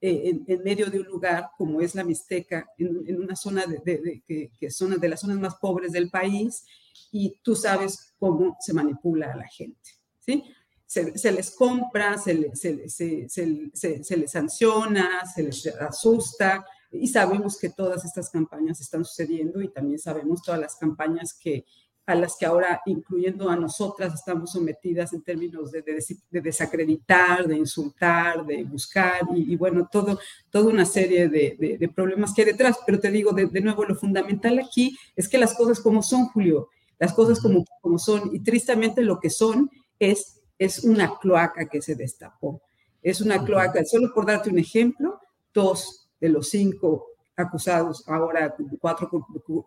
eh, 0.00 0.38
en, 0.46 0.62
medio 0.62 0.90
de 0.90 1.00
un 1.00 1.06
lugar 1.06 1.50
como 1.56 1.80
es 1.80 1.94
la 1.94 2.04
Mixteca, 2.04 2.68
en, 2.78 3.20
una 3.20 3.36
zona 3.36 3.66
de, 3.66 3.78
de, 3.84 4.22
que, 4.26 4.50
que 4.58 4.70
son 4.70 4.98
de 4.98 5.08
las 5.08 5.20
zonas 5.20 5.38
más 5.38 5.56
pobres 5.56 5.92
del 5.92 6.10
país, 6.10 6.64
y 7.10 7.38
tú 7.42 7.54
sabes 7.54 8.14
cómo 8.18 8.56
se 8.60 8.72
manipula 8.72 9.32
a 9.32 9.36
la 9.36 9.48
gente, 9.48 9.90
¿sí? 10.18 10.42
se, 10.86 11.32
les 11.32 11.50
compra, 11.50 12.16
se, 12.16 12.54
se, 12.54 14.16
les 14.16 14.30
sanciona, 14.30 15.26
se 15.26 15.42
les 15.42 15.66
asusta 15.66 16.64
y 16.92 17.08
sabemos 17.08 17.58
que 17.58 17.70
todas 17.70 18.04
estas 18.04 18.30
campañas 18.30 18.80
están 18.80 19.04
sucediendo 19.04 19.60
y 19.60 19.68
también 19.68 19.98
sabemos 19.98 20.42
todas 20.42 20.60
las 20.60 20.76
campañas 20.76 21.34
que 21.34 21.64
a 22.06 22.14
las 22.14 22.36
que 22.36 22.46
ahora, 22.46 22.80
incluyendo 22.86 23.50
a 23.50 23.56
nosotras, 23.56 24.14
estamos 24.14 24.52
sometidas 24.52 25.12
en 25.12 25.22
términos 25.22 25.72
de, 25.72 25.82
desacreditar, 26.30 27.46
de 27.46 27.56
insultar, 27.56 28.46
de 28.46 28.64
buscar 28.64 29.22
y, 29.34 29.56
bueno, 29.56 29.88
todo, 29.90 30.18
toda 30.50 30.70
una 30.70 30.86
serie 30.86 31.28
de, 31.28 31.90
problemas 31.94 32.32
que 32.32 32.42
hay 32.42 32.48
detrás. 32.48 32.78
Pero 32.86 33.00
te 33.00 33.10
digo, 33.10 33.32
de, 33.32 33.60
nuevo, 33.60 33.84
lo 33.84 33.96
fundamental 33.96 34.58
aquí 34.58 34.96
es 35.16 35.28
que 35.28 35.38
las 35.38 35.54
cosas 35.54 35.80
como 35.80 36.02
son, 36.02 36.26
Julio, 36.28 36.68
las 36.98 37.12
cosas 37.12 37.40
como, 37.40 37.64
como 37.82 37.98
son 37.98 38.34
y 38.34 38.40
tristemente 38.40 39.02
lo 39.02 39.20
que 39.20 39.28
son 39.28 39.70
es 39.98 40.36
es 40.58 40.84
una 40.84 41.18
cloaca 41.18 41.68
que 41.68 41.82
se 41.82 41.94
destapó. 41.94 42.62
Es 43.02 43.20
una 43.20 43.44
cloaca, 43.44 43.84
solo 43.84 44.12
por 44.14 44.26
darte 44.26 44.50
un 44.50 44.58
ejemplo, 44.58 45.20
dos 45.52 46.08
de 46.20 46.28
los 46.28 46.48
cinco 46.48 47.08
acusados, 47.36 48.02
ahora 48.08 48.54
cuatro 48.80 49.10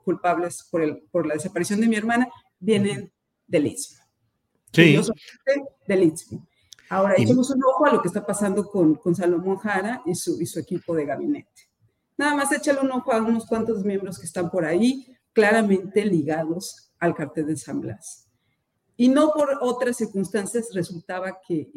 culpables 0.04 0.68
por, 0.72 0.82
el, 0.82 0.98
por 1.12 1.26
la 1.26 1.36
desaparición 1.36 1.80
de 1.80 1.88
mi 1.88 1.96
hermana, 1.96 2.28
vienen 2.60 3.12
del 3.48 3.68
Istmo. 3.68 4.04
Sí. 4.74 5.00
Del 5.88 6.04
Istmo. 6.04 6.48
Ahora, 6.90 7.14
echemos 7.18 7.50
un 7.52 7.64
ojo 7.64 7.86
a 7.86 7.94
lo 7.94 8.02
que 8.02 8.08
está 8.08 8.26
pasando 8.26 8.68
con, 8.68 8.96
con 8.96 9.16
Salomón 9.16 9.58
Jara 9.58 10.02
y 10.06 10.16
su, 10.16 10.42
y 10.42 10.46
su 10.46 10.60
equipo 10.60 10.96
de 10.96 11.06
gabinete. 11.06 11.70
Nada 12.18 12.36
más 12.36 12.52
échale 12.52 12.82
un 12.82 12.92
ojo 12.92 13.14
a 13.14 13.22
unos 13.22 13.46
cuantos 13.46 13.86
miembros 13.86 14.18
que 14.18 14.26
están 14.26 14.50
por 14.50 14.66
ahí, 14.66 15.16
claramente 15.32 16.04
ligados 16.04 16.92
al 17.00 17.16
cartel 17.16 17.48
de 17.48 17.58
San 17.58 17.80
Blas. 17.80 18.28
Y 18.98 19.08
no 19.08 19.32
por 19.32 19.58
otras 19.62 19.96
circunstancias 19.96 20.72
resultaba 20.74 21.40
que 21.48 21.70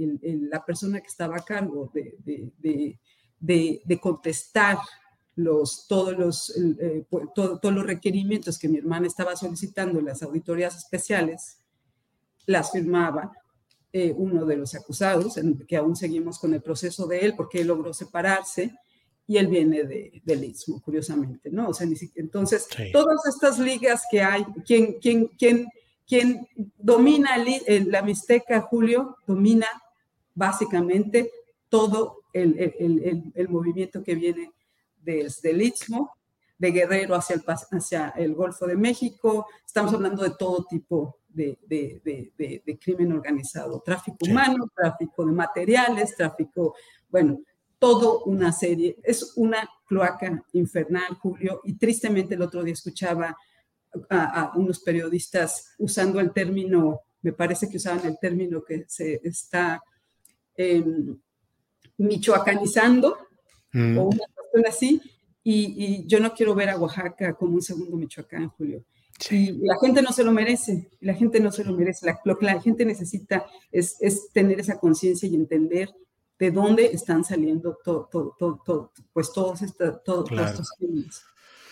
la 0.51 0.65
persona 0.65 1.01
que 1.01 1.07
estaba 1.07 1.37
a 1.37 1.45
cargo 1.45 1.93
de, 1.95 2.99
de, 3.39 4.01
contestar 4.01 4.79
los, 5.37 5.87
todos, 5.89 6.17
los, 6.17 6.57
eh, 6.57 7.05
todos 7.35 7.73
los 7.73 7.87
requerimientos 7.87 8.59
que 8.59 8.69
mi 8.69 8.79
hermana 8.79 9.07
estaba 9.07 9.35
solicitando 9.37 9.99
en 9.99 10.07
las 10.07 10.23
auditorías 10.23 10.77
especiales, 10.77 11.59
las 12.47 12.73
firmaba 12.73 13.33
eh, 13.93 14.13
uno 14.17 14.45
de 14.45 14.57
los 14.57 14.75
acusados, 14.75 15.39
que 15.67 15.77
aún 15.77 15.97
seguimos 15.97 16.39
con 16.39 16.55
el 16.55 16.63
proceso 16.63 17.07
de 17.07 17.21
él 17.21 17.35
porque 17.37 17.61
él 17.61 17.69
logró 17.69 17.93
separarse 17.95 18.75
y 19.27 19.37
él 19.37 19.47
viene 19.47 19.85
de, 19.85 20.23
del 20.25 20.45
Istmo, 20.45 20.83
curiosamente, 20.83 21.51
¿no? 21.51 21.69
O 21.69 21.75
sea, 21.75 21.87
entonces, 22.17 22.67
todas 22.93 23.25
estas 23.27 23.59
ligas 23.59 24.03
que 24.11 24.21
hay, 24.21 24.45
¿quién, 24.67 24.99
quién, 25.01 25.29
quién 25.39 25.69
quien 26.13 26.47
domina 26.77 27.43
la 27.87 28.03
Mixteca, 28.03 28.61
Julio, 28.61 29.17
domina 29.27 29.67
básicamente 30.35 31.31
todo 31.71 32.25
el, 32.35 33.49
movimiento 33.49 34.03
que 34.03 34.15
viene 34.15 34.53
desde 35.03 35.51
el 35.51 35.63
Istmo, 35.63 36.17
de 36.59 36.71
Guerrero 36.71 37.17
hacia 37.17 37.35
el, 37.35 37.43
hacia 37.47 38.11
el 38.11 38.35
Golfo 38.35 38.67
de 38.67 38.77
México. 38.77 39.47
Estamos 39.67 39.93
hablando 39.93 40.23
de 40.23 40.35
todo 40.39 40.65
tipo 40.65 41.19
de, 41.29 42.79
crimen 42.81 43.13
organizado, 43.13 43.83
tráfico 43.85 44.19
humano, 44.29 44.69
tráfico 44.75 45.27
de 45.27 45.33
materiales, 45.33 46.15
tráfico, 46.15 46.75
bueno, 47.09 47.41
todo 47.79 48.23
una 48.25 48.53
serie. 48.53 48.97
Es 49.03 49.33
una 49.37 49.69
cloaca 49.87 50.45
infernal, 50.53 51.15
Julio, 51.21 51.61
y 51.65 51.75
tristemente 51.75 52.35
el 52.35 52.43
otro 52.43 52.63
día 52.63 52.75
escuchaba 52.75 53.37
a, 54.09 54.53
unos 54.55 54.81
periodistas 54.81 55.75
usando 55.79 56.21
el 56.21 56.33
término, 56.33 57.01
me 57.23 57.33
parece 57.33 57.69
que 57.69 57.77
usaban 57.77 58.07
el 58.07 58.19
término 58.21 58.63
que 58.65 58.85
se 58.89 59.21
está 59.25 59.83
em, 60.57 61.19
michoacanizando 61.99 63.19
mm. 63.73 63.99
o 63.99 64.05
una 64.05 64.25
cuestión 64.35 64.67
así, 64.67 65.03
y, 65.45 66.07
yo 66.07 66.21
no 66.21 66.33
quiero 66.35 66.55
ver 66.55 66.71
a 66.71 66.79
Oaxaca 66.79 67.35
como 67.35 67.55
un 67.55 67.63
segundo 67.63 67.97
Michoacán, 67.97 68.49
Julio. 68.51 68.85
Y 69.31 69.53
la 69.65 69.77
gente 69.81 70.03
no 70.03 70.13
se 70.13 70.25
lo 70.25 70.33
merece, 70.33 70.89
la 71.01 71.15
gente 71.15 71.39
no 71.41 71.53
se 71.53 71.65
lo 71.65 71.73
merece. 71.73 72.13
lo 72.25 72.39
que 72.39 72.47
la 72.47 72.61
gente 72.61 72.85
necesita 72.85 73.47
es, 73.71 73.99
tener 74.33 74.61
esa 74.61 74.79
conciencia 74.79 75.29
y 75.29 75.35
entender 75.35 75.91
de 76.39 76.51
dónde 76.51 76.87
están 76.87 77.25
saliendo 77.25 77.79
todo, 77.85 78.09
todo, 78.11 78.93
pues 79.13 79.33
todos, 79.33 79.63
estos 79.63 80.71
crímenes. 80.79 81.23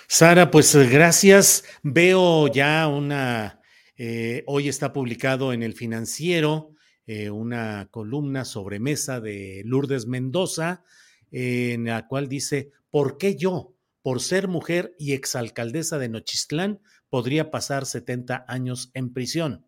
Sara, 0.07 0.51
pues 0.51 0.75
eh, 0.75 0.87
gracias. 0.87 1.65
Veo 1.83 2.49
ya 2.49 2.89
una, 2.89 3.61
eh, 3.97 4.45
hoy 4.47 4.69
está 4.69 4.93
publicado 4.93 5.53
en 5.53 5.63
el 5.63 5.75
financiero 5.75 6.75
eh, 7.07 7.31
una 7.31 7.89
columna 7.91 8.45
sobre 8.45 8.79
mesa 8.79 9.21
de 9.21 9.63
Lourdes 9.65 10.07
Mendoza, 10.07 10.85
en 11.31 11.85
la 11.85 12.07
cual 12.07 12.29
dice, 12.29 12.71
¿por 12.91 13.19
qué 13.19 13.37
yo, 13.37 13.75
por 14.03 14.21
ser 14.21 14.49
mujer 14.49 14.95
y 14.99 15.13
exalcaldesa 15.13 15.99
de 15.99 16.09
Nochistlán, 16.09 16.81
podría 17.09 17.51
pasar 17.51 17.87
70 17.87 18.45
años 18.49 18.91
en 18.95 19.13
prisión? 19.13 19.67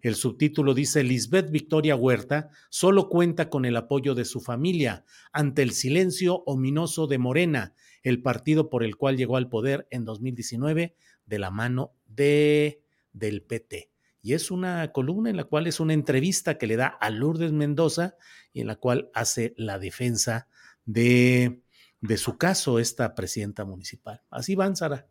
El 0.00 0.14
subtítulo 0.14 0.74
dice, 0.74 1.02
Lisbeth 1.02 1.50
Victoria 1.50 1.96
Huerta 1.96 2.50
solo 2.70 3.08
cuenta 3.08 3.50
con 3.50 3.64
el 3.64 3.76
apoyo 3.76 4.14
de 4.14 4.24
su 4.24 4.40
familia 4.40 5.04
ante 5.32 5.62
el 5.62 5.72
silencio 5.72 6.44
ominoso 6.46 7.08
de 7.08 7.18
Morena 7.18 7.74
el 8.02 8.22
partido 8.22 8.70
por 8.70 8.84
el 8.84 8.96
cual 8.96 9.16
llegó 9.16 9.36
al 9.36 9.48
poder 9.48 9.86
en 9.90 10.04
2019 10.04 10.94
de 11.26 11.38
la 11.38 11.50
mano 11.50 11.92
de, 12.06 12.82
del 13.12 13.42
PT. 13.42 13.90
Y 14.22 14.34
es 14.34 14.50
una 14.50 14.92
columna 14.92 15.30
en 15.30 15.36
la 15.36 15.44
cual 15.44 15.66
es 15.66 15.80
una 15.80 15.94
entrevista 15.94 16.58
que 16.58 16.66
le 16.66 16.76
da 16.76 16.86
a 16.86 17.10
Lourdes 17.10 17.52
Mendoza 17.52 18.16
y 18.52 18.60
en 18.60 18.66
la 18.66 18.76
cual 18.76 19.10
hace 19.14 19.54
la 19.56 19.78
defensa 19.78 20.48
de, 20.88 21.62
de 22.00 22.16
su 22.16 22.38
caso 22.38 22.78
esta 22.78 23.14
presidenta 23.14 23.64
municipal. 23.64 24.22
Así 24.30 24.54
van, 24.54 24.74
Sara. 24.74 25.06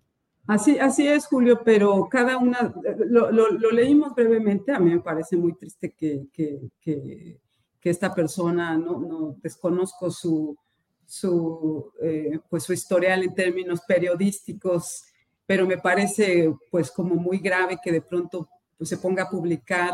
Así, 0.47 0.79
así 0.79 1.07
es, 1.07 1.27
Julio, 1.27 1.61
pero 1.63 2.07
cada 2.09 2.37
una, 2.37 2.73
lo, 3.09 3.31
lo, 3.31 3.71
leímos 3.71 4.15
brevemente, 4.15 4.71
a 4.71 4.79
mí 4.79 4.91
me 4.91 5.01
parece 5.01 5.35
muy 5.35 5.53
triste 5.53 5.93
que, 5.93 6.27
que, 6.31 6.71
que, 6.79 7.37
que 7.79 7.89
esta 7.89 8.15
persona, 8.15 8.77
no, 8.77 8.97
no 8.97 9.35
desconozco 9.43 10.09
su, 10.09 10.57
su, 11.05 11.91
eh, 12.01 12.39
pues 12.49 12.63
su 12.63 12.73
historial 12.73 13.23
en 13.23 13.35
términos 13.35 13.81
periodísticos, 13.85 15.03
pero 15.45 15.67
me 15.67 15.77
parece 15.77 16.53
pues 16.71 16.91
como 16.91 17.15
muy 17.15 17.39
grave 17.39 17.77
que 17.83 17.91
de 17.91 18.01
pronto 18.01 18.49
pues, 18.77 18.89
se 18.89 18.97
ponga 18.97 19.23
a 19.23 19.29
publicar 19.29 19.93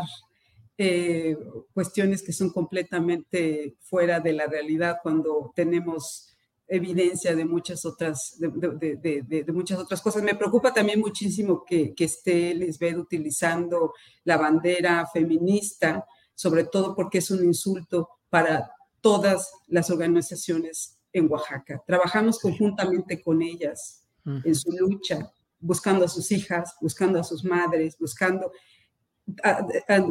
eh, 0.76 1.36
cuestiones 1.72 2.22
que 2.22 2.32
son 2.32 2.50
completamente 2.50 3.76
fuera 3.80 4.20
de 4.20 4.32
la 4.32 4.46
realidad 4.46 4.98
cuando 5.02 5.52
tenemos 5.54 6.30
evidencia 6.66 7.36
de 7.36 7.44
muchas 7.44 7.84
otras, 7.84 8.36
de, 8.38 9.22
de, 9.22 9.52
muchas 9.52 9.78
otras 9.78 10.00
cosas. 10.00 10.22
Me 10.22 10.34
preocupa 10.34 10.72
también 10.72 10.98
muchísimo 10.98 11.62
que, 11.64 11.94
que 11.94 12.04
esté 12.04 12.54
Lisbeth 12.54 12.96
utilizando 12.96 13.92
la 14.24 14.38
bandera 14.38 15.06
feminista 15.12 16.04
sobre 16.34 16.64
todo 16.64 16.94
porque 16.94 17.18
es 17.18 17.30
un 17.30 17.44
insulto 17.44 18.08
para 18.28 18.70
todas 19.00 19.52
las 19.68 19.90
organizaciones 19.90 20.98
en 21.12 21.30
Oaxaca. 21.30 21.82
Trabajamos 21.86 22.38
conjuntamente 22.38 23.22
con 23.22 23.42
ellas 23.42 24.04
en 24.24 24.54
su 24.54 24.72
lucha, 24.72 25.30
buscando 25.60 26.04
a 26.04 26.08
sus 26.08 26.32
hijas, 26.32 26.74
buscando 26.80 27.20
a 27.20 27.24
sus 27.24 27.44
madres, 27.44 27.96
buscando, 27.98 28.50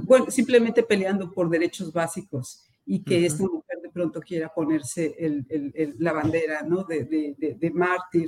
bueno, 0.04 0.30
simplemente 0.30 0.84
peleando 0.84 1.32
por 1.32 1.50
derechos 1.50 1.94
básicos 1.94 2.66
y 2.86 3.04
que 3.04 3.26
esta 3.26 3.44
mujer 3.44 3.80
de 3.82 3.90
pronto 3.90 4.20
quiera 4.20 4.50
ponerse 4.54 5.16
la 6.00 6.12
bandera 6.12 6.64
¿no? 6.64 6.84
de, 6.84 7.36
de, 7.60 7.72
mártir. 7.72 8.28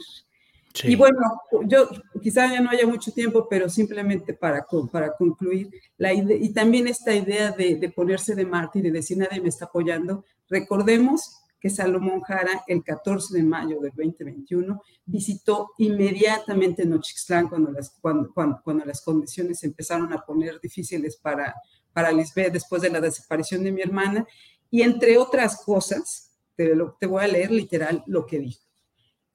Y 0.83 0.95
bueno, 0.95 1.19
yo 1.67 1.89
quizá 2.21 2.51
ya 2.51 2.61
no 2.61 2.69
haya 2.69 2.85
mucho 2.85 3.11
tiempo, 3.11 3.47
pero 3.49 3.69
simplemente 3.69 4.33
para, 4.33 4.65
para 4.91 5.13
concluir, 5.15 5.69
la 5.97 6.13
y 6.13 6.53
también 6.53 6.87
esta 6.87 7.13
idea 7.13 7.51
de, 7.51 7.75
de 7.75 7.89
ponerse 7.89 8.35
de 8.35 8.45
mártir 8.45 8.85
y 8.85 8.91
decir 8.91 9.17
nadie 9.17 9.41
me 9.41 9.49
está 9.49 9.65
apoyando, 9.65 10.25
recordemos 10.49 11.44
que 11.65 11.71
Salomón 11.71 12.21
Jara 12.21 12.63
el 12.67 12.83
14 12.83 13.35
de 13.35 13.41
mayo 13.41 13.79
del 13.79 13.91
2021 13.95 14.83
visitó 15.03 15.71
inmediatamente 15.79 16.85
Nochixtlán 16.85 17.49
cuando 17.49 17.71
las, 17.71 17.89
cuando, 17.89 18.31
cuando, 18.31 18.85
las 18.85 19.01
condiciones 19.01 19.63
empezaron 19.63 20.13
a 20.13 20.23
poner 20.23 20.59
difíciles 20.61 21.15
para, 21.17 21.55
para 21.91 22.11
Lisbeth 22.11 22.53
después 22.53 22.83
de 22.83 22.91
la 22.91 23.01
desaparición 23.01 23.63
de 23.63 23.71
mi 23.71 23.81
hermana. 23.81 24.27
Y 24.69 24.83
entre 24.83 25.17
otras 25.17 25.63
cosas, 25.65 26.37
te, 26.55 26.75
lo, 26.75 26.97
te 26.99 27.07
voy 27.07 27.23
a 27.23 27.27
leer 27.29 27.49
literal 27.49 28.03
lo 28.05 28.27
que 28.27 28.37
dijo. 28.37 28.61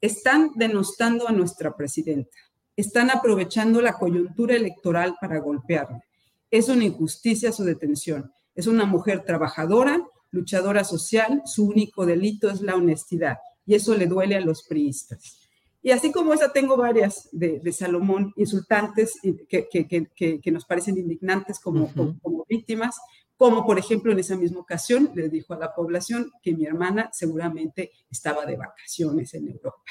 Están 0.01 0.53
denostando 0.55 1.27
a 1.27 1.33
nuestra 1.33 1.77
presidenta. 1.77 2.37
Están 2.77 3.11
aprovechando 3.11 3.81
la 3.81 3.95
coyuntura 3.95 4.55
electoral 4.55 5.17
para 5.21 5.41
golpearla. 5.41 6.01
Es 6.49 6.69
una 6.69 6.85
injusticia 6.85 7.51
su 7.51 7.65
detención. 7.65 8.33
Es 8.55 8.69
una 8.69 8.85
mujer 8.87 9.25
trabajadora, 9.25 10.01
luchadora 10.31 10.85
social, 10.85 11.43
su 11.45 11.67
único 11.67 12.07
delito 12.07 12.51
es 12.51 12.61
la 12.61 12.77
honestidad 12.77 13.39
y 13.67 13.75
eso 13.75 13.97
le 13.97 14.07
duele 14.07 14.37
a 14.37 14.41
los 14.41 14.63
priistas. 14.65 15.41
Y 15.83 15.93
así 15.93 16.13
como 16.13 16.35
esa 16.35 16.53
tengo 16.53 16.77
varias 16.77 17.29
de, 17.33 17.61
Salomón 17.73 18.35
insultantes 18.37 19.19
que, 19.49 19.69
que, 19.69 20.41
que, 20.43 20.51
nos 20.51 20.67
parecen 20.67 20.99
indignantes 20.99 21.59
como, 21.59 21.91
como, 21.95 22.45
víctimas, 22.49 22.97
como 23.37 23.65
por 23.65 23.79
ejemplo 23.79 24.13
en 24.13 24.19
esa 24.19 24.37
misma 24.37 24.61
ocasión 24.61 25.11
le 25.15 25.31
dijo 25.31 25.55
a 25.55 25.59
la 25.59 25.75
población 25.75 26.31
que 26.43 26.55
mi 26.55 26.67
hermana 26.67 27.09
seguramente 27.13 27.93
estaba 28.11 28.45
de 28.45 28.57
vacaciones 28.57 29.33
en 29.33 29.49
Europa. 29.49 29.83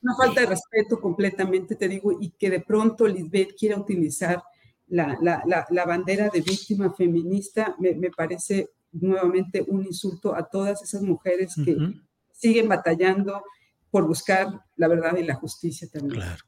Una 0.00 0.14
falta 0.14 0.42
de 0.42 0.46
respeto 0.46 1.00
completamente, 1.00 1.74
te 1.74 1.88
digo, 1.88 2.12
y 2.20 2.30
que 2.30 2.48
de 2.48 2.60
pronto 2.60 3.08
Lisbeth 3.08 3.56
quiera 3.58 3.76
utilizar 3.76 4.40
la, 4.86 5.18
la, 5.20 5.42
la, 5.68 5.84
bandera 5.84 6.28
de 6.28 6.40
víctima 6.40 6.94
feminista, 6.94 7.74
me, 7.80 7.94
me 7.94 8.10
parece 8.10 8.70
nuevamente 8.92 9.64
un 9.66 9.84
insulto 9.84 10.34
a 10.34 10.48
todas 10.48 10.82
esas 10.82 11.02
mujeres 11.02 11.54
que 11.64 11.76
siguen 12.32 12.68
batallando 12.68 13.42
por 13.90 14.06
buscar 14.06 14.48
la 14.76 14.88
verdad 14.88 15.16
y 15.16 15.24
la 15.24 15.34
justicia 15.34 15.88
también. 15.90 16.20
Claro. 16.20 16.44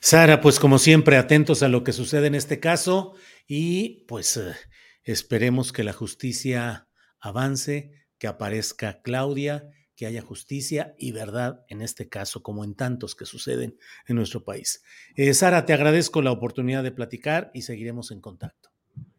Sara, 0.00 0.40
pues 0.40 0.60
como 0.60 0.78
siempre, 0.78 1.16
atentos 1.16 1.62
a 1.62 1.68
lo 1.68 1.82
que 1.82 1.92
sucede 1.92 2.26
en 2.26 2.34
este 2.34 2.60
caso 2.60 3.14
y 3.46 4.04
pues 4.06 4.36
eh, 4.36 4.54
esperemos 5.02 5.72
que 5.72 5.84
la 5.84 5.94
justicia 5.94 6.88
avance, 7.20 7.92
que 8.18 8.26
aparezca 8.26 9.00
Claudia, 9.00 9.70
que 9.96 10.06
haya 10.06 10.20
justicia 10.20 10.94
y 10.98 11.12
verdad 11.12 11.64
en 11.68 11.80
este 11.80 12.08
caso, 12.08 12.42
como 12.42 12.64
en 12.64 12.74
tantos 12.74 13.14
que 13.14 13.24
suceden 13.24 13.78
en 14.06 14.16
nuestro 14.16 14.44
país. 14.44 14.82
Eh, 15.16 15.32
Sara, 15.32 15.64
te 15.64 15.72
agradezco 15.72 16.20
la 16.20 16.32
oportunidad 16.32 16.82
de 16.82 16.92
platicar 16.92 17.50
y 17.54 17.62
seguiremos 17.62 18.10
en 18.10 18.20
contacto. 18.20 18.73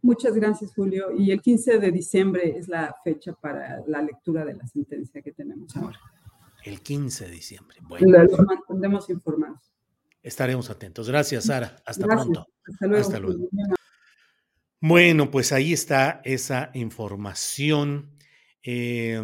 Muchas 0.06 0.36
gracias, 0.36 0.72
Julio. 0.76 1.08
Y 1.18 1.32
el 1.32 1.42
15 1.42 1.80
de 1.80 1.92
diciembre 1.92 2.56
es 2.56 2.68
la 2.68 2.96
fecha 3.04 3.34
para 3.34 3.84
la 3.88 4.04
lectura 4.04 4.46
de 4.46 4.54
la 4.54 4.68
sentencia 4.68 5.20
que 5.20 5.32
tenemos 5.32 5.76
ahora. 5.76 6.00
El 6.64 6.82
15 6.82 7.26
de 7.26 7.32
diciembre. 7.32 7.78
Bueno. 7.82 8.24
Los 8.24 8.40
mantendremos 8.40 9.10
informados. 9.10 9.74
Estaremos 10.22 10.70
atentos. 10.70 11.10
Gracias, 11.10 11.46
Sara. 11.46 11.78
Hasta 11.88 12.06
pronto. 12.06 12.46
Hasta 12.96 13.18
luego. 13.18 13.50
Bueno, 14.80 15.32
pues 15.32 15.52
ahí 15.52 15.74
está 15.74 16.22
esa 16.24 16.70
información. 16.76 18.12
Eh, 18.62 19.20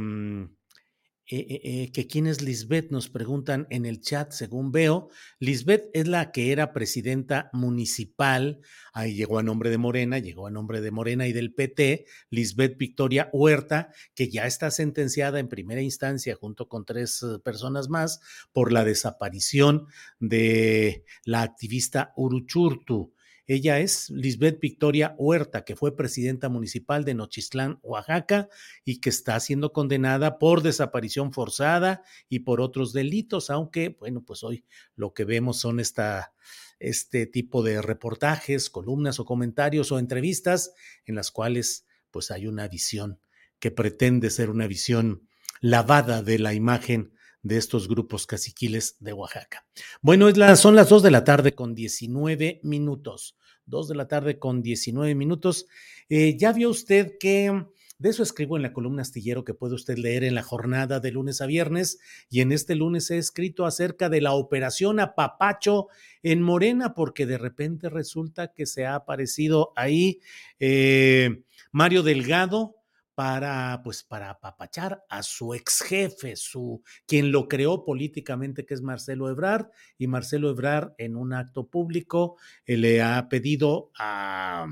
eh, 1.33 1.45
eh, 1.47 1.61
eh, 1.63 1.91
que 1.93 2.07
quién 2.07 2.27
es 2.27 2.41
Lisbeth, 2.41 2.91
nos 2.91 3.07
preguntan 3.07 3.65
en 3.69 3.85
el 3.85 4.01
chat, 4.01 4.33
según 4.33 4.73
veo. 4.73 5.07
Lisbeth 5.39 5.89
es 5.93 6.05
la 6.09 6.33
que 6.33 6.51
era 6.51 6.73
presidenta 6.73 7.49
municipal, 7.53 8.59
ahí 8.91 9.15
llegó 9.15 9.39
a 9.39 9.43
nombre 9.43 9.69
de 9.69 9.77
Morena, 9.77 10.19
llegó 10.19 10.47
a 10.47 10.51
nombre 10.51 10.81
de 10.81 10.91
Morena 10.91 11.27
y 11.27 11.31
del 11.31 11.53
PT, 11.53 12.05
Lisbeth 12.31 12.77
Victoria 12.77 13.29
Huerta, 13.31 13.93
que 14.13 14.29
ya 14.29 14.45
está 14.45 14.71
sentenciada 14.71 15.39
en 15.39 15.47
primera 15.47 15.81
instancia 15.81 16.35
junto 16.35 16.67
con 16.67 16.83
tres 16.83 17.25
personas 17.45 17.87
más 17.87 18.19
por 18.51 18.73
la 18.73 18.83
desaparición 18.83 19.87
de 20.19 21.05
la 21.23 21.43
activista 21.43 22.11
Uruchurtu. 22.17 23.13
Ella 23.53 23.79
es 23.79 24.09
Lisbeth 24.09 24.61
Victoria 24.61 25.13
Huerta, 25.17 25.65
que 25.65 25.75
fue 25.75 25.93
presidenta 25.93 26.47
municipal 26.47 27.03
de 27.03 27.15
Nochistlán, 27.15 27.79
Oaxaca, 27.81 28.47
y 28.85 29.01
que 29.01 29.09
está 29.09 29.37
siendo 29.41 29.73
condenada 29.73 30.39
por 30.39 30.61
desaparición 30.61 31.33
forzada 31.33 32.01
y 32.29 32.39
por 32.39 32.61
otros 32.61 32.93
delitos, 32.93 33.49
aunque, 33.49 33.89
bueno, 33.89 34.23
pues 34.23 34.45
hoy 34.45 34.63
lo 34.95 35.13
que 35.13 35.25
vemos 35.25 35.59
son 35.59 35.81
esta, 35.81 36.33
este 36.79 37.25
tipo 37.25 37.61
de 37.61 37.81
reportajes, 37.81 38.69
columnas 38.69 39.19
o 39.19 39.25
comentarios 39.25 39.91
o 39.91 39.99
entrevistas 39.99 40.71
en 41.05 41.15
las 41.15 41.29
cuales 41.29 41.85
pues 42.09 42.31
hay 42.31 42.47
una 42.47 42.69
visión 42.69 43.19
que 43.59 43.69
pretende 43.69 44.29
ser 44.29 44.49
una 44.49 44.65
visión 44.65 45.27
lavada 45.59 46.23
de 46.23 46.39
la 46.39 46.53
imagen 46.53 47.15
de 47.43 47.57
estos 47.57 47.89
grupos 47.89 48.27
caciquiles 48.27 48.95
de 49.01 49.11
Oaxaca. 49.11 49.65
Bueno, 50.01 50.27
son 50.55 50.77
las 50.77 50.87
dos 50.87 51.03
de 51.03 51.11
la 51.11 51.25
tarde 51.25 51.53
con 51.53 51.75
19 51.75 52.61
minutos. 52.63 53.35
2 53.71 53.87
de 53.87 53.95
la 53.95 54.07
tarde 54.07 54.37
con 54.37 54.61
19 54.61 55.15
minutos. 55.15 55.65
Eh, 56.09 56.37
ya 56.37 56.53
vio 56.53 56.69
usted 56.69 57.17
que 57.19 57.65
de 58.01 58.09
eso 58.09 58.23
escribo 58.23 58.57
en 58.57 58.63
la 58.63 58.73
columna 58.73 59.03
astillero 59.03 59.43
que 59.43 59.53
puede 59.53 59.75
usted 59.75 59.95
leer 59.95 60.23
en 60.23 60.33
la 60.33 60.41
jornada 60.41 60.99
de 60.99 61.11
lunes 61.11 61.39
a 61.39 61.45
viernes 61.45 61.99
y 62.31 62.41
en 62.41 62.51
este 62.51 62.73
lunes 62.73 63.11
he 63.11 63.19
escrito 63.19 63.63
acerca 63.65 64.09
de 64.09 64.21
la 64.21 64.33
operación 64.33 64.99
Apapacho 64.99 65.87
en 66.23 66.41
Morena 66.41 66.95
porque 66.95 67.27
de 67.27 67.37
repente 67.37 67.89
resulta 67.89 68.53
que 68.53 68.65
se 68.65 68.87
ha 68.87 68.95
aparecido 68.95 69.71
ahí 69.75 70.19
eh, 70.59 71.43
Mario 71.71 72.01
Delgado, 72.01 72.80
para, 73.21 73.83
pues, 73.83 74.01
para 74.01 74.31
apapachar 74.31 75.05
a 75.07 75.21
su 75.21 75.53
ex 75.53 75.83
jefe, 75.83 76.35
su, 76.35 76.81
quien 77.05 77.31
lo 77.31 77.47
creó 77.47 77.85
políticamente, 77.85 78.65
que 78.65 78.73
es 78.73 78.81
Marcelo 78.81 79.29
Ebrard, 79.29 79.67
y 79.99 80.07
Marcelo 80.07 80.49
Ebrard 80.49 80.93
en 80.97 81.15
un 81.15 81.31
acto 81.31 81.67
público 81.67 82.37
eh, 82.65 82.77
le 82.77 83.03
ha 83.03 83.29
pedido 83.29 83.91
a, 83.95 84.65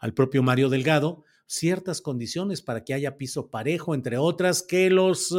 al 0.00 0.14
propio 0.14 0.42
Mario 0.42 0.68
Delgado 0.68 1.22
ciertas 1.46 2.00
condiciones 2.00 2.60
para 2.60 2.82
que 2.82 2.92
haya 2.92 3.16
piso 3.18 3.52
parejo, 3.52 3.94
entre 3.94 4.18
otras 4.18 4.64
que 4.64 4.90
los, 4.90 5.32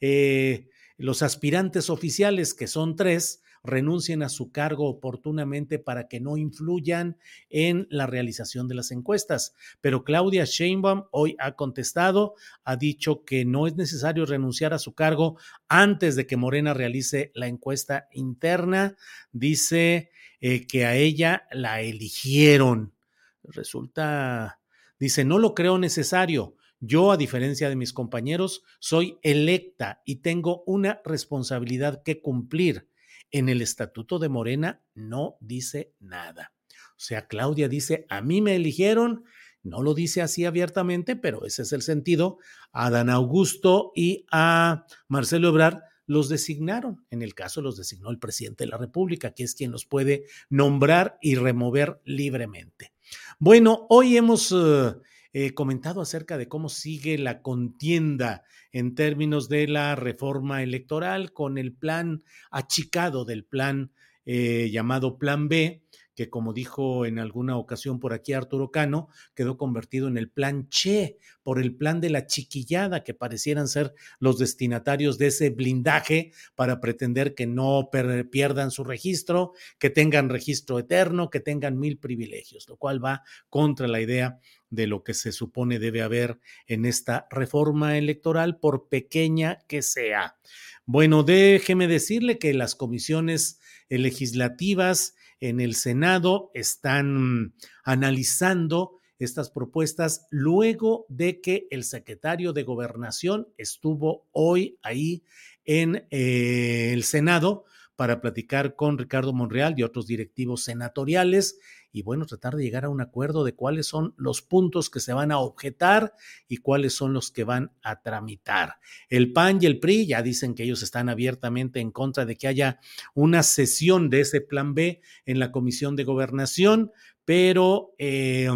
eh, 0.00 0.68
los 0.96 1.22
aspirantes 1.22 1.90
oficiales, 1.90 2.54
que 2.54 2.66
son 2.66 2.96
tres, 2.96 3.40
renuncien 3.62 4.22
a 4.22 4.28
su 4.28 4.50
cargo 4.50 4.88
oportunamente 4.88 5.78
para 5.78 6.08
que 6.08 6.20
no 6.20 6.36
influyan 6.36 7.16
en 7.50 7.86
la 7.90 8.06
realización 8.06 8.68
de 8.68 8.74
las 8.74 8.90
encuestas. 8.90 9.54
Pero 9.80 10.04
Claudia 10.04 10.44
Sheinbaum 10.44 11.04
hoy 11.10 11.36
ha 11.38 11.52
contestado, 11.52 12.34
ha 12.64 12.76
dicho 12.76 13.24
que 13.24 13.44
no 13.44 13.66
es 13.66 13.76
necesario 13.76 14.26
renunciar 14.26 14.74
a 14.74 14.78
su 14.78 14.94
cargo 14.94 15.38
antes 15.68 16.16
de 16.16 16.26
que 16.26 16.36
Morena 16.36 16.74
realice 16.74 17.32
la 17.34 17.46
encuesta 17.46 18.08
interna. 18.12 18.96
Dice 19.32 20.10
eh, 20.40 20.66
que 20.66 20.86
a 20.86 20.94
ella 20.94 21.46
la 21.50 21.80
eligieron. 21.80 22.94
Resulta, 23.42 24.60
dice, 24.98 25.24
no 25.24 25.38
lo 25.38 25.54
creo 25.54 25.78
necesario. 25.78 26.54
Yo, 26.80 27.10
a 27.10 27.16
diferencia 27.16 27.68
de 27.68 27.76
mis 27.76 27.92
compañeros, 27.92 28.62
soy 28.78 29.18
electa 29.22 30.00
y 30.04 30.16
tengo 30.16 30.62
una 30.64 31.00
responsabilidad 31.04 32.02
que 32.04 32.22
cumplir 32.22 32.88
en 33.30 33.48
el 33.48 33.62
estatuto 33.62 34.18
de 34.18 34.28
Morena 34.28 34.82
no 34.94 35.36
dice 35.40 35.92
nada. 36.00 36.52
O 36.70 37.00
sea, 37.00 37.26
Claudia 37.28 37.68
dice, 37.68 38.06
a 38.08 38.20
mí 38.20 38.40
me 38.40 38.56
eligieron, 38.56 39.24
no 39.62 39.82
lo 39.82 39.94
dice 39.94 40.22
así 40.22 40.44
abiertamente, 40.44 41.16
pero 41.16 41.44
ese 41.44 41.62
es 41.62 41.72
el 41.72 41.82
sentido. 41.82 42.38
A 42.72 42.90
Dan 42.90 43.10
Augusto 43.10 43.92
y 43.94 44.26
a 44.30 44.86
Marcelo 45.08 45.48
Ebrard 45.48 45.80
los 46.06 46.28
designaron. 46.28 47.04
En 47.10 47.22
el 47.22 47.34
caso 47.34 47.60
los 47.62 47.76
designó 47.76 48.10
el 48.10 48.18
presidente 48.18 48.64
de 48.64 48.70
la 48.70 48.78
República, 48.78 49.32
que 49.34 49.44
es 49.44 49.54
quien 49.54 49.70
los 49.70 49.84
puede 49.84 50.24
nombrar 50.48 51.18
y 51.20 51.36
remover 51.36 52.00
libremente. 52.04 52.92
Bueno, 53.38 53.86
hoy 53.90 54.16
hemos 54.16 54.52
eh, 54.52 54.94
eh, 55.40 55.54
comentado 55.54 56.00
acerca 56.00 56.36
de 56.36 56.48
cómo 56.48 56.68
sigue 56.68 57.16
la 57.16 57.42
contienda 57.42 58.42
en 58.72 58.96
términos 58.96 59.48
de 59.48 59.68
la 59.68 59.94
reforma 59.94 60.64
electoral 60.64 61.32
con 61.32 61.58
el 61.58 61.72
plan 61.72 62.24
achicado 62.50 63.24
del 63.24 63.44
plan 63.44 63.92
eh, 64.26 64.68
llamado 64.72 65.16
Plan 65.16 65.48
B, 65.48 65.84
que 66.16 66.28
como 66.28 66.52
dijo 66.52 67.06
en 67.06 67.20
alguna 67.20 67.56
ocasión 67.56 68.00
por 68.00 68.12
aquí 68.12 68.32
Arturo 68.32 68.72
Cano, 68.72 69.10
quedó 69.36 69.56
convertido 69.56 70.08
en 70.08 70.18
el 70.18 70.28
plan 70.28 70.68
Che, 70.70 71.18
por 71.44 71.60
el 71.60 71.76
plan 71.76 72.00
de 72.00 72.10
la 72.10 72.26
chiquillada, 72.26 73.04
que 73.04 73.14
parecieran 73.14 73.68
ser 73.68 73.94
los 74.18 74.38
destinatarios 74.40 75.18
de 75.18 75.28
ese 75.28 75.50
blindaje 75.50 76.32
para 76.56 76.80
pretender 76.80 77.36
que 77.36 77.46
no 77.46 77.90
pierdan 78.32 78.72
su 78.72 78.82
registro, 78.82 79.52
que 79.78 79.90
tengan 79.90 80.28
registro 80.28 80.80
eterno, 80.80 81.30
que 81.30 81.38
tengan 81.38 81.78
mil 81.78 81.98
privilegios, 81.98 82.68
lo 82.68 82.76
cual 82.76 83.02
va 83.02 83.22
contra 83.48 83.86
la 83.86 84.00
idea 84.00 84.40
de 84.70 84.86
lo 84.86 85.02
que 85.02 85.14
se 85.14 85.32
supone 85.32 85.78
debe 85.78 86.02
haber 86.02 86.38
en 86.66 86.84
esta 86.84 87.26
reforma 87.30 87.96
electoral, 87.98 88.58
por 88.58 88.88
pequeña 88.88 89.58
que 89.66 89.82
sea. 89.82 90.36
Bueno, 90.84 91.22
déjeme 91.22 91.86
decirle 91.86 92.38
que 92.38 92.54
las 92.54 92.74
comisiones 92.74 93.60
legislativas 93.88 95.14
en 95.40 95.60
el 95.60 95.74
Senado 95.74 96.50
están 96.54 97.54
analizando 97.84 98.98
estas 99.18 99.50
propuestas 99.50 100.26
luego 100.30 101.06
de 101.08 101.40
que 101.40 101.66
el 101.70 101.84
secretario 101.84 102.52
de 102.52 102.62
gobernación 102.62 103.48
estuvo 103.56 104.28
hoy 104.32 104.78
ahí 104.82 105.24
en 105.64 106.06
eh, 106.10 106.92
el 106.92 107.02
Senado 107.02 107.64
para 107.98 108.20
platicar 108.20 108.76
con 108.76 108.96
Ricardo 108.96 109.32
Monreal 109.32 109.74
y 109.76 109.82
otros 109.82 110.06
directivos 110.06 110.62
senatoriales 110.62 111.58
y 111.90 112.02
bueno, 112.02 112.26
tratar 112.26 112.54
de 112.54 112.62
llegar 112.62 112.84
a 112.84 112.90
un 112.90 113.00
acuerdo 113.00 113.42
de 113.42 113.56
cuáles 113.56 113.88
son 113.88 114.14
los 114.16 114.40
puntos 114.40 114.88
que 114.88 115.00
se 115.00 115.12
van 115.12 115.32
a 115.32 115.38
objetar 115.38 116.14
y 116.46 116.58
cuáles 116.58 116.92
son 116.92 117.12
los 117.12 117.32
que 117.32 117.42
van 117.42 117.72
a 117.82 118.00
tramitar. 118.00 118.76
El 119.08 119.32
PAN 119.32 119.58
y 119.60 119.66
el 119.66 119.80
PRI 119.80 120.06
ya 120.06 120.22
dicen 120.22 120.54
que 120.54 120.62
ellos 120.62 120.84
están 120.84 121.08
abiertamente 121.08 121.80
en 121.80 121.90
contra 121.90 122.24
de 122.24 122.36
que 122.36 122.46
haya 122.46 122.78
una 123.14 123.42
sesión 123.42 124.10
de 124.10 124.20
ese 124.20 124.42
plan 124.42 124.74
B 124.74 125.00
en 125.26 125.40
la 125.40 125.50
Comisión 125.50 125.96
de 125.96 126.04
Gobernación, 126.04 126.92
pero... 127.24 127.96
Eh, 127.98 128.48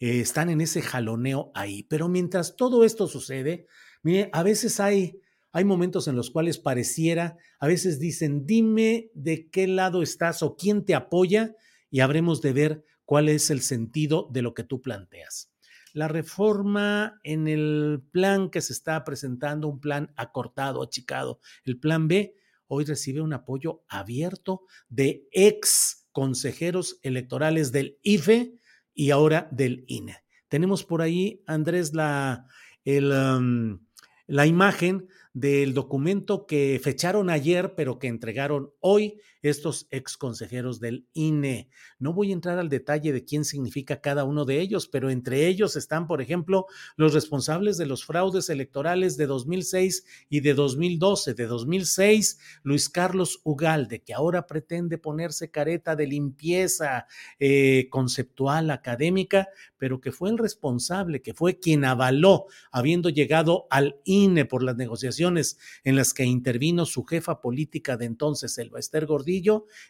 eh, 0.00 0.18
están 0.18 0.50
en 0.50 0.60
ese 0.60 0.82
jaloneo 0.82 1.52
ahí. 1.54 1.84
Pero 1.84 2.08
mientras 2.08 2.56
todo 2.56 2.84
esto 2.84 3.06
sucede, 3.06 3.68
mire, 4.02 4.30
a 4.32 4.42
veces 4.42 4.80
hay, 4.80 5.20
hay 5.52 5.64
momentos 5.64 6.08
en 6.08 6.16
los 6.16 6.30
cuales 6.30 6.58
pareciera, 6.58 7.36
a 7.60 7.66
veces 7.66 8.00
dicen, 8.00 8.46
dime 8.46 9.10
de 9.14 9.50
qué 9.50 9.66
lado 9.66 10.02
estás 10.02 10.42
o 10.42 10.56
quién 10.56 10.84
te 10.84 10.94
apoya, 10.94 11.54
y 11.90 12.00
habremos 12.00 12.40
de 12.40 12.52
ver 12.54 12.84
cuál 13.04 13.28
es 13.28 13.50
el 13.50 13.60
sentido 13.60 14.28
de 14.32 14.40
lo 14.40 14.54
que 14.54 14.64
tú 14.64 14.80
planteas. 14.80 15.52
La 15.92 16.08
reforma 16.08 17.20
en 17.22 17.48
el 17.48 18.02
plan 18.10 18.48
que 18.48 18.62
se 18.62 18.72
está 18.72 19.04
presentando, 19.04 19.68
un 19.68 19.78
plan 19.78 20.14
acortado, 20.16 20.82
achicado, 20.82 21.38
el 21.64 21.78
plan 21.78 22.08
B, 22.08 22.34
hoy 22.66 22.86
recibe 22.86 23.20
un 23.20 23.34
apoyo 23.34 23.84
abierto 23.88 24.62
de 24.88 25.28
ex 25.32 26.08
consejeros 26.12 26.98
electorales 27.02 27.72
del 27.72 27.98
IFE 28.02 28.54
y 28.94 29.10
ahora 29.10 29.48
del 29.52 29.84
INE. 29.86 30.16
Tenemos 30.48 30.82
por 30.82 31.02
ahí, 31.02 31.42
Andrés, 31.46 31.92
la, 31.92 32.46
la 32.84 34.46
imagen 34.46 35.08
del 35.32 35.74
documento 35.74 36.46
que 36.46 36.80
fecharon 36.82 37.30
ayer, 37.30 37.74
pero 37.74 37.98
que 37.98 38.08
entregaron 38.08 38.72
hoy 38.80 39.20
estos 39.42 39.86
ex 39.90 40.16
consejeros 40.16 40.80
del 40.80 41.06
INE. 41.12 41.68
No 41.98 42.12
voy 42.12 42.30
a 42.30 42.34
entrar 42.34 42.58
al 42.58 42.68
detalle 42.68 43.12
de 43.12 43.24
quién 43.24 43.44
significa 43.44 44.00
cada 44.00 44.24
uno 44.24 44.44
de 44.44 44.60
ellos, 44.60 44.88
pero 44.88 45.10
entre 45.10 45.46
ellos 45.48 45.76
están, 45.76 46.06
por 46.06 46.22
ejemplo, 46.22 46.66
los 46.96 47.12
responsables 47.12 47.76
de 47.76 47.86
los 47.86 48.04
fraudes 48.04 48.48
electorales 48.48 49.16
de 49.16 49.26
2006 49.26 50.04
y 50.28 50.40
de 50.40 50.54
2012. 50.54 51.34
De 51.34 51.46
2006, 51.46 52.38
Luis 52.62 52.88
Carlos 52.88 53.40
Ugalde, 53.44 54.02
que 54.02 54.14
ahora 54.14 54.46
pretende 54.46 54.98
ponerse 54.98 55.50
careta 55.50 55.96
de 55.96 56.06
limpieza 56.06 57.06
eh, 57.38 57.88
conceptual, 57.90 58.70
académica, 58.70 59.48
pero 59.78 60.00
que 60.00 60.12
fue 60.12 60.30
el 60.30 60.38
responsable, 60.38 61.22
que 61.22 61.34
fue 61.34 61.58
quien 61.58 61.84
avaló, 61.84 62.46
habiendo 62.70 63.08
llegado 63.08 63.66
al 63.70 63.96
INE 64.04 64.44
por 64.44 64.62
las 64.62 64.76
negociaciones 64.76 65.58
en 65.84 65.96
las 65.96 66.14
que 66.14 66.24
intervino 66.24 66.86
su 66.86 67.04
jefa 67.04 67.40
política 67.40 67.96
de 67.96 68.04
entonces, 68.04 68.56
Elba 68.58 68.78
Esther 68.78 69.06
Gordillo, 69.06 69.31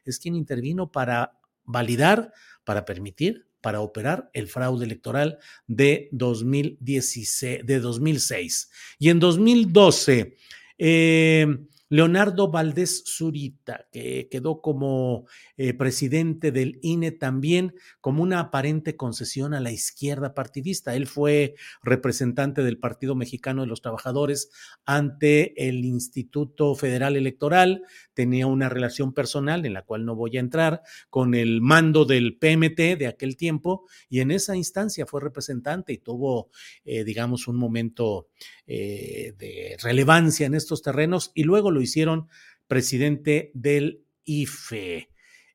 es 0.04 0.18
quien 0.18 0.34
intervino 0.34 0.90
para 0.90 1.38
validar, 1.64 2.32
para 2.64 2.84
permitir 2.84 3.46
para 3.62 3.80
operar 3.80 4.28
el 4.34 4.48
fraude 4.48 4.84
electoral 4.84 5.38
de, 5.66 6.10
2016, 6.12 7.64
de 7.64 7.80
2006. 7.80 8.70
Y 8.98 9.08
en 9.08 9.20
2012, 9.20 10.36
eh, 10.76 11.46
Leonardo 11.92 12.50
Valdés 12.50 13.04
Zurita, 13.06 13.86
que 13.92 14.26
quedó 14.30 14.62
como 14.62 15.26
eh, 15.58 15.74
presidente 15.74 16.50
del 16.50 16.78
INE 16.80 17.12
también 17.12 17.74
como 18.00 18.22
una 18.22 18.40
aparente 18.40 18.96
concesión 18.96 19.52
a 19.52 19.60
la 19.60 19.72
izquierda 19.72 20.32
partidista. 20.32 20.96
Él 20.96 21.06
fue 21.06 21.54
representante 21.82 22.62
del 22.62 22.78
Partido 22.78 23.14
Mexicano 23.14 23.60
de 23.60 23.66
los 23.66 23.82
Trabajadores 23.82 24.48
ante 24.86 25.68
el 25.68 25.84
Instituto 25.84 26.74
Federal 26.76 27.14
Electoral, 27.14 27.82
tenía 28.14 28.46
una 28.46 28.70
relación 28.70 29.12
personal 29.12 29.66
en 29.66 29.74
la 29.74 29.82
cual 29.82 30.06
no 30.06 30.16
voy 30.16 30.38
a 30.38 30.40
entrar 30.40 30.80
con 31.10 31.34
el 31.34 31.60
mando 31.60 32.06
del 32.06 32.38
PMT 32.38 32.96
de 32.98 33.06
aquel 33.06 33.36
tiempo 33.36 33.86
y 34.08 34.20
en 34.20 34.30
esa 34.30 34.56
instancia 34.56 35.04
fue 35.04 35.20
representante 35.20 35.92
y 35.92 35.98
tuvo, 35.98 36.48
eh, 36.86 37.04
digamos, 37.04 37.48
un 37.48 37.56
momento 37.56 38.28
eh, 38.66 39.34
de 39.36 39.76
relevancia 39.82 40.46
en 40.46 40.54
estos 40.54 40.80
terrenos 40.80 41.32
y 41.34 41.42
luego 41.42 41.70
lo 41.70 41.81
hicieron 41.82 42.28
presidente 42.66 43.50
del 43.54 44.04
IFE. 44.24 45.08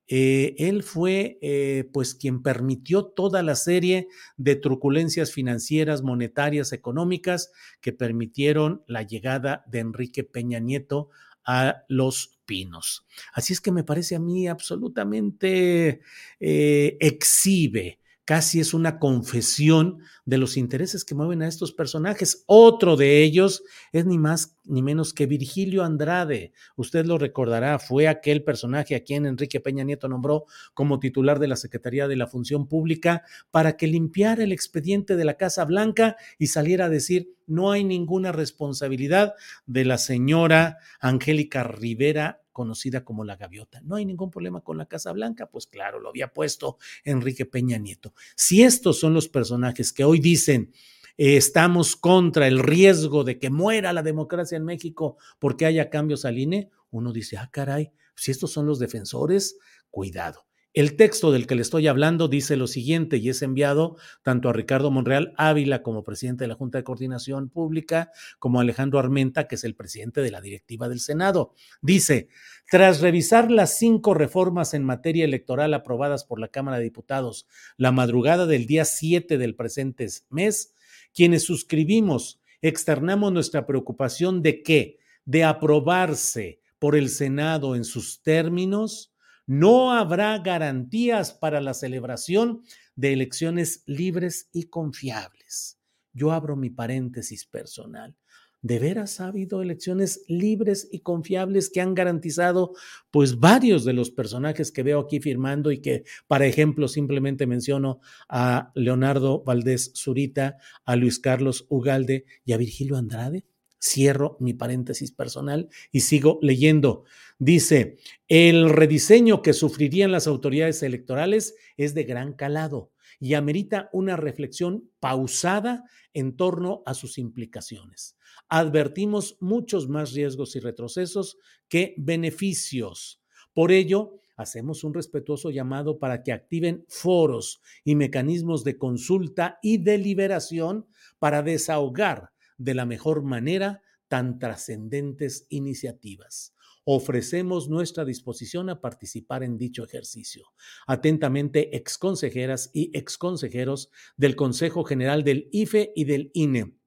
Eh, 0.09 0.55
él 0.57 0.83
fue 0.83 1.37
eh, 1.41 1.89
pues 1.91 2.15
quien 2.15 2.41
permitió 2.41 3.05
toda 3.05 3.43
la 3.43 3.55
serie 3.55 4.07
de 4.37 4.55
truculencias 4.55 5.33
financieras, 5.33 6.01
monetarias, 6.01 6.71
económicas 6.71 7.51
que 7.81 7.91
permitieron 7.91 8.83
la 8.87 9.03
llegada 9.03 9.63
de 9.67 9.79
Enrique 9.79 10.23
Peña 10.23 10.59
Nieto 10.59 11.09
a 11.43 11.83
los 11.89 12.39
pinos. 12.45 13.05
Así 13.33 13.51
es 13.51 13.59
que 13.59 13.71
me 13.71 13.83
parece 13.83 14.15
a 14.15 14.19
mí 14.19 14.47
absolutamente 14.47 16.01
exhibe 16.39 17.99
casi 18.27 18.59
es 18.59 18.73
una 18.73 18.99
confesión 18.99 19.99
de 20.25 20.37
los 20.37 20.57
intereses 20.57 21.05
que 21.05 21.15
mueven 21.15 21.41
a 21.41 21.47
estos 21.47 21.71
personajes. 21.71 22.43
Otro 22.45 22.97
de 22.97 23.23
ellos 23.23 23.63
es 23.93 24.05
ni 24.05 24.17
más 24.17 24.57
ni 24.65 24.81
menos 24.81 25.13
que 25.13 25.27
Virgilio 25.27 25.85
Andrade. 25.85 26.51
Usted 26.75 27.05
lo 27.05 27.17
recordará, 27.17 27.79
fue 27.79 28.09
aquel 28.09 28.43
personaje 28.43 28.95
a 28.95 29.05
quien 29.05 29.25
Enrique 29.25 29.61
Peña 29.61 29.85
Nieto 29.85 30.09
nombró 30.09 30.43
como 30.73 30.99
titular 30.99 31.39
de 31.39 31.47
la 31.47 31.55
Secretaría 31.55 32.09
de 32.09 32.17
la 32.17 32.27
Función 32.27 32.67
Pública 32.67 33.23
para 33.49 33.77
que 33.77 33.87
limpiara 33.87 34.43
el 34.43 34.51
expediente 34.51 35.15
de 35.15 35.23
la 35.23 35.35
Casa 35.35 35.63
Blanca 35.63 36.17
y 36.37 36.47
saliera 36.47 36.85
a 36.85 36.89
decir, 36.89 37.33
no 37.45 37.71
hay 37.71 37.85
ninguna 37.85 38.33
responsabilidad 38.33 39.35
de 39.67 39.85
la 39.85 39.97
señora 39.97 40.79
Angélica 40.99 41.63
Rivera 41.63 42.41
conocida 42.57 43.05
como 43.05 43.23
la 43.23 43.35
gaviota. 43.35 43.81
No 43.81 43.97
hay 43.97 44.05
ningún 44.07 44.31
problema 44.31 44.61
con 44.61 44.79
la 44.79 44.87
Casa 44.87 45.11
Blanca, 45.11 45.45
pues 45.45 45.67
claro, 45.67 45.99
lo 45.99 46.09
había 46.09 46.33
puesto 46.33 46.79
Enrique 47.03 47.45
Peña 47.45 47.77
Nieto. 47.77 48.15
Si 48.35 48.63
estos 48.63 48.99
son 48.99 49.13
los 49.13 49.29
personajes 49.29 49.93
que 49.93 50.03
hoy 50.03 50.17
dicen, 50.17 50.71
eh, 51.17 51.37
estamos 51.37 51.95
contra 51.95 52.47
el 52.47 52.57
riesgo 52.57 53.23
de 53.23 53.37
que 53.37 53.51
muera 53.51 53.93
la 53.93 54.01
democracia 54.01 54.55
en 54.55 54.65
México 54.65 55.17
porque 55.37 55.67
haya 55.67 55.91
cambios 55.91 56.25
al 56.25 56.39
INE, 56.39 56.71
uno 56.89 57.13
dice, 57.13 57.37
ah, 57.37 57.47
caray, 57.53 57.91
si 58.15 58.31
estos 58.31 58.53
son 58.53 58.65
los 58.65 58.79
defensores, 58.79 59.59
cuidado. 59.91 60.46
El 60.77 60.95
texto 60.95 61.31
del 61.31 61.47
que 61.47 61.55
le 61.55 61.63
estoy 61.63 61.87
hablando 61.87 62.27
dice 62.27 62.55
lo 62.55 62.67
siguiente 62.67 63.17
y 63.17 63.29
es 63.29 63.41
enviado 63.41 63.97
tanto 64.21 64.47
a 64.47 64.53
Ricardo 64.53 64.91
Monreal 64.91 65.33
Ávila 65.35 65.81
como 65.81 66.03
presidente 66.03 66.43
de 66.43 66.49
la 66.49 66.53
Junta 66.53 66.77
de 66.77 66.83
Coordinación 66.83 67.49
Pública, 67.49 68.11
como 68.37 68.59
a 68.59 68.61
Alejandro 68.61 68.99
Armenta, 68.99 69.47
que 69.47 69.55
es 69.55 69.63
el 69.63 69.73
presidente 69.73 70.21
de 70.21 70.29
la 70.29 70.39
directiva 70.39 70.87
del 70.87 70.99
Senado. 70.99 71.55
Dice, 71.81 72.27
tras 72.69 73.01
revisar 73.01 73.49
las 73.49 73.79
cinco 73.79 74.13
reformas 74.13 74.75
en 74.75 74.83
materia 74.83 75.25
electoral 75.25 75.73
aprobadas 75.73 76.25
por 76.25 76.39
la 76.39 76.49
Cámara 76.49 76.77
de 76.77 76.83
Diputados 76.83 77.47
la 77.77 77.91
madrugada 77.91 78.45
del 78.45 78.67
día 78.67 78.85
7 78.85 79.39
del 79.39 79.55
presente 79.55 80.07
mes, 80.29 80.75
quienes 81.11 81.41
suscribimos 81.41 82.39
externamos 82.61 83.33
nuestra 83.33 83.65
preocupación 83.65 84.43
de 84.43 84.61
que, 84.61 84.99
de 85.25 85.43
aprobarse 85.43 86.59
por 86.77 86.95
el 86.95 87.09
Senado 87.09 87.75
en 87.75 87.83
sus 87.83 88.21
términos, 88.21 89.11
no 89.47 89.93
habrá 89.93 90.37
garantías 90.39 91.33
para 91.33 91.61
la 91.61 91.73
celebración 91.73 92.61
de 92.95 93.13
elecciones 93.13 93.81
libres 93.85 94.49
y 94.51 94.65
confiables. 94.65 95.79
Yo 96.13 96.31
abro 96.31 96.55
mi 96.55 96.69
paréntesis 96.69 97.45
personal. 97.45 98.15
¿De 98.61 98.79
veras 98.79 99.21
ha 99.21 99.27
habido 99.27 99.61
elecciones 99.61 100.25
libres 100.27 100.89
y 100.91 100.99
confiables 100.99 101.69
que 101.69 101.79
han 101.79 101.93
garantizado 101.93 102.73
pues 103.11 103.39
varios 103.39 103.85
de 103.85 103.93
los 103.93 104.11
personajes 104.11 104.71
que 104.71 104.83
veo 104.83 104.99
aquí 104.99 105.19
firmando 105.19 105.71
y 105.71 105.79
que, 105.79 106.03
para 106.27 106.47
ejemplo, 106.47 106.87
simplemente 106.87 107.45
menciono 107.45 107.99
a 108.27 108.71
Leonardo 108.75 109.43
Valdés 109.43 109.93
Zurita, 109.95 110.57
a 110.85 110.95
Luis 110.95 111.19
Carlos 111.19 111.67
Ugalde 111.69 112.25
y 112.43 112.53
a 112.53 112.57
Virgilio 112.57 112.97
Andrade? 112.97 113.45
Cierro 113.79 114.37
mi 114.39 114.53
paréntesis 114.53 115.11
personal 115.11 115.69
y 115.91 116.01
sigo 116.01 116.39
leyendo. 116.41 117.03
Dice, 117.39 117.97
el 118.27 118.69
rediseño 118.69 119.41
que 119.41 119.53
sufrirían 119.53 120.11
las 120.11 120.27
autoridades 120.27 120.81
electorales 120.83 121.55
es 121.77 121.93
de 121.93 122.03
gran 122.03 122.33
calado 122.33 122.91
y 123.19 123.33
amerita 123.33 123.89
una 123.93 124.15
reflexión 124.15 124.89
pausada 124.99 125.83
en 126.13 126.35
torno 126.35 126.83
a 126.85 126.93
sus 126.93 127.17
implicaciones. 127.17 128.17
Advertimos 128.49 129.37
muchos 129.39 129.87
más 129.87 130.13
riesgos 130.13 130.55
y 130.55 130.59
retrocesos 130.59 131.37
que 131.67 131.93
beneficios. 131.97 133.21
Por 133.53 133.71
ello, 133.71 134.19
hacemos 134.35 134.83
un 134.83 134.93
respetuoso 134.93 135.49
llamado 135.49 135.99
para 135.99 136.23
que 136.23 136.31
activen 136.31 136.85
foros 136.87 137.61
y 137.83 137.95
mecanismos 137.95 138.63
de 138.63 138.77
consulta 138.77 139.59
y 139.61 139.79
deliberación 139.79 140.87
para 141.19 141.41
desahogar 141.41 142.31
de 142.57 142.73
la 142.73 142.85
mejor 142.85 143.23
manera 143.23 143.81
tan 144.07 144.39
trascendentes 144.39 145.45
iniciativas. 145.49 146.53
Ofrecemos 146.85 147.67
nuestra 147.67 148.05
disposición 148.05 148.69
a 148.69 148.79
participar 148.79 149.43
en 149.43 149.57
dicho 149.57 149.83
ejercicio. 149.83 150.53
Atentamente, 150.87 151.75
exconsejeras 151.75 152.71
y 152.73 152.97
exconsejeros 152.97 153.89
del 154.15 154.37
Consejo 154.37 154.85
General 154.85 155.25
del 155.25 155.49
IFE 155.51 155.91
y 155.95 156.05
del 156.05 156.31
INE. 156.33 156.77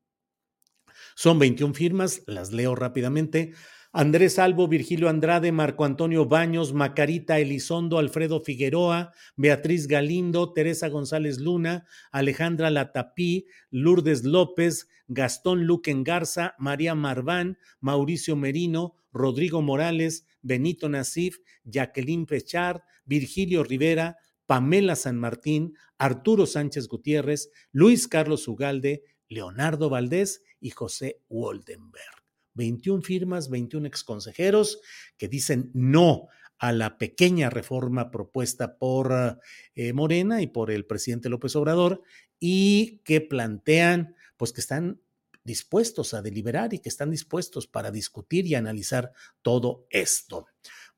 Son 1.14 1.38
21 1.38 1.74
firmas, 1.74 2.22
las 2.26 2.51
leo 2.51 2.74
rápidamente. 2.74 3.52
Andrés 3.93 4.39
Albo, 4.39 4.69
Virgilio 4.69 5.09
Andrade, 5.09 5.51
Marco 5.51 5.85
Antonio 5.85 6.25
Baños, 6.25 6.73
Macarita 6.73 7.41
Elizondo, 7.41 7.99
Alfredo 7.99 8.41
Figueroa, 8.41 9.12
Beatriz 9.35 9.89
Galindo, 9.89 10.53
Teresa 10.53 10.89
González 10.89 11.41
Luna, 11.41 11.87
Alejandra 12.12 12.71
Latapí, 12.71 13.47
Lourdes 13.71 14.23
López, 14.23 14.89
Gastón 15.09 15.67
Luquen 15.67 16.05
Garza, 16.05 16.55
María 16.57 16.95
Marván, 16.95 17.59
Mauricio 17.81 18.37
Merino, 18.37 18.95
Rodrigo 19.12 19.61
Morales, 19.61 20.25
Benito 20.41 20.89
Nasif, 20.89 21.39
Jacqueline 21.65 22.27
Pechar, 22.27 22.85
Virgilio 23.07 23.65
Rivera, 23.65 24.19
Pamela 24.47 24.95
San 24.95 25.19
Martín, 25.19 25.75
Arturo 25.99 26.47
Sánchez 26.47 26.87
Gutiérrez, 26.87 27.51
Luis 27.73 28.07
Carlos 28.07 28.47
Ugalde, 28.47 29.03
Leonardo 29.29 29.91
Valdés 29.91 30.45
y 30.61 30.71
José 30.71 31.21
Woldenberg. 31.29 32.19
21 32.61 33.03
firmas, 33.03 33.49
21 33.49 33.87
exconsejeros 33.87 34.81
que 35.16 35.28
dicen 35.28 35.70
no 35.73 36.28
a 36.59 36.73
la 36.73 36.99
pequeña 36.99 37.49
reforma 37.49 38.11
propuesta 38.11 38.77
por 38.77 39.41
eh, 39.74 39.93
Morena 39.95 40.43
y 40.43 40.47
por 40.47 40.70
el 40.70 40.85
presidente 40.85 41.31
López 41.31 41.57
Obrador 41.57 42.03
y 42.39 43.01
que 43.03 43.23
plantean 43.23 44.15
pues 44.37 44.53
que 44.53 44.61
están 44.61 45.01
dispuestos 45.43 46.12
a 46.12 46.20
deliberar 46.20 46.74
y 46.74 46.81
que 46.81 46.91
están 46.91 47.11
dispuestos 47.11 47.66
para 47.66 47.91
discutir 47.91 48.47
y 48.47 48.55
analizar 48.55 49.11
todo 49.41 49.87
esto. 49.89 50.47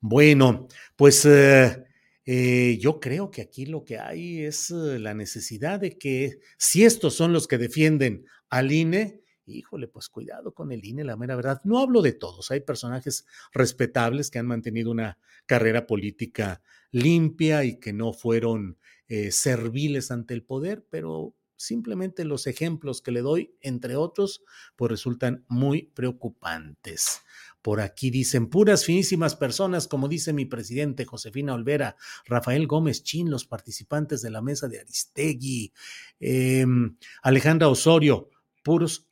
Bueno, 0.01 0.67
pues 0.97 1.23
eh, 1.23 1.85
eh, 2.25 2.77
yo 2.77 2.99
creo 2.99 3.31
que 3.31 3.41
aquí 3.41 3.65
lo 3.65 3.85
que 3.85 3.99
hay 3.99 4.43
es 4.43 4.69
la 4.69 5.13
necesidad 5.13 5.79
de 5.79 5.97
que 5.97 6.39
si 6.57 6.83
estos 6.83 7.15
son 7.15 7.31
los 7.31 7.47
que 7.47 7.57
defienden 7.57 8.25
al 8.49 8.73
INE, 8.73 9.22
híjole, 9.45 9.87
pues 9.87 10.09
cuidado 10.09 10.53
con 10.53 10.71
el 10.71 10.83
INE, 10.85 11.03
la 11.03 11.17
mera 11.17 11.35
verdad. 11.35 11.61
No 11.63 11.79
hablo 11.79 12.01
de 12.01 12.13
todos, 12.13 12.51
hay 12.51 12.61
personajes 12.61 13.25
respetables 13.53 14.29
que 14.29 14.39
han 14.39 14.47
mantenido 14.47 14.91
una 14.91 15.17
carrera 15.45 15.85
política 15.87 16.61
limpia 16.91 17.63
y 17.63 17.79
que 17.79 17.93
no 17.93 18.13
fueron 18.13 18.77
eh, 19.07 19.31
serviles 19.31 20.11
ante 20.11 20.33
el 20.33 20.43
poder, 20.43 20.85
pero 20.89 21.35
simplemente 21.55 22.25
los 22.25 22.47
ejemplos 22.47 23.01
que 23.01 23.11
le 23.11 23.21
doy, 23.21 23.55
entre 23.61 23.95
otros, 23.95 24.43
pues 24.75 24.91
resultan 24.91 25.45
muy 25.47 25.83
preocupantes. 25.93 27.21
Por 27.61 27.79
aquí 27.79 28.09
dicen 28.09 28.49
puras 28.49 28.83
finísimas 28.83 29.35
personas, 29.35 29.87
como 29.87 30.09
dice 30.09 30.33
mi 30.33 30.45
presidente 30.45 31.05
Josefina 31.05 31.53
Olvera, 31.53 31.95
Rafael 32.25 32.67
Gómez 32.67 33.03
Chin, 33.03 33.31
los 33.31 33.45
participantes 33.45 34.21
de 34.21 34.29
la 34.31 34.41
mesa 34.41 34.67
de 34.67 34.81
Aristegui, 34.81 35.71
em, 36.19 36.97
Alejandra 37.21 37.69
Osorio, 37.69 38.29
puros 38.63 39.07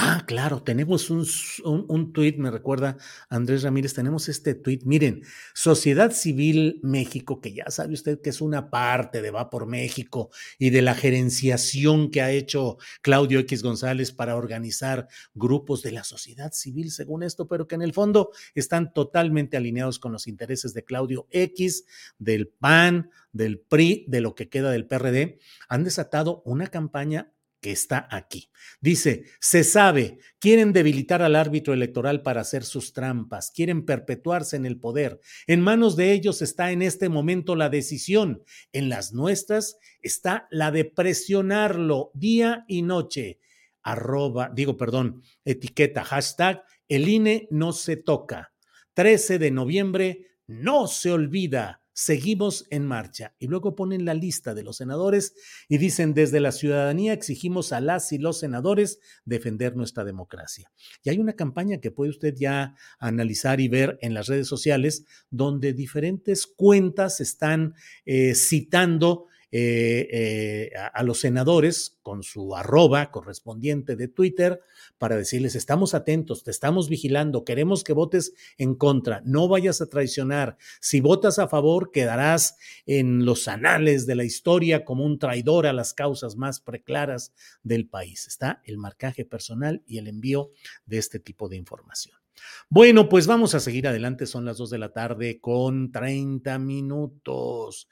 Ah, 0.00 0.22
claro, 0.28 0.62
tenemos 0.62 1.10
un, 1.10 1.26
un, 1.64 2.12
tuit, 2.12 2.38
me 2.38 2.52
recuerda 2.52 2.98
Andrés 3.28 3.64
Ramírez, 3.64 3.94
tenemos 3.94 4.28
este 4.28 4.54
tuit. 4.54 4.84
Miren, 4.84 5.24
Sociedad 5.54 6.12
Civil 6.12 6.78
México, 6.84 7.40
que 7.40 7.52
ya 7.52 7.64
sabe 7.68 7.94
usted 7.94 8.20
que 8.20 8.30
es 8.30 8.40
una 8.40 8.70
parte 8.70 9.22
de 9.22 9.32
Va 9.32 9.50
por 9.50 9.66
México 9.66 10.30
y 10.56 10.70
de 10.70 10.82
la 10.82 10.94
gerenciación 10.94 12.12
que 12.12 12.22
ha 12.22 12.30
hecho 12.30 12.76
Claudio 13.02 13.40
X 13.40 13.64
González 13.64 14.12
para 14.12 14.36
organizar 14.36 15.08
grupos 15.34 15.82
de 15.82 15.90
la 15.90 16.04
sociedad 16.04 16.52
civil, 16.52 16.92
según 16.92 17.24
esto, 17.24 17.48
pero 17.48 17.66
que 17.66 17.74
en 17.74 17.82
el 17.82 17.92
fondo 17.92 18.30
están 18.54 18.92
totalmente 18.92 19.56
alineados 19.56 19.98
con 19.98 20.12
los 20.12 20.28
intereses 20.28 20.74
de 20.74 20.84
Claudio 20.84 21.26
X, 21.32 21.86
del 22.18 22.46
PAN, 22.46 23.10
del 23.32 23.58
PRI, 23.58 24.04
de 24.06 24.20
lo 24.20 24.36
que 24.36 24.48
queda 24.48 24.70
del 24.70 24.86
PRD, 24.86 25.40
han 25.68 25.82
desatado 25.82 26.40
una 26.44 26.68
campaña 26.68 27.32
que 27.60 27.72
está 27.72 28.08
aquí. 28.10 28.50
Dice, 28.80 29.24
se 29.40 29.64
sabe, 29.64 30.18
quieren 30.38 30.72
debilitar 30.72 31.22
al 31.22 31.36
árbitro 31.36 31.74
electoral 31.74 32.22
para 32.22 32.40
hacer 32.40 32.64
sus 32.64 32.92
trampas, 32.92 33.50
quieren 33.50 33.84
perpetuarse 33.84 34.56
en 34.56 34.66
el 34.66 34.78
poder. 34.78 35.20
En 35.46 35.60
manos 35.60 35.96
de 35.96 36.12
ellos 36.12 36.42
está 36.42 36.70
en 36.70 36.82
este 36.82 37.08
momento 37.08 37.56
la 37.56 37.68
decisión, 37.68 38.42
en 38.72 38.88
las 38.88 39.12
nuestras 39.12 39.78
está 40.00 40.46
la 40.50 40.70
de 40.70 40.84
presionarlo 40.84 42.10
día 42.14 42.64
y 42.68 42.82
noche. 42.82 43.40
Arroba, 43.82 44.50
digo, 44.54 44.76
perdón, 44.76 45.22
etiqueta, 45.44 46.04
hashtag, 46.04 46.62
el 46.88 47.08
INE 47.08 47.48
no 47.50 47.72
se 47.72 47.96
toca. 47.96 48.52
13 48.94 49.38
de 49.38 49.50
noviembre, 49.50 50.28
no 50.46 50.86
se 50.86 51.12
olvida 51.12 51.77
seguimos 51.98 52.64
en 52.70 52.86
marcha. 52.86 53.34
Y 53.40 53.48
luego 53.48 53.74
ponen 53.74 54.04
la 54.04 54.14
lista 54.14 54.54
de 54.54 54.62
los 54.62 54.76
senadores 54.76 55.34
y 55.68 55.78
dicen, 55.78 56.14
desde 56.14 56.38
la 56.38 56.52
ciudadanía 56.52 57.12
exigimos 57.12 57.72
a 57.72 57.80
las 57.80 58.12
y 58.12 58.18
los 58.18 58.38
senadores 58.38 59.00
defender 59.24 59.74
nuestra 59.74 60.04
democracia. 60.04 60.70
Y 61.02 61.10
hay 61.10 61.18
una 61.18 61.32
campaña 61.32 61.80
que 61.80 61.90
puede 61.90 62.10
usted 62.10 62.36
ya 62.36 62.76
analizar 63.00 63.60
y 63.60 63.66
ver 63.66 63.98
en 64.00 64.14
las 64.14 64.28
redes 64.28 64.46
sociales, 64.46 65.06
donde 65.30 65.72
diferentes 65.72 66.46
cuentas 66.46 67.20
están 67.20 67.74
eh, 68.06 68.36
citando 68.36 69.26
eh, 69.50 70.08
eh, 70.10 70.70
a, 70.92 71.02
los 71.02 71.20
senadores 71.20 71.98
con 72.02 72.22
su 72.22 72.54
arroba 72.54 73.10
correspondiente 73.10 73.96
de 73.96 74.08
Twitter 74.08 74.60
para 74.98 75.16
decirles, 75.16 75.54
estamos 75.54 75.94
atentos, 75.94 76.44
te 76.44 76.50
estamos 76.50 76.88
vigilando, 76.88 77.44
queremos 77.44 77.84
que 77.84 77.92
votes 77.92 78.34
en 78.58 78.74
contra, 78.74 79.22
no 79.24 79.48
vayas 79.48 79.80
a 79.80 79.88
traicionar, 79.88 80.58
si 80.80 81.00
votas 81.00 81.38
a 81.38 81.48
favor 81.48 81.92
quedarás 81.92 82.56
en 82.84 83.24
los 83.24 83.48
anales 83.48 84.06
de 84.06 84.16
la 84.16 84.24
historia 84.24 84.84
como 84.84 85.04
un 85.04 85.18
traidor 85.18 85.66
a 85.66 85.72
las 85.72 85.94
causas 85.94 86.36
más 86.36 86.60
preclaras 86.60 87.32
del 87.62 87.88
país. 87.88 88.26
Está 88.26 88.60
el 88.64 88.76
marcaje 88.76 89.24
personal 89.24 89.82
y 89.86 89.98
el 89.98 90.08
envío 90.08 90.50
de 90.86 90.98
este 90.98 91.20
tipo 91.20 91.48
de 91.48 91.56
información. 91.56 92.18
Bueno, 92.68 93.08
pues 93.08 93.26
vamos 93.26 93.54
a 93.54 93.60
seguir 93.60 93.88
adelante. 93.88 94.26
Son 94.26 94.44
las 94.44 94.58
2 94.58 94.70
de 94.70 94.78
la 94.78 94.92
tarde 94.92 95.40
con 95.40 95.90
30 95.90 96.58
minutos. 96.58 97.88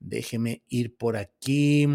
Déjeme 0.00 0.64
ir 0.68 0.96
por 0.96 1.16
aquí. 1.16 1.86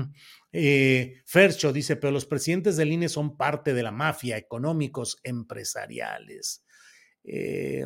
Eh, 0.51 1.21
Fercho 1.25 1.73
dice, 1.73 1.95
pero 1.95 2.11
los 2.11 2.25
presidentes 2.25 2.77
del 2.77 2.91
INE 2.91 3.09
son 3.09 3.35
parte 3.35 3.73
de 3.73 3.83
la 3.83 3.91
mafia, 3.91 4.37
económicos, 4.37 5.17
empresariales. 5.23 6.63
Eh, 7.23 7.83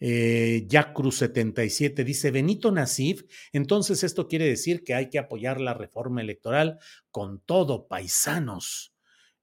eh, 0.00 0.66
Cruz 0.94 1.18
77 1.18 2.02
dice 2.02 2.32
Benito 2.32 2.72
Nasif, 2.72 3.22
entonces 3.52 4.02
esto 4.02 4.26
quiere 4.26 4.46
decir 4.46 4.82
que 4.82 4.94
hay 4.94 5.10
que 5.10 5.20
apoyar 5.20 5.60
la 5.60 5.74
reforma 5.74 6.22
electoral 6.22 6.80
con 7.12 7.40
todo, 7.40 7.86
paisanos. 7.86 8.91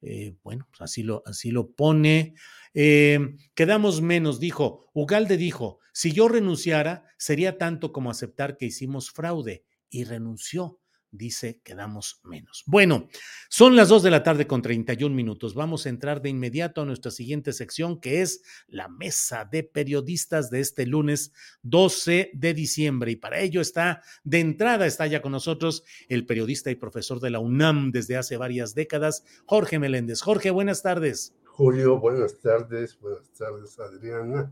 Eh, 0.01 0.35
bueno, 0.43 0.67
pues 0.69 0.81
así 0.81 1.03
lo, 1.03 1.23
así 1.25 1.51
lo 1.51 1.71
pone. 1.71 2.33
quedamos 2.73 4.01
menos, 4.01 4.39
dijo. 4.39 4.89
Ugalde 4.93 5.37
dijo, 5.37 5.79
si 5.93 6.11
yo 6.11 6.27
renunciara, 6.27 7.05
sería 7.17 7.57
tanto 7.57 7.91
como 7.91 8.11
aceptar 8.11 8.57
que 8.57 8.65
hicimos 8.65 9.11
fraude 9.11 9.65
y 9.89 10.03
renunció. 10.03 10.79
Dice, 11.11 11.59
quedamos 11.63 12.21
menos. 12.23 12.63
Bueno, 12.67 13.07
son 13.49 13.75
las 13.75 13.89
2 13.89 14.03
de 14.03 14.11
la 14.11 14.23
tarde 14.23 14.47
con 14.47 14.61
31 14.61 15.15
minutos. 15.15 15.55
Vamos 15.55 15.85
a 15.85 15.89
entrar 15.89 16.21
de 16.21 16.29
inmediato 16.29 16.81
a 16.81 16.85
nuestra 16.85 17.11
siguiente 17.11 17.53
sección, 17.53 17.99
que 17.99 18.21
es 18.21 18.41
la 18.67 18.87
mesa 18.87 19.45
de 19.45 19.63
periodistas 19.63 20.49
de 20.49 20.59
este 20.59 20.85
lunes 20.85 21.31
12 21.63 22.31
de 22.33 22.53
diciembre. 22.53 23.11
Y 23.11 23.15
para 23.15 23.39
ello 23.39 23.61
está, 23.61 24.01
de 24.23 24.39
entrada, 24.39 24.85
está 24.85 25.07
ya 25.07 25.21
con 25.21 25.31
nosotros 25.31 25.83
el 26.07 26.25
periodista 26.25 26.71
y 26.71 26.75
profesor 26.75 27.19
de 27.19 27.31
la 27.31 27.39
UNAM 27.39 27.91
desde 27.91 28.17
hace 28.17 28.37
varias 28.37 28.75
décadas, 28.75 29.23
Jorge 29.45 29.79
Meléndez. 29.79 30.21
Jorge, 30.21 30.51
buenas 30.51 30.81
tardes. 30.81 31.33
Julio, 31.45 31.99
buenas 31.99 32.39
tardes. 32.39 32.97
Buenas 32.99 33.29
tardes, 33.31 33.79
Adriana 33.79 34.51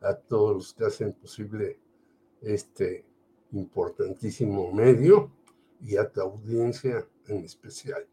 a 0.00 0.14
todos 0.14 0.54
los 0.54 0.74
que 0.74 0.84
hacen 0.84 1.12
posible 1.12 1.78
este 2.40 3.04
importantísimo 3.52 4.72
medio 4.72 5.30
y 5.80 5.96
a 5.96 6.08
tu 6.08 6.20
audiencia 6.20 7.06
en 7.26 7.44
especial. 7.44 8.06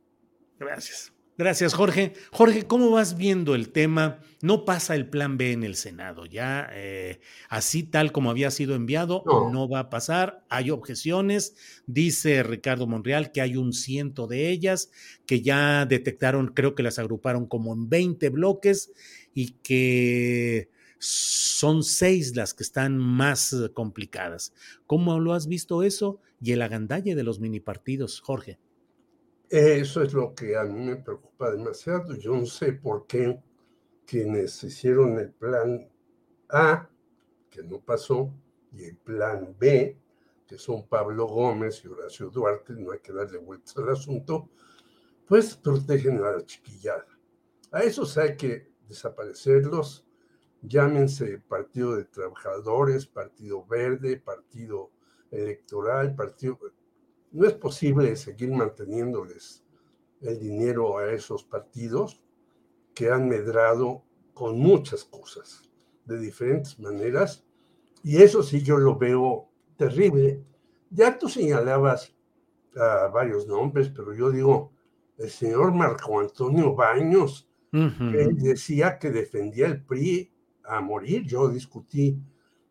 Gracias. 0.59 1.13
Gracias, 1.37 1.75
Jorge. 1.75 2.13
Jorge, 2.31 2.65
¿cómo 2.65 2.89
vas 2.89 3.15
viendo 3.15 3.53
el 3.53 3.69
tema? 3.69 4.21
No 4.41 4.65
pasa 4.65 4.95
el 4.95 5.07
plan 5.07 5.37
B 5.37 5.51
en 5.51 5.63
el 5.63 5.75
Senado, 5.75 6.25
ya 6.25 6.67
eh, 6.71 7.19
así 7.47 7.83
tal 7.83 8.11
como 8.11 8.31
había 8.31 8.49
sido 8.49 8.73
enviado, 8.73 9.21
no. 9.23 9.51
no. 9.51 9.69
va 9.69 9.81
a 9.81 9.89
pasar. 9.91 10.43
Hay 10.49 10.71
objeciones, 10.71 11.55
dice 11.85 12.41
Ricardo 12.41 12.87
Monreal 12.87 13.31
que 13.31 13.41
hay 13.41 13.55
un 13.55 13.73
ciento 13.73 14.25
de 14.25 14.49
ellas, 14.49 14.89
que 15.27 15.43
ya 15.43 15.85
detectaron, 15.85 16.47
creo 16.47 16.73
que 16.73 16.81
las 16.81 16.97
agruparon 16.97 17.45
como 17.45 17.71
en 17.71 17.87
20 17.87 18.29
bloques 18.29 18.91
y 19.35 19.51
que 19.61 20.69
son 20.99 21.83
seis 21.83 22.35
las 22.35 22.53
que 22.53 22.63
están 22.63 22.97
más 22.97 23.55
complicadas. 23.73 24.53
¿Cómo 24.85 25.19
lo 25.19 25.33
has 25.33 25.47
visto 25.47 25.83
eso? 25.83 26.19
Y 26.41 26.51
el 26.51 26.61
agandalle 26.61 27.15
de 27.15 27.23
los 27.23 27.39
mini 27.39 27.59
partidos, 27.59 28.21
Jorge. 28.21 28.59
Eso 29.49 30.01
es 30.01 30.13
lo 30.13 30.33
que 30.35 30.57
a 30.57 30.63
mí 30.63 30.85
me 30.85 30.97
preocupa 30.97 31.51
demasiado. 31.51 32.15
Yo 32.15 32.35
no 32.35 32.45
sé 32.45 32.73
por 32.73 33.07
qué 33.07 33.39
quienes 34.05 34.63
hicieron 34.63 35.17
el 35.19 35.31
plan 35.31 35.89
A, 36.49 36.89
que 37.49 37.63
no 37.63 37.79
pasó, 37.79 38.33
y 38.73 38.85
el 38.85 38.97
plan 38.97 39.55
B, 39.57 39.97
que 40.47 40.57
son 40.57 40.87
Pablo 40.87 41.27
Gómez 41.27 41.81
y 41.83 41.87
Horacio 41.87 42.29
Duarte, 42.29 42.73
no 42.73 42.91
hay 42.91 42.99
que 42.99 43.11
darle 43.11 43.37
vueltas 43.37 43.75
al 43.77 43.89
asunto, 43.89 44.49
pues 45.25 45.55
protegen 45.57 46.17
a 46.23 46.31
la 46.31 46.45
chiquillada. 46.45 47.07
A 47.71 47.81
esos 47.81 48.17
hay 48.17 48.37
que 48.37 48.71
desaparecerlos, 48.87 50.06
llámense 50.61 51.39
Partido 51.39 51.95
de 51.95 52.05
Trabajadores, 52.05 53.05
Partido 53.05 53.65
Verde, 53.65 54.17
Partido 54.17 54.91
Electoral, 55.31 56.15
Partido 56.15 56.57
no 57.31 57.45
es 57.45 57.53
posible 57.53 58.15
seguir 58.15 58.51
manteniéndoles 58.51 59.63
el 60.21 60.39
dinero 60.39 60.97
a 60.97 61.11
esos 61.11 61.43
partidos 61.43 62.21
que 62.93 63.11
han 63.11 63.27
medrado 63.27 64.03
con 64.33 64.57
muchas 64.57 65.03
cosas 65.03 65.69
de 66.05 66.19
diferentes 66.19 66.79
maneras. 66.79 67.45
Y 68.03 68.21
eso 68.21 68.41
sí 68.41 68.63
yo 68.63 68.77
lo 68.77 68.97
veo 68.97 69.49
terrible. 69.75 70.43
Ya 70.89 71.17
tú 71.17 71.29
señalabas 71.29 72.15
a 72.75 73.07
varios 73.07 73.47
nombres, 73.47 73.89
pero 73.89 74.13
yo 74.13 74.31
digo, 74.31 74.71
el 75.17 75.29
señor 75.29 75.73
Marco 75.73 76.19
Antonio 76.19 76.73
Baños, 76.73 77.49
él 77.71 78.37
decía 78.37 78.97
que 78.97 79.11
defendía 79.11 79.67
el 79.67 79.83
PRI 79.83 80.31
a 80.67 80.81
morir. 80.81 81.25
Yo 81.25 81.49
discutí 81.49 82.21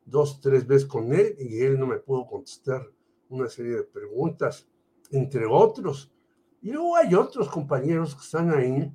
dos, 0.04 0.40
tres 0.40 0.66
veces 0.66 0.86
con 0.86 1.12
él 1.12 1.36
y 1.38 1.60
él 1.60 1.78
no 1.78 1.86
me 1.86 1.98
pudo 1.98 2.26
contestar 2.26 2.86
una 3.28 3.48
serie 3.48 3.76
de 3.76 3.82
preguntas, 3.84 4.68
entre 5.10 5.46
otros. 5.46 6.12
Y 6.62 6.70
luego 6.70 6.96
hay 6.96 7.14
otros 7.14 7.48
compañeros 7.48 8.14
que 8.14 8.22
están 8.22 8.52
ahí 8.52 8.92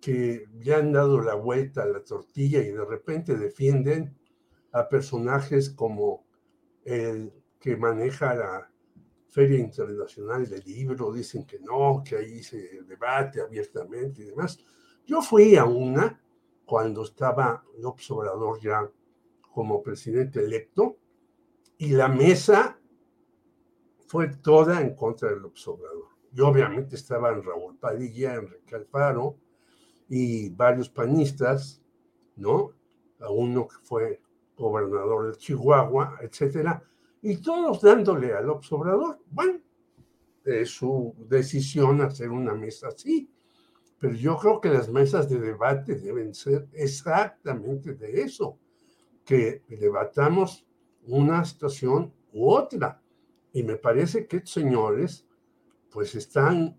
que 0.00 0.46
ya 0.60 0.78
han 0.78 0.92
dado 0.92 1.20
la 1.20 1.34
vuelta 1.34 1.82
a 1.82 1.86
la 1.86 2.04
tortilla 2.04 2.60
y 2.60 2.70
de 2.70 2.84
repente 2.84 3.36
defienden 3.36 4.16
a 4.72 4.88
personajes 4.88 5.70
como 5.70 6.26
el 6.84 7.32
que 7.58 7.76
maneja 7.76 8.34
la 8.34 8.70
Feria 9.28 9.58
Internacional 9.58 10.48
del 10.48 10.62
Libro, 10.64 11.12
dicen 11.12 11.44
que 11.44 11.58
no, 11.58 12.02
que 12.04 12.16
ahí 12.16 12.42
se 12.42 12.82
debate 12.82 13.40
abiertamente 13.40 14.22
y 14.22 14.26
demás. 14.26 14.58
Yo 15.06 15.22
fui 15.22 15.56
a 15.56 15.64
una 15.64 16.22
cuando 16.64 17.02
estaba 17.02 17.64
López 17.78 18.10
Obrador 18.10 18.60
ya 18.60 18.90
como 19.52 19.82
presidente 19.82 20.44
electo 20.44 20.96
y 21.78 21.90
la 21.90 22.08
mesa 22.08 22.78
fue 24.06 24.28
toda 24.28 24.80
en 24.80 24.94
contra 24.94 25.30
del 25.30 25.44
observador. 25.44 26.08
Y 26.32 26.40
obviamente 26.40 26.96
estaban 26.96 27.42
Raúl 27.42 27.76
Padilla, 27.78 28.34
Enrique 28.34 28.74
Alfaro 28.74 29.36
y 30.08 30.50
varios 30.50 30.88
panistas, 30.88 31.82
¿no? 32.36 32.72
A 33.20 33.30
uno 33.30 33.66
que 33.66 33.76
fue 33.82 34.20
gobernador 34.56 35.32
de 35.32 35.38
Chihuahua, 35.38 36.18
etcétera, 36.20 36.82
y 37.22 37.38
todos 37.38 37.80
dándole 37.80 38.34
al 38.34 38.50
observador. 38.50 39.18
Bueno, 39.30 39.60
es 40.44 40.70
su 40.70 41.14
decisión 41.28 42.00
hacer 42.00 42.30
una 42.30 42.54
mesa 42.54 42.88
así, 42.88 43.30
pero 44.04 44.16
yo 44.16 44.36
creo 44.36 44.60
que 44.60 44.68
las 44.68 44.90
mesas 44.90 45.30
de 45.30 45.40
debate 45.40 45.94
deben 45.94 46.34
ser 46.34 46.68
exactamente 46.74 47.94
de 47.94 48.20
eso, 48.20 48.58
que 49.24 49.62
debatamos 49.66 50.66
una 51.06 51.42
situación 51.46 52.12
u 52.34 52.50
otra 52.50 53.00
y 53.50 53.62
me 53.62 53.76
parece 53.76 54.26
que 54.26 54.44
señores, 54.44 55.26
pues 55.90 56.14
están, 56.16 56.78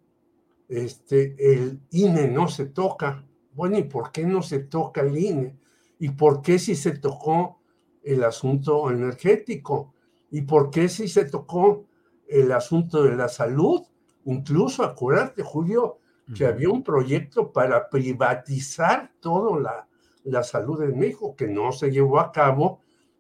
este, 0.70 1.36
el 1.40 1.82
INE 1.90 2.28
no 2.28 2.48
se 2.48 2.68
toca. 2.68 3.28
Bueno, 3.56 3.80
¿y 3.80 3.86
por 3.86 4.12
qué 4.12 4.24
no 4.24 4.44
se 4.44 4.60
toca 4.60 5.02
el 5.02 5.18
INE? 5.18 5.58
¿Y 5.98 6.10
por 6.10 6.44
qué 6.44 6.60
si 6.60 6.76
se 6.76 6.92
tocó 6.92 7.60
el 8.04 8.24
asunto 8.24 8.92
energético? 8.92 9.96
¿Y 10.30 10.44
por 10.44 10.70
qué 10.70 10.88
si 10.90 11.08
se 11.08 11.26
tocó 11.26 11.88
el 12.28 12.52
asunto 12.52 13.02
de 13.02 13.16
la 13.16 13.30
salud? 13.30 13.82
Incluso, 14.26 14.84
acuérdate, 14.84 15.42
Julio, 15.42 16.02
que 16.34 16.46
había 16.46 16.70
un 16.70 16.84
proyecto 16.84 17.52
para 17.52 17.90
privatizar 17.90 19.12
toda 19.20 19.60
la, 19.60 19.88
la 20.24 20.44
salud 20.44 20.82
en 20.82 20.98
México, 20.98 21.36
que 21.36 21.48
no 21.48 21.72
se 21.72 21.92
llevó 21.92 22.20
a 22.20 22.32
cabo 22.32 22.80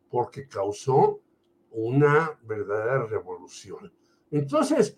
porque 0.09 0.47
causó 0.47 1.19
una 1.71 2.39
verdadera 2.43 3.05
revolución. 3.05 3.91
Entonces, 4.31 4.97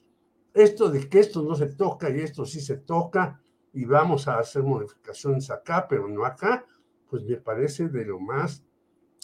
esto 0.53 0.89
de 0.89 1.09
que 1.09 1.19
esto 1.19 1.41
no 1.41 1.55
se 1.55 1.67
toca 1.67 2.09
y 2.09 2.19
esto 2.19 2.45
sí 2.45 2.61
se 2.61 2.77
toca 2.77 3.41
y 3.73 3.85
vamos 3.85 4.27
a 4.27 4.39
hacer 4.39 4.63
modificaciones 4.63 5.51
acá, 5.51 5.87
pero 5.87 6.07
no 6.07 6.25
acá, 6.25 6.65
pues 7.09 7.23
me 7.23 7.37
parece 7.37 7.89
de 7.89 8.05
lo 8.05 8.19
más 8.19 8.63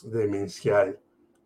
demencial. 0.03 0.99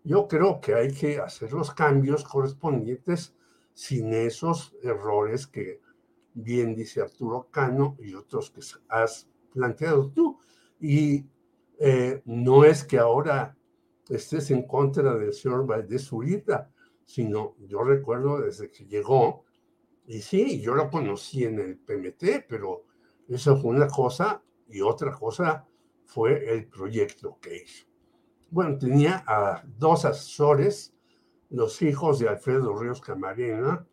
Yo 0.04 0.28
creo 0.28 0.60
que 0.60 0.74
hay 0.74 0.94
que 0.94 1.20
hacer 1.20 1.54
los 1.54 1.72
cambios 1.72 2.24
correspondientes 2.24 3.36
sin 3.74 4.14
esos 4.14 4.76
errores 4.82 5.46
que 5.48 5.82
bien 6.38 6.76
dice 6.76 7.02
Arturo 7.02 7.48
Cano 7.50 7.98
y 8.00 8.14
otros 8.14 8.52
que 8.52 8.62
has 8.90 9.28
planteado 9.52 10.12
tú. 10.12 10.40
Y 10.80 11.26
eh, 11.80 12.22
no 12.26 12.64
es 12.64 12.84
que 12.84 13.00
ahora 13.00 13.58
estés 14.08 14.52
en 14.52 14.64
contra 14.68 15.16
del 15.16 15.34
señor 15.34 15.66
Valdés 15.66 16.08
Zurita, 16.08 16.72
sino 17.06 17.56
yo 17.68 17.84
recuerdo 17.84 18.40
desde 18.40 18.70
que 18.70 18.86
llegó, 18.86 19.46
y 20.06 20.22
sí, 20.22 20.62
yo 20.62 20.76
lo 20.76 20.90
conocí 20.90 21.44
en 21.44 21.60
el 21.60 21.78
PMT, 21.78 22.46
pero 22.48 22.86
eso 23.28 23.58
fue 23.58 23.72
una 23.72 23.88
cosa 23.88 24.42
y 24.70 24.82
otra 24.82 25.12
cosa 25.12 25.66
fue 26.06 26.54
el 26.54 26.68
proyecto 26.68 27.40
que 27.42 27.58
hizo. 27.58 27.88
Bueno, 28.50 28.78
tenía 28.78 29.24
a 29.28 29.64
dos 29.66 30.06
asesores, 30.06 30.94
los 31.50 31.82
hijos 31.82 32.20
de 32.20 32.30
Alfredo 32.30 32.78
Ríos 32.78 33.02
Camarena, 33.02 33.86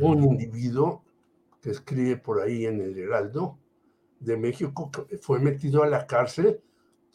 un 0.00 0.22
individuo 0.22 1.04
que 1.60 1.70
escribe 1.70 2.16
por 2.16 2.40
ahí 2.40 2.66
en 2.66 2.80
el 2.80 2.98
Heraldo 2.98 3.58
de 4.18 4.36
México, 4.36 4.90
que 4.90 5.18
fue 5.18 5.38
metido 5.38 5.82
a 5.82 5.88
la 5.88 6.06
cárcel 6.06 6.62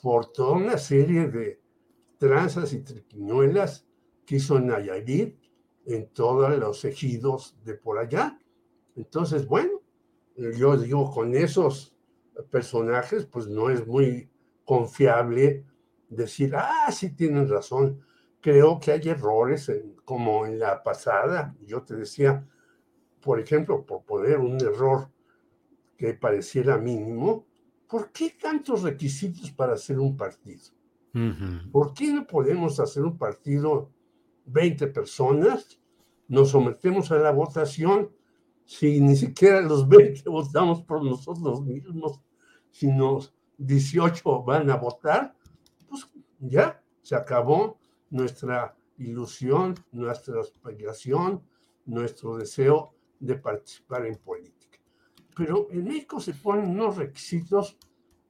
por 0.02 0.32
toda 0.32 0.54
una 0.54 0.78
serie 0.78 1.28
de 1.28 1.62
tranzas 2.18 2.74
y 2.74 2.82
triquiñuelas 2.82 3.86
que 4.26 4.38
hizo 4.38 4.60
Nayarit 4.60 5.38
en 5.86 6.08
todos 6.10 6.58
los 6.58 6.84
ejidos 6.86 7.58
de 7.64 7.76
por 7.76 8.00
allá. 8.00 8.40
Entonces, 8.96 9.48
bueno, 9.48 9.82
yo 10.36 10.78
digo, 10.78 11.12
con 11.12 11.36
esos 11.36 11.96
personajes, 12.50 13.26
pues 13.26 13.48
no 13.48 13.70
es 13.70 13.86
muy 13.86 14.30
confiable 14.64 15.66
decir, 16.10 16.56
ah, 16.56 16.92
sí 16.92 17.12
tienen 17.12 17.48
razón. 17.48 18.02
Creo 18.42 18.80
que 18.80 18.92
hay 18.92 19.10
errores, 19.10 19.72
como 20.04 20.46
en 20.46 20.60
la 20.60 20.84
pasada, 20.84 21.56
yo 21.62 21.84
te 21.84 21.96
decía, 21.96 22.48
por 23.26 23.40
ejemplo, 23.40 23.84
por 23.84 24.04
poner 24.04 24.38
un 24.38 24.62
error 24.62 25.10
que 25.98 26.14
pareciera 26.14 26.78
mínimo, 26.78 27.48
¿por 27.88 28.12
qué 28.12 28.38
tantos 28.40 28.84
requisitos 28.84 29.50
para 29.50 29.74
hacer 29.74 29.98
un 30.00 30.16
partido? 30.16 30.62
¿Por 31.72 31.94
qué 31.96 32.14
no 32.14 32.28
podemos 32.28 32.80
hacer 32.80 33.02
un 33.02 33.18
partido 33.18 33.90
20 34.46 34.88
personas? 34.88 35.80
Nos 36.28 36.50
sometemos 36.50 37.12
a 37.12 37.18
la 37.18 37.32
votación 37.32 38.12
si 38.64 39.02
ni 39.02 39.16
siquiera 39.16 39.60
los 39.62 39.90
20 39.90 40.22
votamos 40.30 40.84
por 40.84 41.04
nosotros 41.04 41.66
mismos, 41.66 42.22
si 42.70 42.88
nos 42.88 43.34
18 43.58 44.44
van 44.44 44.70
a 44.70 44.76
votar, 44.76 45.36
pues 45.90 46.08
ya 46.40 46.80
se 47.02 47.16
acabó 47.16 47.80
nuestra 48.12 48.76
ilusión, 49.00 49.74
nuestra 49.92 50.42
aspiración, 50.42 51.42
nuestro 51.86 52.38
deseo 52.38 52.95
de 53.20 53.36
participar 53.36 54.06
en 54.06 54.16
política. 54.16 54.80
Pero 55.36 55.68
en 55.72 55.84
México 55.84 56.20
se 56.20 56.34
ponen 56.34 56.70
unos 56.70 56.98
requisitos 56.98 57.78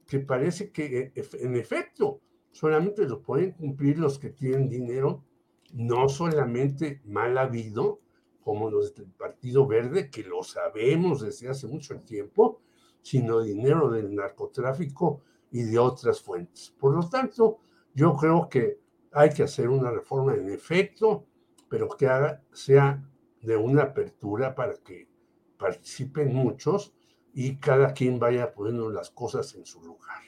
que 0.06 0.20
parece 0.20 0.70
que 0.70 1.12
en 1.14 1.56
efecto 1.56 2.20
solamente 2.52 3.06
lo 3.06 3.22
pueden 3.22 3.52
cumplir 3.52 3.98
los 3.98 4.18
que 4.18 4.30
tienen 4.30 4.68
dinero, 4.68 5.24
no 5.72 6.08
solamente 6.08 7.02
mal 7.04 7.36
habido, 7.38 8.00
como 8.40 8.70
los 8.70 8.94
del 8.94 9.10
Partido 9.10 9.66
Verde, 9.66 10.08
que 10.08 10.22
lo 10.22 10.42
sabemos 10.42 11.20
desde 11.20 11.48
hace 11.48 11.66
mucho 11.66 11.98
tiempo, 12.00 12.60
sino 13.02 13.42
dinero 13.42 13.90
del 13.90 14.14
narcotráfico 14.14 15.22
y 15.50 15.64
de 15.64 15.78
otras 15.78 16.20
fuentes. 16.20 16.72
Por 16.78 16.94
lo 16.94 17.08
tanto, 17.08 17.58
yo 17.92 18.14
creo 18.14 18.48
que 18.48 18.78
hay 19.12 19.30
que 19.30 19.42
hacer 19.42 19.68
una 19.68 19.90
reforma 19.90 20.34
en 20.34 20.48
efecto, 20.50 21.26
pero 21.68 21.88
que 21.88 22.06
haga, 22.06 22.42
sea 22.52 23.02
de 23.46 23.56
una 23.56 23.84
apertura 23.84 24.54
para 24.54 24.74
que 24.74 25.08
participen 25.56 26.34
muchos 26.34 26.92
y 27.32 27.56
cada 27.56 27.92
quien 27.92 28.18
vaya 28.18 28.52
poniendo 28.52 28.90
las 28.90 29.10
cosas 29.10 29.54
en 29.54 29.64
su 29.64 29.82
lugar. 29.82 30.20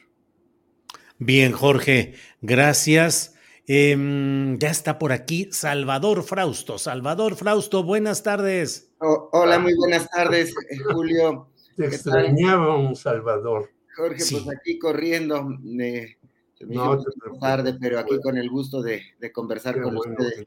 Bien, 1.19 1.53
Jorge, 1.53 2.15
gracias. 2.40 3.35
Em, 3.66 4.57
ya 4.59 4.70
está 4.70 4.99
por 4.99 5.12
aquí 5.12 5.49
Salvador 5.51 6.23
Frausto. 6.23 6.78
Salvador 6.78 7.35
Frausto, 7.36 7.82
buenas 7.82 8.23
tardes. 8.23 8.93
hola, 9.01 9.59
muy 9.59 9.74
buenas 9.74 10.09
tardes, 10.09 10.55
eh, 10.70 10.78
Julio. 10.93 11.51
Te 11.77 11.86
extrañábamos, 11.86 13.01
Salvador. 13.01 13.70
Jorge, 13.97 14.23
pues 14.31 14.49
aquí 14.49 14.78
corriendo. 14.78 15.49
Eh, 15.81 16.18
no, 16.66 17.02
tarde, 17.40 17.76
pero 17.80 17.98
aquí 17.98 18.18
con 18.20 18.36
el 18.36 18.48
gusto 18.51 18.82
de, 18.82 19.02
conversar 19.32 19.80
con 19.80 19.97
ustedes. 19.97 20.47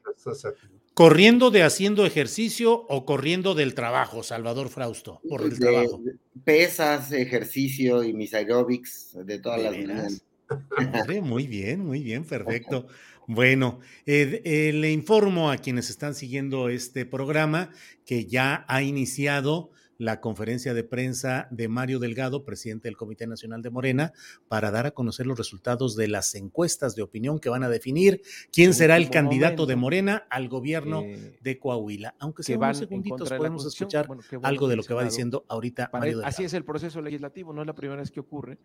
¿Corriendo 0.93 1.51
de 1.51 1.63
haciendo 1.63 2.05
ejercicio 2.05 2.73
o 2.73 3.05
corriendo 3.05 3.55
del 3.55 3.73
trabajo, 3.73 4.23
Salvador 4.23 4.69
Frausto? 4.69 5.21
Por 5.27 5.41
el 5.43 5.57
trabajo. 5.57 6.01
Pesas, 6.43 7.11
ejercicio 7.11 8.03
y 8.03 8.13
mis 8.13 8.33
aerobics 8.33 9.17
de 9.25 9.39
todas 9.39 9.61
las 9.61 9.71
mañanas. 9.71 10.23
muy 11.23 11.47
bien, 11.47 11.85
muy 11.85 12.01
bien, 12.03 12.23
perfecto. 12.25 12.87
Bueno, 13.27 13.79
eh, 14.05 14.41
eh, 14.43 14.73
le 14.73 14.91
informo 14.91 15.51
a 15.51 15.57
quienes 15.57 15.89
están 15.89 16.15
siguiendo 16.15 16.67
este 16.67 17.05
programa 17.05 17.69
que 18.03 18.25
ya 18.25 18.65
ha 18.67 18.81
iniciado 18.81 19.71
la 20.01 20.19
conferencia 20.19 20.73
de 20.73 20.83
prensa 20.83 21.47
de 21.51 21.67
Mario 21.67 21.99
Delgado, 21.99 22.43
presidente 22.43 22.87
del 22.87 22.97
Comité 22.97 23.27
Nacional 23.27 23.61
de 23.61 23.69
Morena, 23.69 24.13
para 24.47 24.71
dar 24.71 24.87
a 24.87 24.91
conocer 24.91 25.27
los 25.27 25.37
resultados 25.37 25.95
de 25.95 26.07
las 26.07 26.33
encuestas 26.33 26.95
de 26.95 27.03
opinión 27.03 27.37
que 27.37 27.49
van 27.49 27.63
a 27.63 27.69
definir 27.69 28.23
quién 28.51 28.73
será 28.73 28.97
el 28.97 29.11
candidato 29.11 29.67
de 29.67 29.75
Morena 29.75 30.25
al 30.31 30.49
gobierno 30.49 31.03
eh, 31.03 31.37
de 31.39 31.59
Coahuila. 31.59 32.15
Aunque 32.17 32.41
sea 32.41 32.57
unos 32.57 32.79
segunditos 32.79 33.31
podemos 33.31 33.63
escuchar 33.63 34.07
algo 34.41 34.67
de 34.67 34.75
lo 34.75 34.81
que 34.81 34.95
va 34.95 35.03
diciendo 35.03 35.45
ahorita 35.47 35.91
Mario 35.93 36.17
Delgado. 36.17 36.27
Así 36.29 36.45
es 36.45 36.55
el 36.55 36.65
proceso 36.65 36.99
legislativo, 36.99 37.53
no 37.53 37.61
es 37.61 37.67
la 37.67 37.75
primera 37.75 38.01
vez 38.01 38.09
que 38.09 38.21
ocurre 38.21 38.57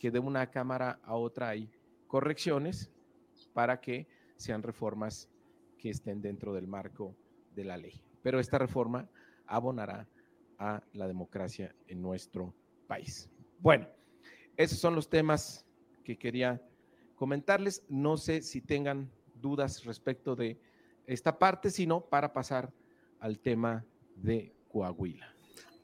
que 0.00 0.10
de 0.10 0.18
una 0.18 0.50
cámara 0.50 0.98
a 1.04 1.14
otra 1.14 1.50
hay 1.50 1.70
correcciones 2.08 2.90
para 3.52 3.80
que 3.80 4.08
sean 4.34 4.64
reformas 4.64 5.28
que 5.78 5.90
estén 5.90 6.20
dentro 6.20 6.52
del 6.52 6.66
marco 6.66 7.14
de 7.54 7.66
la 7.66 7.76
ley. 7.76 8.02
Pero 8.20 8.40
esta 8.40 8.58
reforma 8.58 9.08
abonará 9.46 10.08
a 10.62 10.80
la 10.92 11.08
democracia 11.08 11.74
en 11.88 12.00
nuestro 12.00 12.54
país. 12.86 13.28
Bueno, 13.58 13.88
esos 14.56 14.78
son 14.78 14.94
los 14.94 15.10
temas 15.10 15.66
que 16.04 16.16
quería 16.16 16.62
comentarles. 17.16 17.82
No 17.88 18.16
sé 18.16 18.42
si 18.42 18.60
tengan 18.60 19.10
dudas 19.34 19.84
respecto 19.84 20.36
de 20.36 20.60
esta 21.04 21.36
parte, 21.36 21.68
sino 21.70 22.00
para 22.00 22.32
pasar 22.32 22.72
al 23.18 23.40
tema 23.40 23.84
de 24.14 24.54
Coahuila. 24.68 25.34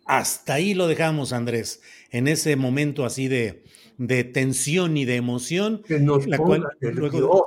Hasta 0.05 0.55
ahí 0.55 0.75
lo 0.75 0.87
dejamos, 0.87 1.33
Andrés, 1.33 1.83
en 2.11 2.29
ese 2.29 2.55
momento 2.55 3.05
así 3.05 3.27
de, 3.27 3.65
de 3.99 4.23
tensión 4.23 4.97
y 4.97 5.05
de 5.05 5.17
emoción. 5.17 5.83
Que 5.83 5.99
nos 5.99 6.27
la 6.29 6.39
cual, 6.39 6.65
luego, 6.81 7.47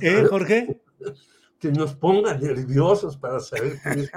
¿Eh, 0.00 0.24
Jorge? 0.30 0.80
que 1.58 1.72
nos 1.72 1.94
pongan 1.94 2.40
nerviosos 2.40 3.16
para 3.16 3.40
saber 3.40 3.78
quién 3.82 4.00
es 4.00 4.10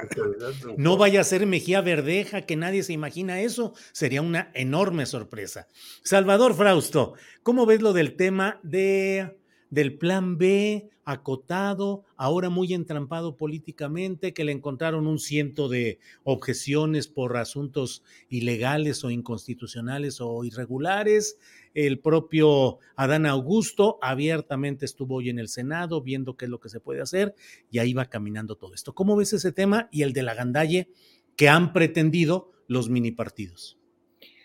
No 0.77 0.97
vaya 0.97 1.22
a 1.22 1.23
ser 1.23 1.47
Mejía 1.47 1.81
Verdeja, 1.81 2.41
que 2.43 2.55
nadie 2.55 2.84
se 2.84 2.93
imagina 2.93 3.41
eso. 3.41 3.73
Sería 3.91 4.22
una 4.22 4.51
enorme 4.53 5.05
sorpresa. 5.05 5.68
Salvador 6.03 6.53
Frausto, 6.53 7.13
¿cómo 7.41 7.65
ves 7.65 7.81
lo 7.81 7.93
del 7.93 8.15
tema 8.15 8.59
de, 8.61 9.40
del 9.72 9.98
plan 9.98 10.38
B 10.38 10.91
acotado, 11.03 12.03
ahora 12.15 12.49
muy 12.49 12.73
entrampado 12.73 13.35
políticamente, 13.35 14.34
que 14.34 14.43
le 14.43 14.52
encontraron 14.52 15.07
un 15.07 15.18
ciento 15.18 15.68
de 15.68 15.98
objeciones 16.23 17.07
por 17.07 17.38
asuntos 17.38 18.03
ilegales 18.30 19.03
o 19.03 19.10
inconstitucionales 19.10 20.22
o 20.22 20.43
irregulares? 20.43 21.39
El 21.73 21.99
propio 21.99 22.77
Adán 22.95 23.26
Augusto 23.26 23.98
abiertamente 24.02 24.85
estuvo 24.85 25.15
hoy 25.15 25.30
en 25.30 25.39
el 25.39 25.48
Senado 25.48 26.02
viendo 26.02 26.35
qué 26.35 26.45
es 26.45 26.52
lo 26.52 26.60
que 26.60 26.69
se 26.69 26.81
puede 26.81 27.02
hacer 27.02 27.34
y 27.72 27.80
ahí 27.80 27.93
va 27.93 28.06
caminando 28.06 28.56
todo 28.56 28.76
esto. 28.76 28.93
¿Cómo 28.93 29.15
ves 29.15 29.34
ese 29.34 29.52
tema 29.52 29.88
y 29.91 30.03
el 30.03 30.14
de 30.14 30.23
la 30.23 30.35
gandalle 30.35 30.89
que 31.35 31.49
han 31.49 31.73
pretendido 31.73 32.52
los 32.68 32.89
mini 32.89 33.11
partidos? 33.11 33.80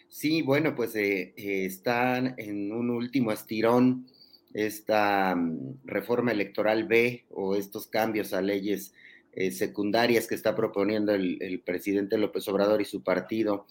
Sí, 0.08 0.40
bueno, 0.40 0.74
pues 0.74 0.94
eh, 0.94 1.34
eh, 1.36 1.66
están 1.66 2.36
en 2.38 2.72
un 2.72 2.90
último 2.90 3.32
estirón 3.32 4.06
esta 4.54 5.34
mm, 5.34 5.80
reforma 5.84 6.32
electoral 6.32 6.84
B 6.84 7.24
o 7.30 7.56
estos 7.56 7.86
cambios 7.86 8.32
a 8.32 8.40
leyes 8.40 8.92
eh, 9.32 9.50
secundarias 9.50 10.26
que 10.26 10.34
está 10.34 10.56
proponiendo 10.56 11.12
el, 11.14 11.60
presidente 11.64 12.16
López 12.16 12.48
Obrador 12.48 12.80
y 12.80 12.86
su 12.86 13.02
partido 13.02 13.66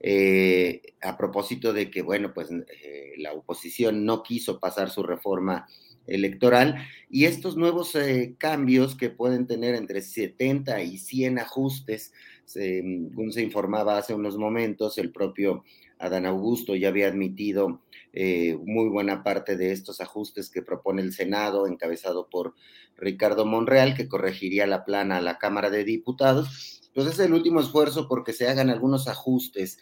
eh, 0.00 0.82
a 1.00 1.16
propósito 1.16 1.72
de 1.72 1.90
que, 1.90 2.02
bueno, 2.02 2.34
pues 2.34 2.50
eh, 2.50 3.14
la 3.16 3.32
oposición 3.32 4.04
no 4.04 4.22
quiso 4.22 4.60
pasar 4.60 4.90
su 4.90 5.02
reforma 5.02 5.66
electoral 6.06 6.86
y 7.08 7.24
estos 7.24 7.56
nuevos 7.56 7.96
cambios 8.38 8.94
que 8.94 9.08
pueden 9.08 9.46
tener 9.46 9.74
entre 9.74 10.02
70 10.02 10.82
y 10.82 10.98
100 10.98 11.38
ajustes, 11.38 12.12
según 12.44 13.32
se 13.32 13.42
informaba 13.42 13.98
hace 13.98 14.14
unos 14.14 14.36
momentos, 14.36 14.98
el 14.98 15.10
propio 15.10 15.64
Adán 15.98 16.26
Augusto 16.26 16.76
ya 16.76 16.88
había 16.88 17.08
admitido 17.08 17.80
muy 18.64 18.88
buena 18.88 19.22
parte 19.22 19.56
de 19.56 19.72
estos 19.72 20.00
ajustes 20.00 20.48
que 20.48 20.62
propone 20.62 21.02
el 21.02 21.12
Senado, 21.12 21.66
encabezado 21.66 22.30
por 22.30 22.54
Ricardo 22.96 23.44
Monreal, 23.44 23.94
que 23.94 24.08
corregiría 24.08 24.66
la 24.66 24.84
plana 24.84 25.18
a 25.18 25.20
la 25.20 25.38
Cámara 25.38 25.68
de 25.68 25.84
Diputados 25.84 26.76
entonces 26.96 27.20
es 27.20 27.26
el 27.26 27.34
último 27.34 27.60
esfuerzo 27.60 28.08
porque 28.08 28.32
se 28.32 28.48
hagan 28.48 28.70
algunos 28.70 29.06
ajustes, 29.06 29.76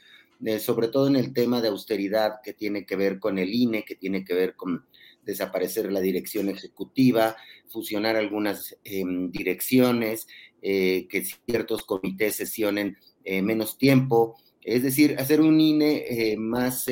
eh, 0.44 0.58
sobre 0.58 0.88
todo 0.88 1.06
en 1.06 1.14
el 1.14 1.32
tema 1.32 1.62
de 1.62 1.68
austeridad 1.68 2.40
que 2.42 2.54
tiene 2.54 2.84
que 2.84 2.96
ver 2.96 3.20
con 3.20 3.38
el 3.38 3.54
INE, 3.54 3.84
que 3.84 3.94
tiene 3.94 4.24
que 4.24 4.34
ver 4.34 4.56
con 4.56 4.84
desaparecer 5.22 5.92
la 5.92 6.00
dirección 6.00 6.48
ejecutiva, 6.48 7.36
fusionar 7.68 8.16
algunas 8.16 8.76
em, 8.82 9.30
direcciones, 9.30 10.26
eh, 10.60 11.06
que 11.08 11.24
ciertos 11.24 11.84
comités 11.84 12.34
sesionen 12.34 12.98
eh, 13.22 13.42
menos 13.42 13.78
tiempo, 13.78 14.36
es 14.60 14.82
decir, 14.82 15.14
hacer 15.16 15.40
un 15.40 15.60
INE 15.60 16.34
más 16.36 16.86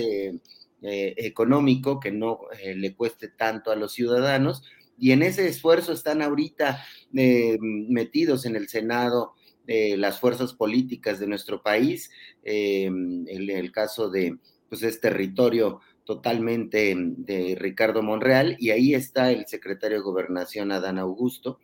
económico, 0.83 2.01
que 2.01 2.11
no 2.11 2.41
le 2.75 2.95
cueste 2.95 3.29
tanto 3.29 3.71
a 3.71 3.77
los 3.77 3.93
ciudadanos. 3.93 4.65
Y 4.99 5.13
en 5.13 5.23
ese 5.23 5.49
esfuerzo 5.49 5.93
están 5.93 6.23
ahorita 6.23 6.85
metidos 7.13 8.45
en 8.47 8.57
el 8.57 8.69
Senado 8.69 9.35
las 9.67 10.21
fuerzas 10.21 10.55
políticas 10.55 11.21
de 11.21 11.27
nuestro 11.27 11.63
país, 11.63 12.11
eh, 12.43 12.85
en 12.85 13.27
el 13.29 13.73
caso 13.73 14.11
de 14.11 14.37
pues, 14.69 14.83
es 14.83 15.01
territorio 15.01 15.81
totalmente 16.05 16.95
de 16.97 17.55
Ricardo 17.59 18.03
Monreal, 18.03 18.57
y 18.59 18.71
ahí 18.71 18.95
está 18.95 19.31
el 19.31 19.47
secretario 19.47 19.99
de 19.99 20.03
Gobernación, 20.03 20.73
Adán 20.73 20.99
Augusto, 20.99 21.61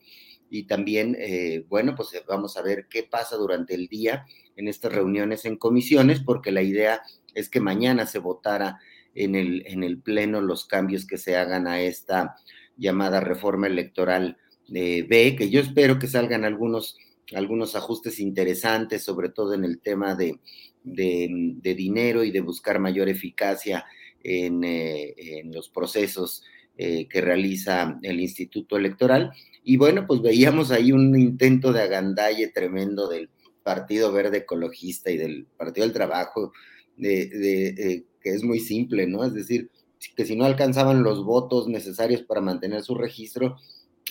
y 0.50 0.64
también, 0.64 1.16
eh, 1.18 1.64
bueno, 1.68 1.94
pues 1.94 2.14
eh, 2.14 2.22
vamos 2.26 2.56
a 2.56 2.62
ver 2.62 2.86
qué 2.88 3.02
pasa 3.02 3.36
durante 3.36 3.74
el 3.74 3.88
día 3.88 4.26
en 4.56 4.68
estas 4.68 4.92
reuniones 4.92 5.44
en 5.44 5.56
comisiones, 5.56 6.20
porque 6.20 6.52
la 6.52 6.62
idea 6.62 7.02
es 7.34 7.48
que 7.48 7.60
mañana 7.60 8.06
se 8.06 8.18
votara 8.18 8.78
en 9.14 9.34
el, 9.34 9.64
en 9.66 9.84
el 9.84 9.98
Pleno 10.00 10.40
los 10.40 10.66
cambios 10.66 11.06
que 11.06 11.18
se 11.18 11.36
hagan 11.36 11.66
a 11.66 11.80
esta 11.80 12.36
llamada 12.76 13.20
reforma 13.20 13.66
electoral 13.66 14.36
de 14.68 15.06
B, 15.08 15.34
que 15.36 15.50
yo 15.50 15.60
espero 15.60 15.98
que 15.98 16.06
salgan 16.06 16.44
algunos 16.44 16.96
algunos 17.34 17.76
ajustes 17.76 18.20
interesantes, 18.20 19.02
sobre 19.04 19.28
todo 19.28 19.54
en 19.54 19.64
el 19.64 19.80
tema 19.80 20.14
de, 20.14 20.38
de, 20.82 21.74
dinero 21.74 22.24
y 22.24 22.30
de 22.30 22.40
buscar 22.40 22.78
mayor 22.78 23.08
eficacia 23.08 23.84
en, 24.22 24.64
eh, 24.64 25.42
los 25.44 25.68
procesos 25.68 26.42
eh, 26.76 27.06
que 27.08 27.20
realiza 27.20 27.98
el 28.02 28.20
Instituto 28.20 28.76
Electoral. 28.76 29.32
Y 29.62 29.76
bueno, 29.76 30.06
pues 30.06 30.22
veíamos 30.22 30.70
ahí 30.70 30.92
un 30.92 31.18
intento 31.18 31.72
de 31.72 31.82
agandalle 31.82 32.48
tremendo 32.48 33.08
del 33.08 33.28
Partido 33.62 34.12
Verde 34.12 34.38
Ecologista 34.38 35.10
y 35.10 35.18
del 35.18 35.46
Partido 35.56 35.86
del 35.86 35.94
Trabajo, 35.94 36.52
de, 36.96 37.26
de, 37.26 37.68
eh, 37.68 38.04
que 38.20 38.30
es 38.30 38.42
muy 38.42 38.60
simple, 38.60 39.06
¿no? 39.06 39.24
Es 39.24 39.34
decir, 39.34 39.70
que 40.16 40.24
si 40.24 40.36
no 40.36 40.44
alcanzaban 40.44 41.02
los 41.02 41.24
votos 41.24 41.68
necesarios 41.68 42.22
para 42.22 42.40
mantener 42.40 42.82
su 42.82 42.94
registro, 42.94 43.56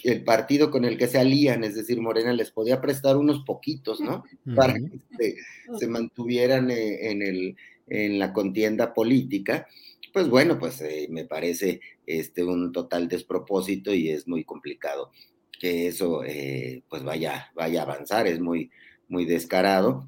el 0.04 0.24
partido 0.24 0.70
con 0.70 0.86
el 0.86 0.98
que 0.98 1.08
se 1.08 1.18
alían, 1.18 1.64
es 1.64 1.76
decir, 1.76 2.00
Morena 2.02 2.34
les 2.34 2.52
podía 2.52 2.82
prestar 2.82 3.18
unos 3.18 3.44
poquitos, 3.44 4.00
¿no? 4.00 4.24
Para 4.56 4.76
que 4.76 5.36
se, 5.80 5.88
mantuvieran 5.88 6.70
eh, 6.70 7.10
en, 7.10 7.22
el, 7.22 7.56
en 7.88 8.20
la 8.20 8.34
contienda 8.34 8.94
política. 8.94 9.68
Pues 10.14 10.30
bueno, 10.30 10.60
pues 10.60 10.82
eh, 10.82 11.08
me 11.10 11.26
parece 11.26 11.82
este, 12.06 12.44
un 12.44 12.72
total 12.72 13.08
despropósito 13.08 13.94
y 13.94 14.10
es 14.10 14.28
muy 14.28 14.44
complicado 14.44 15.12
que 15.60 15.88
eso 15.88 16.24
eh, 16.24 16.84
pues 16.88 17.04
vaya, 17.04 17.52
vaya 17.56 17.82
a 17.82 17.84
avanzar, 17.84 18.28
es 18.28 18.40
muy, 18.40 18.70
muy 19.08 19.26
descarado. 19.26 20.08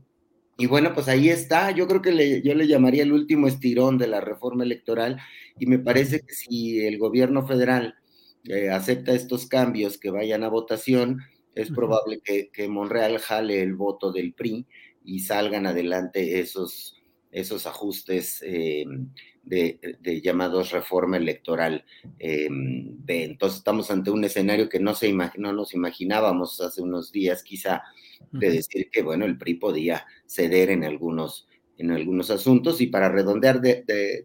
Y 0.60 0.68
bueno, 0.68 0.94
pues 0.94 1.08
ahí 1.08 1.30
está. 1.30 1.72
Yo 1.72 1.88
creo 1.88 2.02
que 2.02 2.12
le, 2.12 2.42
yo 2.42 2.54
le 2.54 2.68
llamaría 2.68 3.04
el 3.04 3.14
último 3.14 3.48
estirón 3.48 3.98
de 3.98 4.08
la 4.08 4.20
reforma 4.20 4.66
electoral 4.66 5.18
y 5.58 5.66
me 5.68 5.80
parece 5.80 6.20
que 6.20 6.34
si 6.34 6.86
el 6.86 6.98
gobierno 6.98 7.48
federal 7.48 7.96
eh, 8.44 8.70
acepta 8.70 9.14
estos 9.14 9.48
cambios 9.48 9.98
que 9.98 10.12
vayan 10.12 10.44
a 10.44 10.50
votación, 10.50 11.22
es 11.56 11.72
probable 11.72 12.20
que, 12.22 12.50
que, 12.52 12.68
Monreal 12.68 13.20
jale 13.20 13.62
el 13.62 13.76
voto 13.76 14.12
del 14.12 14.34
PRI 14.34 14.68
y 15.06 15.20
salgan 15.22 15.66
adelante 15.66 16.42
esos, 16.42 17.02
esos 17.32 17.66
ajustes 17.66 18.44
eh, 18.46 18.84
de, 19.44 20.22
llamados 20.24 20.72
reforma 20.72 21.18
electoral 21.18 21.86
eh, 22.20 22.50
Entonces 23.08 23.58
estamos 23.58 23.90
ante 23.92 24.12
un 24.12 24.24
escenario 24.24 24.70
que 24.70 24.80
no, 24.80 24.94
se 24.94 25.12
no 25.38 25.54
nos 25.54 25.74
imaginábamos 25.74 26.62
hace 26.62 26.82
unos 26.82 27.12
días, 27.12 27.44
quizá, 27.44 27.84
de 28.32 28.52
decir 28.52 28.90
que, 28.92 29.02
bueno, 29.02 29.26
el 29.26 29.38
PRI 29.38 29.56
podía 29.56 30.06
ceder 30.26 30.70
en 30.70 30.84
algunos, 30.84 31.48
en 31.78 31.92
algunos 31.92 32.30
asuntos. 32.30 32.82
Y 32.82 32.88
para 32.88 33.10
redondear, 33.10 33.62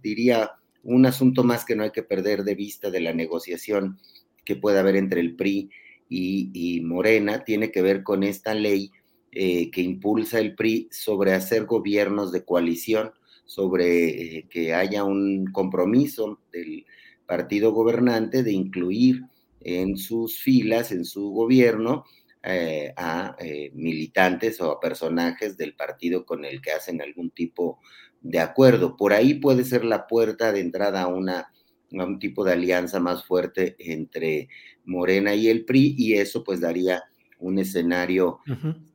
diría 0.03 0.53
un 0.83 1.07
asunto 1.07 1.45
más 1.45 1.65
que 1.65 1.77
no 1.77 1.85
hay 1.85 1.91
que 1.91 2.03
perder 2.03 2.45
de 2.45 2.55
vista 2.55 2.91
de 2.91 3.01
la 3.01 3.13
negociación 3.13 3.99
que 4.45 4.57
puede 4.57 4.79
haber 4.79 4.97
entre 4.97 5.21
el 5.21 5.35
PRI 5.37 5.71
y, 6.09 6.81
Morena, 6.85 7.45
tiene 7.45 7.71
que 7.71 7.83
ver 7.83 8.03
con 8.03 8.23
esta 8.23 8.55
ley 8.55 8.91
eh, 9.33 9.71
que 9.71 9.81
impulsa 9.81 10.39
el 10.39 10.55
PRI 10.55 10.89
sobre 10.93 11.33
hacer 11.33 11.65
gobiernos 11.65 12.31
de 12.31 12.45
coalición 12.45 13.13
sobre 13.45 14.39
eh, 14.39 14.47
que 14.49 14.75
haya 14.75 15.05
un 15.05 15.47
compromiso 15.53 16.41
del 16.53 16.87
partido 17.27 17.73
gobernante 17.73 18.43
de 18.43 18.53
incluir 18.53 19.23
en 19.61 19.97
sus 19.97 20.39
filas, 20.39 20.93
en 20.93 21.05
su 21.05 21.31
gobierno, 21.31 22.05
eh, 22.43 22.93
a 22.97 23.35
eh, 23.39 23.71
militantes 23.75 24.61
o 24.61 24.71
a 24.71 24.81
personajes 24.81 25.57
del 25.57 25.75
partido 25.75 26.27
con 26.27 26.45
el 26.45 26.61
que 26.61 26.73
hacen 26.73 27.01
algún 27.01 27.31
tipo 27.31 27.81
de 28.21 28.39
acuerdo. 28.39 28.97
Por 28.97 29.15
ahí 29.15 29.35
puede 29.35 29.65
ser 29.65 29.85
la 29.85 30.07
puerta 30.07 30.53
de 30.53 30.61
entrada 30.61 31.03
a, 31.03 31.07
una, 31.07 31.39
a 31.39 32.05
un 32.05 32.19
tipo 32.19 32.45
de 32.45 32.53
alianza 32.53 33.01
más 33.01 33.25
fuerte 33.25 33.77
entre 33.79 34.49
Morena 34.85 35.35
y 35.35 35.49
el 35.49 35.65
PRI 35.65 35.95
y 35.97 36.15
eso 36.15 36.45
pues 36.45 36.61
daría 36.61 37.05
un 37.39 37.59
escenario 37.59 38.41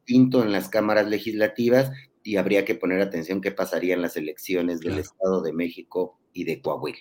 distinto 0.06 0.44
en 0.44 0.52
las 0.52 0.70
cámaras 0.70 1.08
legislativas 1.08 1.92
y 2.24 2.38
habría 2.38 2.66
que 2.66 2.76
poner 2.76 3.02
atención 3.02 3.42
qué 3.42 3.52
pasaría 3.52 3.94
en 3.94 4.02
las 4.02 4.18
elecciones 4.18 4.80
del 4.80 5.00
Estado 5.00 5.42
de 5.42 5.54
México 5.54 6.20
y 6.34 6.44
de 6.44 6.62
Coahuila. 6.62 7.00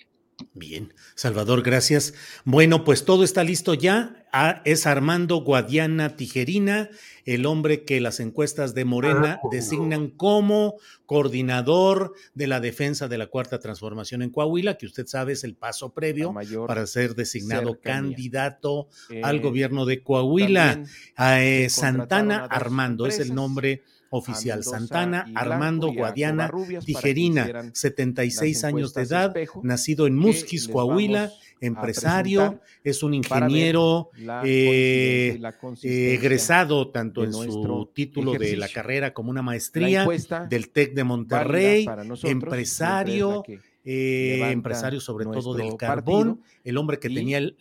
Bien, 0.53 0.93
Salvador, 1.15 1.63
gracias. 1.63 2.13
Bueno, 2.45 2.85
pues 2.85 3.03
todo 3.03 3.23
está 3.23 3.43
listo 3.43 3.73
ya. 3.73 4.25
Ah, 4.31 4.61
es 4.63 4.85
Armando 4.85 5.37
Guadiana 5.37 6.15
Tijerina, 6.15 6.89
el 7.25 7.45
hombre 7.45 7.83
que 7.83 7.99
las 7.99 8.19
encuestas 8.19 8.73
de 8.73 8.85
Morena 8.85 9.39
ah, 9.43 9.47
designan 9.51 10.09
como 10.09 10.75
coordinador 11.05 12.13
de 12.35 12.47
la 12.47 12.59
defensa 12.59 13.07
de 13.07 13.17
la 13.17 13.27
cuarta 13.27 13.59
transformación 13.59 14.21
en 14.21 14.29
Coahuila, 14.29 14.77
que 14.77 14.85
usted 14.85 15.07
sabe 15.07 15.33
es 15.33 15.43
el 15.43 15.55
paso 15.55 15.93
previo 15.93 16.33
para 16.67 16.85
ser 16.87 17.15
designado 17.15 17.79
candidato 17.81 18.87
al 19.23 19.37
eh, 19.37 19.39
gobierno 19.39 19.85
de 19.85 20.03
Coahuila. 20.03 20.83
Eh, 21.17 21.67
Santana 21.69 22.45
Armando 22.45 23.07
es 23.07 23.19
el 23.19 23.33
nombre 23.33 23.83
oficial 24.09 24.63
Santana 24.63 25.25
Armando 25.35 25.93
Guadiana 25.93 26.51
Tijerina, 26.85 27.71
76 27.73 28.63
años 28.63 28.93
de 28.93 29.03
edad, 29.03 29.33
nacido 29.63 30.07
en 30.07 30.15
Musquis, 30.15 30.67
Coahuila, 30.67 31.31
empresario, 31.59 32.61
es 32.83 33.03
un 33.03 33.13
ingeniero 33.13 34.09
eh, 34.43 35.39
egresado 35.83 36.89
tanto 36.89 37.23
en 37.23 37.33
su 37.33 37.89
título 37.93 38.33
de 38.33 38.57
la 38.57 38.69
carrera 38.69 39.13
como 39.13 39.29
una 39.29 39.41
maestría 39.41 40.07
del 40.49 40.69
TEC 40.69 40.93
de 40.93 41.03
Monterrey, 41.03 41.87
empresario. 42.23 43.43
Eh, 43.91 44.51
empresario 44.51 45.01
sobre 45.01 45.25
todo 45.25 45.55
del 45.55 45.75
carbón, 45.75 46.43
el 46.63 46.77
hombre 46.77 46.99
que 46.99 47.09
tenía 47.09 47.39
el, 47.39 47.57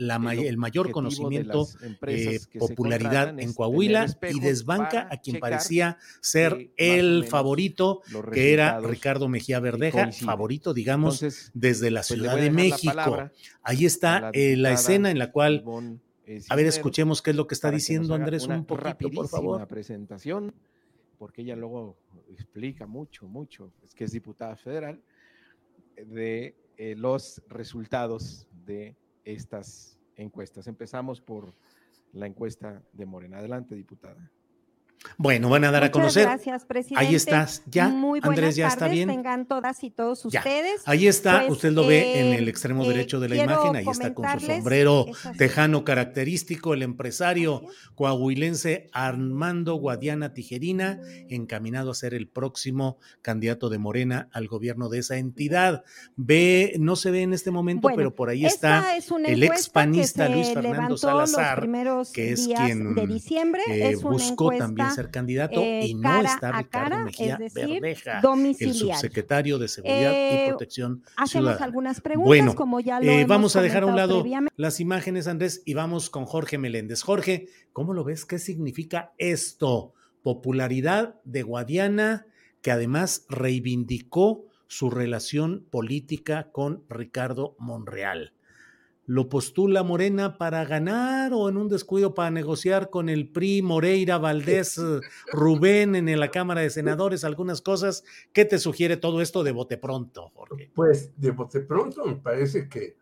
mayor 0.58 0.90
conocimiento, 0.90 1.66
eh, 2.06 2.38
popularidad 2.58 3.40
en 3.40 3.54
Coahuila 3.54 4.04
y 4.30 4.38
desbanca 4.38 5.08
a 5.10 5.16
quien 5.22 5.40
parecía 5.40 5.96
ser 6.20 6.70
el 6.76 7.24
favorito, 7.24 8.02
que 8.30 8.52
era 8.52 8.78
Ricardo 8.78 9.26
Mejía 9.28 9.58
Verdeja, 9.58 10.12
favorito, 10.12 10.74
digamos, 10.74 11.50
desde 11.54 11.90
la 11.90 12.00
pues, 12.00 12.08
Ciudad 12.08 12.36
de 12.36 12.50
México. 12.50 13.30
Ahí 13.62 13.86
está 13.86 14.30
eh, 14.34 14.54
la 14.58 14.72
escena 14.72 15.10
en 15.10 15.18
la 15.18 15.32
cual... 15.32 15.64
a 16.50 16.56
ver, 16.56 16.66
escuchemos 16.66 17.22
qué 17.22 17.30
es 17.30 17.36
lo 17.36 17.46
que 17.46 17.54
está 17.54 17.70
diciendo 17.70 18.14
Andrés 18.14 18.46
un 18.46 18.66
poquito, 18.66 19.10
por 19.14 19.28
favor. 19.28 19.66
presentación, 19.66 20.52
porque 21.16 21.40
ella 21.40 21.56
luego 21.56 21.96
explica 22.30 22.86
mucho, 22.86 23.26
mucho, 23.26 23.72
es 23.82 23.94
que 23.94 24.04
es 24.04 24.12
diputada 24.12 24.56
federal, 24.56 25.00
de 26.06 26.56
eh, 26.76 26.94
los 26.96 27.42
resultados 27.48 28.46
de 28.64 28.96
estas 29.24 29.98
encuestas. 30.16 30.66
Empezamos 30.66 31.20
por 31.20 31.54
la 32.12 32.26
encuesta 32.26 32.82
de 32.92 33.06
Morena. 33.06 33.38
Adelante, 33.38 33.74
diputada. 33.74 34.30
Bueno, 35.16 35.48
van 35.48 35.64
a 35.64 35.70
dar 35.70 35.84
a 35.84 35.90
conocer. 35.90 36.24
Gracias, 36.24 36.64
presidente. 36.64 37.04
Ahí 37.04 37.14
estás, 37.14 37.62
ya. 37.66 37.88
Muy 37.88 38.20
Andrés, 38.22 38.56
ya 38.56 38.68
está 38.68 38.88
bien. 38.88 39.08
Tengan 39.08 39.46
todas 39.46 39.82
y 39.84 39.90
todos 39.90 40.24
ustedes. 40.24 40.82
Ahí 40.86 41.06
está, 41.06 41.40
pues, 41.40 41.52
usted 41.52 41.72
lo 41.72 41.86
ve 41.86 42.20
en 42.20 42.34
el 42.34 42.48
extremo 42.48 42.84
eh, 42.84 42.88
derecho 42.88 43.20
de 43.20 43.28
la 43.28 43.36
imagen, 43.36 43.76
ahí 43.76 43.86
está 43.90 44.14
con 44.14 44.28
su 44.38 44.46
sombrero 44.46 45.06
tejano 45.36 45.84
característico, 45.84 46.74
el 46.74 46.82
empresario 46.82 47.62
coahuilense 47.94 48.88
Armando 48.92 49.74
Guadiana 49.74 50.34
Tijerina, 50.34 51.00
encaminado 51.28 51.90
a 51.90 51.94
ser 51.94 52.14
el 52.14 52.28
próximo 52.28 52.98
candidato 53.22 53.68
de 53.68 53.78
Morena 53.78 54.28
al 54.32 54.48
gobierno 54.48 54.88
de 54.88 54.98
esa 54.98 55.16
entidad. 55.16 55.84
Ve, 56.16 56.74
no 56.78 56.96
se 56.96 57.10
ve 57.10 57.22
en 57.22 57.32
este 57.32 57.50
momento, 57.50 57.88
pero 57.94 58.14
por 58.14 58.30
ahí 58.30 58.46
está 58.46 58.96
el 59.26 59.42
expanista 59.42 60.28
Luis 60.28 60.52
Fernando 60.52 60.96
Salazar, 60.96 61.68
que 62.12 62.32
es 62.32 62.46
quien 62.46 62.94
de 62.94 63.06
diciembre. 63.06 63.62
Eh, 63.68 63.96
buscó 63.96 64.50
también 64.56 64.87
ser 64.90 65.10
candidato 65.10 65.60
eh, 65.60 65.86
y 65.86 65.94
no 65.94 66.20
está 66.22 66.52
Ricardo 66.52 67.04
Mejía 67.04 67.38
Verdeja, 67.38 68.20
el 68.58 68.74
subsecretario 68.74 69.58
de 69.58 69.68
Seguridad 69.68 70.12
y 70.12 70.14
eh, 70.14 70.44
Protección 70.48 71.02
Hacemos 71.16 71.60
algunas 71.60 72.00
preguntas, 72.00 72.54
como 72.54 72.80
ya 72.80 73.00
lo 73.00 73.10
eh, 73.10 73.24
Vamos 73.24 73.56
a 73.56 73.62
dejar 73.62 73.82
a 73.82 73.86
un 73.86 73.96
lado 73.96 74.24
las 74.56 74.80
imágenes, 74.80 75.28
Andrés, 75.28 75.62
y 75.64 75.74
vamos 75.74 76.10
con 76.10 76.24
Jorge 76.24 76.58
Meléndez. 76.58 77.02
Jorge, 77.02 77.48
¿cómo 77.72 77.94
lo 77.94 78.04
ves? 78.04 78.24
¿Qué 78.24 78.38
significa 78.38 79.12
esto? 79.18 79.94
Popularidad 80.22 81.20
de 81.24 81.42
Guadiana, 81.42 82.26
que 82.62 82.70
además 82.70 83.24
reivindicó 83.28 84.46
su 84.66 84.90
relación 84.90 85.66
política 85.70 86.50
con 86.52 86.84
Ricardo 86.88 87.56
Monreal 87.58 88.32
lo 89.08 89.30
postula 89.30 89.82
Morena 89.82 90.36
para 90.36 90.66
ganar 90.66 91.32
o 91.32 91.48
en 91.48 91.56
un 91.56 91.70
descuido 91.70 92.12
para 92.12 92.30
negociar 92.30 92.90
con 92.90 93.08
el 93.08 93.32
PRI, 93.32 93.62
Moreira, 93.62 94.18
Valdés, 94.18 94.78
Rubén 95.32 95.96
en 95.96 96.20
la 96.20 96.30
Cámara 96.30 96.60
de 96.60 96.68
Senadores, 96.68 97.24
algunas 97.24 97.62
cosas. 97.62 98.04
¿Qué 98.34 98.44
te 98.44 98.58
sugiere 98.58 98.98
todo 98.98 99.22
esto 99.22 99.42
de 99.42 99.52
bote 99.52 99.78
pronto, 99.78 100.28
Jorge? 100.34 100.70
Pues 100.74 101.18
de 101.18 101.30
bote 101.30 101.60
pronto 101.60 102.04
me 102.04 102.16
parece 102.16 102.68
que 102.68 102.98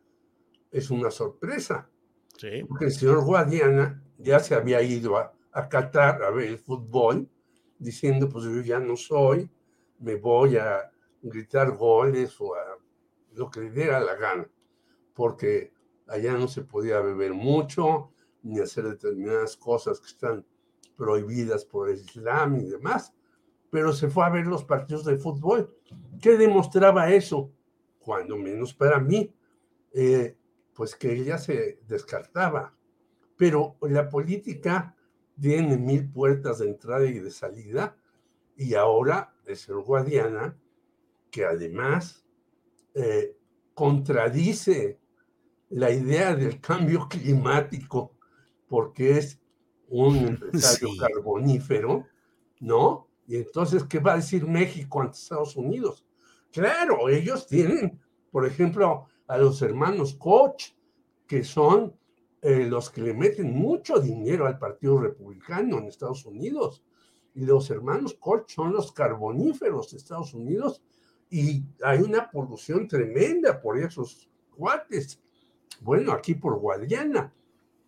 es 0.71 0.91
una 0.93 1.11
sorpresa. 1.11 1.91
Sí. 2.39 2.63
Porque 2.69 2.85
el 2.85 2.93
señor 2.93 3.25
Guadiana 3.25 4.01
ya 4.19 4.39
se 4.39 4.55
había 4.55 4.81
ido 4.83 5.17
a, 5.17 5.35
a 5.51 5.69
Qatar 5.69 6.23
a 6.23 6.31
ver 6.31 6.47
el 6.47 6.59
fútbol, 6.59 7.29
diciendo, 7.81 8.29
pues 8.29 8.45
yo 8.45 8.61
ya 8.61 8.79
no 8.79 8.97
soy, 8.97 9.51
me 9.99 10.15
voy 10.15 10.57
a 10.57 10.89
gritar 11.21 11.73
goles 11.73 12.41
o 12.41 12.55
a 12.55 12.79
lo 13.35 13.51
que 13.51 13.63
le 13.63 13.71
diera 13.73 13.99
la 13.99 14.15
gana. 14.15 14.49
Porque 15.13 15.73
allá 16.07 16.33
no 16.35 16.49
se 16.49 16.63
podía 16.63 17.01
beber 17.01 17.35
mucho, 17.35 18.13
ni 18.43 18.61
hacer 18.61 18.85
determinadas 18.85 19.57
cosas 19.57 20.01
que 20.01 20.07
están 20.07 20.47
prohibidas 20.97 21.65
por 21.65 21.91
el 21.91 21.97
Islam 21.99 22.57
y 22.57 22.65
demás, 22.65 23.13
pero 23.71 23.93
se 23.93 24.09
fue 24.09 24.25
a 24.25 24.31
ver 24.31 24.47
los 24.47 24.65
partidos 24.65 25.05
de 25.05 25.19
fútbol. 25.19 25.77
¿Qué 26.21 26.37
demostraba 26.37 27.11
eso? 27.11 27.53
Cuando 27.99 28.37
menos 28.37 28.73
para 28.73 29.01
mí, 29.01 29.35
eh, 29.93 30.37
pues 30.73 30.95
que 30.95 31.13
ella 31.13 31.39
se 31.39 31.81
descartaba. 31.87 32.75
Pero 33.37 33.77
la 33.83 34.09
política 34.09 34.97
tiene 35.39 35.77
mil 35.77 36.11
puertas 36.11 36.61
de 36.61 36.69
entrada 36.69 37.05
y 37.05 37.19
de 37.19 37.31
salida, 37.31 37.97
y 38.57 38.75
ahora 38.75 39.35
es 39.45 39.69
el 39.69 39.81
Guadiana, 39.81 40.57
que 41.31 41.45
además 41.45 42.25
eh, 42.95 43.37
contradice 43.75 44.99
la 45.71 45.91
idea 45.91 46.35
del 46.35 46.61
cambio 46.61 47.09
climático, 47.09 48.13
porque 48.69 49.19
es 49.19 49.41
un 49.89 50.17
empresario 50.29 50.91
carbonífero, 50.99 52.07
¿no? 52.61 53.09
Y 53.27 53.37
entonces, 53.37 53.85
¿qué 53.85 53.99
va 53.99 54.13
a 54.13 54.17
decir 54.17 54.47
México 54.47 55.01
ante 55.01 55.19
Estados 55.19 55.57
Unidos? 55.57 56.07
Claro, 56.53 57.09
ellos 57.09 57.47
tienen, 57.47 58.01
por 58.31 58.47
ejemplo, 58.47 59.07
a 59.27 59.37
los 59.39 59.61
hermanos 59.63 60.15
Koch, 60.15 60.75
que 61.27 61.43
son 61.43 61.95
eh, 62.41 62.67
los 62.67 62.91
que 62.91 63.03
le 63.03 63.15
meten 63.15 63.53
mucho 63.53 63.99
dinero 63.99 64.47
al 64.47 64.59
Partido 64.59 65.01
Republicano 65.01 65.79
en 65.79 65.87
Estados 65.87 66.25
Unidos. 66.25 66.83
y 67.35 67.45
los 67.45 67.69
hermanos 67.71 68.15
Koch 68.15 68.49
son 68.49 68.73
los 68.73 68.93
carboníferos 68.93 69.91
de 69.91 69.99
Estados 69.99 70.33
Unidos 70.33 70.83
y 71.29 71.65
hay 71.83 72.01
una 72.01 72.31
polución 72.31 72.89
tremenda 72.89 73.61
por 73.61 73.79
esos 73.79 74.31
cuates. 74.57 75.21
Bueno, 75.81 76.13
aquí 76.13 76.35
por 76.35 76.59
Guadiana. 76.59 77.33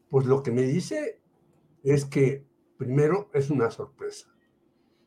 Pues 0.08 0.26
lo 0.26 0.42
que 0.42 0.50
me 0.50 0.62
dice 0.62 1.20
es 1.82 2.04
que, 2.04 2.46
primero, 2.76 3.30
es 3.32 3.50
una 3.50 3.70
sorpresa. 3.70 4.34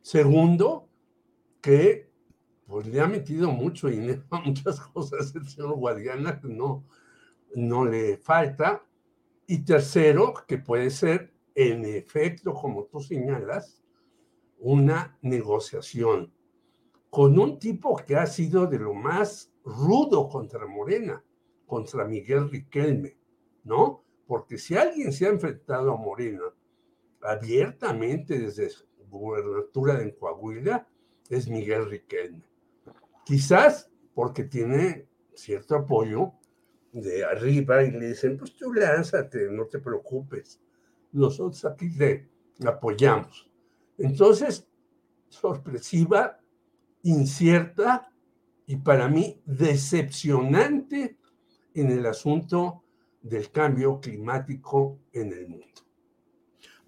Segundo, 0.02 0.88
que 1.62 2.10
pues 2.66 2.88
le 2.88 3.02
ha 3.02 3.08
metido 3.08 3.52
mucho 3.52 3.88
dinero 3.88 4.24
a 4.30 4.40
muchas 4.42 4.80
cosas 4.80 5.36
el 5.36 5.48
señor 5.48 5.76
Guadiana 5.76 6.40
que 6.40 6.48
no, 6.48 6.86
no 7.56 7.86
le 7.86 8.18
falta. 8.18 8.86
Y 9.48 9.66
tercero, 9.66 10.34
que 10.48 10.58
puede 10.58 10.90
ser, 10.90 11.34
en 11.56 11.84
efecto, 11.86 12.54
como 12.54 12.86
tú 12.86 13.02
señalas, 13.02 13.84
una 14.60 15.18
negociación 15.22 16.32
con 17.12 17.38
un 17.38 17.60
tipo 17.60 17.98
que 17.98 18.16
ha 18.16 18.26
sido 18.26 18.66
de 18.68 18.80
lo 18.80 18.94
más 18.94 19.52
rudo 19.66 20.30
contra 20.30 20.66
Morena, 20.66 21.22
contra 21.72 22.04
Miguel 22.04 22.50
Riquelme, 22.50 23.16
¿no? 23.64 24.04
Porque 24.28 24.58
si 24.58 24.76
alguien 24.76 25.14
se 25.14 25.26
ha 25.26 25.30
enfrentado 25.30 25.94
a 25.94 25.96
Morena 25.96 26.44
abiertamente 27.22 28.38
desde 28.38 28.70
su 28.72 28.86
gubernatura 29.10 30.02
en 30.02 30.12
Coahuila, 30.12 30.86
es 31.30 31.48
Miguel 31.48 31.90
Riquelme. 31.90 32.44
Quizás 33.24 33.90
porque 34.14 34.44
tiene 34.44 35.08
cierto 35.34 35.76
apoyo 35.76 36.34
de 36.92 37.24
arriba 37.24 37.84
y 37.84 37.92
le 37.92 38.10
dicen, 38.10 38.38
pues 38.38 38.54
tú 38.54 38.74
lánzate, 38.74 39.50
no 39.50 39.66
te 39.68 39.80
preocupes. 39.80 40.60
Nosotros 41.14 41.64
aquí 41.64 41.98
te 41.98 42.28
apoyamos. 42.66 43.50
Entonces, 43.98 44.68
sorpresiva, 45.30 46.38
incierta 47.04 48.12
y 48.66 48.76
para 48.76 49.08
mí 49.08 49.42
decepcionante 49.46 51.21
en 51.74 51.92
el 51.92 52.06
asunto 52.06 52.84
del 53.22 53.50
cambio 53.52 54.00
climático 54.00 54.98
en 55.14 55.34
el 55.34 55.48
mundo. 55.48 55.68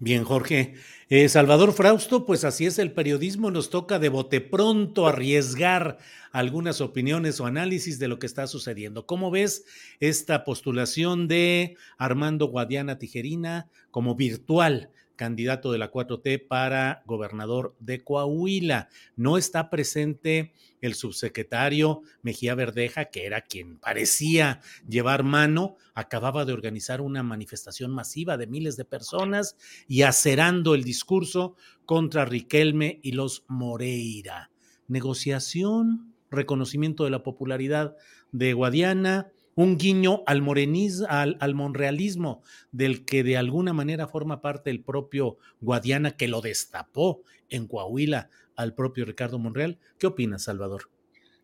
Bien, 0.00 0.24
Jorge. 0.24 0.74
Eh, 1.08 1.28
Salvador 1.28 1.72
Frausto, 1.72 2.26
pues 2.26 2.44
así 2.44 2.66
es 2.66 2.78
el 2.78 2.92
periodismo, 2.92 3.50
nos 3.50 3.70
toca 3.70 3.98
de 3.98 4.08
bote 4.08 4.40
pronto 4.40 5.06
arriesgar 5.06 5.98
algunas 6.32 6.80
opiniones 6.80 7.40
o 7.40 7.46
análisis 7.46 7.98
de 7.98 8.08
lo 8.08 8.18
que 8.18 8.26
está 8.26 8.46
sucediendo. 8.46 9.06
¿Cómo 9.06 9.30
ves 9.30 9.64
esta 10.00 10.44
postulación 10.44 11.28
de 11.28 11.76
Armando 11.96 12.48
Guadiana 12.48 12.98
Tijerina 12.98 13.68
como 13.90 14.14
virtual 14.16 14.90
candidato 15.16 15.72
de 15.72 15.78
la 15.78 15.90
4T 15.90 16.46
para 16.46 17.02
gobernador 17.06 17.74
de 17.78 18.02
Coahuila. 18.02 18.88
No 19.16 19.36
está 19.38 19.70
presente 19.70 20.52
el 20.80 20.94
subsecretario 20.94 22.02
Mejía 22.22 22.54
Verdeja, 22.54 23.06
que 23.06 23.26
era 23.26 23.42
quien 23.42 23.78
parecía 23.78 24.60
llevar 24.88 25.22
mano, 25.22 25.76
acababa 25.94 26.44
de 26.44 26.52
organizar 26.52 27.00
una 27.00 27.22
manifestación 27.22 27.90
masiva 27.90 28.36
de 28.36 28.46
miles 28.46 28.76
de 28.76 28.84
personas 28.84 29.56
y 29.88 30.02
acerando 30.02 30.74
el 30.74 30.84
discurso 30.84 31.56
contra 31.86 32.24
Riquelme 32.24 33.00
y 33.02 33.12
los 33.12 33.44
Moreira. 33.48 34.50
Negociación, 34.88 36.14
reconocimiento 36.30 37.04
de 37.04 37.10
la 37.10 37.22
popularidad 37.22 37.96
de 38.32 38.52
Guadiana, 38.52 39.32
un 39.56 39.76
guiño 39.76 40.22
al 40.26 40.42
morenismo, 40.42 41.06
al, 41.08 41.36
al, 41.40 41.54
monrealismo, 41.54 42.42
del 42.72 43.04
que 43.04 43.22
de 43.22 43.36
alguna 43.36 43.72
manera 43.72 44.06
forma 44.06 44.40
parte 44.40 44.70
el 44.70 44.82
propio 44.82 45.38
Guadiana, 45.60 46.16
que 46.16 46.28
lo 46.28 46.40
destapó 46.40 47.22
en 47.48 47.66
Coahuila 47.66 48.30
al 48.56 48.74
propio 48.74 49.04
Ricardo 49.04 49.38
Monreal. 49.38 49.78
¿Qué 49.98 50.06
opinas, 50.06 50.44
Salvador? 50.44 50.90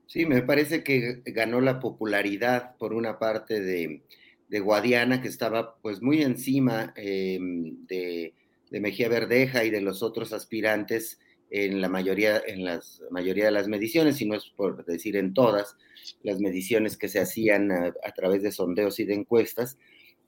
Sí, 0.06 0.26
me 0.26 0.42
parece 0.42 0.82
que 0.82 1.22
ganó 1.26 1.60
la 1.60 1.78
popularidad 1.78 2.76
por 2.78 2.94
una 2.94 3.18
parte 3.18 3.60
de, 3.60 4.02
de 4.48 4.60
Guadiana, 4.60 5.22
que 5.22 5.28
estaba 5.28 5.76
pues 5.80 6.02
muy 6.02 6.22
encima 6.22 6.92
eh, 6.96 7.38
de, 7.40 8.34
de 8.70 8.80
Mejía 8.80 9.08
Verdeja 9.08 9.64
y 9.64 9.70
de 9.70 9.80
los 9.80 10.02
otros 10.02 10.32
aspirantes 10.32 11.20
en 11.50 11.80
la 11.80 11.88
mayoría, 11.88 12.40
en 12.46 12.64
las 12.64 13.02
mayoría 13.10 13.46
de 13.46 13.50
las 13.50 13.68
mediciones, 13.68 14.16
si 14.16 14.26
no 14.26 14.36
es 14.36 14.46
por 14.56 14.84
decir 14.84 15.16
en 15.16 15.34
todas, 15.34 15.76
las 16.22 16.40
mediciones 16.40 16.96
que 16.96 17.08
se 17.08 17.20
hacían 17.20 17.70
a, 17.72 17.94
a 18.04 18.12
través 18.12 18.42
de 18.42 18.52
sondeos 18.52 19.00
y 19.00 19.04
de 19.04 19.14
encuestas. 19.14 19.78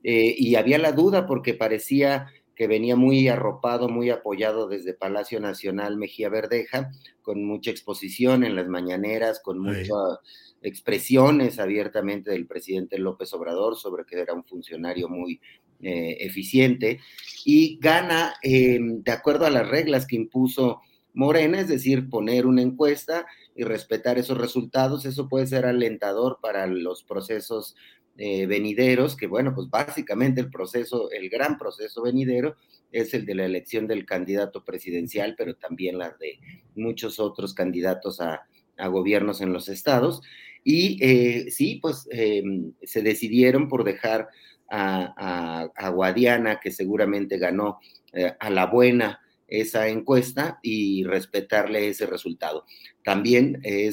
Eh, 0.04 0.34
y 0.36 0.56
había 0.56 0.78
la 0.78 0.92
duda 0.92 1.26
porque 1.26 1.54
parecía 1.54 2.26
que 2.54 2.66
venía 2.66 2.96
muy 2.96 3.28
arropado, 3.28 3.88
muy 3.88 4.10
apoyado 4.10 4.68
desde 4.68 4.94
Palacio 4.94 5.40
Nacional 5.40 5.96
Mejía 5.96 6.28
Verdeja, 6.28 6.90
con 7.22 7.44
mucha 7.44 7.70
exposición 7.70 8.44
en 8.44 8.56
las 8.56 8.68
mañaneras, 8.68 9.40
con 9.42 9.58
muchas 9.58 10.18
expresiones 10.60 11.58
abiertamente 11.58 12.30
del 12.30 12.46
presidente 12.46 12.98
López 12.98 13.32
Obrador 13.32 13.76
sobre 13.76 14.04
que 14.04 14.20
era 14.20 14.34
un 14.34 14.44
funcionario 14.44 15.08
muy 15.08 15.40
eh, 15.80 16.18
eficiente, 16.20 17.00
y 17.44 17.78
gana 17.80 18.34
eh, 18.42 18.78
de 18.80 19.12
acuerdo 19.12 19.46
a 19.46 19.50
las 19.50 19.68
reglas 19.68 20.06
que 20.06 20.16
impuso 20.16 20.82
Morena, 21.14 21.60
es 21.60 21.68
decir, 21.68 22.08
poner 22.08 22.46
una 22.46 22.62
encuesta 22.62 23.26
y 23.54 23.64
respetar 23.64 24.18
esos 24.18 24.38
resultados, 24.38 25.04
eso 25.04 25.28
puede 25.28 25.46
ser 25.46 25.66
alentador 25.66 26.38
para 26.40 26.66
los 26.66 27.02
procesos 27.02 27.76
eh, 28.16 28.46
venideros, 28.46 29.16
que 29.16 29.26
bueno, 29.26 29.54
pues 29.54 29.68
básicamente 29.70 30.40
el 30.40 30.50
proceso, 30.50 31.10
el 31.10 31.28
gran 31.28 31.58
proceso 31.58 32.02
venidero 32.02 32.56
es 32.90 33.14
el 33.14 33.24
de 33.24 33.34
la 33.34 33.46
elección 33.46 33.86
del 33.86 34.04
candidato 34.04 34.64
presidencial, 34.64 35.34
pero 35.36 35.54
también 35.56 35.98
la 35.98 36.10
de 36.20 36.38
muchos 36.74 37.18
otros 37.18 37.54
candidatos 37.54 38.20
a, 38.20 38.46
gobiernos 38.88 39.40
en 39.40 39.52
los 39.52 39.68
estados. 39.68 40.22
Y 40.64 40.98
eh, 41.00 41.52
sí, 41.52 41.78
pues 41.80 42.08
eh, 42.10 42.42
se 42.82 43.02
decidieron 43.02 43.68
por 43.68 43.84
dejar 43.84 44.28
a 44.68 45.90
Guadiana, 45.92 46.58
que 46.58 46.72
seguramente 46.72 47.36
ganó 47.36 47.78
eh, 48.14 48.34
a 48.38 48.50
la 48.50 48.66
buena 48.66 49.21
esa 49.52 49.88
encuesta 49.88 50.58
y 50.62 51.04
respetarle 51.04 51.88
ese 51.88 52.06
resultado. 52.06 52.64
También 53.04 53.60
eh, 53.64 53.92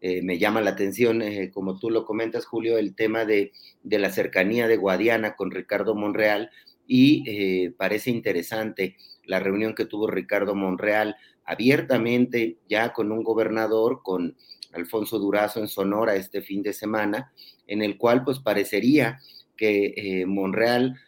eh, 0.00 0.22
me 0.22 0.38
llama 0.38 0.60
la 0.60 0.70
atención, 0.70 1.22
eh, 1.22 1.52
como 1.52 1.78
tú 1.78 1.90
lo 1.90 2.04
comentas, 2.04 2.44
Julio, 2.44 2.76
el 2.76 2.96
tema 2.96 3.24
de, 3.24 3.52
de 3.84 3.98
la 4.00 4.10
cercanía 4.10 4.66
de 4.66 4.76
Guadiana 4.76 5.36
con 5.36 5.52
Ricardo 5.52 5.94
Monreal 5.94 6.50
y 6.86 7.70
parece 7.70 8.10
interesante 8.10 8.96
la 9.24 9.40
reunión 9.40 9.74
que 9.74 9.86
tuvo 9.86 10.06
Ricardo 10.06 10.54
Monreal 10.54 11.16
abiertamente 11.44 12.58
ya 12.68 12.92
con 12.92 13.10
un 13.10 13.22
gobernador, 13.22 14.02
con 14.02 14.36
Alfonso 14.72 15.18
Durazo 15.18 15.60
en 15.60 15.68
Sonora 15.68 16.16
este 16.16 16.42
fin 16.42 16.62
de 16.62 16.74
semana, 16.74 17.32
en 17.66 17.80
el 17.80 17.96
cual 17.96 18.22
pues 18.22 18.40
parecería 18.40 19.18
que 19.56 20.24
Monreal 20.26 21.00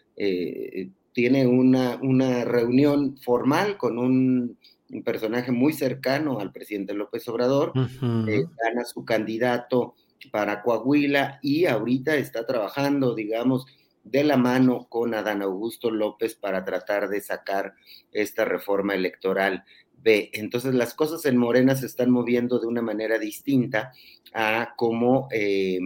tiene 1.17 1.47
una, 1.47 1.99
una 2.03 2.45
reunión 2.45 3.17
formal 3.17 3.79
con 3.79 3.97
un, 3.99 4.59
un, 4.91 5.03
personaje 5.03 5.51
muy 5.51 5.73
cercano 5.73 6.41
al 6.41 6.53
presidente 6.53 6.93
López 6.93 7.27
Obrador, 7.29 7.73
uh 7.75 7.87
-huh. 7.87 8.29
eh, 8.29 8.45
gana 8.63 8.85
su 8.85 9.03
candidato 9.03 9.95
para 10.31 10.61
Coahuila 10.61 11.39
y 11.41 11.65
ahorita 11.65 12.17
está 12.17 12.45
trabajando, 12.45 13.15
digamos, 13.15 13.65
de 14.05 14.25
la 14.25 14.37
mano 14.37 14.89
con 14.91 15.15
Adán 15.15 15.41
Augusto 15.41 15.91
López 15.91 16.35
para 16.35 16.67
tratar 16.67 17.09
de 17.09 17.23
sacar 17.23 17.73
esta 18.13 18.45
reforma 18.45 18.95
electoral 18.95 19.65
B. 19.97 20.29
Entonces 20.35 20.75
las 20.75 20.93
cosas 20.93 21.25
en 21.25 21.39
Morena 21.39 21.77
se 21.77 21.87
están 21.87 22.11
moviendo 22.11 22.59
de 22.59 22.67
una 22.67 22.83
manera 22.83 23.19
distinta 23.19 23.91
a 24.35 24.75
como 24.77 25.29
eh, 25.33 25.79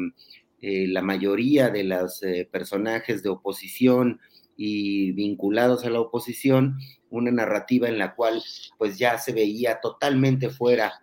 eh, 0.61 0.89
la 0.89 1.03
mayoría 1.03 1.71
de 1.71 1.85
los 1.85 2.21
eh, 2.25 2.49
personajes 2.51 3.23
de 3.23 3.31
oposición, 3.31 4.21
y 4.63 5.13
vinculados 5.13 5.87
a 5.87 5.91
la 5.91 6.03
oposición, 6.03 6.77
una 7.09 7.31
narrativa 7.31 7.89
en 7.89 7.97
la 7.97 8.15
cual 8.15 8.43
pues 8.77 8.99
ya 8.99 9.17
se 9.17 9.33
veía 9.33 9.81
totalmente 9.81 10.51
fuera 10.51 11.01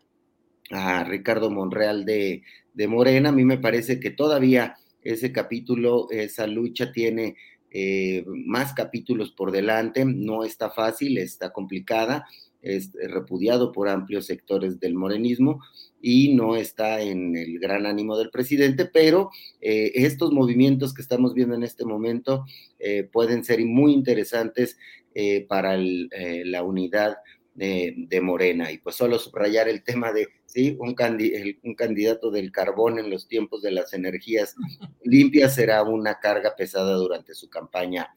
a 0.69 1.03
Ricardo 1.03 1.49
Monreal 1.49 2.05
de, 2.05 2.43
de 2.75 2.87
Morena. 2.87 3.29
A 3.29 3.31
mí 3.31 3.45
me 3.45 3.57
parece 3.57 3.99
que 3.99 4.11
todavía 4.11 4.75
ese 5.01 5.31
capítulo, 5.31 6.07
esa 6.11 6.45
lucha 6.45 6.91
tiene 6.91 7.35
eh, 7.71 8.23
más 8.27 8.73
capítulos 8.75 9.31
por 9.31 9.51
delante, 9.51 10.05
no 10.05 10.43
está 10.43 10.69
fácil, 10.69 11.17
está 11.17 11.51
complicada, 11.51 12.27
es 12.61 12.91
repudiado 13.09 13.71
por 13.71 13.89
amplios 13.89 14.27
sectores 14.27 14.79
del 14.79 14.93
morenismo, 14.93 15.63
y 16.01 16.33
no 16.35 16.55
está 16.55 17.01
en 17.01 17.35
el 17.35 17.59
gran 17.59 17.85
ánimo 17.85 18.17
del 18.17 18.29
presidente, 18.29 18.85
pero 18.85 19.31
eh, 19.61 19.91
estos 19.95 20.31
movimientos 20.31 20.93
que 20.93 21.01
estamos 21.01 21.33
viendo 21.33 21.55
en 21.55 21.63
este 21.63 21.85
momento 21.85 22.45
eh, 22.79 23.03
pueden 23.03 23.43
ser 23.43 23.63
muy 23.65 23.93
interesantes 23.93 24.77
eh, 25.15 25.45
para 25.47 25.75
el, 25.75 26.09
la 26.45 26.63
unidad 26.63 27.17
de 27.55 28.21
Morena. 28.21 28.71
Y 28.71 28.77
pues 28.77 28.95
solo 28.95 29.17
subrayar 29.17 29.67
el 29.67 29.83
tema 29.83 30.13
de, 30.13 30.27
sí, 30.45 30.77
un, 30.79 30.93
candi 30.93 31.33
el, 31.33 31.59
un, 31.63 31.73
candidato 31.73 32.29
del 32.29 32.51
carbón 32.51 32.99
en 32.99 33.09
los 33.09 33.27
tiempos 33.27 33.63
de 33.63 33.71
las 33.71 33.93
energías 33.93 34.53
limpias 35.03 35.55
será 35.55 35.81
una 35.81 36.19
carga 36.19 36.55
pesada 36.55 36.93
durante 36.93 37.33
su 37.33 37.49
campaña 37.49 38.13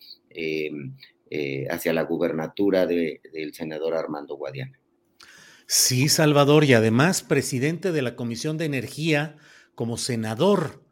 hacia 1.71 1.93
la 1.95 2.03
gubernatura 2.03 2.85
del 2.85 3.55
senador 3.55 3.95
Armando 3.95 4.37
Guadiana. 4.37 4.80
Sí, 5.73 6.09
Salvador, 6.09 6.65
y 6.65 6.73
además 6.73 7.23
presidente 7.23 7.93
de 7.93 8.03
la 8.03 8.17
Comisión 8.17 8.59
de 8.59 8.65
Energía 8.65 9.37
como 9.77 9.99
senador, 9.99 10.83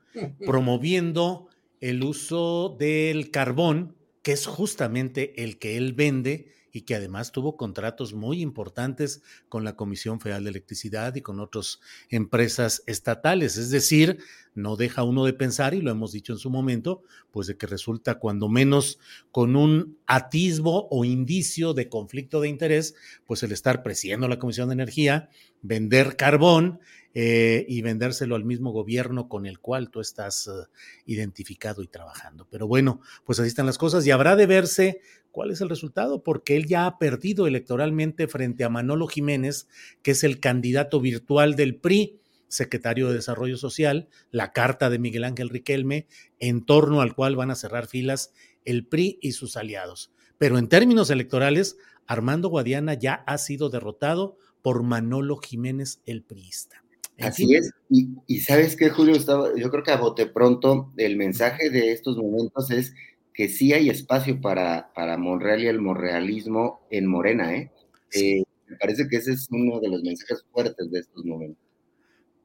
promoviendo 0.46 1.48
el 1.80 2.05
uso 2.05 2.76
del 2.78 3.32
carbón, 3.32 3.96
que 4.22 4.30
es 4.30 4.46
justamente 4.46 5.42
el 5.42 5.59
que 5.59 5.76
él 5.76 5.94
vende 5.94 6.52
y 6.73 6.82
que 6.82 6.95
además 6.95 7.32
tuvo 7.32 7.57
contratos 7.57 8.15
muy 8.15 8.40
importantes 8.43 9.23
con 9.49 9.65
la 9.65 9.77
Comisión 9.77 10.20
Federal 10.20 10.45
de 10.45 10.51
Electricidad 10.51 11.15
y 11.15 11.23
con 11.23 11.40
otras 11.40 11.81
empresas 12.09 12.82
estatales. 12.86 13.57
Es 13.57 13.70
decir, 13.70 14.19
no 14.55 14.77
deja 14.77 15.03
uno 15.03 15.24
de 15.24 15.32
pensar, 15.32 15.74
y 15.74 15.81
lo 15.81 15.90
hemos 15.90 16.12
dicho 16.12 16.32
en 16.32 16.39
su 16.39 16.51
momento, 16.51 17.03
pues 17.31 17.47
de 17.47 17.57
que 17.57 17.66
resulta 17.66 18.19
cuando 18.19 18.49
menos 18.49 18.99
con 19.31 19.57
un 19.57 19.99
atisbo 20.07 20.89
o 20.90 21.05
indicio 21.05 21.74
de 21.74 21.89
conflicto 21.89 22.40
de 22.40 22.49
interés, 22.49 22.95
pues 23.27 23.43
el 23.43 23.53
estar 23.53 23.82
presidiendo 23.82 24.28
la 24.28 24.39
Comisión 24.39 24.69
de 24.69 24.74
Energía, 24.74 25.31
vender 25.62 26.16
carbón 26.16 26.81
eh, 27.20 27.66
y 27.66 27.82
vendérselo 27.82 28.36
al 28.36 28.45
mismo 28.45 28.70
gobierno 28.70 29.28
con 29.28 29.45
el 29.45 29.59
cual 29.59 29.90
tú 29.90 29.99
estás 29.99 30.47
uh, 30.47 30.69
identificado 31.05 31.82
y 31.82 31.89
trabajando. 31.89 32.47
Pero 32.49 32.69
bueno, 32.69 33.01
pues 33.24 33.40
así 33.40 33.49
están 33.49 33.66
las 33.66 33.77
cosas 33.77 34.07
y 34.07 34.12
habrá 34.12 34.36
de 34.36 34.47
verse 34.47 35.01
cuál 35.32 35.51
es 35.51 35.61
el 35.61 35.69
resultado, 35.69 36.23
porque 36.23 36.55
él 36.55 36.66
ya 36.66 36.86
ha 36.86 36.97
perdido 36.97 37.49
electoralmente 37.49 38.28
frente 38.28 38.62
a 38.62 38.69
Manolo 38.69 39.09
Jiménez, 39.09 39.66
que 40.03 40.12
es 40.12 40.23
el 40.23 40.39
candidato 40.39 41.01
virtual 41.01 41.57
del 41.57 41.74
PRI 41.74 42.20
secretario 42.47 43.09
de 43.09 43.15
Desarrollo 43.15 43.57
Social, 43.57 44.09
la 44.31 44.53
carta 44.53 44.89
de 44.89 45.01
Miguel 45.01 45.24
Ángel 45.24 45.49
Riquelme, 45.49 46.07
en 46.39 46.65
torno 46.65 47.01
al 47.01 47.16
cual 47.16 47.35
van 47.35 47.51
a 47.51 47.57
cerrar 47.57 47.89
filas 47.89 48.32
el 48.65 48.86
PRI 48.86 49.19
y 49.20 49.32
sus 49.32 49.57
aliados. 49.57 50.12
Pero 50.39 50.57
en 50.57 50.69
términos 50.69 51.11
electorales, 51.11 51.78
Armando 52.07 52.49
Guadiana 52.49 52.95
ya 52.95 53.24
ha 53.27 53.39
sido 53.39 53.70
derrotado 53.70 54.39
por 54.62 54.85
Manolo 54.85 55.39
Jiménez, 55.39 56.01
el 56.07 56.23
priista. 56.23 56.85
Así 57.20 57.55
es, 57.55 57.73
y, 57.90 58.40
sabes 58.40 58.77
que 58.77 58.90
Julio, 58.90 59.15
Estaba, 59.15 59.51
yo 59.57 59.70
creo 59.70 59.82
que 59.82 59.90
a 59.90 59.97
bote 59.97 60.27
pronto 60.27 60.93
el 60.97 61.16
mensaje 61.16 61.69
de 61.70 61.93
estos 61.93 62.16
momentos 62.16 62.70
es 62.70 62.95
que 63.35 63.49
sí 63.49 63.73
hay 63.73 63.90
espacio 63.90 64.40
para, 64.40 64.93
para 64.95 65.16
Monreal 65.16 65.62
y 65.62 65.66
el 65.66 65.81
monrealismo 65.81 66.86
en 66.90 67.07
Morena, 67.07 67.55
¿eh? 67.55 67.73
¿eh? 68.12 68.43
Me 68.69 68.77
parece 68.77 69.09
que 69.09 69.16
ese 69.16 69.32
es 69.32 69.49
uno 69.51 69.81
de 69.81 69.89
los 69.89 70.03
mensajes 70.03 70.45
fuertes 70.53 70.90
de 70.90 71.01
estos 71.01 71.24
momentos. 71.24 71.69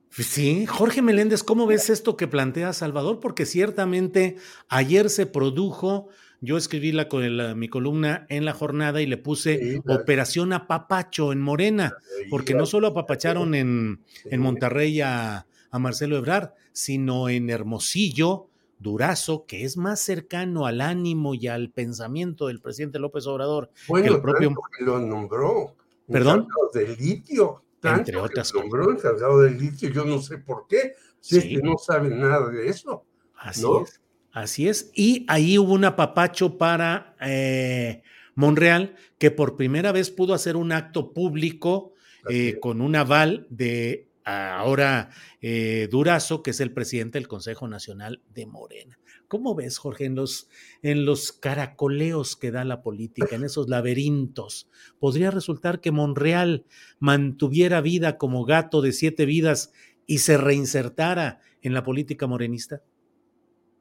Sí, 0.10 0.68
Jorge 0.68 1.02
Meléndez, 1.02 1.44
¿cómo 1.44 1.66
ves 1.66 1.90
esto 1.90 2.16
que 2.16 2.28
plantea 2.28 2.74
Salvador? 2.74 3.20
Porque 3.20 3.48
ciertamente 3.48 4.38
ayer 4.70 5.10
se 5.10 5.26
produjo, 5.26 6.10
yo 6.44 6.58
escribí 6.58 6.92
la, 6.92 7.08
mi 7.56 7.70
columna 7.70 8.26
en 8.28 8.44
la 8.44 8.54
jornada 8.54 9.02
y 9.02 9.06
le 9.06 9.18
puse 9.18 9.82
Operación 9.88 10.52
Apapacho 10.52 11.32
en 11.32 11.40
Morena, 11.40 11.96
porque 12.30 12.54
no 12.54 12.66
solo 12.66 12.88
apapacharon 12.88 13.56
en, 13.56 14.02
en 14.26 14.42
Monterrey 14.42 15.00
a, 15.00 15.48
a, 15.72 15.80
Marcelo 15.80 16.18
Ebrard, 16.18 16.52
sino 16.74 17.30
en 17.30 17.50
Hermosillo, 17.50 18.48
Durazo, 18.78 19.46
que 19.46 19.64
es 19.64 19.78
más 19.78 20.02
cercano 20.02 20.66
al 20.66 20.82
ánimo 20.82 21.34
y 21.34 21.48
al 21.48 21.70
pensamiento 21.70 22.48
del 22.48 22.60
presidente 22.60 23.00
López 23.00 23.26
Obrador 23.26 23.70
bueno, 23.88 24.08
que 24.08 24.14
el 24.16 24.22
propio. 24.22 24.54
lo 24.82 25.00
nombró. 25.00 25.78
¿Perdón? 26.12 26.50
De 26.74 26.94
litio 26.98 27.64
entre 27.82 28.18
otras 28.18 28.52
cosas. 28.52 28.70
Nombró 28.70 28.92
encargado 28.92 29.42
del 29.42 29.58
litio, 29.58 29.90
yo 29.90 30.04
no 30.04 30.22
sé 30.22 30.40
por 30.40 30.68
qué, 30.68 30.96
si 31.22 31.38
es 31.38 31.46
que 31.46 31.62
no 31.62 31.78
saben 31.78 32.20
nada 32.20 32.50
de 32.50 32.68
eso. 32.68 33.06
Así 33.36 33.66
es. 33.82 34.02
Así 34.34 34.68
es. 34.68 34.92
Y 34.96 35.26
ahí 35.30 35.60
hubo 35.60 35.74
un 35.74 35.86
apapacho 35.86 36.58
para 36.58 37.16
eh, 37.22 38.02
Monreal, 38.34 38.96
que 39.20 39.30
por 39.30 39.56
primera 39.56 39.92
vez 39.92 40.10
pudo 40.10 40.34
hacer 40.34 40.56
un 40.56 40.72
acto 40.72 41.14
público 41.14 41.94
eh, 42.30 42.58
con 42.60 42.82
un 42.82 42.96
aval 42.96 43.46
de 43.52 44.10
ahora 44.26 45.12
eh, 45.40 45.88
Durazo, 45.92 46.42
que 46.42 46.50
es 46.50 46.60
el 46.62 46.74
presidente 46.74 47.20
del 47.20 47.28
Consejo 47.28 47.68
Nacional 47.68 48.22
de 48.34 48.48
Morena. 48.48 48.98
¿Cómo 49.28 49.54
ves, 49.54 49.78
Jorge, 49.78 50.06
en 50.06 50.16
los, 50.16 50.50
en 50.82 51.06
los 51.06 51.32
caracoleos 51.32 52.36
que 52.36 52.50
da 52.50 52.64
la 52.64 52.82
política, 52.82 53.36
en 53.36 53.44
esos 53.44 53.70
laberintos? 53.70 54.68
¿Podría 55.00 55.30
resultar 55.30 55.80
que 55.80 55.92
Monreal 55.92 56.66
mantuviera 56.98 57.82
vida 57.82 58.18
como 58.18 58.46
gato 58.46 58.82
de 58.82 58.94
siete 58.94 59.28
vidas 59.28 59.74
y 60.08 60.20
se 60.20 60.38
reinsertara 60.38 61.40
en 61.62 61.74
la 61.74 61.84
política 61.84 62.26
morenista? 62.26 62.82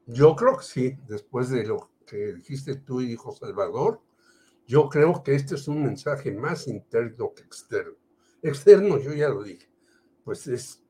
Yo 0.05 0.35
creo 0.35 0.57
que 0.57 0.63
sí, 0.63 0.97
después 1.07 1.49
de 1.49 1.65
lo 1.65 1.91
que 2.05 2.33
dijiste 2.33 2.75
tú 2.75 3.01
y 3.01 3.07
dijo 3.07 3.31
Salvador, 3.31 4.01
yo 4.65 4.89
creo 4.89 5.23
que 5.23 5.35
este 5.35 5.55
es 5.55 5.67
un 5.67 5.83
mensaje 5.83 6.31
más 6.31 6.67
interno 6.67 7.33
que 7.33 7.43
externo. 7.43 7.95
Externo, 8.41 8.97
yo 8.97 9.13
ya 9.13 9.29
lo 9.29 9.43
dije, 9.43 9.69
pues 10.23 10.47
es 10.47 10.83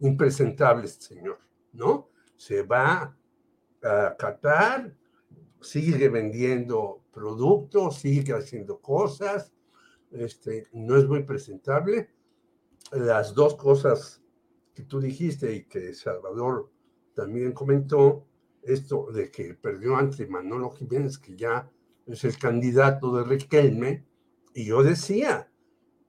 impresentable 0.00 0.86
este 0.86 1.14
señor, 1.14 1.38
¿no? 1.72 2.10
Se 2.36 2.62
va 2.62 3.16
a 3.82 4.16
Qatar, 4.18 4.94
sigue 5.60 6.08
vendiendo 6.08 7.04
productos, 7.12 7.96
sigue 7.96 8.32
haciendo 8.32 8.80
cosas, 8.80 9.52
este, 10.10 10.66
no 10.72 10.96
es 10.96 11.06
muy 11.06 11.22
presentable. 11.24 12.10
Las 12.92 13.34
dos 13.34 13.56
cosas 13.56 14.22
que 14.74 14.84
tú 14.84 15.00
dijiste 15.00 15.52
y 15.52 15.64
que 15.64 15.94
Salvador 15.94 16.70
también 17.14 17.52
comentó, 17.52 18.26
esto 18.70 19.10
de 19.12 19.30
que 19.30 19.54
perdió 19.54 19.96
ante 19.96 20.26
Manolo 20.26 20.70
Jiménez, 20.70 21.18
que 21.18 21.36
ya 21.36 21.70
es 22.06 22.24
el 22.24 22.38
candidato 22.38 23.14
de 23.16 23.24
Riquelme, 23.24 24.04
y 24.54 24.66
yo 24.66 24.82
decía, 24.82 25.50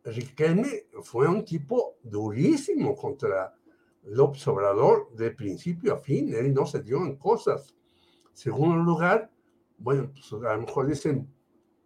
Riquelme 0.04 0.88
fue 1.04 1.28
un 1.28 1.44
tipo 1.46 1.98
durísimo 2.04 2.96
contra 2.96 3.54
López 4.04 4.48
Obrador 4.48 5.14
de 5.16 5.32
principio 5.32 5.94
a 5.94 5.98
fin, 5.98 6.34
él 6.34 6.54
no 6.54 6.66
se 6.66 6.82
dio 6.82 7.06
en 7.06 7.18
cosas. 7.18 7.76
Segundo 8.34 8.78
lugar, 8.78 9.30
bueno, 9.78 10.12
pues 10.14 10.32
a 10.44 10.56
lo 10.56 10.62
mejor 10.62 10.88
dicen, 10.88 11.28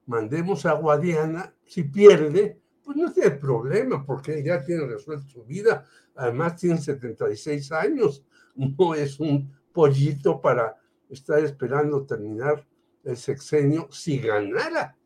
mandemos 0.05 0.65
a 0.65 0.73
Guadiana, 0.73 1.55
si 1.65 1.83
pierde, 1.83 2.59
pues 2.83 2.97
no 2.97 3.11
tiene 3.11 3.31
problema, 3.31 4.05
porque 4.05 4.43
ya 4.43 4.63
tiene 4.63 4.85
resuelto 4.85 5.27
su 5.29 5.43
vida, 5.43 5.85
además 6.15 6.57
tiene 6.57 6.77
76 6.77 7.71
años, 7.71 8.25
no 8.55 8.93
es 8.93 9.19
un 9.19 9.51
pollito 9.73 10.39
para 10.39 10.77
estar 11.09 11.39
esperando 11.43 12.05
terminar 12.05 12.65
el 13.03 13.17
sexenio 13.17 13.87
si 13.91 14.19
ganara. 14.19 14.97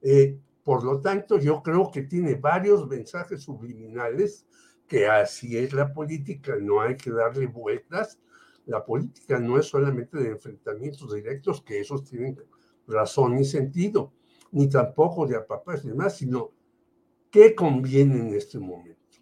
Eh, 0.00 0.38
por 0.62 0.82
lo 0.82 1.00
tanto, 1.00 1.38
yo 1.38 1.62
creo 1.62 1.90
que 1.90 2.02
tiene 2.02 2.36
varios 2.36 2.88
mensajes 2.88 3.42
subliminales 3.42 4.46
que 4.86 5.06
así 5.06 5.56
es 5.56 5.72
la 5.72 5.92
política, 5.92 6.56
no 6.60 6.80
hay 6.80 6.96
que 6.96 7.10
darle 7.10 7.46
vueltas. 7.46 8.18
La 8.66 8.84
política 8.84 9.38
no 9.38 9.58
es 9.58 9.66
solamente 9.66 10.18
de 10.18 10.30
enfrentamientos 10.30 11.14
directos, 11.14 11.62
que 11.62 11.80
esos 11.80 12.04
tienen 12.04 12.38
razón 12.86 13.38
y 13.38 13.44
sentido, 13.44 14.12
ni 14.52 14.68
tampoco 14.68 15.26
de 15.26 15.36
apapás 15.36 15.84
y 15.84 15.88
demás, 15.88 16.16
sino 16.16 16.52
qué 17.30 17.54
conviene 17.54 18.20
en 18.20 18.34
este 18.34 18.58
momento. 18.58 19.18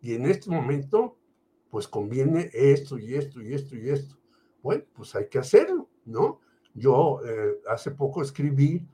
Y 0.00 0.14
en 0.14 0.26
este 0.26 0.50
momento, 0.50 1.16
pues 1.70 1.88
conviene 1.88 2.50
esto 2.52 2.98
y 2.98 3.14
esto 3.14 3.42
y 3.42 3.54
esto 3.54 3.76
y 3.76 3.90
esto. 3.90 4.17
Bueno, 4.62 4.84
pues 4.94 5.14
hay 5.14 5.28
que 5.28 5.38
hacerlo, 5.38 5.88
¿no? 6.04 6.40
Yo 6.74 7.20
eh, 7.24 7.60
hace 7.68 7.90
poco 7.92 8.22
escribí 8.22 8.86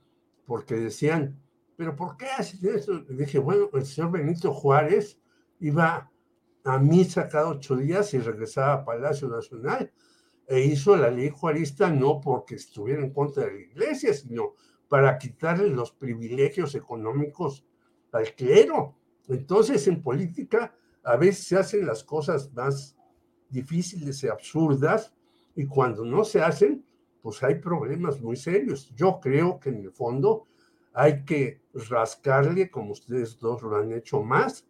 porque 0.46 0.74
decían, 0.76 1.40
pero 1.76 1.96
¿por 1.96 2.16
qué 2.16 2.26
hacen 2.26 2.60
eso? 2.74 2.98
Dije, 3.00 3.38
bueno, 3.38 3.68
el 3.72 3.84
señor 3.84 4.12
Benito 4.12 4.52
Juárez 4.52 5.18
iba 5.60 6.10
a 6.64 6.78
misa 6.78 7.28
cada 7.28 7.48
ocho 7.48 7.76
días 7.76 8.14
y 8.14 8.18
regresaba 8.18 8.74
a 8.74 8.84
Palacio 8.84 9.28
Nacional. 9.28 9.92
E 10.46 10.60
hizo 10.60 10.96
la 10.96 11.10
ley 11.10 11.30
juarista 11.30 11.90
no 11.90 12.20
porque 12.20 12.56
estuviera 12.56 13.02
en 13.02 13.12
contra 13.12 13.44
de 13.44 13.52
la 13.52 13.60
iglesia, 13.60 14.12
sino 14.12 14.54
para 14.88 15.18
quitarle 15.18 15.70
los 15.70 15.92
privilegios 15.92 16.74
económicos 16.74 17.64
al 18.12 18.34
clero. 18.34 18.96
Entonces, 19.28 19.88
en 19.88 20.02
política, 20.02 20.74
a 21.02 21.16
veces 21.16 21.46
se 21.46 21.56
hacen 21.56 21.86
las 21.86 22.04
cosas 22.04 22.52
más 22.52 22.96
difíciles 23.48 24.22
y 24.22 24.28
absurdas, 24.28 25.13
y 25.54 25.66
cuando 25.66 26.04
no 26.04 26.24
se 26.24 26.40
hacen, 26.40 26.84
pues 27.22 27.42
hay 27.42 27.56
problemas 27.56 28.20
muy 28.20 28.36
serios. 28.36 28.92
Yo 28.94 29.18
creo 29.20 29.58
que 29.58 29.70
en 29.70 29.82
el 29.84 29.92
fondo 29.92 30.46
hay 30.92 31.24
que 31.24 31.62
rascarle, 31.72 32.70
como 32.70 32.92
ustedes 32.92 33.38
dos 33.38 33.62
lo 33.62 33.76
han 33.76 33.92
hecho 33.92 34.22
más, 34.22 34.66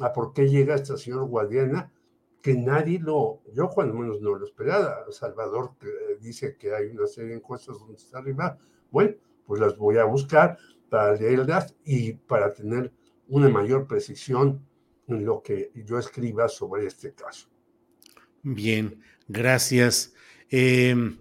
a 0.00 0.12
por 0.12 0.32
qué 0.32 0.48
llega 0.48 0.74
esta 0.74 0.96
señora 0.96 1.24
Guadiana, 1.24 1.92
que 2.40 2.54
nadie 2.54 2.98
lo, 2.98 3.42
yo 3.52 3.68
cuando 3.68 3.94
menos 3.94 4.20
no 4.20 4.34
lo 4.34 4.44
esperaba. 4.44 5.04
Salvador 5.10 5.72
dice 6.20 6.56
que 6.56 6.74
hay 6.74 6.86
una 6.86 7.06
serie 7.06 7.30
de 7.30 7.36
encuestas 7.36 7.78
donde 7.78 7.96
está 7.96 8.18
arriba. 8.18 8.58
Bueno, 8.90 9.14
pues 9.46 9.60
las 9.60 9.76
voy 9.76 9.98
a 9.98 10.04
buscar 10.04 10.56
para 10.88 11.14
leerlas 11.14 11.76
y 11.84 12.12
para 12.12 12.52
tener 12.52 12.92
una 13.28 13.48
mayor 13.48 13.86
precisión 13.86 14.66
en 15.06 15.24
lo 15.24 15.42
que 15.42 15.72
yo 15.74 15.98
escriba 15.98 16.48
sobre 16.48 16.86
este 16.86 17.12
caso. 17.12 17.48
Bien, 18.42 19.02
gracias. 19.26 20.14
Eh, 20.50 21.16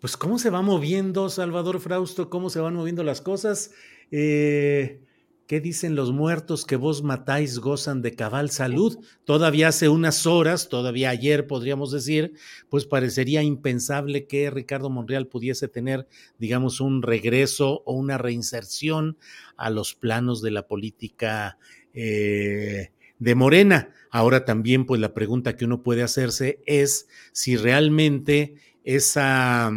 pues 0.00 0.16
cómo 0.16 0.38
se 0.38 0.50
va 0.50 0.60
moviendo, 0.60 1.30
Salvador 1.30 1.80
Frausto, 1.80 2.28
cómo 2.28 2.50
se 2.50 2.60
van 2.60 2.74
moviendo 2.74 3.02
las 3.04 3.20
cosas. 3.20 3.70
Eh, 4.10 5.00
¿Qué 5.46 5.60
dicen 5.60 5.94
los 5.94 6.10
muertos 6.10 6.64
que 6.64 6.76
vos 6.76 7.02
matáis 7.02 7.58
gozan 7.58 8.00
de 8.00 8.14
cabal 8.14 8.50
salud? 8.50 8.98
Todavía 9.24 9.68
hace 9.68 9.90
unas 9.90 10.26
horas, 10.26 10.70
todavía 10.70 11.10
ayer 11.10 11.46
podríamos 11.46 11.92
decir, 11.92 12.32
pues 12.70 12.86
parecería 12.86 13.42
impensable 13.42 14.26
que 14.26 14.50
Ricardo 14.50 14.88
Monreal 14.88 15.26
pudiese 15.26 15.68
tener, 15.68 16.08
digamos, 16.38 16.80
un 16.80 17.02
regreso 17.02 17.82
o 17.84 17.92
una 17.92 18.16
reinserción 18.16 19.18
a 19.58 19.68
los 19.68 19.94
planos 19.94 20.40
de 20.40 20.50
la 20.50 20.66
política 20.66 21.58
eh, 21.92 22.90
de 23.24 23.34
Morena. 23.34 23.88
Ahora 24.10 24.44
también, 24.44 24.84
pues 24.84 25.00
la 25.00 25.14
pregunta 25.14 25.56
que 25.56 25.64
uno 25.64 25.82
puede 25.82 26.02
hacerse 26.02 26.60
es 26.66 27.08
si 27.32 27.56
realmente 27.56 28.56
esa, 28.84 29.72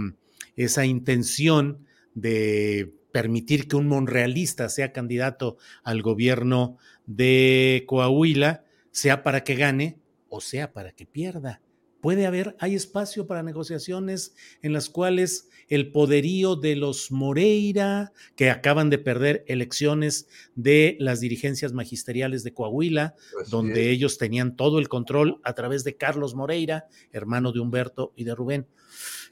esa 0.58 0.86
intención 0.86 1.86
de 2.14 2.94
permitir 3.14 3.70
que 3.70 3.78
un 3.78 3.88
monrealista 3.88 4.68
sea 4.68 4.92
candidato 4.92 5.58
al 5.84 6.02
gobierno 6.02 6.78
de 7.06 7.86
Coahuila, 7.88 8.66
sea 8.92 9.24
para 9.24 9.46
que 9.46 9.56
gane 9.56 9.98
o 10.28 10.42
sea 10.42 10.74
para 10.74 10.92
que 10.92 11.06
pierda. 11.06 11.62
Puede 12.08 12.26
haber, 12.26 12.56
hay 12.60 12.74
espacio 12.74 13.28
para 13.28 13.44
negociaciones 13.44 14.34
en 14.62 14.72
las 14.72 14.90
cuales 14.90 15.50
el 15.68 15.92
poderío 15.92 16.56
de 16.56 16.78
los 16.78 17.12
Moreira, 17.12 18.14
que 18.38 18.50
acaban 18.50 18.90
de 18.90 18.98
perder 18.98 19.44
elecciones 19.46 20.30
de 20.56 20.96
las 21.02 21.20
dirigencias 21.20 21.74
magisteriales 21.74 22.46
de 22.46 22.54
Coahuila, 22.54 23.16
donde 23.50 23.90
ellos 23.90 24.18
tenían 24.18 24.56
todo 24.56 24.80
el 24.80 24.88
control 24.88 25.42
a 25.44 25.52
través 25.52 25.84
de 25.84 25.98
Carlos 25.98 26.34
Moreira, 26.34 26.88
hermano 27.12 27.52
de 27.52 27.60
Humberto 27.60 28.14
y 28.16 28.24
de 28.24 28.36
Rubén. 28.36 28.68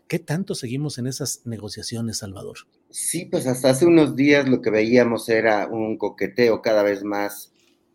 ¿Qué 0.10 0.20
tanto 0.20 0.54
seguimos 0.54 0.98
en 0.98 1.08
esas 1.08 1.46
negociaciones, 1.46 2.18
Salvador? 2.18 2.58
Sí, 2.90 3.24
pues 3.24 3.48
hasta 3.48 3.70
hace 3.70 3.86
unos 3.86 4.18
días 4.18 4.50
lo 4.50 4.62
que 4.62 4.70
veíamos 4.70 5.30
era 5.30 5.70
un 5.70 5.98
coqueteo 5.98 6.62
cada 6.62 6.84
vez 6.84 7.06
más 7.06 7.54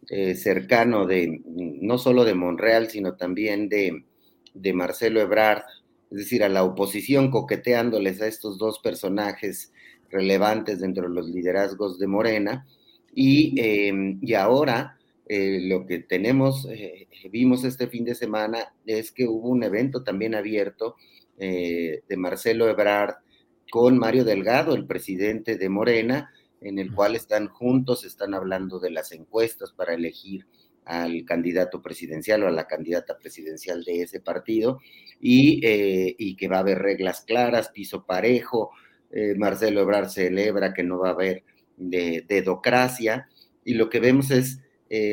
eh, 0.08 0.34
cercano 0.36 1.06
de 1.06 1.42
no 1.44 1.98
solo 1.98 2.24
de 2.24 2.32
Monreal, 2.32 2.88
sino 2.88 3.16
también 3.16 3.68
de, 3.68 4.06
de 4.54 4.72
Marcelo 4.72 5.20
Ebrard, 5.20 5.62
es 6.10 6.18
decir, 6.18 6.42
a 6.42 6.48
la 6.48 6.64
oposición 6.64 7.30
coqueteándoles 7.30 8.20
a 8.20 8.26
estos 8.26 8.58
dos 8.58 8.78
personajes 8.80 9.72
relevantes 10.10 10.80
dentro 10.80 11.08
de 11.08 11.14
los 11.14 11.28
liderazgos 11.28 11.98
de 11.98 12.06
Morena. 12.06 12.66
Y, 13.14 13.54
em, 13.60 14.18
y 14.22 14.34
ahora 14.34 14.98
eh, 15.32 15.60
lo 15.62 15.86
que 15.86 16.00
tenemos, 16.00 16.66
eh, 16.68 17.06
vimos 17.30 17.62
este 17.62 17.86
fin 17.86 18.04
de 18.04 18.16
semana, 18.16 18.74
es 18.84 19.12
que 19.12 19.28
hubo 19.28 19.48
un 19.48 19.62
evento 19.62 20.02
también 20.02 20.34
abierto 20.34 20.96
eh, 21.38 22.02
de 22.08 22.16
Marcelo 22.16 22.68
Ebrard 22.68 23.14
con 23.70 23.96
Mario 23.96 24.24
Delgado, 24.24 24.74
el 24.74 24.86
presidente 24.86 25.56
de 25.56 25.68
Morena, 25.68 26.32
en 26.60 26.80
el 26.80 26.92
cual 26.92 27.14
están 27.14 27.46
juntos, 27.46 28.04
están 28.04 28.34
hablando 28.34 28.80
de 28.80 28.90
las 28.90 29.12
encuestas 29.12 29.70
para 29.70 29.94
elegir 29.94 30.48
al 30.84 31.24
candidato 31.24 31.82
presidencial 31.82 32.42
o 32.42 32.48
a 32.48 32.50
la 32.50 32.66
candidata 32.66 33.18
presidencial 33.18 33.84
de 33.84 34.02
ese 34.02 34.20
partido 34.20 34.80
y, 35.20 35.60
eh, 35.64 36.36
que 36.36 36.48
va 36.48 36.56
a 36.56 36.60
haber 36.60 36.78
reglas 36.78 37.22
claras, 37.22 37.70
piso 37.70 38.04
parejo. 38.04 38.70
Eh, 39.12 39.34
Marcelo 39.36 39.80
Ebrard 39.80 40.08
celebra 40.08 40.72
que 40.72 40.82
no 40.82 40.98
va 40.98 41.08
a 41.08 41.12
haber 41.12 41.44
de, 41.76 42.24
dedocracia 42.28 43.28
y 43.64 43.74
lo 43.74 43.88
que 43.90 44.00
vemos 44.00 44.30
es 44.30 44.60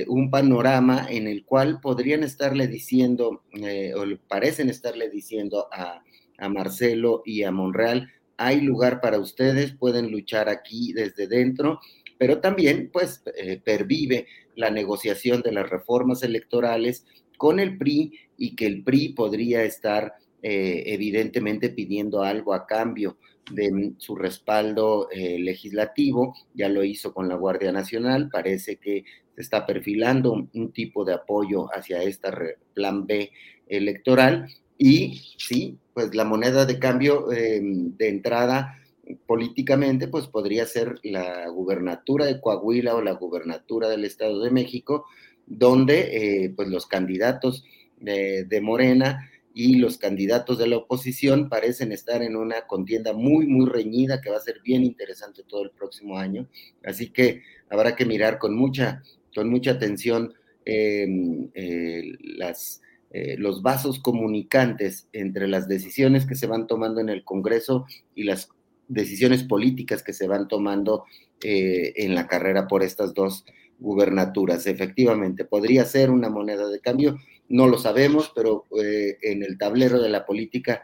un 0.07 0.31
panorama 0.31 1.06
en 1.07 1.27
el 1.27 1.45
cual 1.45 1.80
podrían 1.80 2.23
estarle 2.23 2.65
diciendo, 2.65 3.44
o 3.53 4.27
parecen 4.27 4.72
estarle 4.72 5.07
diciendo 5.07 5.68
a 5.72 6.49
Marcelo 6.49 7.22
y 7.23 7.44
a 7.44 7.52
Monreal, 7.52 8.10
hay 8.38 8.61
lugar 8.61 9.02
para 9.02 9.19
ustedes, 9.19 9.73
pueden 9.73 10.11
luchar 10.11 10.48
aquí 10.48 10.94
desde 10.94 11.27
dentro, 11.27 11.80
pero 12.18 12.39
también 12.39 12.89
pues 12.91 13.23
eh, 13.35 13.61
pervive 13.64 14.27
la 14.56 14.69
negociación 14.69 15.41
de 15.41 15.52
las 15.52 15.69
reformas 15.69 16.23
electorales 16.23 17.06
con 17.38 17.60
el 17.60 17.77
PRI 17.77 18.11
y 18.38 18.56
que 18.56 18.65
el 18.65 18.84
PRI 18.84 19.10
podría 19.10 19.64
estar 19.64 20.14
eh, 20.41 20.84
evidentemente 20.88 21.69
pidiendo 21.69 22.23
algo 22.23 22.53
a 22.53 22.65
cambio 22.65 23.18
de 23.52 23.94
su 23.98 24.15
respaldo 24.15 25.10
eh, 25.11 25.39
legislativo, 25.39 26.35
ya 26.53 26.69
lo 26.69 26.84
hizo 26.84 27.14
con 27.14 27.30
la 27.30 27.35
Guardia 27.35 27.72
Nacional, 27.72 28.30
parece 28.30 28.77
que 28.77 29.06
se 29.35 29.41
está 29.41 29.65
perfilando 29.65 30.34
un, 30.34 30.72
tipo 30.73 31.06
de 31.06 31.14
apoyo 31.14 31.68
hacia 31.73 32.03
esta 32.03 32.38
plan 32.73 33.06
B 33.06 33.31
electoral. 33.68 34.48
Y 34.77 35.22
sí, 35.38 35.77
pues 35.94 36.14
la 36.14 36.26
moneda 36.26 36.65
de 36.65 36.77
cambio 36.77 37.27
de 37.27 38.10
entrada 38.10 38.77
políticamente, 39.25 40.07
pues 40.07 40.27
podría 40.27 40.65
ser 40.65 40.99
la 41.03 41.47
gubernatura 41.49 42.25
de 42.25 42.39
Coahuila 42.41 42.95
o 42.95 43.01
la 43.01 43.13
gubernatura 43.13 43.89
del 43.89 44.05
Estado 44.05 44.41
de 44.41 44.51
México, 44.51 45.05
donde 45.45 46.45
eh, 46.45 46.53
pues 46.55 46.67
los 46.67 46.88
candidatos 46.88 47.63
de, 47.99 48.59
Morena 48.61 49.29
y 49.53 49.75
los 49.75 49.97
candidatos 49.97 50.57
de 50.57 50.67
la 50.67 50.77
oposición 50.77 51.49
parecen 51.49 51.91
estar 51.91 52.21
en 52.21 52.35
una 52.35 52.67
contienda 52.67 53.13
muy, 53.13 53.47
muy 53.47 53.67
reñida 53.67 54.21
que 54.21 54.29
va 54.29 54.38
a 54.38 54.41
ser 54.41 54.61
bien 54.63 54.84
interesante 54.84 55.43
todo 55.47 55.63
el 55.63 55.71
próximo 55.71 56.17
año. 56.17 56.47
Así 56.84 57.09
que 57.09 57.41
habrá 57.69 57.95
que 57.95 58.05
mirar 58.05 58.38
con 58.38 58.55
mucha, 58.55 59.01
con 59.34 59.49
mucha 59.49 59.71
atención 59.71 60.34
em, 60.65 61.49
eh, 61.55 62.13
las 62.21 62.81
eh, 63.09 63.38
los 63.38 63.61
vasos 63.61 63.99
comunicantes 63.99 65.07
entre 65.13 65.47
las 65.47 65.69
decisiones 65.69 66.25
que 66.25 66.35
se 66.35 66.45
van 66.45 66.67
tomando 66.67 66.99
en 66.99 67.07
el 67.07 67.23
Congreso 67.23 67.85
y 68.15 68.23
las 68.23 68.49
decisiones 68.88 69.43
políticas 69.43 70.03
que 70.03 70.14
se 70.14 70.27
van 70.27 70.47
tomando 70.47 71.05
eh, 71.43 71.93
en 71.95 72.15
la 72.15 72.27
carrera 72.27 72.68
por 72.68 72.84
estas 72.84 73.14
dos 73.14 73.45
gubernaturas. 73.80 74.68
Efectivamente, 74.68 75.45
podría 75.45 75.85
ser 75.85 76.09
una 76.09 76.30
moneda 76.30 76.68
de 76.69 76.80
cambio, 76.80 77.18
no 77.49 77.68
lo 77.68 77.77
sabemos, 77.77 78.31
pero 78.35 78.65
eh, 78.81 79.18
en 79.22 79.43
el 79.43 79.57
tablero 79.57 80.01
de 80.01 80.09
la 80.09 80.26
política 80.26 80.84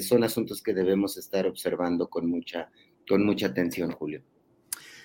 son 0.00 0.24
asuntos 0.24 0.60
que 0.60 0.74
debemos 0.74 1.16
estar 1.16 1.46
observando 1.46 2.10
con 2.10 2.28
mucha, 2.28 2.72
con 3.08 3.24
mucha 3.24 3.46
atención, 3.46 3.92
Julio. 3.92 4.20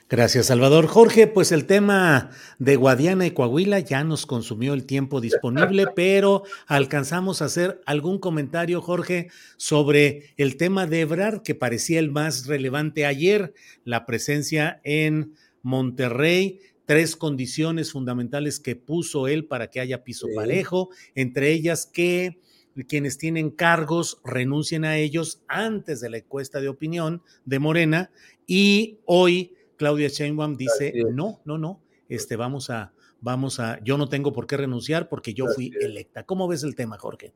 Gracias, 0.09 0.45
Salvador. 0.45 0.87
Jorge, 0.87 1.27
pues 1.27 1.51
el 1.51 1.65
tema 1.65 2.29
de 2.59 2.77
Guadiana 2.77 3.25
y 3.25 3.31
Coahuila 3.31 3.81
ya 3.81 4.05
nos 4.05 4.25
consumió 4.25 4.73
el 4.73 4.85
tiempo 4.85 5.19
disponible, 5.19 5.85
pero 5.97 6.43
alcanzamos 6.65 7.41
a 7.41 7.45
hacer 7.45 7.81
algún 7.85 8.17
comentario, 8.17 8.81
Jorge, 8.81 9.27
sobre 9.57 10.33
el 10.37 10.55
tema 10.55 10.87
de 10.87 11.01
Ebrard, 11.01 11.41
que 11.41 11.55
parecía 11.55 11.99
el 11.99 12.09
más 12.09 12.47
relevante 12.47 13.05
ayer, 13.05 13.53
la 13.83 14.05
presencia 14.05 14.79
en 14.85 15.33
Monterrey, 15.61 16.61
tres 16.85 17.17
condiciones 17.17 17.91
fundamentales 17.91 18.61
que 18.61 18.77
puso 18.77 19.27
él 19.27 19.43
para 19.43 19.69
que 19.69 19.81
haya 19.81 20.05
piso 20.05 20.27
parejo, 20.33 20.89
entre 21.15 21.51
ellas 21.51 21.85
que 21.85 22.39
quienes 22.87 23.17
tienen 23.17 23.49
cargos 23.49 24.21
renuncien 24.23 24.85
a 24.85 24.95
ellos 24.95 25.41
antes 25.49 25.99
de 25.99 26.09
la 26.09 26.17
encuesta 26.19 26.61
de 26.61 26.69
opinión 26.69 27.23
de 27.43 27.59
Morena 27.59 28.09
y 28.45 28.99
hoy 29.03 29.56
Claudia 29.77 30.07
Sheinbaum 30.07 30.55
dice, 30.55 30.93
no, 31.13 31.39
no, 31.45 31.57
no, 31.57 31.81
este, 32.09 32.35
vamos 32.35 32.69
a, 32.69 32.93
vamos 33.21 33.59
a, 33.59 33.79
yo 33.83 33.97
no 33.97 34.09
tengo 34.09 34.33
por 34.33 34.47
qué 34.47 34.57
renunciar 34.57 35.09
porque 35.09 35.33
yo 35.33 35.45
fui 35.47 35.71
electa. 35.79 36.23
¿Cómo 36.23 36.47
ves 36.47 36.63
el 36.63 36.75
tema, 36.75 36.97
Jorge? 36.97 37.33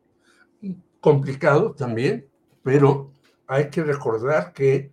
Complicado 1.00 1.74
también, 1.74 2.28
pero 2.64 3.14
hay 3.48 3.70
que 3.70 3.84
recordar 3.84 4.54
que 4.54 4.92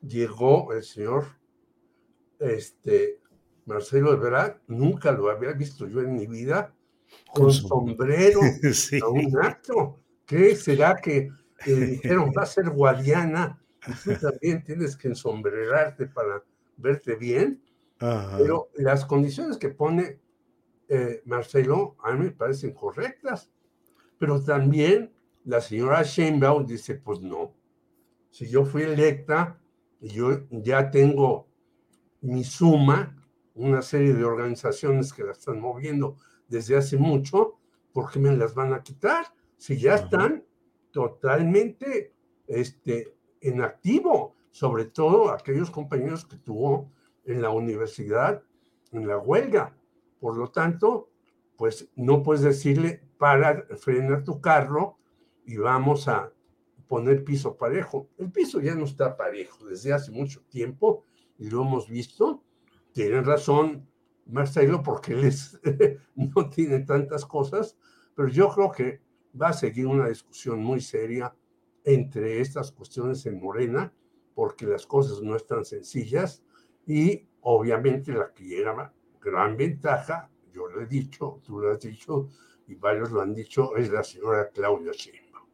llegó 0.00 0.72
el 0.72 0.82
señor 0.82 1.26
este, 2.38 3.20
Marcelo 3.66 4.12
Ebrard, 4.12 4.56
nunca 4.66 5.12
lo 5.12 5.30
había 5.30 5.52
visto 5.52 5.86
yo 5.86 6.00
en 6.00 6.14
mi 6.14 6.26
vida, 6.26 6.74
con, 7.32 7.52
sombrero 7.52 8.40
a 9.02 9.08
un 9.08 9.38
acto. 9.40 10.00
¿Qué 10.26 10.56
será 10.56 10.96
que 10.96 11.30
le 11.66 11.86
dijeron 11.86 12.32
va 12.36 12.42
a 12.42 12.46
ser 12.46 12.70
guadiana? 12.70 13.62
Y 13.86 13.92
tú 13.92 14.18
también 14.20 14.62
tienes 14.64 14.96
que 14.96 15.08
ensombrerarte 15.08 16.06
para 16.06 16.42
verte 16.82 17.14
bien, 17.16 17.62
pero 17.98 18.68
las 18.74 19.04
condiciones 19.04 19.56
que 19.56 19.68
pone 19.68 20.18
eh, 20.88 21.22
Marcelo 21.24 21.96
a 22.02 22.12
mí 22.12 22.24
me 22.24 22.30
parecen 22.32 22.72
correctas, 22.72 23.50
pero 24.18 24.42
también 24.42 25.12
la 25.44 25.60
señora 25.60 26.02
Sheinbaum 26.02 26.66
dice, 26.66 26.96
pues 26.96 27.20
no, 27.20 27.54
si 28.30 28.48
yo 28.48 28.64
fui 28.64 28.82
electa 28.82 29.60
y 30.00 30.08
yo 30.08 30.46
ya 30.50 30.90
tengo 30.90 31.48
mi 32.20 32.44
suma, 32.44 33.16
una 33.54 33.82
serie 33.82 34.14
de 34.14 34.24
organizaciones 34.24 35.12
que 35.12 35.24
la 35.24 35.32
están 35.32 35.60
moviendo 35.60 36.16
desde 36.48 36.76
hace 36.76 36.96
mucho, 36.96 37.58
¿por 37.92 38.10
qué 38.10 38.18
me 38.18 38.36
las 38.36 38.54
van 38.54 38.72
a 38.72 38.82
quitar? 38.82 39.26
Si 39.56 39.78
ya 39.78 39.94
están 39.94 40.44
totalmente 40.90 42.14
este, 42.46 43.14
en 43.40 43.62
activo 43.62 44.34
sobre 44.52 44.84
todo 44.84 45.30
aquellos 45.30 45.70
compañeros 45.70 46.24
que 46.24 46.36
tuvo 46.36 46.92
en 47.24 47.42
la 47.42 47.50
universidad, 47.50 48.42
en 48.92 49.08
la 49.08 49.18
huelga. 49.18 49.76
Por 50.20 50.36
lo 50.36 50.50
tanto, 50.50 51.10
pues 51.56 51.88
no 51.96 52.22
puedes 52.22 52.42
decirle, 52.42 53.02
para, 53.18 53.66
frena 53.76 54.22
tu 54.22 54.40
carro 54.40 54.98
y 55.44 55.56
vamos 55.56 56.08
a 56.08 56.32
poner 56.86 57.24
piso 57.24 57.56
parejo. 57.56 58.08
El 58.18 58.30
piso 58.30 58.60
ya 58.60 58.74
no 58.74 58.84
está 58.84 59.16
parejo 59.16 59.64
desde 59.66 59.92
hace 59.92 60.10
mucho 60.10 60.42
tiempo 60.48 61.04
y 61.38 61.48
lo 61.48 61.62
hemos 61.62 61.88
visto. 61.88 62.44
Tienen 62.92 63.24
razón 63.24 63.88
Marcelo 64.26 64.82
porque 64.82 65.12
él 65.12 65.32
no 66.14 66.50
tiene 66.50 66.80
tantas 66.80 67.24
cosas, 67.24 67.76
pero 68.14 68.28
yo 68.28 68.48
creo 68.50 68.70
que 68.70 69.00
va 69.40 69.48
a 69.48 69.52
seguir 69.52 69.86
una 69.86 70.08
discusión 70.08 70.62
muy 70.62 70.80
seria 70.80 71.34
entre 71.84 72.40
estas 72.40 72.70
cuestiones 72.72 73.24
en 73.26 73.40
Morena, 73.40 73.92
porque 74.34 74.66
las 74.66 74.86
cosas 74.86 75.22
no 75.22 75.36
están 75.36 75.64
sencillas 75.64 76.42
y 76.86 77.26
obviamente 77.42 78.12
la 78.12 78.32
que 78.32 78.60
era 78.60 78.92
gran 79.20 79.56
ventaja, 79.56 80.30
yo 80.52 80.66
lo 80.68 80.82
he 80.82 80.86
dicho, 80.86 81.40
tú 81.44 81.60
lo 81.60 81.70
has 81.70 81.80
dicho 81.80 82.28
y 82.66 82.74
varios 82.74 83.10
lo 83.10 83.20
han 83.20 83.34
dicho, 83.34 83.76
es 83.76 83.90
la 83.90 84.02
señora 84.02 84.50
Claudia 84.52 84.92
Sheinbaum. 84.92 85.46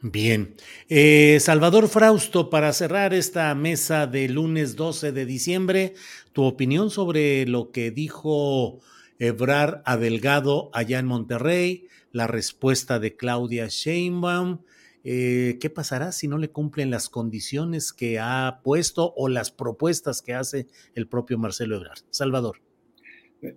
Bien. 0.00 0.56
Eh, 0.88 1.38
Salvador 1.40 1.88
Frausto, 1.88 2.50
para 2.50 2.72
cerrar 2.72 3.14
esta 3.14 3.54
mesa 3.54 4.06
de 4.06 4.28
lunes 4.28 4.74
12 4.74 5.12
de 5.12 5.26
diciembre, 5.26 5.94
tu 6.32 6.42
opinión 6.42 6.90
sobre 6.90 7.46
lo 7.46 7.70
que 7.70 7.90
dijo 7.92 8.80
Ebrar 9.18 9.82
Adelgado 9.86 10.70
allá 10.72 10.98
en 10.98 11.06
Monterrey, 11.06 11.86
la 12.10 12.26
respuesta 12.26 12.98
de 12.98 13.14
Claudia 13.14 13.68
Sheinbaum. 13.68 14.58
Eh, 15.04 15.58
¿Qué 15.60 15.70
pasará 15.70 16.12
si 16.12 16.28
no 16.28 16.38
le 16.38 16.50
cumplen 16.50 16.90
las 16.90 17.08
condiciones 17.08 17.92
que 17.92 18.18
ha 18.18 18.60
puesto 18.62 19.12
o 19.16 19.28
las 19.28 19.50
propuestas 19.50 20.22
que 20.22 20.34
hace 20.34 20.66
el 20.94 21.08
propio 21.08 21.38
Marcelo 21.38 21.76
Ebrard? 21.76 22.00
Salvador. 22.10 22.60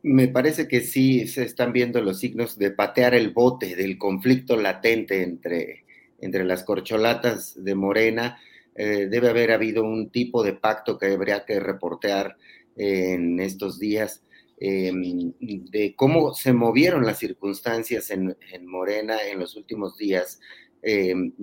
Me 0.01 0.27
parece 0.27 0.67
que 0.67 0.81
sí 0.81 1.27
se 1.27 1.43
están 1.43 1.71
viendo 1.71 2.01
los 2.01 2.19
signos 2.19 2.57
de 2.57 2.71
patear 2.71 3.13
el 3.13 3.31
bote 3.31 3.75
del 3.75 3.99
conflicto 3.99 4.57
latente 4.57 5.21
entre 5.21 5.85
entre 6.19 6.43
las 6.43 6.63
corcholatas 6.63 7.63
de 7.63 7.75
Morena, 7.75 8.39
eh, 8.75 9.07
debe 9.09 9.29
haber 9.29 9.51
habido 9.51 9.83
un 9.83 10.09
tipo 10.09 10.43
de 10.43 10.53
pacto 10.53 10.97
que 10.97 11.07
habría 11.07 11.45
que 11.45 11.59
reportear 11.59 12.37
en 12.75 13.39
estos 13.39 13.79
días 13.79 14.21
de 14.57 15.93
cómo 15.97 16.33
se 16.33 16.53
movieron 16.53 17.05
las 17.05 17.19
circunstancias 17.19 18.09
en, 18.09 18.35
Morena 18.65 19.17
en 19.29 19.39
los 19.39 19.55
últimos 19.55 19.97
días. 19.97 20.39
Em, 20.81 21.33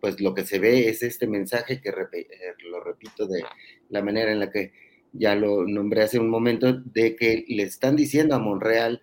pues 0.00 0.20
lo 0.20 0.34
que 0.34 0.44
se 0.44 0.58
ve 0.58 0.88
es 0.88 1.02
este 1.02 1.26
mensaje 1.26 1.80
que 1.80 1.88
eh, 1.88 1.94
lo 2.70 2.80
repito 2.84 3.26
de 3.26 3.42
la 3.88 4.02
manera 4.02 4.30
en 4.30 4.40
la 4.40 4.50
que 4.50 4.72
ya 5.12 5.34
lo 5.34 5.66
nombré 5.66 6.02
hace 6.02 6.18
un 6.18 6.28
momento, 6.28 6.72
de 6.72 7.16
que 7.16 7.44
le 7.48 7.62
están 7.64 7.96
diciendo 7.96 8.34
a 8.34 8.38
Monreal 8.38 9.00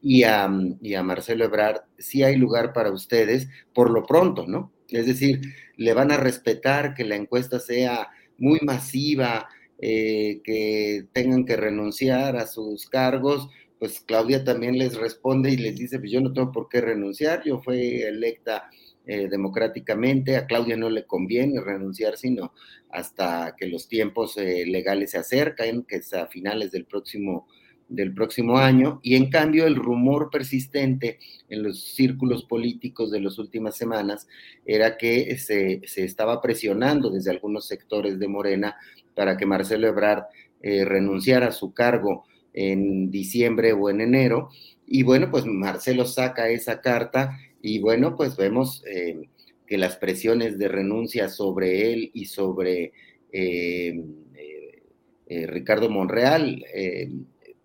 y 0.00 0.22
a, 0.22 0.48
y 0.80 0.94
a 0.94 1.02
Marcelo 1.02 1.44
Ebrard, 1.44 1.82
si 1.98 2.22
hay 2.22 2.36
lugar 2.36 2.72
para 2.72 2.92
ustedes, 2.92 3.48
por 3.74 3.90
lo 3.90 4.06
pronto, 4.06 4.46
¿no? 4.46 4.72
Es 4.88 5.06
decir, 5.06 5.40
le 5.76 5.92
van 5.94 6.10
a 6.12 6.16
respetar 6.16 6.94
que 6.94 7.04
la 7.04 7.16
encuesta 7.16 7.60
sea 7.60 8.08
muy 8.38 8.58
masiva, 8.62 9.48
eh, 9.78 10.40
que 10.44 11.06
tengan 11.12 11.44
que 11.44 11.56
renunciar 11.56 12.36
a 12.36 12.46
sus 12.46 12.86
cargos, 12.88 13.48
pues 13.78 14.00
Claudia 14.00 14.44
también 14.44 14.78
les 14.78 14.96
responde 14.96 15.50
y 15.50 15.56
les 15.56 15.76
dice, 15.76 15.98
pues 15.98 16.10
yo 16.12 16.20
no 16.20 16.32
tengo 16.32 16.52
por 16.52 16.68
qué 16.68 16.80
renunciar, 16.80 17.42
yo 17.44 17.60
fui 17.60 18.02
electa 18.02 18.68
eh, 19.06 19.28
democráticamente, 19.28 20.36
a 20.36 20.46
Claudia 20.46 20.76
no 20.76 20.90
le 20.90 21.06
conviene 21.06 21.60
renunciar, 21.60 22.16
sino 22.16 22.52
hasta 22.90 23.54
que 23.56 23.66
los 23.66 23.88
tiempos 23.88 24.36
eh, 24.36 24.64
legales 24.66 25.12
se 25.12 25.18
acercan, 25.18 25.82
que 25.84 25.96
es 25.96 26.12
a 26.12 26.26
finales 26.26 26.70
del 26.70 26.84
próximo 26.84 27.46
del 27.90 28.14
próximo 28.14 28.56
año, 28.56 29.00
y 29.02 29.16
en 29.16 29.30
cambio 29.30 29.66
el 29.66 29.74
rumor 29.74 30.30
persistente 30.30 31.18
en 31.48 31.64
los 31.64 31.82
círculos 31.82 32.44
políticos 32.44 33.10
de 33.10 33.20
las 33.20 33.36
últimas 33.38 33.76
semanas 33.76 34.28
era 34.64 34.96
que 34.96 35.36
se, 35.38 35.82
estaba 35.96 36.40
presionando 36.40 37.10
desde 37.10 37.32
algunos 37.32 37.66
sectores 37.66 38.20
de 38.20 38.28
Morena 38.28 38.76
para 39.16 39.36
que 39.36 39.44
Marcelo 39.44 39.88
Ebrard 39.88 40.22
eh, 40.62 40.84
renunciara 40.84 41.48
a 41.48 41.52
su 41.52 41.74
cargo 41.74 42.24
en 42.54 43.10
diciembre 43.10 43.72
o 43.72 43.90
en 43.90 44.00
enero, 44.00 44.50
y 44.86 45.02
bueno, 45.02 45.28
pues 45.30 45.44
Marcelo 45.44 46.04
saca 46.04 46.48
esa 46.48 46.80
carta 46.80 47.38
y 47.62 47.78
bueno, 47.80 48.16
pues 48.16 48.36
vemos 48.36 48.82
eh, 48.86 49.28
que 49.66 49.78
las 49.78 49.96
presiones 49.96 50.58
de 50.58 50.68
renuncia 50.68 51.28
sobre 51.28 51.92
él 51.92 52.10
y 52.14 52.26
sobre... 52.26 52.92
Eh, 53.32 54.02
Ricardo 55.46 55.88
Monreal 55.88 56.64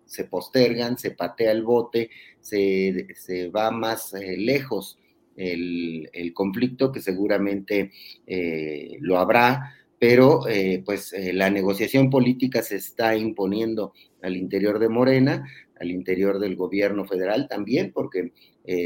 se 0.06 0.24
postergan, 0.24 0.96
se 0.96 1.10
patea 1.10 1.52
el 1.52 1.62
bote, 1.62 2.10
se, 2.40 3.50
va 3.54 3.70
más 3.70 4.14
eh, 4.14 4.36
lejos 4.38 4.98
el, 5.36 6.32
conflicto, 6.32 6.90
que 6.90 7.00
seguramente 7.00 7.92
eh, 8.26 8.96
lo 9.00 9.18
habrá, 9.18 9.74
pero 9.98 10.46
eh, 10.48 10.82
pues 10.84 11.14
la 11.32 11.50
negociación 11.50 12.08
política 12.08 12.62
se 12.62 12.76
está 12.76 13.16
imponiendo 13.16 13.92
al 14.22 14.36
interior 14.36 14.78
de 14.78 14.88
Morena, 14.88 15.46
al 15.78 15.90
interior 15.90 16.38
del 16.38 16.56
gobierno 16.56 17.04
federal 17.04 17.48
también, 17.48 17.92
porque 17.92 18.32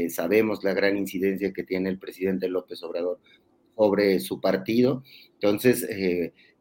sabemos 0.09 0.63
la 0.63 0.73
gran 0.73 0.97
incidencia 0.97 1.53
que 1.53 1.63
tiene 1.63 1.89
el 1.89 1.97
presidente 1.97 2.47
López 2.47 2.83
Obrador 2.83 3.19
sobre 3.75 4.19
su 4.19 4.39
partido. 4.39 5.03
Entonces, 5.33 5.87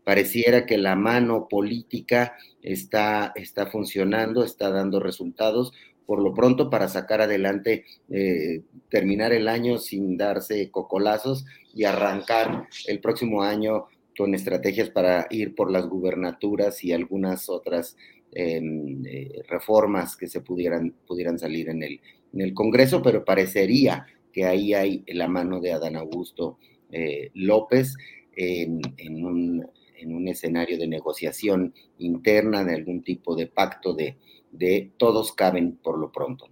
pareciera 0.04 0.66
que 0.66 0.78
la 0.78 0.96
mano 0.96 1.48
política 1.48 2.34
está, 2.62 3.32
está 3.34 3.66
funcionando, 3.66 4.44
está 4.44 4.70
dando 4.70 5.00
resultados, 5.00 5.72
por 6.10 6.20
lo 6.20 6.34
pronto 6.34 6.70
para 6.70 6.88
sacar 6.88 7.20
adelante, 7.20 7.84
eh, 8.10 8.62
terminar 8.88 9.32
el 9.32 9.46
año 9.46 9.78
sin 9.78 10.16
darse 10.16 10.68
cocolazos 10.72 11.46
y 11.72 11.84
arrancar 11.84 12.66
el 12.88 12.98
próximo 12.98 13.44
año 13.44 13.86
con 14.18 14.34
estrategias 14.34 14.90
para 14.90 15.28
ir 15.30 15.54
por 15.54 15.70
las 15.70 15.86
gubernaturas 15.86 16.82
y 16.82 16.92
algunas 16.92 17.48
otras 17.48 17.96
em, 18.32 19.06
eh, 19.06 19.42
reformas 19.48 20.16
que 20.16 20.26
se 20.26 20.40
pudieran, 20.40 20.94
pudieran 21.06 21.38
salir 21.38 21.68
en 21.68 21.84
el, 21.84 22.00
en 22.32 22.40
el 22.40 22.54
Congreso, 22.54 23.02
pero 23.02 23.24
parecería 23.24 24.06
que 24.32 24.44
ahí 24.44 24.74
hay 24.74 25.04
la 25.08 25.28
mano 25.28 25.60
de 25.60 25.72
Adán 25.72 25.96
Augusto 25.96 26.58
eh, 26.90 27.30
López 27.34 27.96
en, 28.36 28.80
en 28.96 29.24
un 29.24 29.66
en 30.00 30.14
un 30.14 30.28
escenario 30.28 30.78
de 30.78 30.86
negociación 30.86 31.74
interna, 31.98 32.64
de 32.64 32.74
algún 32.74 33.02
tipo 33.02 33.36
de 33.36 33.46
pacto 33.46 33.94
de, 33.94 34.16
de 34.50 34.90
todos 34.96 35.32
caben 35.32 35.76
por 35.76 35.98
lo 35.98 36.10
pronto. 36.10 36.48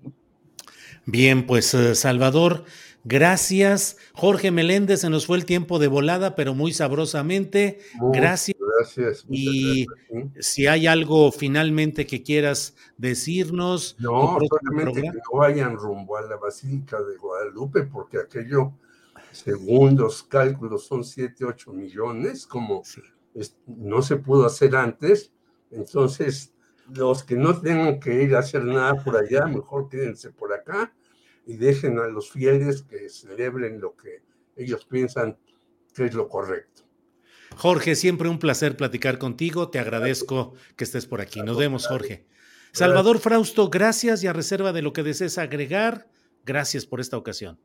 Bien, 1.07 1.47
pues 1.47 1.73
eh, 1.75 1.95
Salvador, 1.95 2.65
gracias. 3.05 3.97
Jorge 4.13 4.51
Meléndez, 4.51 5.01
se 5.01 5.11
nos 5.11 5.27
fue 5.27 5.39
el 5.39 5.47
tiempo 5.47 5.79
de 5.79 5.89
volada, 5.89 6.35
pero 6.35 6.55
muy 6.55 6.73
sabrosamente. 6.73 7.79
gracias. 8.13 8.57
Gracias. 8.79 9.27
Y 9.29 9.87
si 10.39 10.67
hay 10.67 10.87
algo 10.87 11.33
finalmente 11.33 12.07
que 12.07 12.23
quieras 12.23 12.75
decirnos. 12.97 13.97
No, 13.99 14.39
solamente 14.49 15.03
que 15.03 15.09
no 15.09 15.39
vayan 15.39 15.77
rumbo 15.77 16.17
a 16.17 16.23
la 16.23 16.37
Basílica 16.37 17.01
de 17.03 17.17
Guadalupe, 17.17 17.83
porque 17.85 18.19
aquello, 18.19 18.73
según 19.33 19.97
los 19.97 20.23
cálculos, 20.23 20.85
son 20.87 21.05
7, 21.05 21.45
8 21.45 21.73
millones, 21.73 22.47
como 22.47 22.83
no 23.67 24.03
se 24.03 24.17
pudo 24.17 24.47
hacer 24.47 24.77
antes, 24.77 25.33
entonces 25.71 26.53
los 26.95 27.23
que 27.23 27.37
no 27.37 27.61
tengan 27.61 28.01
que 28.01 28.23
ir 28.23 28.35
a 28.35 28.41
hacer 28.41 28.65
nada 28.65 28.95
por 29.03 29.17
allá, 29.17 29.47
mejor 29.47 29.89
quédense 29.89 30.31
por 30.31 30.53
acá 30.53 30.93
y 31.47 31.57
dejen 31.57 31.99
a 31.99 32.07
los 32.07 32.31
fieles 32.31 32.83
que 32.83 33.09
celebren 33.09 33.81
lo 33.81 33.95
que 33.95 34.23
ellos 34.57 34.85
piensan 34.87 35.37
que 35.95 36.07
es 36.07 36.15
lo 36.15 36.29
correcto. 36.29 36.88
Jorge, 37.59 37.97
siempre 37.97 38.28
un 38.28 38.39
placer 38.39 38.76
platicar 38.76 39.18
contigo. 39.18 39.68
Te 39.68 39.80
agradezco 39.80 40.55
que 40.76 40.85
estés 40.85 41.06
por 41.06 41.20
aquí. 41.20 41.43
Nos 41.43 41.59
vemos, 41.59 41.89
Jorge. 41.89 42.24
Salvador 42.70 43.18
Frausto, 43.18 43.68
gracias 43.68 44.22
y 44.22 44.28
a 44.28 44.32
reserva 44.32 44.72
de 44.72 44.80
lo 44.80 44.93
que 44.93 45.02
desees 45.02 45.39
agregar, 45.39 46.06
gracias 46.47 46.86
por 46.86 47.01
esta 47.01 47.16
ocasión. 47.16 47.59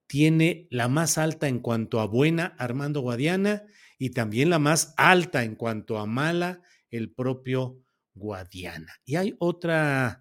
Tiene 0.05 0.67
la 0.69 0.87
más 0.87 1.17
alta 1.17 1.47
en 1.47 1.59
cuanto 1.59 1.99
a 1.99 2.05
buena 2.05 2.47
Armando 2.57 2.99
Guadiana 2.99 3.63
y 3.97 4.09
también 4.09 4.49
la 4.49 4.59
más 4.59 4.93
alta 4.97 5.43
en 5.43 5.55
cuanto 5.55 5.97
a 5.97 6.05
mala 6.05 6.61
el 6.89 7.11
propio 7.11 7.81
Guadiana. 8.13 8.93
Y 9.05 9.15
hay 9.15 9.35
otra, 9.39 10.20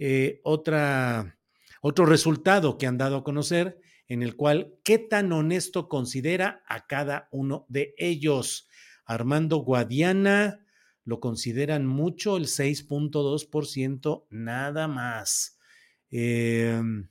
eh, 0.00 0.40
otra, 0.42 1.38
otro 1.82 2.06
resultado 2.06 2.78
que 2.78 2.86
han 2.86 2.98
dado 2.98 3.18
a 3.18 3.24
conocer 3.24 3.80
en 4.08 4.22
el 4.22 4.34
cual 4.34 4.74
qué 4.82 4.98
tan 4.98 5.30
honesto 5.32 5.88
considera 5.88 6.64
a 6.66 6.86
cada 6.86 7.28
uno 7.30 7.66
de 7.68 7.94
ellos. 7.96 8.68
Armando 9.04 9.58
Guadiana 9.58 10.66
lo 11.04 11.20
consideran 11.20 11.86
mucho, 11.86 12.36
el 12.36 12.46
6.2%, 12.46 14.26
nada 14.30 14.88
más. 14.88 15.58
Em, 16.10 17.08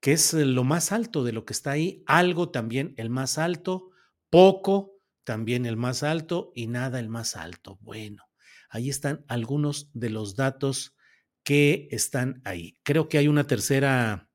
que 0.00 0.12
es 0.12 0.32
lo 0.32 0.64
más 0.64 0.90
alto 0.90 1.22
de 1.22 1.32
lo 1.32 1.44
que 1.44 1.52
está 1.52 1.72
ahí, 1.72 2.02
algo 2.06 2.50
también 2.50 2.94
el 2.96 3.10
más 3.10 3.38
alto, 3.38 3.90
poco 4.30 4.96
también 5.22 5.66
el 5.66 5.76
más 5.76 6.02
alto 6.02 6.50
y 6.54 6.66
nada 6.66 6.98
el 6.98 7.08
más 7.08 7.36
alto. 7.36 7.78
Bueno, 7.82 8.28
Ahí 8.70 8.90
están 8.90 9.24
algunos 9.28 9.90
de 9.94 10.10
los 10.10 10.36
datos 10.36 10.94
que 11.48 11.88
están 11.92 12.42
ahí. 12.44 12.76
Creo 12.82 13.08
que 13.08 13.16
hay 13.16 13.26
una 13.26 13.46
tercera 13.46 14.28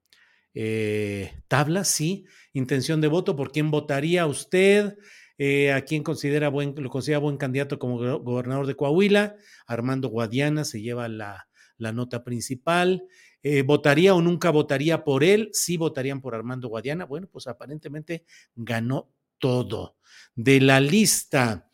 eh, 0.56 1.44
tabla, 1.48 1.84
sí. 1.84 2.26
Intención 2.54 3.02
de 3.02 3.08
voto, 3.08 3.36
¿por 3.36 3.52
quién 3.52 3.70
votaría 3.70 4.26
usted? 4.26 4.98
Eh, 5.38 5.72
¿A 5.72 5.82
quién 5.82 6.02
considera 6.02 6.50
buen, 6.50 6.74
lo 6.76 6.90
considera 6.90 7.20
buen 7.20 7.38
candidato 7.38 7.78
como 7.78 8.00
gobernador 8.18 8.66
de 8.66 8.74
Coahuila? 8.76 9.36
Armando 9.68 10.08
Guadiana 10.08 10.66
se 10.66 10.82
lleva 10.82 11.08
la, 11.08 11.48
nota 11.78 12.24
principal. 12.24 13.04
Eh, 13.44 13.62
¿Votaría 13.62 14.16
o 14.16 14.22
nunca 14.24 14.50
votaría 14.50 15.04
por 15.04 15.24
él? 15.24 15.52
Sí 15.54 15.78
votarían 15.78 16.20
por 16.20 16.34
Armando 16.34 16.68
Guadiana. 16.68 17.06
Bueno, 17.06 17.28
pues 17.32 17.46
aparentemente 17.46 18.26
ganó 18.56 19.12
todo. 19.38 19.98
De 20.34 20.60
la 20.60 20.80
lista, 20.80 21.70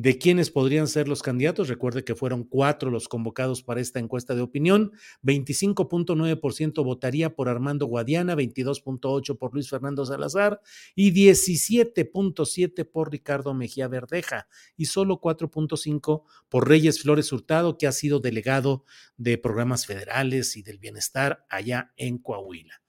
de 0.00 0.16
quiénes 0.16 0.50
podrían 0.50 0.88
ser 0.88 1.08
los 1.08 1.22
candidatos. 1.22 1.68
Recuerde 1.68 2.04
que 2.04 2.14
fueron 2.14 2.44
cuatro 2.44 2.90
los 2.90 3.06
convocados 3.06 3.62
para 3.62 3.82
esta 3.82 3.98
encuesta 3.98 4.34
de 4.34 4.40
opinión. 4.40 4.92
25.9% 5.22 6.82
votaría 6.82 7.34
por 7.34 7.50
Armando 7.50 7.84
Guadiana, 7.84 8.34
22.8% 8.34 9.36
por 9.36 9.52
Luis 9.52 9.68
Fernando 9.68 10.06
Salazar 10.06 10.62
y 10.94 11.12
17.7% 11.12 12.90
por 12.90 13.12
Ricardo 13.12 13.52
Mejía 13.52 13.88
Verdeja 13.88 14.48
y 14.74 14.86
solo 14.86 15.20
4.5% 15.20 16.22
por 16.48 16.66
Reyes 16.66 17.02
Flores 17.02 17.30
Hurtado, 17.30 17.76
que 17.76 17.86
ha 17.86 17.92
sido 17.92 18.20
delegado 18.20 18.86
de 19.18 19.36
programas 19.36 19.84
federales 19.84 20.56
y 20.56 20.62
del 20.62 20.78
bienestar 20.78 21.44
allá 21.50 21.92
en 21.98 22.16
Coahuila. 22.16 22.80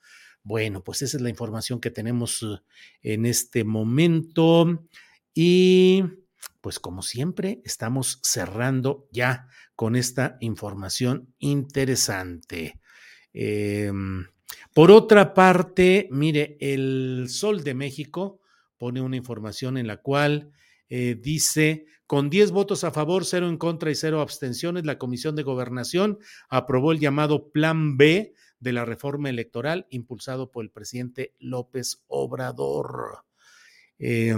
Bueno, 0.43 0.81
pues 0.81 1.01
esa 1.01 1.17
es 1.17 1.23
la 1.23 1.29
información 1.29 1.81
que 1.81 1.91
tenemos 1.91 2.41
eh, 2.41 2.61
en 3.01 3.25
este 3.25 3.65
momento. 3.65 4.87
Y 5.33 6.03
pues 6.61 6.79
como 6.79 7.01
siempre, 7.01 7.61
estamos 7.65 8.19
cerrando 8.21 9.07
ya 9.11 9.47
con 9.75 9.95
esta 9.95 10.37
información 10.39 11.33
interesante. 11.39 12.79
Em, 13.33 14.27
por 14.73 14.91
otra 14.91 15.33
parte, 15.33 16.07
mire, 16.11 16.57
el 16.59 17.27
Sol 17.29 17.63
de 17.63 17.73
México 17.73 18.39
pone 18.77 19.01
una 19.01 19.17
información 19.17 19.77
en 19.77 19.87
la 19.87 19.97
cual 19.97 20.51
eh, 20.89 21.15
dice, 21.19 21.85
con 22.05 22.29
10 22.29 22.51
votos 22.51 22.83
a 22.83 22.91
favor, 22.91 23.25
0 23.25 23.47
en 23.47 23.57
contra 23.57 23.89
y 23.89 23.95
0 23.95 24.21
abstenciones, 24.21 24.85
la 24.85 24.97
Comisión 24.97 25.35
de 25.35 25.43
Gobernación 25.43 26.19
aprobó 26.49 26.91
el 26.91 26.99
llamado 26.99 27.51
Plan 27.51 27.97
B 27.97 28.33
de 28.59 28.73
la 28.73 28.85
reforma 28.85 29.29
electoral 29.29 29.87
impulsado 29.89 30.51
por 30.51 30.63
el 30.63 30.69
presidente 30.69 31.33
López 31.39 32.03
Obrador. 32.07 33.23
Eh, 33.97 34.35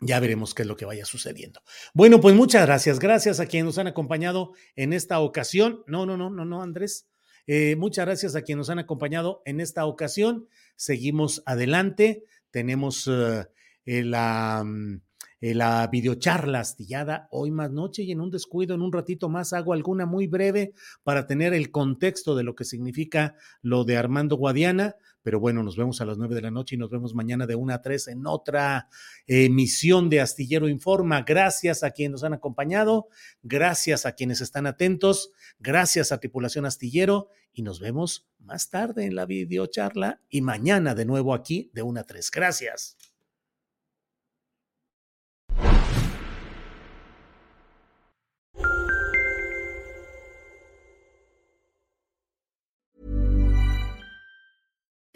ya 0.00 0.20
veremos 0.20 0.54
qué 0.54 0.62
es 0.62 0.68
lo 0.68 0.76
que 0.76 0.84
vaya 0.84 1.04
sucediendo. 1.04 1.60
Bueno, 1.94 2.20
pues 2.20 2.34
muchas 2.34 2.66
gracias. 2.66 2.98
Gracias 2.98 3.40
a 3.40 3.46
quienes 3.46 3.66
nos 3.66 3.78
han 3.78 3.86
acompañado 3.86 4.52
en 4.76 4.92
esta 4.92 5.20
ocasión. 5.20 5.82
No, 5.86 6.06
no, 6.06 6.16
no, 6.16 6.30
no, 6.30 6.44
no, 6.44 6.62
Andrés. 6.62 7.08
Eh, 7.46 7.76
muchas 7.76 8.06
gracias 8.06 8.36
a 8.36 8.42
quienes 8.42 8.60
nos 8.60 8.70
han 8.70 8.78
acompañado 8.78 9.42
en 9.44 9.60
esta 9.60 9.86
ocasión. 9.86 10.48
Seguimos 10.76 11.42
adelante. 11.46 12.24
Tenemos 12.50 13.08
eh, 13.08 14.04
la, 14.04 14.62
mm, 14.64 15.00
la 15.40 15.86
videocharla 15.88 16.60
astillada 16.60 17.28
hoy 17.30 17.50
más 17.50 17.70
noche 17.70 18.02
y 18.02 18.12
en 18.12 18.20
un 18.20 18.30
descuido, 18.30 18.74
en 18.74 18.82
un 18.82 18.92
ratito 18.92 19.28
más, 19.28 19.52
hago 19.52 19.72
alguna 19.72 20.06
muy 20.06 20.26
breve 20.26 20.72
para 21.02 21.26
tener 21.26 21.52
el 21.52 21.70
contexto 21.70 22.34
de 22.34 22.44
lo 22.44 22.54
que 22.54 22.64
significa 22.64 23.34
lo 23.60 23.84
de 23.84 23.96
Armando 23.96 24.36
Guadiana 24.36 24.96
pero 25.24 25.40
bueno, 25.40 25.62
nos 25.62 25.76
vemos 25.76 26.00
a 26.02 26.04
las 26.04 26.18
nueve 26.18 26.34
de 26.34 26.42
la 26.42 26.50
noche 26.50 26.76
y 26.76 26.78
nos 26.78 26.90
vemos 26.90 27.14
mañana 27.14 27.46
de 27.46 27.54
una 27.54 27.76
a 27.76 27.82
tres 27.82 28.08
en 28.08 28.26
otra 28.26 28.88
emisión 29.26 30.10
de 30.10 30.20
Astillero 30.20 30.68
Informa. 30.68 31.22
Gracias 31.22 31.82
a 31.82 31.90
quienes 31.90 32.12
nos 32.12 32.24
han 32.24 32.34
acompañado, 32.34 33.08
gracias 33.42 34.04
a 34.04 34.12
quienes 34.12 34.42
están 34.42 34.66
atentos, 34.66 35.32
gracias 35.58 36.12
a 36.12 36.18
Tripulación 36.18 36.66
Astillero 36.66 37.30
y 37.54 37.62
nos 37.62 37.80
vemos 37.80 38.28
más 38.38 38.68
tarde 38.68 39.06
en 39.06 39.14
la 39.14 39.24
videocharla 39.24 40.20
y 40.28 40.42
mañana 40.42 40.94
de 40.94 41.06
nuevo 41.06 41.32
aquí 41.32 41.70
de 41.72 41.80
una 41.80 42.02
a 42.02 42.04
tres. 42.04 42.30
Gracias. 42.30 43.13